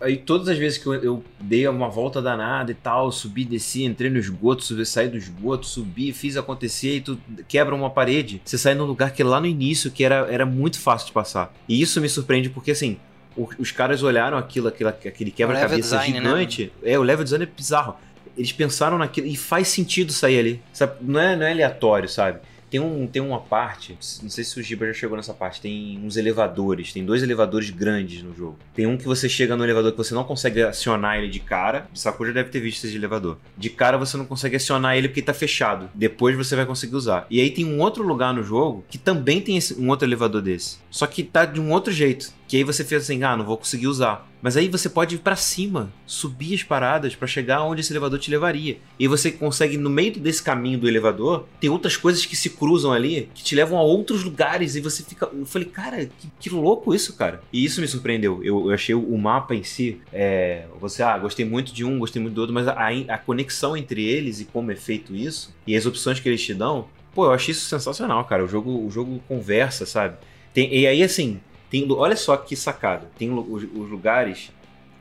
Aí 0.00 0.16
todas 0.16 0.48
as 0.48 0.56
vezes 0.56 0.78
que 0.78 0.86
eu, 0.86 0.94
eu 0.94 1.24
dei 1.38 1.68
uma 1.68 1.90
volta 1.90 2.22
danada 2.22 2.70
e 2.70 2.74
tal, 2.74 3.12
subi, 3.12 3.44
desci, 3.44 3.84
entrei 3.84 4.08
no 4.08 4.16
esgoto, 4.18 4.64
subi, 4.64 4.86
saí 4.86 5.08
do 5.08 5.16
esgoto, 5.18 5.66
subi, 5.66 6.10
fiz 6.14 6.38
acontecer 6.38 6.96
e 6.96 7.00
tu 7.02 7.20
quebra 7.46 7.74
uma 7.74 7.90
parede, 7.90 8.40
você 8.42 8.56
sai 8.56 8.74
num 8.74 8.86
lugar 8.86 9.12
que 9.12 9.22
lá 9.22 9.38
no 9.40 9.46
início 9.46 9.90
que 9.90 10.02
era, 10.02 10.26
era 10.32 10.46
muito 10.46 10.80
fácil 10.80 11.08
de 11.08 11.12
passar. 11.12 11.52
E 11.68 11.82
isso 11.82 12.00
me 12.00 12.08
surpreende 12.08 12.48
porque 12.48 12.70
assim, 12.70 12.96
o- 13.36 13.46
os 13.58 13.72
caras 13.72 14.02
olharam 14.02 14.38
aquilo, 14.38 14.68
aquilo 14.68 14.88
aquele 14.88 15.30
quebra-cabeça 15.30 15.98
né, 15.98 16.06
gigante. 16.06 16.72
é, 16.82 16.98
o 16.98 17.02
level 17.02 17.22
design 17.24 17.44
é 17.44 17.48
bizarro. 17.54 17.94
Eles 18.36 18.52
pensaram 18.52 18.98
naquilo 18.98 19.26
e 19.26 19.36
faz 19.36 19.68
sentido 19.68 20.12
sair 20.12 20.38
ali. 20.38 20.62
Sabe? 20.72 20.94
Não, 21.00 21.20
é, 21.20 21.36
não 21.36 21.46
é 21.46 21.52
aleatório, 21.52 22.08
sabe? 22.08 22.38
Tem, 22.70 22.78
um, 22.78 23.04
tem 23.04 23.20
uma 23.20 23.40
parte, 23.40 23.98
não 24.22 24.30
sei 24.30 24.44
se 24.44 24.56
o 24.60 24.62
Giba 24.62 24.86
já 24.86 24.92
chegou 24.92 25.16
nessa 25.16 25.34
parte, 25.34 25.60
tem 25.60 26.00
uns 26.04 26.16
elevadores, 26.16 26.92
tem 26.92 27.04
dois 27.04 27.20
elevadores 27.20 27.68
grandes 27.70 28.22
no 28.22 28.32
jogo. 28.32 28.56
Tem 28.76 28.86
um 28.86 28.96
que 28.96 29.06
você 29.06 29.28
chega 29.28 29.56
no 29.56 29.64
elevador 29.64 29.90
que 29.90 29.98
você 29.98 30.14
não 30.14 30.22
consegue 30.22 30.62
acionar 30.62 31.18
ele 31.18 31.26
de 31.28 31.40
cara, 31.40 31.88
Sakura 31.92 32.28
já 32.30 32.34
deve 32.34 32.50
ter 32.50 32.60
visto 32.60 32.84
esse 32.84 32.94
elevador. 32.94 33.38
De 33.58 33.68
cara 33.70 33.98
você 33.98 34.16
não 34.16 34.24
consegue 34.24 34.54
acionar 34.54 34.96
ele 34.96 35.08
porque 35.08 35.20
tá 35.20 35.34
fechado, 35.34 35.90
depois 35.92 36.36
você 36.36 36.54
vai 36.54 36.64
conseguir 36.64 36.94
usar. 36.94 37.26
E 37.28 37.40
aí 37.40 37.50
tem 37.50 37.64
um 37.64 37.80
outro 37.80 38.04
lugar 38.04 38.32
no 38.32 38.44
jogo 38.44 38.84
que 38.88 38.98
também 38.98 39.40
tem 39.40 39.56
esse- 39.56 39.74
um 39.74 39.88
outro 39.88 40.06
elevador 40.06 40.40
desse, 40.40 40.78
só 40.90 41.06
que 41.06 41.22
tá 41.22 41.44
de 41.44 41.60
um 41.60 41.70
outro 41.70 41.92
jeito, 41.92 42.32
que 42.48 42.56
aí 42.56 42.64
você 42.64 42.84
fez 42.84 43.04
assim, 43.04 43.22
ah, 43.22 43.36
não 43.36 43.44
vou 43.44 43.56
conseguir 43.56 43.86
usar. 43.86 44.28
Mas 44.42 44.56
aí 44.56 44.68
você 44.68 44.88
pode 44.88 45.14
ir 45.14 45.18
pra 45.18 45.36
cima, 45.36 45.92
subir 46.06 46.54
as 46.54 46.62
paradas 46.62 47.14
pra 47.14 47.28
chegar 47.28 47.62
onde 47.62 47.80
esse 47.80 47.92
elevador 47.92 48.18
te 48.18 48.30
levaria. 48.30 48.78
E 48.98 49.06
você 49.06 49.30
consegue, 49.30 49.76
no 49.76 49.90
meio 49.90 50.18
desse 50.18 50.42
caminho 50.42 50.78
do 50.78 50.88
elevador, 50.88 51.46
ter 51.60 51.68
outras 51.68 51.96
coisas 51.96 52.24
que 52.24 52.34
se 52.34 52.50
cruzam 52.50 52.92
ali, 52.92 53.28
que 53.34 53.44
te 53.44 53.54
levam 53.54 53.78
a 53.78 53.82
outros 53.82 54.24
lugares. 54.24 54.76
E 54.76 54.80
você 54.80 55.02
fica. 55.02 55.28
Eu 55.32 55.44
falei, 55.44 55.68
cara, 55.68 56.06
que, 56.06 56.28
que 56.40 56.50
louco 56.50 56.94
isso, 56.94 57.14
cara. 57.14 57.42
E 57.52 57.64
isso 57.64 57.80
me 57.80 57.86
surpreendeu. 57.86 58.42
Eu, 58.42 58.68
eu 58.68 58.74
achei 58.74 58.94
o 58.94 59.18
mapa 59.18 59.54
em 59.54 59.62
si. 59.62 60.00
É, 60.12 60.64
você, 60.80 61.02
ah, 61.02 61.18
gostei 61.18 61.44
muito 61.44 61.72
de 61.72 61.84
um, 61.84 61.98
gostei 61.98 62.20
muito 62.20 62.34
do 62.34 62.40
outro, 62.40 62.54
mas 62.54 62.66
a, 62.66 62.88
a 63.08 63.18
conexão 63.18 63.76
entre 63.76 64.02
eles 64.04 64.40
e 64.40 64.46
como 64.46 64.72
é 64.72 64.76
feito 64.76 65.14
isso, 65.14 65.54
e 65.66 65.76
as 65.76 65.84
opções 65.84 66.18
que 66.18 66.28
eles 66.28 66.42
te 66.42 66.54
dão, 66.54 66.88
pô, 67.14 67.26
eu 67.26 67.32
achei 67.32 67.52
isso 67.52 67.66
sensacional, 67.66 68.24
cara. 68.24 68.44
O 68.44 68.48
jogo, 68.48 68.86
o 68.86 68.90
jogo 68.90 69.20
conversa, 69.28 69.84
sabe? 69.84 70.16
Tem, 70.52 70.72
e 70.74 70.86
aí, 70.86 71.02
assim, 71.02 71.40
tem, 71.70 71.86
olha 71.90 72.16
só 72.16 72.36
que 72.36 72.56
sacada. 72.56 73.10
Tem 73.18 73.30
os, 73.30 73.62
os 73.62 73.90
lugares 73.90 74.50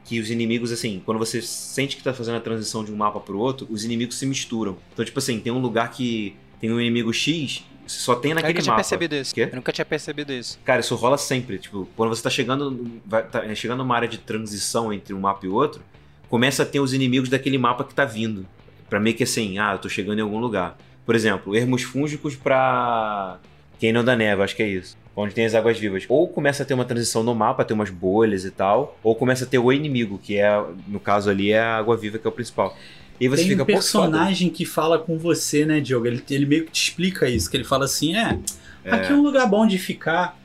que 0.06 0.20
os 0.20 0.30
inimigos, 0.30 0.72
assim, 0.72 1.02
quando 1.06 1.18
você 1.18 1.42
sente 1.42 1.96
que 1.96 2.04
tá 2.04 2.14
fazendo 2.14 2.38
a 2.38 2.42
transição 2.42 2.84
de 2.84 2.92
um 2.92 2.96
mapa 2.96 3.20
pro 3.20 3.38
outro, 3.38 3.68
os 3.70 3.84
inimigos 3.84 4.18
se 4.18 4.26
misturam. 4.26 4.78
Então, 4.94 5.06
tipo 5.06 5.20
assim, 5.20 5.40
tem 5.40 5.52
um 5.52 5.60
lugar 5.60 5.92
que 5.92 6.36
tem 6.60 6.72
um 6.72 6.80
inimigo 6.80 7.14
X, 7.14 7.64
só 7.86 8.16
tem 8.16 8.32
Eu 8.32 8.36
naquele 8.36 8.54
nunca 8.54 8.64
tinha 8.64 8.72
mapa. 8.72 8.84
percebido 8.84 9.16
isso. 9.16 9.34
Quê? 9.34 9.50
Eu 9.52 9.56
nunca 9.56 9.72
tinha 9.72 9.86
percebido 9.86 10.32
isso. 10.32 10.60
Cara, 10.64 10.80
isso 10.80 10.96
rola 10.96 11.18
sempre. 11.18 11.58
Tipo, 11.58 11.88
quando 11.96 12.10
você 12.10 12.22
tá 12.22 12.30
chegando, 12.30 13.00
vai, 13.06 13.24
tá 13.24 13.54
chegando 13.56 13.80
numa 13.80 13.96
área 13.96 14.08
de 14.08 14.18
transição 14.20 14.94
entre 14.94 15.14
um 15.14 15.20
mapa 15.20 15.46
e 15.46 15.50
outro, 15.50 15.82
começa 16.30 16.64
a 16.64 16.66
ter 16.66 16.80
os 16.80 16.94
inimigos 16.94 17.30
daquele 17.30 17.58
mapa 17.58 17.84
que 17.84 17.94
tá 17.94 18.06
vindo. 18.06 18.46
Pra 18.90 19.00
meio 19.00 19.16
que 19.16 19.24
assim, 19.24 19.58
ah, 19.58 19.74
eu 19.74 19.80
tô 19.80 19.90
chegando 19.90 20.20
em 20.20 20.22
algum 20.22 20.40
lugar. 20.40 20.78
Por 21.06 21.16
exemplo, 21.16 21.56
ermos 21.56 21.82
fúngicos 21.84 22.36
pra. 22.36 23.40
Quem 23.80 23.94
não 23.94 24.04
da 24.04 24.16
neve, 24.16 24.42
acho 24.44 24.56
que 24.56 24.64
é 24.64 24.68
isso. 24.68 24.98
Onde 25.20 25.34
tem 25.34 25.46
as 25.46 25.56
águas 25.56 25.78
vivas. 25.78 26.06
Ou 26.08 26.28
começa 26.28 26.64
a 26.64 26.66
ter 26.66 26.74
uma 26.74 26.86
transição 26.86 27.24
no 27.24 27.36
mapa, 27.36 27.66
ter 27.66 27.74
umas 27.74 27.90
bolhas 27.90 28.46
e 28.46 28.52
tal, 28.52 28.98
ou 29.04 29.16
começa 29.16 29.46
a 29.46 29.48
ter 29.48 29.58
o 29.58 29.72
inimigo, 29.72 30.20
que 30.22 30.38
é, 30.38 30.64
no 30.88 31.00
caso 31.00 31.30
ali, 31.30 31.52
é 31.52 31.60
a 31.60 31.78
água 31.78 31.98
viva 31.98 32.18
que 32.18 32.26
é 32.26 32.30
o 32.30 32.34
principal. 32.34 32.78
E 33.20 33.28
você 33.28 33.42
Tem 33.42 33.52
fica, 33.52 33.64
um 33.64 33.66
personagem 33.66 34.50
que 34.50 34.66
fala 34.66 34.98
com 34.98 35.18
você, 35.18 35.66
né, 35.66 35.82
Diogo? 35.82 36.08
Ele, 36.08 36.24
ele 36.30 36.46
meio 36.46 36.66
que 36.66 36.72
te 36.72 36.84
explica 36.84 37.28
isso, 37.28 37.50
que 37.52 37.58
ele 37.58 37.66
fala 37.66 37.86
assim, 37.86 38.16
é, 38.16 38.40
aqui 38.86 39.12
é 39.12 39.16
um 39.16 39.22
lugar 39.22 39.46
bom 39.48 39.68
de 39.68 39.78
ficar. 39.78 40.40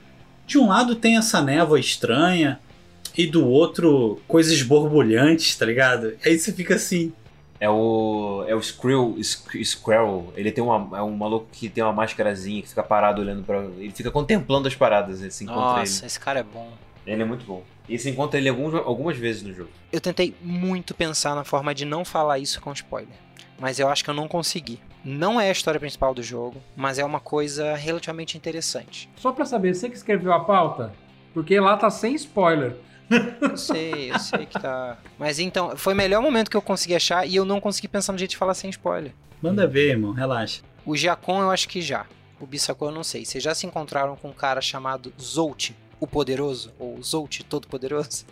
De 0.46 0.58
um 0.58 0.68
lado 0.68 0.96
tem 0.96 1.16
essa 1.16 1.40
névoa 1.40 1.78
estranha, 1.78 2.58
e 3.16 3.26
do 3.26 3.46
outro 3.46 4.20
coisas 4.26 4.60
borbulhantes, 4.62 5.56
tá 5.56 5.64
ligado? 5.64 6.14
Aí 6.24 6.38
você 6.38 6.52
fica 6.52 6.74
assim, 6.74 7.12
É 7.60 7.70
o. 7.70 8.44
É 8.48 8.54
o 8.54 8.58
Skrill, 8.58 9.16
Sk- 9.20 9.64
Squirrel. 9.64 10.32
Ele 10.36 10.50
tem 10.50 10.62
uma. 10.62 10.98
É 10.98 11.02
um 11.02 11.16
maluco 11.16 11.46
que 11.52 11.68
tem 11.68 11.82
uma 11.84 11.92
máscarazinha 11.92 12.60
que 12.62 12.68
fica 12.68 12.82
parado 12.82 13.22
olhando 13.22 13.42
pra. 13.44 13.58
Ele 13.78 13.90
fica 13.92 14.10
contemplando 14.10 14.66
as 14.68 14.74
paradas. 14.74 15.20
Ele 15.22 15.30
se 15.30 15.44
encontra 15.44 15.60
Nossa, 15.80 16.04
esse 16.06 16.18
cara 16.20 16.40
é 16.40 16.42
bom. 16.42 16.70
ele. 17.06 17.14
Ele 17.14 17.22
é 17.22 17.24
muito 17.24 17.44
bom. 17.44 17.62
E 17.88 17.98
você 17.98 18.10
encontra 18.10 18.38
ele 18.40 18.48
alguns, 18.48 18.74
algumas 18.74 19.16
vezes 19.16 19.42
no 19.42 19.52
jogo. 19.52 19.68
Eu 19.92 20.00
tentei 20.00 20.34
muito 20.40 20.94
pensar 20.94 21.34
na 21.34 21.44
forma 21.44 21.74
de 21.74 21.84
não 21.84 22.02
falar 22.04 22.38
isso 22.38 22.60
com 22.60 22.72
spoiler, 22.72 23.14
mas 23.60 23.78
eu 23.78 23.88
acho 23.88 24.02
que 24.02 24.08
eu 24.10 24.14
não 24.14 24.26
consegui. 24.26 24.80
Não 25.04 25.38
é 25.38 25.48
a 25.50 25.52
história 25.52 25.78
principal 25.78 26.14
do 26.14 26.22
jogo, 26.22 26.56
mas 26.74 26.98
é 26.98 27.04
uma 27.04 27.20
coisa 27.20 27.74
relativamente 27.74 28.38
interessante. 28.38 29.06
Só 29.16 29.32
pra 29.32 29.44
saber, 29.44 29.74
você 29.74 29.90
que 29.90 29.96
escreveu 29.96 30.32
a 30.32 30.40
pauta? 30.40 30.94
Porque 31.34 31.60
lá 31.60 31.76
tá 31.76 31.90
sem 31.90 32.14
spoiler. 32.14 32.74
Eu 33.40 33.56
sei, 33.56 34.10
eu 34.10 34.18
sei 34.18 34.46
que 34.46 34.58
tá. 34.58 34.98
Mas 35.18 35.38
então, 35.38 35.76
foi 35.76 35.92
o 35.92 35.96
melhor 35.96 36.22
momento 36.22 36.50
que 36.50 36.56
eu 36.56 36.62
consegui 36.62 36.94
achar 36.94 37.26
e 37.26 37.36
eu 37.36 37.44
não 37.44 37.60
consegui 37.60 37.86
pensar 37.88 38.12
no 38.12 38.18
jeito 38.18 38.30
de 38.32 38.36
falar 38.36 38.54
sem 38.54 38.70
spoiler. 38.70 39.12
manda 39.42 39.66
ver, 39.66 39.90
irmão, 39.90 40.12
relaxa. 40.12 40.62
O 40.86 40.96
Giacom 40.96 41.40
eu 41.42 41.50
acho 41.50 41.68
que 41.68 41.80
já. 41.82 42.06
O 42.40 42.46
Bissacô 42.46 42.86
eu 42.86 42.92
não 42.92 43.04
sei. 43.04 43.24
Vocês 43.24 43.42
já 43.44 43.54
se 43.54 43.66
encontraram 43.66 44.16
com 44.16 44.28
um 44.28 44.32
cara 44.32 44.60
chamado 44.60 45.12
Zolt, 45.20 45.70
o 46.00 46.06
Poderoso? 46.06 46.72
Ou 46.78 47.00
Zolt, 47.02 47.40
Todo 47.48 47.68
Poderoso? 47.68 48.24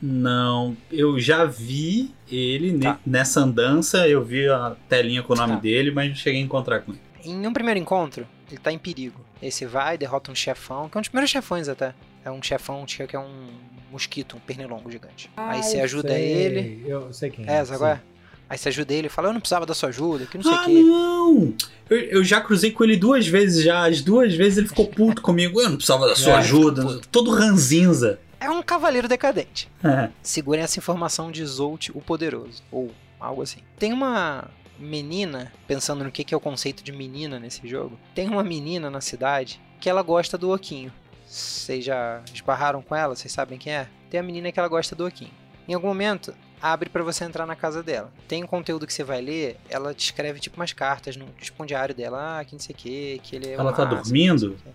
Não, 0.00 0.76
eu 0.90 1.18
já 1.20 1.44
vi 1.44 2.12
ele 2.30 2.76
Tá. 2.78 2.98
nessa 3.06 3.40
andança, 3.40 4.08
eu 4.08 4.24
vi 4.24 4.48
a 4.48 4.74
telinha 4.88 5.22
com 5.22 5.32
o 5.32 5.36
nome 5.36 5.54
Tá. 5.54 5.60
dele, 5.60 5.90
mas 5.90 6.08
não 6.08 6.16
cheguei 6.16 6.40
a 6.40 6.44
encontrar 6.44 6.80
com 6.80 6.92
ele. 6.92 7.00
Em 7.24 7.46
um 7.46 7.52
primeiro 7.52 7.78
encontro, 7.78 8.26
ele 8.50 8.58
tá 8.58 8.72
em 8.72 8.78
perigo. 8.78 9.20
Aí 9.40 9.50
você 9.50 9.64
vai, 9.66 9.96
derrota 9.96 10.30
um 10.32 10.34
chefão, 10.34 10.88
que 10.88 10.96
é 10.96 10.98
um 10.98 11.02
dos 11.02 11.08
primeiros 11.08 11.30
chefões 11.30 11.68
até. 11.68 11.94
É 12.24 12.30
um 12.30 12.42
chefão 12.42 12.84
que 12.86 13.14
é 13.16 13.18
um 13.18 13.48
mosquito, 13.90 14.36
um 14.36 14.40
pernilongo 14.40 14.90
gigante. 14.90 15.30
Aí 15.36 15.62
você 15.62 15.80
Ah, 15.80 15.84
ajuda 15.84 16.08
sei. 16.10 16.22
ele. 16.32 16.84
Eu 16.86 17.12
sei 17.12 17.30
quem 17.30 17.44
É, 17.48 17.64
qual 17.64 17.78
sim. 17.78 17.84
é? 17.86 18.00
Aí 18.48 18.58
você 18.58 18.68
ajuda 18.68 18.92
ele, 18.92 19.08
fala, 19.08 19.28
eu 19.28 19.32
não 19.32 19.40
precisava 19.40 19.64
da 19.64 19.74
sua 19.74 19.88
ajuda, 19.88 20.26
que 20.26 20.36
não 20.36 20.44
sei 20.44 20.52
o 20.52 20.56
ah, 20.56 20.64
quê. 20.64 20.82
não! 20.82 21.54
Eu, 21.88 21.98
eu 21.98 22.24
já 22.24 22.40
cruzei 22.40 22.70
com 22.70 22.84
ele 22.84 22.96
duas 22.96 23.26
vezes 23.26 23.64
já. 23.64 23.86
As 23.86 24.02
duas 24.02 24.34
vezes 24.34 24.58
ele 24.58 24.68
ficou 24.68 24.86
puto 24.86 25.20
comigo. 25.22 25.60
Eu 25.60 25.68
não 25.70 25.76
precisava 25.76 26.06
da 26.06 26.14
sua 26.16 26.32
É, 26.34 26.36
ajuda. 26.36 27.00
Todo 27.10 27.30
ranzinza. 27.30 28.18
É 28.38 28.50
um 28.50 28.62
cavaleiro 28.62 29.08
decadente. 29.08 29.70
É. 29.82 30.10
Segurem 30.22 30.62
essa 30.62 30.78
informação 30.78 31.30
de 31.30 31.44
Zolt, 31.46 31.90
o 31.94 32.00
Poderoso. 32.00 32.62
Ou 32.70 32.90
algo 33.18 33.40
assim. 33.42 33.60
Tem 33.78 33.92
uma 33.92 34.48
menina, 34.78 35.52
pensando 35.66 36.02
no 36.04 36.10
que 36.10 36.24
que 36.24 36.34
é 36.34 36.36
o 36.36 36.40
conceito 36.40 36.82
de 36.82 36.92
menina 36.92 37.38
nesse 37.38 37.66
jogo, 37.68 37.98
tem 38.14 38.28
uma 38.28 38.42
menina 38.42 38.90
na 38.90 39.00
cidade 39.00 39.60
que 39.80 39.88
ela 39.88 40.02
gosta 40.02 40.36
do 40.36 40.52
Oquinho. 40.52 40.92
Vocês 41.32 41.82
já 41.82 42.20
esbarraram 42.32 42.82
com 42.82 42.94
ela? 42.94 43.16
Vocês 43.16 43.32
sabem 43.32 43.58
quem 43.58 43.72
é? 43.74 43.88
Tem 44.10 44.20
a 44.20 44.22
menina 44.22 44.52
que 44.52 44.58
ela 44.58 44.68
gosta 44.68 44.94
do 44.94 45.06
Oquinho. 45.06 45.30
Em 45.66 45.72
algum 45.72 45.86
momento, 45.88 46.34
abre 46.60 46.90
pra 46.90 47.02
você 47.02 47.24
entrar 47.24 47.46
na 47.46 47.56
casa 47.56 47.82
dela. 47.82 48.12
Tem 48.28 48.44
um 48.44 48.46
conteúdo 48.46 48.86
que 48.86 48.92
você 48.92 49.02
vai 49.02 49.22
ler, 49.22 49.56
ela 49.70 49.94
te 49.94 50.04
escreve 50.04 50.38
tipo 50.40 50.56
umas 50.60 50.74
cartas, 50.74 51.16
no, 51.16 51.24
tipo 51.40 51.62
um 51.62 51.66
diário 51.66 51.94
dela, 51.94 52.40
ah, 52.40 52.44
que 52.44 52.52
não 52.52 52.60
sei 52.60 52.74
o 52.74 52.76
que, 52.76 53.18
que 53.22 53.36
ele 53.36 53.48
é 53.48 53.52
Ela 53.54 53.72
tá 53.72 53.86
máximo, 53.86 54.02
dormindo? 54.04 54.58
não. 54.66 54.72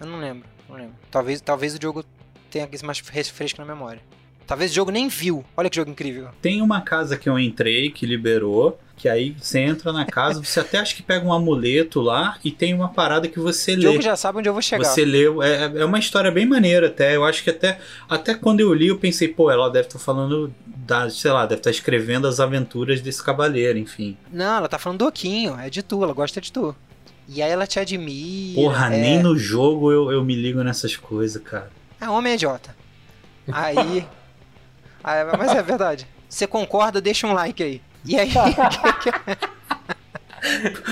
Eu 0.00 0.06
não 0.06 0.18
lembro, 0.20 0.48
não 0.68 0.76
lembro. 0.76 0.94
Talvez, 1.10 1.40
talvez 1.42 1.74
o 1.74 1.78
jogo 1.82 2.02
tenha 2.50 2.66
isso 2.72 2.86
mais 2.86 3.00
fres- 3.00 3.28
fresco 3.28 3.60
na 3.60 3.66
memória. 3.66 4.00
Talvez 4.48 4.70
o 4.70 4.74
jogo 4.74 4.90
nem 4.90 5.08
viu. 5.08 5.44
Olha 5.54 5.68
que 5.68 5.76
jogo 5.76 5.90
incrível. 5.90 6.30
Tem 6.40 6.62
uma 6.62 6.80
casa 6.80 7.18
que 7.18 7.28
eu 7.28 7.38
entrei 7.38 7.90
que 7.90 8.06
liberou. 8.06 8.80
Que 8.96 9.08
aí 9.08 9.36
você 9.38 9.60
entra 9.60 9.92
na 9.92 10.04
casa, 10.04 10.42
você 10.42 10.58
até 10.58 10.78
acha 10.78 10.92
que 10.96 11.04
pega 11.04 11.24
um 11.24 11.32
amuleto 11.32 12.00
lá 12.00 12.36
e 12.42 12.50
tem 12.50 12.74
uma 12.74 12.88
parada 12.88 13.28
que 13.28 13.38
você 13.38 13.74
O 13.74 13.76
lê. 13.76 13.82
jogo 13.82 14.02
já 14.02 14.16
sabe 14.16 14.38
onde 14.38 14.48
eu 14.48 14.52
vou 14.52 14.60
chegar. 14.60 14.82
Você 14.82 15.04
leu, 15.04 15.40
é, 15.40 15.70
é 15.76 15.84
uma 15.84 16.00
história 16.00 16.32
bem 16.32 16.44
maneira 16.44 16.88
até. 16.88 17.14
Eu 17.14 17.24
acho 17.24 17.44
que 17.44 17.50
até, 17.50 17.78
até 18.08 18.34
quando 18.34 18.58
eu 18.58 18.74
li, 18.74 18.88
eu 18.88 18.98
pensei, 18.98 19.28
pô, 19.28 19.52
ela 19.52 19.70
deve 19.70 19.86
estar 19.86 20.00
falando 20.00 20.52
da, 20.66 21.08
sei 21.10 21.30
lá, 21.30 21.46
deve 21.46 21.60
estar 21.60 21.70
escrevendo 21.70 22.26
as 22.26 22.40
aventuras 22.40 23.00
desse 23.00 23.22
cavaleiro, 23.22 23.78
enfim. 23.78 24.16
Não, 24.32 24.56
ela 24.56 24.68
tá 24.68 24.80
falando 24.80 24.98
do 24.98 25.06
Oquinho, 25.06 25.56
é 25.60 25.70
de 25.70 25.80
tu, 25.80 26.02
ela 26.02 26.12
gosta 26.12 26.40
de 26.40 26.50
tu. 26.50 26.74
E 27.28 27.40
aí 27.40 27.52
ela 27.52 27.68
te 27.68 27.78
admira. 27.78 28.60
Porra, 28.60 28.92
é... 28.92 29.00
nem 29.00 29.22
no 29.22 29.38
jogo 29.38 29.92
eu, 29.92 30.10
eu 30.10 30.24
me 30.24 30.34
ligo 30.34 30.64
nessas 30.64 30.96
coisas, 30.96 31.40
cara. 31.40 31.70
É 32.00 32.08
homem 32.08 32.32
é 32.32 32.34
idiota. 32.34 32.74
Aí. 33.52 34.04
aí. 35.08 35.24
Mas 35.36 35.52
é 35.52 35.62
verdade. 35.62 36.06
Você 36.28 36.46
concorda, 36.46 37.00
deixa 37.00 37.26
um 37.26 37.32
like 37.32 37.62
aí. 37.62 37.80
E 38.04 38.18
aí. 38.18 38.30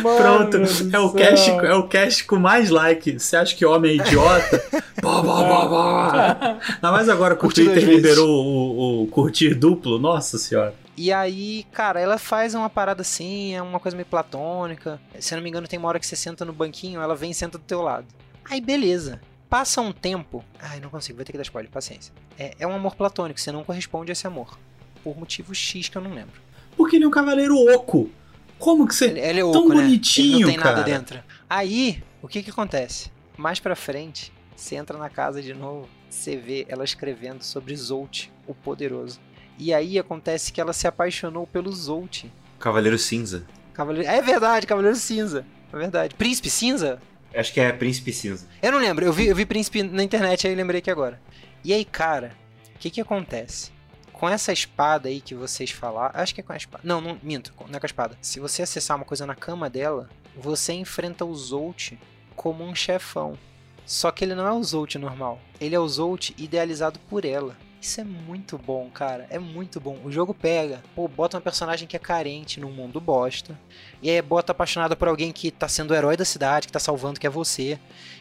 Pronto, 0.03 0.59
Mano 0.59 0.67
do 0.67 0.97
é 0.97 0.99
o, 0.99 1.13
cast, 1.13 1.51
é 1.51 1.75
o 1.75 1.87
cast 1.87 2.25
com 2.25 2.37
mais 2.37 2.71
like. 2.71 3.19
Você 3.19 3.37
acha 3.37 3.55
que 3.55 3.65
homem 3.65 3.93
é 3.93 3.95
idiota? 3.95 4.63
Bó, 5.01 5.23
bó, 5.23 5.45
bó, 5.45 5.69
bó. 5.69 6.11
Ainda 6.11 6.91
mais 6.91 7.09
agora 7.09 7.35
que 7.35 7.41
o 7.41 7.43
Curti 7.43 7.65
Twitter 7.65 7.85
liberou 7.89 8.29
o, 8.29 9.03
o 9.03 9.07
curtir 9.09 9.55
duplo. 9.55 9.99
Nossa 9.99 10.39
senhora. 10.39 10.75
E 10.97 11.13
aí, 11.13 11.65
cara, 11.71 12.01
ela 12.01 12.17
faz 12.17 12.55
uma 12.55 12.71
parada 12.71 13.03
assim, 13.03 13.55
é 13.55 13.61
uma 13.61 13.79
coisa 13.79 13.95
meio 13.95 14.07
platônica. 14.07 14.99
Se 15.21 15.35
eu 15.35 15.37
não 15.37 15.43
me 15.43 15.51
engano, 15.51 15.69
tem 15.69 15.79
uma 15.79 15.87
hora 15.89 16.01
que 16.01 16.07
você 16.07 16.17
senta 16.17 16.45
no 16.45 16.53
banquinho, 16.53 17.01
ela 17.01 17.15
vem 17.15 17.31
e 17.31 17.35
senta 17.35 17.59
do 17.59 17.65
teu 17.65 17.83
lado. 17.83 18.07
Aí, 18.51 18.61
beleza. 18.61 19.21
Passa 19.49 19.81
um 19.81 19.93
tempo. 19.93 20.45
Ai, 20.61 20.81
não 20.81 20.91
consigo, 20.91 21.17
vou 21.17 21.25
ter 21.25 21.33
que 21.33 21.39
dar 21.39 21.43
spoiler, 21.43 21.71
paciência. 21.71 22.13
É, 22.39 22.55
é 22.59 22.67
um 22.67 22.75
amor 22.75 22.97
platônico, 22.97 23.41
você 23.41 23.53
não 23.53 23.65
corresponde 23.65 24.11
a 24.11 24.15
esse 24.15 24.27
amor. 24.27 24.59
Por 25.05 25.17
motivo 25.17 25.55
X 25.55 25.89
que 25.89 25.97
eu 25.97 26.03
não 26.03 26.13
lembro. 26.13 26.41
Porque 26.77 26.97
ele 26.97 27.05
é 27.05 27.09
um 27.09 27.13
cavaleiro 27.13 27.57
oco. 27.73 28.11
Como 28.59 28.87
que 28.87 28.95
você. 28.95 29.07
Ele, 29.07 29.21
ele 29.21 29.41
é 29.41 29.43
Tão 29.43 29.51
oco, 29.51 29.69
né? 29.69 29.75
Ele 29.77 29.83
bonitinho, 29.85 30.41
não 30.41 30.49
tem 30.49 30.57
nada 30.57 30.71
cara. 30.71 30.83
dentro. 30.83 31.23
Aí, 31.49 32.03
o 32.21 32.29
que 32.29 32.43
que 32.43 32.51
acontece? 32.51 33.11
Mais 33.37 33.61
pra 33.61 33.77
frente, 33.77 34.33
você 34.57 34.77
entra 34.77 34.99
na 34.99 35.09
casa 35.09 35.43
de 35.43 35.55
novo, 35.55 35.89
você 36.09 36.37
vê 36.37 36.67
ela 36.69 36.85
escrevendo 36.85 37.43
sobre 37.43 37.77
Zolt, 37.77 38.29
o 38.47 38.55
poderoso. 38.55 39.21
E 39.59 39.73
aí 39.73 39.99
acontece 39.99 40.53
que 40.53 40.61
ela 40.61 40.73
se 40.73 40.87
apaixonou 40.87 41.47
pelo 41.47 41.71
Zolt. 41.73 42.25
Cavaleiro 42.59 42.99
Cinza. 42.99 43.47
Cavaleiro... 43.73 44.09
É 44.09 44.21
verdade, 44.21 44.67
Cavaleiro 44.67 44.97
Cinza. 44.97 45.47
É 45.73 45.77
verdade. 45.77 46.15
Príncipe 46.15 46.51
Cinza? 46.51 47.01
Acho 47.37 47.53
que 47.53 47.61
é 47.61 47.73
Príncipe 47.73 48.13
Cinza. 48.13 48.47
Eu 48.63 48.73
não 48.73 48.79
lembro. 48.79 49.05
Eu 49.05 49.13
vi, 49.13 49.27
eu 49.27 49.37
vi 49.37 49.45
Príncipe 49.45 49.83
na 49.83 50.03
internet, 50.03 50.47
aí 50.47 50.55
lembrei 50.55 50.81
que 50.81 50.91
agora. 50.91 51.21
E 51.63 51.73
aí, 51.73 51.85
cara, 51.85 52.33
o 52.75 52.79
que 52.79 52.91
que 52.91 53.01
acontece? 53.01 53.71
Com 54.13 54.29
essa 54.29 54.53
espada 54.53 55.09
aí 55.09 55.21
que 55.21 55.35
vocês 55.35 55.71
falaram. 55.71 56.19
Acho 56.19 56.35
que 56.35 56.41
é 56.41 56.45
com 56.45 56.53
a 56.53 56.57
espada. 56.57 56.83
Não, 56.85 57.01
não 57.01 57.19
minto, 57.23 57.53
não 57.69 57.77
é 57.77 57.81
com 57.81 57.87
a 57.87 57.89
espada. 57.89 58.17
Se 58.23 58.41
você 58.41 58.63
acessar 58.63 58.97
uma 58.97 59.05
coisa 59.05 59.27
na 59.27 59.35
cama 59.35 59.69
dela, 59.69 60.09
você 60.37 60.73
enfrenta 60.73 61.25
o 61.25 61.35
Zolt 61.35 61.93
como 62.35 62.65
um 62.65 62.75
chefão. 62.75 63.39
Só 63.85 64.11
que 64.11 64.25
ele 64.25 64.35
não 64.35 64.47
é 64.47 64.53
o 64.53 64.63
Zolt 64.63 64.97
normal. 64.97 65.41
Ele 65.61 65.75
é 65.75 65.79
o 65.79 65.89
Zolt 65.89 66.31
idealizado 66.39 66.99
por 67.09 67.25
ela. 67.25 67.57
Isso 67.81 68.01
é 68.01 68.05
muito 68.05 68.59
bom, 68.59 68.91
cara. 68.91 69.27
É 69.31 69.39
muito 69.39 69.81
bom. 69.81 69.99
O 70.05 70.11
jogo 70.11 70.35
pega, 70.35 70.83
pô, 70.95 71.07
bota 71.07 71.37
uma 71.37 71.41
personagem 71.41 71.87
que 71.87 71.97
é 71.97 71.99
carente 71.99 72.59
num 72.59 72.71
mundo 72.71 73.01
bosta. 73.01 73.59
E 74.03 74.11
aí 74.11 74.21
bota 74.21 74.53
apaixonada 74.53 74.97
por 74.97 75.09
alguém 75.09 75.33
que 75.33 75.51
tá 75.51 75.69
sendo 75.69 75.93
o 75.93 75.95
herói 75.95 76.17
da 76.17 76.25
cidade, 76.25 76.67
que 76.67 76.73
tá 76.73 76.81
salvando, 76.81 77.21
que 77.21 77.27
é 77.27 77.31
você. 77.31 77.79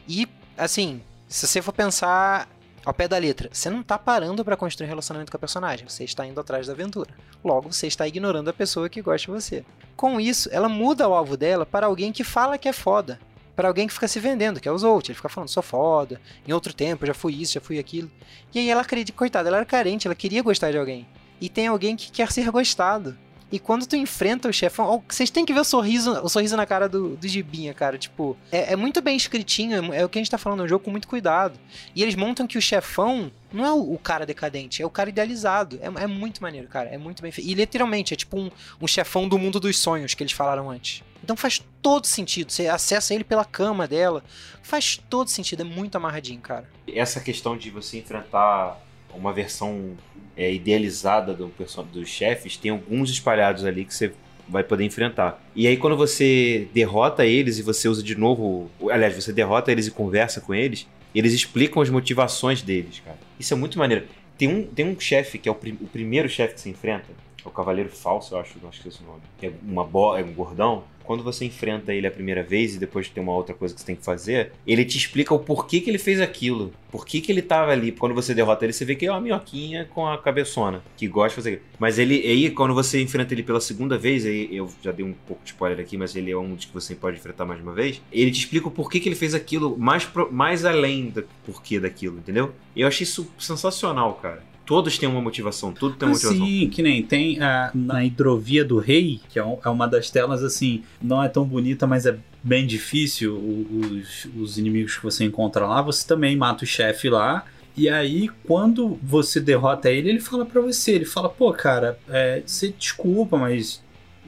E, 0.08 0.28
assim, 0.58 1.01
se 1.28 1.47
você 1.47 1.62
for 1.62 1.74
pensar 1.74 2.47
ao 2.86 2.93
pé 2.93 3.08
da 3.08 3.18
letra, 3.18 3.49
você 3.51 3.70
não 3.70 3.82
tá 3.82 3.97
parando 3.97 4.45
pra 4.45 4.56
construir 4.56 4.86
um 4.86 4.89
relacionamento 4.89 5.32
com 5.32 5.38
a 5.38 5.39
personagem, 5.39 5.89
você 5.89 6.03
está 6.03 6.26
indo 6.26 6.39
atrás 6.39 6.68
da 6.68 6.74
aventura. 6.74 7.10
Logo, 7.43 7.74
você 7.74 7.88
está 7.88 8.08
ignorando 8.08 8.49
a 8.49 8.53
pessoa 8.53 8.88
que 8.88 9.01
gosta 9.01 9.26
de 9.26 9.32
você. 9.32 9.66
Com 9.95 10.20
isso, 10.20 10.47
ela 10.51 10.70
muda 10.70 11.10
o 11.10 11.14
alvo 11.14 11.36
dela 11.36 11.66
para 11.66 11.88
alguém 11.88 12.12
que 12.12 12.24
fala 12.24 12.60
que 12.60 12.70
é 12.70 12.74
foda. 12.74 13.20
Para 13.56 13.68
alguém 13.68 13.88
que 13.88 13.93
fica 13.93 14.08
se 14.08 14.20
vendendo, 14.20 14.60
que 14.60 14.68
é 14.68 14.72
o 14.72 14.78
Zolt. 14.78 15.08
Ele 15.08 15.16
fica 15.16 15.30
falando, 15.30 15.49
sou 15.49 15.64
foda, 15.64 16.20
em 16.47 16.51
outro 16.51 16.74
tempo 16.74 17.06
já 17.06 17.14
fui 17.14 17.34
isso, 17.41 17.53
já 17.53 17.62
fui 17.62 17.80
aquilo. 17.80 18.12
E 18.53 18.60
aí 18.60 18.70
ela 18.70 18.82
acredita, 18.82 19.18
coitada, 19.18 19.47
ela 19.47 19.58
era 19.58 19.66
carente, 19.66 20.08
ela 20.08 20.16
queria 20.16 20.41
gostar 20.41 20.72
de 20.72 20.78
alguém. 20.78 21.08
E 21.39 21.49
tem 21.49 21.68
alguém 21.68 21.95
que 21.95 22.12
quer 22.12 22.32
ser 22.32 22.49
gostado. 22.51 23.18
E 23.51 23.60
quando 23.60 23.86
tu 23.86 23.95
enfrenta 23.95 24.49
o 24.49 24.53
chefão, 24.53 25.03
vocês 25.08 25.30
têm 25.30 25.45
que 25.45 25.53
ver 25.53 25.60
o 25.60 25.64
sorriso, 25.64 26.12
o 26.22 26.28
sorriso 26.28 26.58
na 26.58 26.66
cara 26.66 26.89
do, 26.89 27.16
do 27.16 27.28
Gibinha, 27.28 27.74
cara. 27.74 27.97
Tipo, 27.97 28.36
é, 28.51 28.74
é 28.74 28.76
muito 28.76 29.01
bem 29.01 29.16
escritinho, 29.16 29.93
é, 29.93 29.99
é 29.99 30.06
o 30.06 30.10
que 30.10 30.18
a 30.18 30.22
gente 30.22 30.32
tá 30.32 30.38
falando, 30.38 30.62
é 30.62 30.64
um 30.66 30.68
jogo 30.68 30.84
com 30.84 30.91
muito 30.91 31.08
cuidado. 31.08 31.58
E 31.95 32.01
eles 32.01 32.16
montam 32.16 32.47
que 32.47 32.58
o 32.58 32.62
chefão 32.62 33.32
não 33.53 33.66
é 33.66 33.72
o, 33.72 33.93
o 33.93 33.99
cara 33.99 34.26
decadente, 34.26 34.82
é 34.82 34.86
o 34.86 34.89
cara 34.89 35.10
idealizado. 35.10 35.80
É, 35.82 36.03
é 36.03 36.08
muito 36.08 36.41
maneiro, 36.41 36.68
cara. 36.68 36.89
É 36.89 36.97
muito 36.97 37.22
bem 37.22 37.32
feito. 37.32 37.49
E 37.49 37.53
literalmente, 37.53 38.14
é 38.14 38.18
tipo 38.18 38.38
um, 38.38 38.49
um 38.82 38.88
chefão 38.88 39.30
do 39.30 39.38
mundo 39.38 39.60
dos 39.60 39.78
sonhos 39.78 40.14
que 40.14 40.24
eles 40.24 40.34
falaram 40.34 40.70
antes. 40.70 41.03
Então 41.26 41.36
faz 41.36 41.59
todo 41.82 42.05
sentido. 42.05 42.51
Você 42.51 42.67
acessa 42.67 43.13
ele 43.15 43.23
pela 43.23 43.43
cama 43.43 43.88
dela. 43.88 44.23
Faz 44.61 45.01
todo 45.09 45.28
sentido. 45.28 45.61
É 45.61 45.63
muito 45.65 45.95
amarradinho, 45.95 46.39
cara. 46.39 46.69
Essa 46.88 47.19
questão 47.19 47.57
de 47.57 47.71
você 47.71 47.97
enfrentar 47.97 48.80
uma 49.11 49.34
versão 49.34 49.97
é, 50.38 50.53
idealizada 50.53 51.34
do 51.34 51.51
dos 51.91 52.07
chefes, 52.07 52.57
tem 52.57 52.69
alguns 52.69 53.09
espalhados 53.09 53.65
ali 53.65 53.86
que 53.86 53.93
você 53.93 54.13
vai 54.47 54.63
poder 54.63 54.84
enfrentar. 54.84 55.43
E 55.55 55.65
aí 55.65 55.78
quando 55.78 55.97
você 55.97 56.67
derrota 56.73 57.26
eles 57.26 57.57
e 57.57 57.63
você 57.63 57.88
usa 57.88 58.03
de 58.03 58.15
novo, 58.15 58.69
aliás, 58.91 59.15
você 59.15 59.34
derrota 59.34 59.71
eles 59.71 59.88
e 59.88 59.91
conversa 59.91 60.39
com 60.39 60.53
eles, 60.53 60.86
Eles 61.15 61.32
explicam 61.34 61.82
as 61.82 61.89
motivações 61.89 62.61
deles, 62.61 63.01
cara. 63.03 63.17
Isso 63.39 63.53
é 63.53 63.57
muito 63.57 63.80
maneiro. 63.80 64.05
Tem 64.38 64.49
um, 64.49 64.67
tem 64.67 64.86
um 64.86 64.99
chefe, 64.99 65.38
que 65.39 65.47
é 65.47 65.51
o, 65.51 65.55
prim- 65.55 65.78
o 65.82 65.88
primeiro 65.88 66.28
chefe 66.28 66.55
que 66.55 66.59
você 66.61 66.69
enfrenta, 66.69 67.05
é 67.43 67.47
o 67.47 67.51
Cavaleiro 67.51 67.89
Falso, 67.89 68.36
eu 68.36 68.39
acho, 68.41 68.59
não 68.61 68.67
é 68.69 68.71
esse 68.88 69.01
o 69.01 69.05
nome. 69.05 69.21
É 69.41 69.49
uma 69.63 69.86
bola, 69.86 70.19
é 70.19 70.23
um 70.26 70.34
gordão. 70.34 70.84
Quando 71.06 71.24
você 71.24 71.45
enfrenta 71.45 71.93
ele 71.93 72.08
a 72.08 72.12
primeira 72.12 72.43
vez 72.43 72.76
e 72.76 72.80
depois 72.80 73.08
tem 73.10 73.22
uma 73.22 73.34
outra 73.34 73.53
coisa 73.53 73.74
que 73.74 73.80
você 73.82 73.86
tem 73.88 73.95
que 73.95 74.03
fazer, 74.03 74.51
ele 74.66 74.84
te 74.84 74.97
explica 74.97 75.34
o 75.34 75.39
porquê 75.39 75.80
que 75.80 75.89
ele 75.89 75.97
fez 75.97 76.20
aquilo. 76.20 76.74
Por 76.91 77.06
que, 77.06 77.20
que 77.20 77.32
ele 77.32 77.41
tava 77.41 77.72
ali. 77.72 77.91
Quando 77.91 78.16
você 78.16 78.34
derrota 78.34 78.66
ele, 78.66 78.74
você 78.74 78.86
vê 78.86 78.95
que 78.95 79.06
é 79.06 79.12
uma 79.12 79.20
minhoquinha 79.22 79.86
com 79.93 80.08
a 80.08 80.18
cabeçona, 80.18 80.82
que 80.95 81.08
gosta 81.08 81.30
de 81.30 81.36
fazer 81.36 81.49
aquilo. 81.56 81.66
Mas 81.78 81.99
ele, 81.99 82.16
aí, 82.16 82.49
quando 82.49 82.74
você 82.74 83.01
enfrenta 83.01 83.34
ele 83.34 83.43
pela 83.43 83.60
segunda 83.60 83.97
vez, 83.97 84.26
aí 84.26 84.47
eu 84.56 84.70
já 84.82 84.91
dei 84.91 85.06
um 85.06 85.14
pouco 85.28 85.43
de 85.43 85.49
spoiler 85.51 85.80
aqui, 85.80 85.97
mas 85.97 86.16
ele 86.16 86.32
é 86.32 86.38
um 86.38 86.56
dos 86.56 86.66
que 86.66 86.74
você 86.74 86.95
pode 86.95 87.18
enfrentar 87.18 87.45
mais 87.45 87.62
uma 87.62 87.74
vez. 87.74 88.01
Ele 88.12 88.32
te 88.32 88.39
explica 88.39 88.68
o 88.68 88.72
porquê 88.72 88.99
que 88.99 89.10
ele 89.10 89.16
fez 89.16 89.34
aquilo, 89.34 89.78
mais, 89.78 90.06
pro- 90.06 90.32
mais 90.32 90.64
além 90.66 91.10
do 91.10 91.26
porquê 91.45 91.80
daquilo, 91.80 92.18
entendeu? 92.18 92.53
Eu 92.76 92.88
achei 92.88 93.03
isso 93.03 93.30
sensacional, 93.38 94.14
cara. 94.16 94.43
Todos 94.66 94.97
têm 94.97 95.07
uma 95.07 95.22
motivação, 95.22 95.72
tudo 95.72 95.95
tem 95.95 96.07
uma 96.07 96.13
motivação. 96.16 96.45
Sim, 96.45 96.70
que 96.70 96.82
nem 96.82 97.03
tem 97.03 97.39
a, 97.41 97.72
na 97.74 98.03
hidrovia 98.03 98.66
do 98.66 98.80
rei, 98.80 99.20
que 99.30 99.38
é, 99.38 99.45
um- 99.45 99.57
é 99.63 99.70
uma 99.70 99.88
das 99.88 100.09
telas 100.09 100.43
assim, 100.43 100.84
não 101.01 101.24
é 101.24 101.28
tão 101.30 101.45
bonita, 101.45 101.86
mas 101.86 102.05
é 102.05 102.18
bem 102.43 102.66
difícil. 102.66 103.36
Os, 103.38 104.28
os 104.36 104.57
inimigos 104.57 104.95
que 104.97 105.03
você 105.03 105.24
encontra 105.24 105.66
lá, 105.68 105.82
você 105.82 106.07
também 106.07 106.36
mata 106.36 106.63
o 106.63 106.68
chefe 106.68 107.09
lá. 107.09 107.45
E 107.78 107.89
aí, 107.89 108.30
quando 108.47 108.97
você 109.03 109.39
derrota 109.39 109.91
ele, 109.91 110.09
ele 110.09 110.20
fala 110.22 110.45
pra 110.45 110.61
você, 110.61 110.91
ele 110.93 111.05
fala, 111.05 111.28
pô, 111.30 111.51
cara, 111.51 111.99
é, 112.09 112.41
você 112.45 112.74
desculpa, 112.78 113.38
mas 113.38 113.84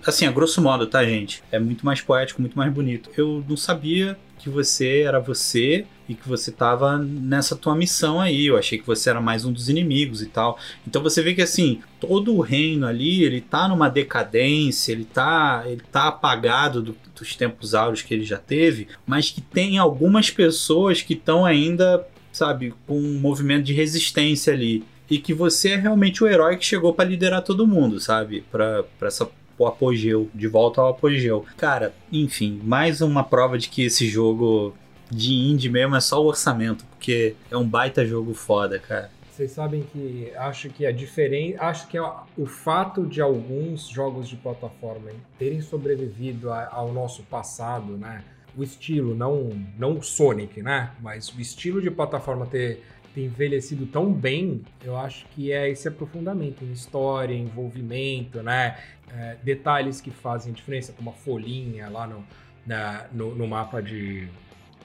assim, 0.05 0.25
a 0.25 0.31
grosso 0.31 0.61
modo, 0.61 0.85
tá, 0.85 1.03
gente? 1.05 1.41
É 1.51 1.57
muito 1.57 1.85
mais 1.85 2.01
poético, 2.01 2.41
muito 2.41 2.57
mais 2.57 2.71
bonito. 2.71 3.09
Eu 3.17 3.43
não 3.47 3.55
sabia 3.57 4.17
que 4.37 4.49
você 4.49 4.99
era 4.99 5.19
você 5.19 5.85
e 6.09 6.15
que 6.15 6.27
você 6.27 6.51
tava 6.51 6.97
nessa 6.97 7.55
tua 7.55 7.75
missão 7.75 8.19
aí. 8.21 8.45
Eu 8.47 8.57
achei 8.57 8.77
que 8.77 8.87
você 8.87 9.09
era 9.09 9.19
mais 9.21 9.43
um 9.45 9.51
dos 9.51 9.69
inimigos 9.69 10.21
e 10.21 10.27
tal. 10.27 10.57
Então 10.87 11.01
você 11.03 11.21
vê 11.21 11.33
que 11.33 11.41
assim, 11.41 11.81
todo 11.99 12.33
o 12.35 12.41
reino 12.41 12.85
ali, 12.87 13.23
ele 13.23 13.41
tá 13.41 13.67
numa 13.67 13.89
decadência, 13.89 14.91
ele 14.91 15.05
tá, 15.05 15.63
ele 15.65 15.81
tá 15.91 16.07
apagado 16.07 16.81
do- 16.81 16.95
dos 17.15 17.35
tempos 17.35 17.73
áureos 17.73 18.01
que 18.01 18.13
ele 18.13 18.23
já 18.23 18.37
teve, 18.37 18.87
mas 19.05 19.29
que 19.31 19.41
tem 19.41 19.77
algumas 19.77 20.29
pessoas 20.29 21.01
que 21.01 21.13
estão 21.13 21.45
ainda, 21.45 22.07
sabe, 22.31 22.73
com 22.85 22.97
um 22.99 23.19
movimento 23.19 23.63
de 23.65 23.73
resistência 23.73 24.53
ali. 24.53 24.83
E 25.09 25.17
que 25.17 25.33
você 25.33 25.69
é 25.69 25.75
realmente 25.77 26.23
o 26.23 26.27
herói 26.27 26.57
que 26.57 26.65
chegou 26.65 26.93
pra 26.93 27.05
liderar 27.05 27.41
todo 27.41 27.65
mundo, 27.65 27.99
sabe? 27.99 28.43
Pra, 28.51 28.83
pra 28.99 29.07
essa 29.07 29.27
o 29.59 29.65
apogeu, 29.65 30.29
de 30.35 30.47
volta 30.47 30.81
ao 30.81 30.89
apogeu. 30.89 31.43
Cara, 31.57 31.91
enfim, 32.11 32.61
mais 32.63 33.01
uma 33.01 33.23
prova 33.23 33.57
de 33.57 33.69
que 33.69 33.81
esse 33.81 34.07
jogo 34.07 34.75
de 35.11 35.33
indie 35.33 35.69
mesmo 35.69 35.95
é 35.95 36.01
só 36.01 36.21
o 36.21 36.27
orçamento, 36.27 36.85
porque 36.85 37.35
é 37.49 37.57
um 37.57 37.67
baita 37.67 38.05
jogo 38.05 38.33
foda, 38.33 38.79
cara. 38.79 39.09
Vocês 39.31 39.51
sabem 39.51 39.83
que 39.93 40.31
acho 40.35 40.67
que 40.69 40.83
a 40.85 40.91
diferença. 40.91 41.63
Acho 41.63 41.87
que 41.87 41.95
é 41.97 42.01
o 42.35 42.45
fato 42.47 43.05
de 43.05 43.21
alguns 43.21 43.87
jogos 43.87 44.27
de 44.27 44.35
plataforma 44.35 45.11
terem 45.37 45.61
sobrevivido 45.61 46.51
ao 46.51 46.91
nosso 46.91 47.21
passado, 47.23 47.95
né? 47.97 48.23
O 48.57 48.63
estilo, 48.63 49.13
não, 49.13 49.51
não 49.77 49.99
o 49.99 50.01
Sonic, 50.03 50.63
né? 50.63 50.89
Mas 50.99 51.29
o 51.29 51.39
estilo 51.39 51.79
de 51.79 51.91
plataforma 51.91 52.47
ter, 52.47 52.83
ter 53.13 53.25
envelhecido 53.25 53.85
tão 53.85 54.11
bem, 54.11 54.63
eu 54.83 54.97
acho 54.97 55.27
que 55.27 55.51
é 55.51 55.69
esse 55.69 55.87
aprofundamento 55.87 56.63
em 56.65 56.71
história, 56.71 57.35
envolvimento, 57.35 58.41
né? 58.41 58.75
É, 59.15 59.37
detalhes 59.43 60.01
que 60.01 60.09
fazem 60.09 60.51
diferença, 60.51 60.91
como 60.93 61.11
a 61.11 61.13
folhinha 61.13 61.87
lá 61.89 62.07
no, 62.07 62.23
na- 62.65 63.05
no, 63.13 63.35
no 63.35 63.47
mapa 63.47 63.81
de, 63.83 64.27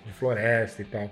de 0.05 0.13
floresta 0.13 0.83
e 0.83 0.85
tal. 0.85 1.11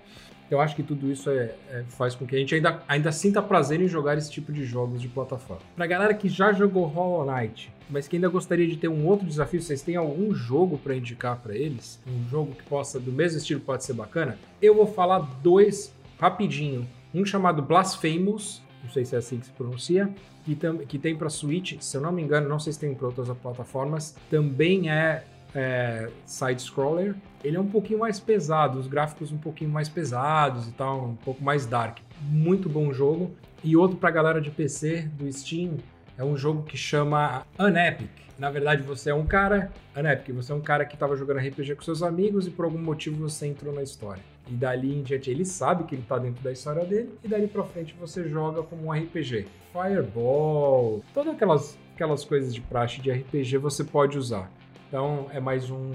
Eu 0.51 0.61
acho 0.61 0.75
que 0.75 0.83
tudo 0.83 1.11
isso 1.13 1.31
é- 1.31 1.55
é- 1.71 1.85
faz 1.89 2.17
com 2.17 2.27
que 2.27 2.35
a 2.35 2.39
gente 2.39 2.53
ainda, 2.57 2.83
ainda 2.89 3.13
sinta 3.13 3.41
prazer 3.41 3.81
em 3.81 3.87
jogar 3.87 4.19
esse 4.19 4.29
tipo 4.31 4.53
de 4.53 4.65
jogos 4.65 5.01
de 5.01 5.07
plataforma. 5.07 5.63
Pra 5.77 5.87
galera 5.87 6.13
que 6.13 6.29
já 6.29 6.53
jogou 6.53 6.87
Hollow 6.87 7.25
Knight, 7.25 7.73
mas 7.89 8.09
que 8.09 8.17
ainda 8.17 8.29
gostaria 8.29 8.67
de 8.67 8.77
ter 8.77 8.89
um 8.89 9.07
outro 9.07 9.25
desafio, 9.27 9.63
vocês 9.63 9.81
têm 9.81 9.95
algum 9.95 10.35
jogo 10.35 10.77
pra 10.77 10.95
indicar 10.97 11.37
pra 11.39 11.55
eles? 11.55 12.01
Um 12.05 12.29
jogo 12.29 12.53
que 12.57 12.65
possa, 12.65 12.99
do 12.99 13.13
mesmo 13.13 13.39
estilo, 13.39 13.61
pode 13.61 13.85
ser 13.85 13.93
bacana? 13.93 14.37
Eu 14.61 14.75
vou 14.75 14.87
falar 14.89 15.21
dois 15.41 15.95
rapidinho. 16.19 16.85
Um 17.15 17.25
chamado 17.25 17.63
Blasphemous, 17.63 18.61
não 18.83 18.91
sei 18.91 19.05
se 19.05 19.15
é 19.15 19.19
assim 19.19 19.39
que 19.39 19.47
se 19.47 19.53
pronuncia, 19.53 20.11
que, 20.45 20.57
que 20.89 20.99
tem 20.99 21.15
pra 21.15 21.29
Switch, 21.31 21.77
se 21.81 21.97
eu 21.97 22.01
não 22.01 22.11
me 22.11 22.23
engano, 22.23 22.49
não 22.49 22.59
sei 22.59 22.73
se 22.73 22.81
tem 22.81 22.93
pra 22.95 23.07
outras 23.07 23.29
plataformas, 23.39 24.17
também 24.29 24.91
é 24.91 25.23
é, 25.55 26.09
side-scroller. 26.27 27.15
Ele 27.43 27.57
é 27.57 27.61
um 27.61 27.69
pouquinho 27.69 27.99
mais 27.99 28.21
pesado, 28.21 28.79
os 28.79 28.87
gráficos 28.87 29.33
um 29.33 29.39
pouquinho 29.39 29.71
mais 29.71 29.89
pesados 29.89 30.69
e 30.69 30.73
tal, 30.73 31.05
um 31.05 31.17
pouco 31.17 31.43
mais 31.43 31.67
dark. 31.67 31.99
Muito 32.23 32.69
bom 32.69 32.93
jogo. 32.93 33.35
E 33.63 33.77
outro 33.77 33.97
pra 33.97 34.11
galera 34.11 34.41
de 34.41 34.51
PC 34.51 35.09
do 35.19 35.31
Steam 35.33 35.77
é 36.17 36.25
um 36.25 36.37
jogo 36.37 36.63
que 36.63 36.77
chama 36.77 37.47
Unepic. 37.59 38.11
Na 38.39 38.51
verdade, 38.51 38.83
você 38.83 39.11
é 39.11 39.15
um 39.15 39.27
cara. 39.27 39.71
Unepic, 39.95 40.33
você 40.33 40.53
é 40.53 40.55
um 40.55 40.61
cara 40.61 40.87
que 40.87 40.95
estava 40.95 41.15
jogando 41.15 41.39
RPG 41.39 41.75
com 41.75 41.83
seus 41.83 42.03
amigos 42.03 42.47
e 42.47 42.51
por 42.51 42.65
algum 42.65 42.79
motivo 42.79 43.29
você 43.29 43.47
entrou 43.47 43.75
na 43.75 43.83
história. 43.83 44.23
E 44.49 44.55
dali 44.55 44.99
em 44.99 45.03
diante 45.03 45.31
ele 45.31 45.45
sabe 45.45 45.85
que 45.85 45.95
ele 45.95 46.05
tá 46.09 46.19
dentro 46.19 46.43
da 46.43 46.51
história 46.51 46.85
dele, 46.85 47.11
e 47.23 47.29
dali 47.29 47.47
pra 47.47 47.63
frente 47.65 47.95
você 48.01 48.29
joga 48.29 48.63
como 48.63 48.87
um 48.87 48.93
RPG. 48.93 49.47
Fireball, 49.73 51.05
todas 51.15 51.35
aquelas, 51.35 51.79
aquelas 51.95 52.25
coisas 52.25 52.55
de 52.55 52.61
praxe 52.61 53.01
de 53.01 53.11
RPG 53.13 53.59
você 53.59 53.85
pode 53.85 54.19
usar. 54.19 54.51
Então 54.91 55.29
é 55.33 55.39
mais 55.39 55.71
um 55.71 55.93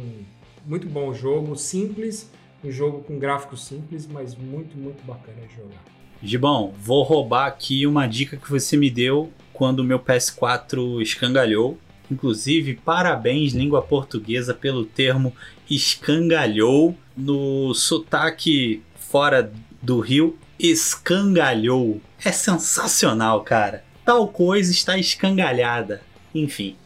muito 0.66 0.88
bom 0.88 1.14
jogo, 1.14 1.58
simples, 1.58 2.32
um 2.64 2.72
jogo 2.72 3.04
com 3.04 3.20
gráficos 3.20 3.66
simples, 3.66 4.08
mas 4.08 4.34
muito, 4.38 4.78
muito 4.78 5.06
bacana 5.06 5.46
de 5.46 5.54
jogar. 5.54 5.84
Gibão, 6.24 6.74
vou 6.80 7.04
roubar 7.04 7.46
aqui 7.46 7.86
uma 7.86 8.08
dica 8.08 8.38
que 8.38 8.50
você 8.50 8.78
me 8.78 8.90
deu 8.90 9.34
quando 9.52 9.80
o 9.80 9.84
meu 9.84 10.00
PS4 10.00 11.02
escangalhou. 11.02 11.78
Inclusive, 12.10 12.76
parabéns, 12.86 13.52
língua 13.52 13.82
portuguesa, 13.82 14.54
pelo 14.54 14.86
termo 14.86 15.34
escangalhou. 15.70 16.96
No 17.18 17.74
sotaque 17.74 18.82
fora 18.98 19.52
do 19.82 20.00
Rio, 20.00 20.38
escangalhou. 20.58 22.00
É 22.24 22.32
sensacional, 22.32 23.44
cara. 23.44 23.84
Tal 24.06 24.30
coisa 24.30 24.72
está 24.72 24.98
escangalhada. 24.98 26.02
Enfim, 26.34 26.78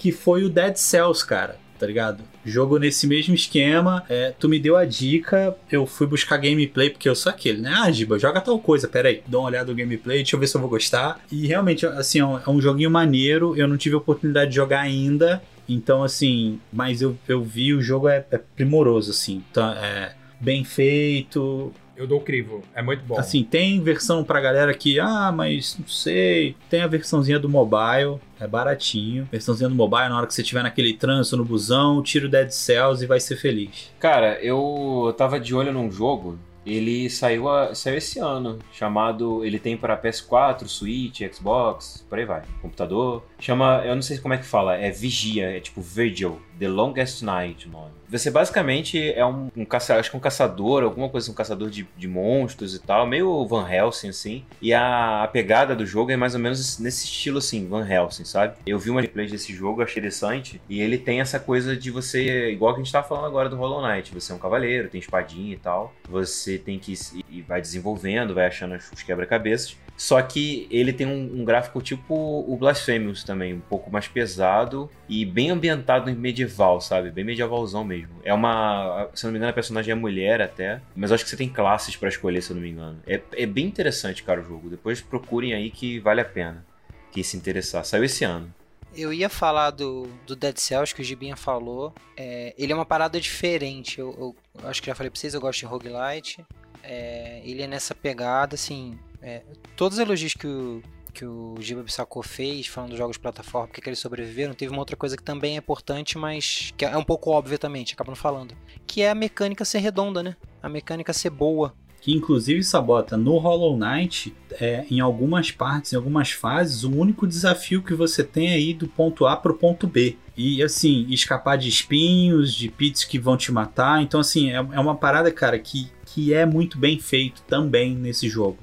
que 0.00 0.10
foi 0.10 0.42
o 0.44 0.48
Dead 0.48 0.76
Cells, 0.76 1.24
cara, 1.24 1.56
tá 1.78 1.86
ligado? 1.86 2.24
Jogo 2.42 2.78
nesse 2.78 3.06
mesmo 3.06 3.34
esquema, 3.34 4.02
é, 4.08 4.32
tu 4.38 4.48
me 4.48 4.58
deu 4.58 4.74
a 4.74 4.86
dica, 4.86 5.54
eu 5.70 5.84
fui 5.84 6.06
buscar 6.06 6.38
gameplay, 6.38 6.88
porque 6.88 7.06
eu 7.06 7.14
sou 7.14 7.28
aquele, 7.28 7.60
né? 7.60 7.70
Ah, 7.76 7.92
Giba, 7.92 8.18
joga 8.18 8.40
tal 8.40 8.58
coisa, 8.58 8.88
peraí, 8.88 9.22
dá 9.26 9.38
uma 9.38 9.48
olhada 9.48 9.70
no 9.70 9.76
gameplay, 9.76 10.16
deixa 10.16 10.34
eu 10.34 10.40
ver 10.40 10.46
se 10.46 10.56
eu 10.56 10.60
vou 10.62 10.70
gostar. 10.70 11.20
E 11.30 11.46
realmente, 11.46 11.84
assim, 11.84 12.18
é 12.18 12.24
um, 12.24 12.38
é 12.38 12.62
joguinho 12.62 12.90
maneiro, 12.90 13.54
eu 13.58 13.68
não 13.68 13.76
tive 13.76 13.94
a 13.94 13.98
oportunidade 13.98 14.50
de 14.50 14.56
jogar 14.56 14.80
ainda, 14.80 15.42
então, 15.68 16.02
assim, 16.02 16.58
mas 16.72 17.02
eu, 17.02 17.14
eu 17.28 17.44
vi, 17.44 17.74
o 17.74 17.82
jogo 17.82 18.08
é, 18.08 18.24
é 18.30 18.38
primoroso, 18.38 19.10
assim, 19.10 19.44
tá, 19.52 19.76
é 19.76 20.14
bem 20.40 20.64
feito, 20.64 21.74
Eu 22.00 22.06
dou 22.06 22.18
crivo, 22.18 22.62
é 22.74 22.80
muito 22.80 23.04
bom. 23.04 23.18
Assim, 23.18 23.44
tem 23.44 23.78
versão 23.82 24.24
pra 24.24 24.40
galera 24.40 24.72
que, 24.72 24.98
ah, 24.98 25.30
mas 25.30 25.76
não 25.78 25.86
sei. 25.86 26.56
Tem 26.70 26.80
a 26.80 26.86
versãozinha 26.86 27.38
do 27.38 27.46
mobile, 27.46 28.18
é 28.40 28.46
baratinho. 28.46 29.28
Versãozinha 29.30 29.68
do 29.68 29.74
mobile, 29.74 30.08
na 30.08 30.16
hora 30.16 30.26
que 30.26 30.32
você 30.32 30.40
estiver 30.40 30.62
naquele 30.62 30.94
trânsito 30.94 31.36
no 31.36 31.44
busão, 31.44 32.02
tira 32.02 32.24
o 32.26 32.28
Dead 32.30 32.48
Cells 32.50 33.04
e 33.04 33.06
vai 33.06 33.20
ser 33.20 33.36
feliz. 33.36 33.90
Cara, 34.00 34.38
eu 34.42 35.14
tava 35.18 35.38
de 35.38 35.54
olho 35.54 35.72
num 35.74 35.90
jogo. 35.92 36.38
Ele 36.64 37.08
saiu, 37.10 37.48
a- 37.48 37.74
saiu 37.74 37.96
esse 37.96 38.18
ano, 38.18 38.58
chamado. 38.72 39.44
Ele 39.44 39.58
tem 39.58 39.76
para 39.76 39.96
PS4, 39.96 40.68
Switch, 40.68 41.20
Xbox, 41.32 42.04
por 42.08 42.18
aí 42.18 42.24
vai. 42.24 42.42
Computador. 42.62 43.24
Chama. 43.38 43.82
Eu 43.84 43.94
não 43.94 44.02
sei 44.02 44.18
como 44.18 44.34
é 44.34 44.38
que 44.38 44.44
fala, 44.44 44.76
é 44.76 44.90
Vigia, 44.90 45.56
é 45.56 45.60
tipo 45.60 45.80
Virgil, 45.80 46.38
The 46.60 46.68
Longest 46.68 47.22
Night 47.24 47.66
o 47.66 47.70
nome. 47.70 47.90
Você 48.06 48.30
basicamente 48.30 49.12
é 49.12 49.24
um, 49.24 49.50
um 49.56 49.64
caça, 49.64 49.96
acho 49.96 50.10
que 50.10 50.16
um 50.16 50.20
caçador, 50.20 50.82
alguma 50.82 51.08
coisa, 51.08 51.24
assim, 51.24 51.32
um 51.32 51.34
caçador 51.34 51.70
de, 51.70 51.88
de 51.96 52.06
monstros 52.06 52.74
e 52.74 52.78
tal, 52.78 53.06
meio 53.06 53.46
Van 53.46 53.66
Helsing 53.66 54.10
assim. 54.10 54.44
E 54.60 54.74
a, 54.74 55.22
a 55.22 55.28
pegada 55.28 55.74
do 55.74 55.86
jogo 55.86 56.10
é 56.10 56.16
mais 56.16 56.34
ou 56.34 56.40
menos 56.40 56.78
nesse 56.78 57.06
estilo 57.06 57.38
assim, 57.38 57.66
Van 57.66 57.88
Helsing, 57.88 58.24
sabe? 58.24 58.56
Eu 58.66 58.78
vi 58.78 58.90
uma 58.90 59.00
gameplay 59.00 59.26
desse 59.26 59.54
jogo, 59.54 59.80
achei 59.80 60.00
interessante, 60.00 60.60
e 60.68 60.80
ele 60.80 60.98
tem 60.98 61.20
essa 61.20 61.40
coisa 61.40 61.74
de 61.74 61.90
você, 61.90 62.50
igual 62.50 62.74
que 62.74 62.80
a 62.80 62.84
gente 62.84 62.92
tá 62.92 63.02
falando 63.02 63.26
agora 63.26 63.48
do 63.48 63.56
Hollow 63.56 63.86
Knight, 63.86 64.12
você 64.12 64.32
é 64.32 64.34
um 64.34 64.38
cavaleiro, 64.38 64.88
tem 64.88 65.00
espadinha 65.00 65.54
e 65.54 65.58
tal, 65.58 65.94
você 66.08 66.58
tem 66.58 66.78
que 66.78 66.92
e 67.30 67.40
vai 67.42 67.60
desenvolvendo, 67.60 68.34
vai 68.34 68.46
achando 68.46 68.74
os 68.74 69.02
quebra-cabeças. 69.02 69.76
Só 70.02 70.22
que 70.22 70.66
ele 70.70 70.94
tem 70.94 71.06
um, 71.06 71.42
um 71.42 71.44
gráfico 71.44 71.78
tipo 71.82 72.14
o 72.48 72.56
Blasphemous 72.56 73.22
também, 73.22 73.52
um 73.52 73.60
pouco 73.60 73.90
mais 73.90 74.08
pesado 74.08 74.90
e 75.06 75.26
bem 75.26 75.50
ambientado 75.50 76.08
em 76.08 76.14
medieval, 76.14 76.80
sabe? 76.80 77.10
Bem 77.10 77.22
medievalzão 77.22 77.84
mesmo. 77.84 78.14
É 78.24 78.32
uma. 78.32 79.10
Se 79.14 79.24
não 79.26 79.30
me 79.32 79.36
engano, 79.36 79.50
a 79.50 79.54
personagem 79.54 79.92
é 79.92 79.94
mulher 79.94 80.40
até. 80.40 80.80
Mas 80.96 81.12
acho 81.12 81.22
que 81.22 81.28
você 81.28 81.36
tem 81.36 81.50
classes 81.50 81.96
pra 81.96 82.08
escolher, 82.08 82.40
se 82.40 82.50
eu 82.50 82.54
não 82.54 82.62
me 82.62 82.70
engano. 82.70 82.98
É, 83.06 83.20
é 83.32 83.44
bem 83.44 83.66
interessante, 83.66 84.22
cara, 84.22 84.40
o 84.40 84.44
jogo. 84.44 84.70
Depois 84.70 85.02
procurem 85.02 85.52
aí 85.52 85.70
que 85.70 85.98
vale 85.98 86.22
a 86.22 86.24
pena. 86.24 86.64
Que 87.12 87.22
se 87.22 87.36
interessar. 87.36 87.84
Saiu 87.84 88.04
esse 88.04 88.24
ano. 88.24 88.50
Eu 88.96 89.12
ia 89.12 89.28
falar 89.28 89.70
do, 89.70 90.08
do 90.26 90.34
Dead 90.34 90.56
Cells 90.56 90.94
que 90.94 91.02
o 91.02 91.04
Gibinha 91.04 91.36
falou. 91.36 91.92
É, 92.16 92.54
ele 92.56 92.72
é 92.72 92.74
uma 92.74 92.86
parada 92.86 93.20
diferente. 93.20 94.00
Eu, 94.00 94.12
eu- 94.18 94.36
eu 94.62 94.68
acho 94.70 94.80
que 94.80 94.86
já 94.86 94.94
falei 94.94 95.10
pra 95.10 95.20
vocês, 95.20 95.34
eu 95.34 95.40
gosto 95.42 95.58
de 95.60 95.66
roguelite. 95.66 96.42
É, 96.82 97.42
ele 97.44 97.60
é 97.62 97.66
nessa 97.66 97.94
pegada, 97.94 98.54
assim. 98.54 98.98
É, 99.22 99.42
todos 99.76 99.98
os 99.98 100.04
elogios 100.04 100.34
que 100.34 100.46
o, 100.46 100.82
que 101.12 101.24
o 101.24 101.56
Giba 101.60 101.82
Bissacô 101.82 102.22
fez, 102.22 102.66
falando 102.66 102.90
dos 102.90 102.98
jogos 102.98 103.16
de 103.16 103.20
plataforma, 103.20 103.68
porque 103.68 103.80
que 103.80 103.88
eles 103.88 103.98
sobreviveram, 103.98 104.54
teve 104.54 104.72
uma 104.72 104.80
outra 104.80 104.96
coisa 104.96 105.16
que 105.16 105.22
também 105.22 105.54
é 105.54 105.58
importante, 105.58 106.16
mas 106.16 106.72
que 106.76 106.84
é 106.84 106.96
um 106.96 107.04
pouco 107.04 107.30
óbvia 107.30 107.58
também, 107.58 107.84
acaba 107.90 108.10
não 108.10 108.16
falando. 108.16 108.54
Que 108.86 109.02
é 109.02 109.10
a 109.10 109.14
mecânica 109.14 109.64
ser 109.64 109.78
redonda, 109.78 110.22
né? 110.22 110.36
A 110.62 110.68
mecânica 110.68 111.12
ser 111.12 111.30
boa. 111.30 111.74
Que 112.00 112.12
inclusive 112.12 112.62
sabota 112.62 113.14
no 113.14 113.36
Hollow 113.36 113.76
Knight, 113.76 114.34
é, 114.52 114.86
em 114.90 115.00
algumas 115.00 115.50
partes, 115.50 115.92
em 115.92 115.96
algumas 115.96 116.30
fases, 116.30 116.82
o 116.82 116.90
único 116.90 117.26
desafio 117.26 117.82
que 117.82 117.92
você 117.92 118.24
tem 118.24 118.52
é 118.52 118.58
ir 118.58 118.74
do 118.74 118.88
ponto 118.88 119.26
A 119.26 119.36
pro 119.36 119.54
ponto 119.54 119.86
B. 119.86 120.16
E 120.34 120.62
assim, 120.62 121.06
escapar 121.10 121.58
de 121.58 121.68
espinhos, 121.68 122.54
de 122.54 122.70
pits 122.70 123.04
que 123.04 123.18
vão 123.18 123.36
te 123.36 123.52
matar. 123.52 124.02
Então, 124.02 124.18
assim, 124.18 124.50
é, 124.50 124.54
é 124.54 124.80
uma 124.80 124.96
parada, 124.96 125.30
cara, 125.30 125.58
que, 125.58 125.90
que 126.06 126.32
é 126.32 126.46
muito 126.46 126.78
bem 126.78 126.98
feito 126.98 127.42
também 127.42 127.94
nesse 127.94 128.30
jogo. 128.30 128.56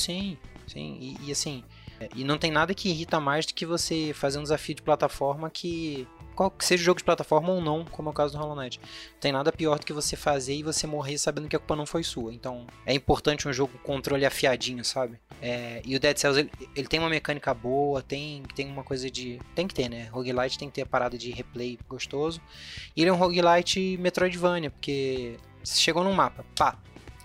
Sim, 0.00 0.38
sim. 0.66 0.96
E, 1.00 1.28
e 1.28 1.32
assim, 1.32 1.62
é, 2.00 2.08
e 2.16 2.24
não 2.24 2.38
tem 2.38 2.50
nada 2.50 2.74
que 2.74 2.88
irrita 2.88 3.20
mais 3.20 3.44
do 3.44 3.52
que 3.52 3.66
você 3.66 4.12
fazer 4.14 4.38
um 4.38 4.42
desafio 4.42 4.74
de 4.74 4.82
plataforma 4.82 5.50
que. 5.50 6.08
Qual 6.34 6.50
que 6.50 6.64
seja 6.64 6.82
jogo 6.82 6.96
de 6.96 7.04
plataforma 7.04 7.50
ou 7.50 7.60
não, 7.60 7.84
como 7.84 8.08
é 8.08 8.12
o 8.12 8.14
caso 8.14 8.32
do 8.32 8.38
Hollow 8.38 8.56
Knight. 8.56 8.80
Não 9.12 9.20
tem 9.20 9.30
nada 9.30 9.52
pior 9.52 9.78
do 9.78 9.84
que 9.84 9.92
você 9.92 10.16
fazer 10.16 10.54
e 10.54 10.62
você 10.62 10.86
morrer 10.86 11.18
sabendo 11.18 11.48
que 11.48 11.54
a 11.54 11.58
culpa 11.58 11.76
não 11.76 11.84
foi 11.84 12.02
sua. 12.02 12.32
Então 12.32 12.66
é 12.86 12.94
importante 12.94 13.46
um 13.46 13.52
jogo 13.52 13.74
com 13.74 13.92
controle 13.92 14.24
afiadinho, 14.24 14.82
sabe? 14.82 15.20
É, 15.42 15.82
e 15.84 15.94
o 15.94 16.00
Dead 16.00 16.16
Cells 16.16 16.40
ele, 16.40 16.50
ele, 16.74 16.88
tem 16.88 16.98
uma 16.98 17.10
mecânica 17.10 17.52
boa, 17.52 18.00
tem, 18.00 18.42
tem 18.54 18.66
uma 18.68 18.82
coisa 18.82 19.10
de. 19.10 19.38
Tem 19.54 19.68
que 19.68 19.74
ter, 19.74 19.90
né? 19.90 20.08
Roguelite 20.10 20.58
tem 20.58 20.68
que 20.68 20.76
ter 20.76 20.82
a 20.82 20.86
parada 20.86 21.18
de 21.18 21.30
replay 21.30 21.78
gostoso. 21.86 22.40
E 22.96 23.02
ele 23.02 23.10
é 23.10 23.12
um 23.12 23.16
roguelite 23.16 23.98
Metroidvania, 23.98 24.70
porque 24.70 25.36
você 25.62 25.78
chegou 25.78 26.02
num 26.02 26.14
mapa, 26.14 26.46
pá, 26.56 26.78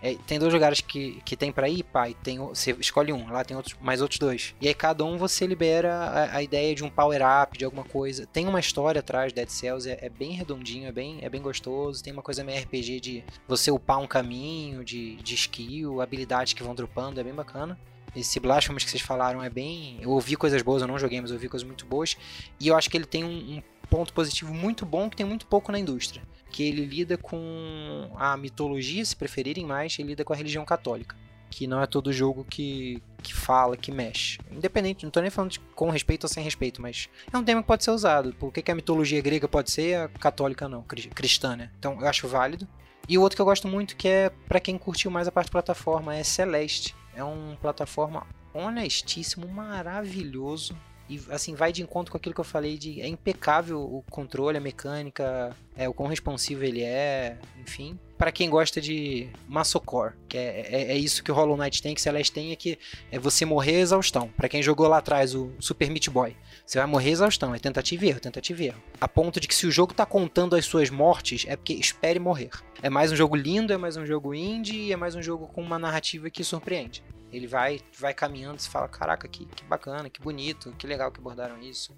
é, 0.06 0.16
tem 0.28 0.38
dois 0.38 0.54
lugares 0.54 0.82
que, 0.82 1.20
que 1.26 1.36
tem 1.36 1.52
para 1.52 1.68
ir, 1.68 1.82
pai. 1.82 2.16
Tem, 2.22 2.38
você 2.38 2.76
escolhe 2.80 3.12
um, 3.12 3.28
lá 3.28 3.44
tem 3.44 3.58
outros, 3.58 3.76
mais 3.82 4.04
outros 4.04 4.20
dois. 4.20 4.54
E 4.62 4.68
aí 4.68 4.74
cada 4.76 5.04
um 5.04 5.18
você 5.18 5.48
libera 5.48 5.96
a, 5.96 6.38
a 6.38 6.44
ideia 6.44 6.76
de 6.76 6.84
um 6.84 6.92
power 6.92 7.22
up, 7.24 7.58
de 7.58 7.66
alguma 7.66 7.84
coisa. 7.84 8.28
Tem 8.28 8.48
uma 8.48 8.60
história 8.60 9.00
atrás 9.00 9.34
Dead 9.34 9.50
Cells, 9.50 9.90
é, 9.90 9.98
é, 10.00 10.08
bem 10.08 10.34
redondinho, 10.34 10.88
é 10.88 10.92
bem, 10.92 11.18
é 11.24 11.28
bem 11.28 11.42
gostoso. 11.42 12.04
Tem 12.04 12.14
uma 12.14 12.22
coisa 12.22 12.44
meio 12.44 12.62
RPG 12.62 13.00
de 13.00 13.24
você 13.48 13.72
upar 13.72 13.98
um 13.98 14.06
caminho, 14.06 14.86
de, 14.86 15.16
de 15.16 15.34
skill, 15.34 16.00
habilidades 16.00 16.54
que 16.54 16.62
vão 16.62 16.76
dropando, 16.76 17.20
é 17.20 17.24
bem 17.24 17.34
bacana. 17.34 17.76
Esse 18.16 18.40
Blasphemous 18.40 18.84
que 18.84 18.92
vocês 18.92 19.02
falaram 19.02 19.42
é 19.42 19.50
bem. 19.50 19.98
Eu 20.00 20.12
ouvi 20.12 20.36
coisas 20.36 20.62
boas, 20.62 20.84
eu 20.84 20.88
não 20.88 21.00
joguei, 21.00 21.20
mas 21.20 21.32
eu 21.32 21.36
ouvi 21.36 21.50
coisas 21.50 21.66
muito 21.66 21.84
boas. 21.84 22.16
E 22.60 22.68
eu 22.68 22.78
acho 22.78 22.92
que 22.92 22.96
ele 22.96 23.06
tem 23.06 23.24
um, 23.24 23.58
um 23.58 23.62
ponto 23.90 24.14
positivo 24.14 24.54
muito 24.54 24.86
bom 24.86 25.10
que 25.10 25.18
tem 25.18 25.26
muito 25.26 25.48
pouco 25.48 25.72
na 25.72 25.80
indústria 25.80 26.22
que 26.50 26.64
ele 26.64 26.86
lida 26.86 27.18
com 27.18 28.10
a 28.16 28.38
mitologia, 28.38 29.04
se 29.04 29.16
preferirem 29.16 29.66
mais, 29.66 29.98
ele 30.00 30.10
lida 30.10 30.24
com 30.24 30.34
a 30.34 30.36
religião 30.36 30.64
católica. 30.66 31.16
Que 31.50 31.68
não 31.68 31.82
é 31.82 31.86
todo 31.86 32.12
jogo 32.12 32.46
que, 32.50 33.02
que 33.22 33.34
fala, 33.34 33.78
que 33.78 33.92
mexe. 33.92 34.40
Independente, 34.52 35.04
não 35.04 35.10
estou 35.10 35.22
nem 35.22 35.30
falando 35.30 35.52
de, 35.52 35.60
com 35.60 35.90
respeito 35.90 36.24
ou 36.26 36.30
sem 36.30 36.44
respeito, 36.44 36.82
mas 36.82 37.08
é 37.32 37.38
um 37.38 37.44
tema 37.44 37.62
que 37.62 37.68
pode 37.68 37.84
ser 37.84 37.92
usado. 37.92 38.34
Por 38.34 38.52
que, 38.52 38.62
que 38.62 38.72
a 38.72 38.76
mitologia 38.76 39.22
grega 39.22 39.48
pode 39.48 39.72
ser, 39.72 39.96
a 39.98 40.08
católica 40.08 40.68
não, 40.68 40.84
cristã, 40.84 41.56
né? 41.56 41.72
Então 41.78 42.00
eu 42.02 42.08
acho 42.08 42.28
válido. 42.28 42.68
E 43.08 43.18
o 43.18 43.22
outro 43.22 43.36
que 43.36 43.42
eu 43.42 43.46
gosto 43.46 43.68
muito, 43.68 43.96
que 43.96 44.08
é 44.08 44.30
para 44.48 44.60
quem 44.60 44.78
curtiu 44.78 45.12
mais 45.12 45.28
a 45.28 45.32
parte 45.32 45.48
de 45.48 45.52
plataforma, 45.52 46.16
é 46.16 46.24
Celeste. 46.24 46.96
É 47.16 47.24
um 47.24 47.56
plataforma 47.62 48.26
honestíssimo, 48.54 49.48
maravilhoso 49.48 50.76
e 51.10 51.22
assim 51.30 51.54
vai 51.54 51.72
de 51.72 51.82
encontro 51.82 52.12
com 52.12 52.18
aquilo 52.18 52.34
que 52.34 52.42
eu 52.42 52.46
falei 52.46 52.78
de 52.78 53.02
é 53.02 53.08
impecável 53.08 53.80
o 53.80 54.04
controle, 54.10 54.58
a 54.58 54.62
mecânica, 54.62 55.56
é 55.76 55.88
o 55.88 55.94
quão 55.94 56.10
responsivo 56.10 56.64
ele 56.64 56.82
é, 56.82 57.38
enfim. 57.62 58.00
Para 58.18 58.32
quem 58.32 58.50
gosta 58.50 58.80
de 58.80 59.28
Massacre, 59.48 60.14
que 60.28 60.38
é, 60.38 60.62
é, 60.62 60.92
é, 60.94 60.98
isso 60.98 61.22
que 61.22 61.32
o 61.32 61.36
Hollow 61.36 61.58
Knight 61.58 61.82
tem, 61.82 61.94
que 61.94 62.02
Celeste 62.02 62.32
tem, 62.32 62.52
é 62.54 62.56
que 62.56 62.80
é 63.12 63.20
você 63.20 63.44
morrer 63.44 63.82
exaustão. 63.82 64.30
Para 64.38 64.48
quem 64.48 64.64
jogou 64.64 64.88
lá 64.88 65.00
atrás 65.00 65.36
o 65.36 65.52
Super 65.60 65.90
Meat 65.90 66.10
Boy, 66.10 66.36
você 66.66 66.78
vai 66.78 66.88
morrer 66.88 67.10
exaustão, 67.10 67.54
é 67.54 67.60
tentativa 67.60 68.06
e 68.06 68.10
erro, 68.10 68.20
tentativa 68.22 68.64
e 68.64 68.68
erro. 68.68 68.82
A 69.02 69.08
ponto 69.08 69.40
de 69.40 69.48
que 69.48 69.54
se 69.54 69.68
o 69.68 69.72
jogo 69.72 69.94
tá 69.94 70.06
contando 70.06 70.56
as 70.56 70.66
suas 70.66 70.90
mortes, 70.90 71.46
é 71.48 71.58
porque 71.58 71.74
espere 71.74 72.18
morrer. 72.18 72.52
É 72.82 72.90
mais 72.90 73.12
um 73.12 73.16
jogo 73.16 73.36
lindo, 73.36 73.74
é 73.74 73.78
mais 73.78 73.98
um 73.98 74.06
jogo 74.06 74.34
indie, 74.34 74.94
é 74.94 74.96
mais 74.96 75.14
um 75.14 75.22
jogo 75.22 75.48
com 75.48 75.62
uma 75.62 75.78
narrativa 75.78 76.30
que 76.30 76.44
surpreende. 76.44 77.04
Ele 77.36 77.48
vai, 77.48 77.82
vai 78.00 78.14
caminhando 78.14 78.60
e 78.60 78.70
fala: 78.70 78.88
Caraca, 78.88 79.28
que, 79.28 79.46
que 79.46 79.64
bacana, 79.66 80.10
que 80.10 80.22
bonito, 80.22 80.74
que 80.78 80.88
legal 80.88 81.12
que 81.12 81.20
abordaram 81.20 81.60
isso. 81.60 81.94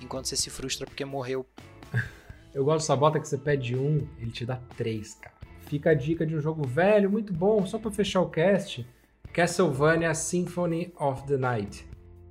Enquanto 0.00 0.26
você 0.26 0.36
se 0.36 0.48
frustra 0.48 0.86
porque 0.86 1.04
morreu. 1.04 1.44
Eu 2.54 2.64
gosto 2.64 2.84
dessa 2.84 2.96
bota 2.96 3.18
que 3.18 3.28
você 3.28 3.36
pede 3.36 3.76
um, 3.76 4.08
ele 4.18 4.30
te 4.30 4.46
dá 4.46 4.56
três, 4.76 5.14
cara. 5.14 5.34
Fica 5.62 5.90
a 5.90 5.94
dica 5.94 6.24
de 6.24 6.36
um 6.36 6.40
jogo 6.40 6.64
velho, 6.64 7.10
muito 7.10 7.32
bom, 7.32 7.66
só 7.66 7.78
para 7.78 7.90
fechar 7.90 8.20
o 8.20 8.30
cast: 8.30 8.86
Castlevania 9.32 10.14
Symphony 10.14 10.92
of 10.96 11.26
the 11.26 11.36
Night. 11.36 11.84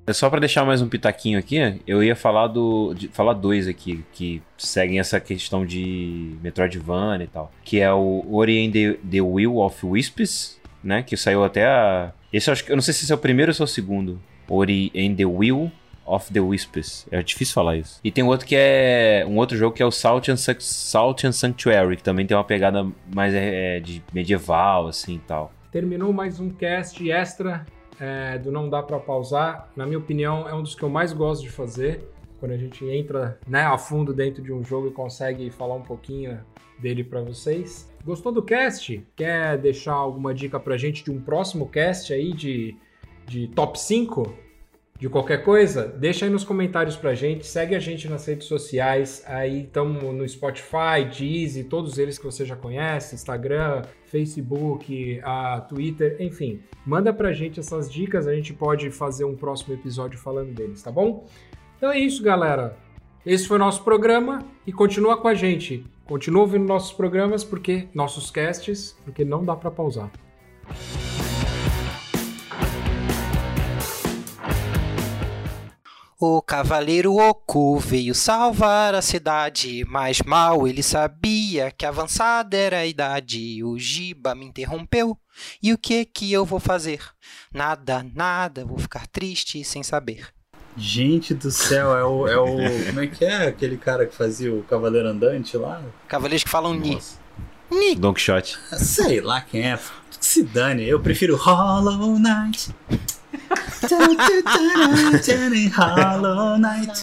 É 0.07 0.13
só 0.13 0.29
para 0.29 0.39
deixar 0.39 0.63
mais 0.63 0.81
um 0.81 0.87
pitaquinho 0.87 1.37
aqui, 1.37 1.57
eu 1.85 2.01
ia 2.01 2.15
falar 2.15 2.47
do 2.47 2.93
de, 2.93 3.07
falar 3.09 3.33
dois 3.33 3.67
aqui 3.67 4.05
que 4.13 4.41
seguem 4.57 4.99
essa 4.99 5.19
questão 5.19 5.65
de 5.65 6.37
Metroidvania 6.41 7.25
e 7.25 7.27
tal, 7.27 7.51
que 7.63 7.81
é 7.81 7.91
o 7.91 8.23
Ori 8.31 8.65
and 8.65 8.71
the, 8.71 8.99
the 9.09 9.21
Will 9.21 9.57
of 9.57 9.85
Wisps, 9.85 10.61
né, 10.83 11.01
que 11.01 11.17
saiu 11.17 11.43
até 11.43 11.65
a 11.65 12.13
esse 12.37 12.49
eu 12.49 12.51
acho 12.51 12.65
que 12.65 12.71
eu 12.71 12.75
não 12.75 12.81
sei 12.81 12.93
se 12.93 13.03
esse 13.03 13.11
é 13.11 13.15
o 13.15 13.17
primeiro 13.17 13.49
ou 13.49 13.53
se 13.53 13.61
é 13.61 13.65
o 13.65 13.67
segundo. 13.67 14.19
Ori 14.49 14.91
and 14.95 15.15
the 15.15 15.25
Will 15.25 15.71
of 16.05 16.31
the 16.31 16.39
Wisps. 16.39 17.07
É 17.09 17.21
difícil 17.23 17.53
falar 17.53 17.77
isso. 17.77 17.99
E 18.03 18.11
tem 18.11 18.23
outro 18.23 18.45
que 18.45 18.55
é 18.55 19.25
um 19.27 19.37
outro 19.37 19.57
jogo 19.57 19.75
que 19.75 19.81
é 19.81 19.85
o 19.85 19.91
Salt 19.91 20.29
and, 20.29 20.35
Salt 20.37 21.23
and 21.23 21.31
Sanctuary, 21.31 21.97
que 21.97 22.03
também 22.03 22.25
tem 22.25 22.37
uma 22.37 22.43
pegada 22.43 22.85
mais 23.13 23.33
é, 23.33 23.79
de 23.79 24.03
medieval 24.13 24.87
assim 24.87 25.15
e 25.15 25.19
tal. 25.19 25.51
Terminou 25.71 26.13
mais 26.13 26.39
um 26.39 26.49
cast 26.49 27.09
extra 27.09 27.65
é, 27.99 28.37
do 28.37 28.51
Não 28.51 28.69
Dá 28.69 28.83
Pra 28.83 28.99
Pausar. 28.99 29.69
Na 29.75 29.85
minha 29.85 29.97
opinião, 29.97 30.47
é 30.47 30.53
um 30.53 30.61
dos 30.61 30.75
que 30.75 30.83
eu 30.83 30.89
mais 30.89 31.11
gosto 31.11 31.41
de 31.41 31.49
fazer. 31.49 32.07
Quando 32.39 32.51
a 32.51 32.57
gente 32.57 32.85
entra 32.85 33.39
né, 33.47 33.63
a 33.63 33.77
fundo 33.77 34.13
dentro 34.13 34.43
de 34.43 34.53
um 34.53 34.63
jogo 34.63 34.87
e 34.87 34.91
consegue 34.91 35.49
falar 35.49 35.75
um 35.75 35.81
pouquinho 35.81 36.39
dele 36.77 37.03
para 37.03 37.21
vocês. 37.21 37.89
Gostou 38.05 38.31
do 38.31 38.43
cast? 38.43 39.03
Quer 39.15 39.57
deixar 39.57 39.93
alguma 39.93 40.31
dica 40.31 40.59
pra 40.59 40.77
gente 40.77 41.03
de 41.03 41.09
um 41.09 41.19
próximo 41.19 41.67
cast 41.67 42.13
aí 42.13 42.33
de, 42.33 42.77
de 43.25 43.47
top 43.47 43.79
5? 43.79 44.31
De 44.99 45.09
qualquer 45.09 45.43
coisa? 45.43 45.87
Deixa 45.87 46.25
aí 46.25 46.31
nos 46.31 46.43
comentários 46.43 46.95
pra 46.95 47.15
gente, 47.15 47.47
segue 47.47 47.73
a 47.73 47.79
gente 47.79 48.07
nas 48.07 48.23
redes 48.27 48.47
sociais, 48.47 49.23
aí 49.25 49.63
estamos 49.63 50.03
no 50.03 50.29
Spotify, 50.29 51.03
Deezer, 51.17 51.65
todos 51.65 51.97
eles 51.97 52.19
que 52.19 52.25
você 52.25 52.45
já 52.45 52.55
conhece, 52.55 53.15
Instagram, 53.15 53.81
Facebook, 54.05 55.19
a 55.23 55.61
Twitter, 55.61 56.15
enfim. 56.19 56.61
Manda 56.85 57.11
pra 57.11 57.33
gente 57.33 57.59
essas 57.59 57.91
dicas, 57.91 58.27
a 58.27 58.35
gente 58.35 58.53
pode 58.53 58.91
fazer 58.91 59.25
um 59.25 59.35
próximo 59.35 59.73
episódio 59.73 60.19
falando 60.19 60.53
deles, 60.53 60.83
tá 60.83 60.91
bom? 60.91 61.25
Então 61.75 61.91
é 61.91 61.97
isso, 61.97 62.21
galera. 62.21 62.77
Esse 63.25 63.47
foi 63.47 63.57
o 63.57 63.59
nosso 63.59 63.83
programa 63.83 64.45
e 64.65 64.71
continua 64.71 65.17
com 65.17 65.27
a 65.27 65.33
gente. 65.33 65.83
Continua 66.05 66.43
ouvindo 66.43 66.67
nossos 66.67 66.93
programas 66.93 67.43
porque 67.43 67.89
nossos 67.91 68.29
casts, 68.29 68.95
porque 69.03 69.25
não 69.25 69.43
dá 69.43 69.55
para 69.55 69.71
pausar. 69.71 70.11
O 76.19 76.43
cavaleiro 76.43 77.17
Oku 77.17 77.79
veio 77.79 78.13
salvar 78.13 78.93
a 78.93 79.01
cidade, 79.01 79.83
mas 79.85 80.21
mal 80.21 80.67
ele 80.67 80.83
sabia 80.83 81.71
que 81.71 81.85
avançada 81.85 82.55
era 82.55 82.79
a 82.79 82.85
idade. 82.85 83.63
O 83.63 83.77
Giba 83.77 84.35
me 84.35 84.45
interrompeu, 84.45 85.17
e 85.61 85.73
o 85.73 85.77
que 85.77 86.05
que 86.05 86.31
eu 86.31 86.45
vou 86.45 86.59
fazer? 86.59 86.99
Nada, 87.51 88.05
nada, 88.13 88.63
vou 88.63 88.77
ficar 88.77 89.07
triste 89.07 89.63
sem 89.63 89.81
saber. 89.81 90.34
Gente 90.77 91.33
do 91.33 91.51
céu, 91.51 91.95
é 91.95 92.03
o, 92.03 92.27
é 92.27 92.37
o. 92.37 92.85
Como 92.87 92.99
é 92.99 93.07
que 93.07 93.23
é 93.23 93.47
aquele 93.47 93.77
cara 93.77 94.05
que 94.05 94.15
fazia 94.15 94.53
o 94.53 94.61
Cavaleiro 94.63 95.07
Andante 95.07 95.55
lá? 95.57 95.81
Cavaleiros 96.07 96.43
que 96.43 96.49
falam 96.49 96.73
Ni. 96.73 96.99
Ni. 97.71 97.95
Don 97.95 98.13
Quixote. 98.13 98.57
Sei 98.73 99.21
lá 99.21 99.41
quem 99.41 99.71
é. 99.71 99.79
Se 100.19 100.43
dane, 100.43 100.87
eu 100.87 100.99
prefiro 100.99 101.35
Hollow 101.37 102.19
Knight. 102.19 102.75
Hollow 105.77 106.57
Knight. 106.57 107.01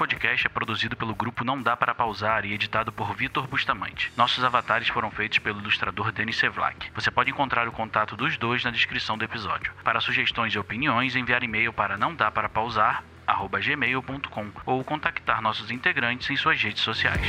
Podcast 0.00 0.46
é 0.46 0.48
produzido 0.48 0.96
pelo 0.96 1.14
grupo 1.14 1.44
Não 1.44 1.60
Dá 1.60 1.76
Para 1.76 1.94
Pausar 1.94 2.46
e 2.46 2.54
editado 2.54 2.90
por 2.90 3.14
Vitor 3.14 3.46
Bustamante. 3.46 4.10
Nossos 4.16 4.42
avatares 4.42 4.88
foram 4.88 5.10
feitos 5.10 5.40
pelo 5.40 5.60
ilustrador 5.60 6.10
Denis 6.10 6.38
Sevlak. 6.38 6.90
Você 6.94 7.10
pode 7.10 7.30
encontrar 7.30 7.68
o 7.68 7.72
contato 7.72 8.16
dos 8.16 8.38
dois 8.38 8.64
na 8.64 8.70
descrição 8.70 9.18
do 9.18 9.26
episódio. 9.26 9.74
Para 9.84 10.00
sugestões 10.00 10.54
e 10.54 10.58
opiniões, 10.58 11.14
enviar 11.14 11.42
e-mail 11.42 11.70
para 11.70 11.98
não 11.98 12.14
dá 12.14 12.30
para 12.30 12.48
ou 14.64 14.82
contactar 14.82 15.42
nossos 15.42 15.70
integrantes 15.70 16.30
em 16.30 16.36
suas 16.36 16.62
redes 16.62 16.82
sociais. 16.82 17.26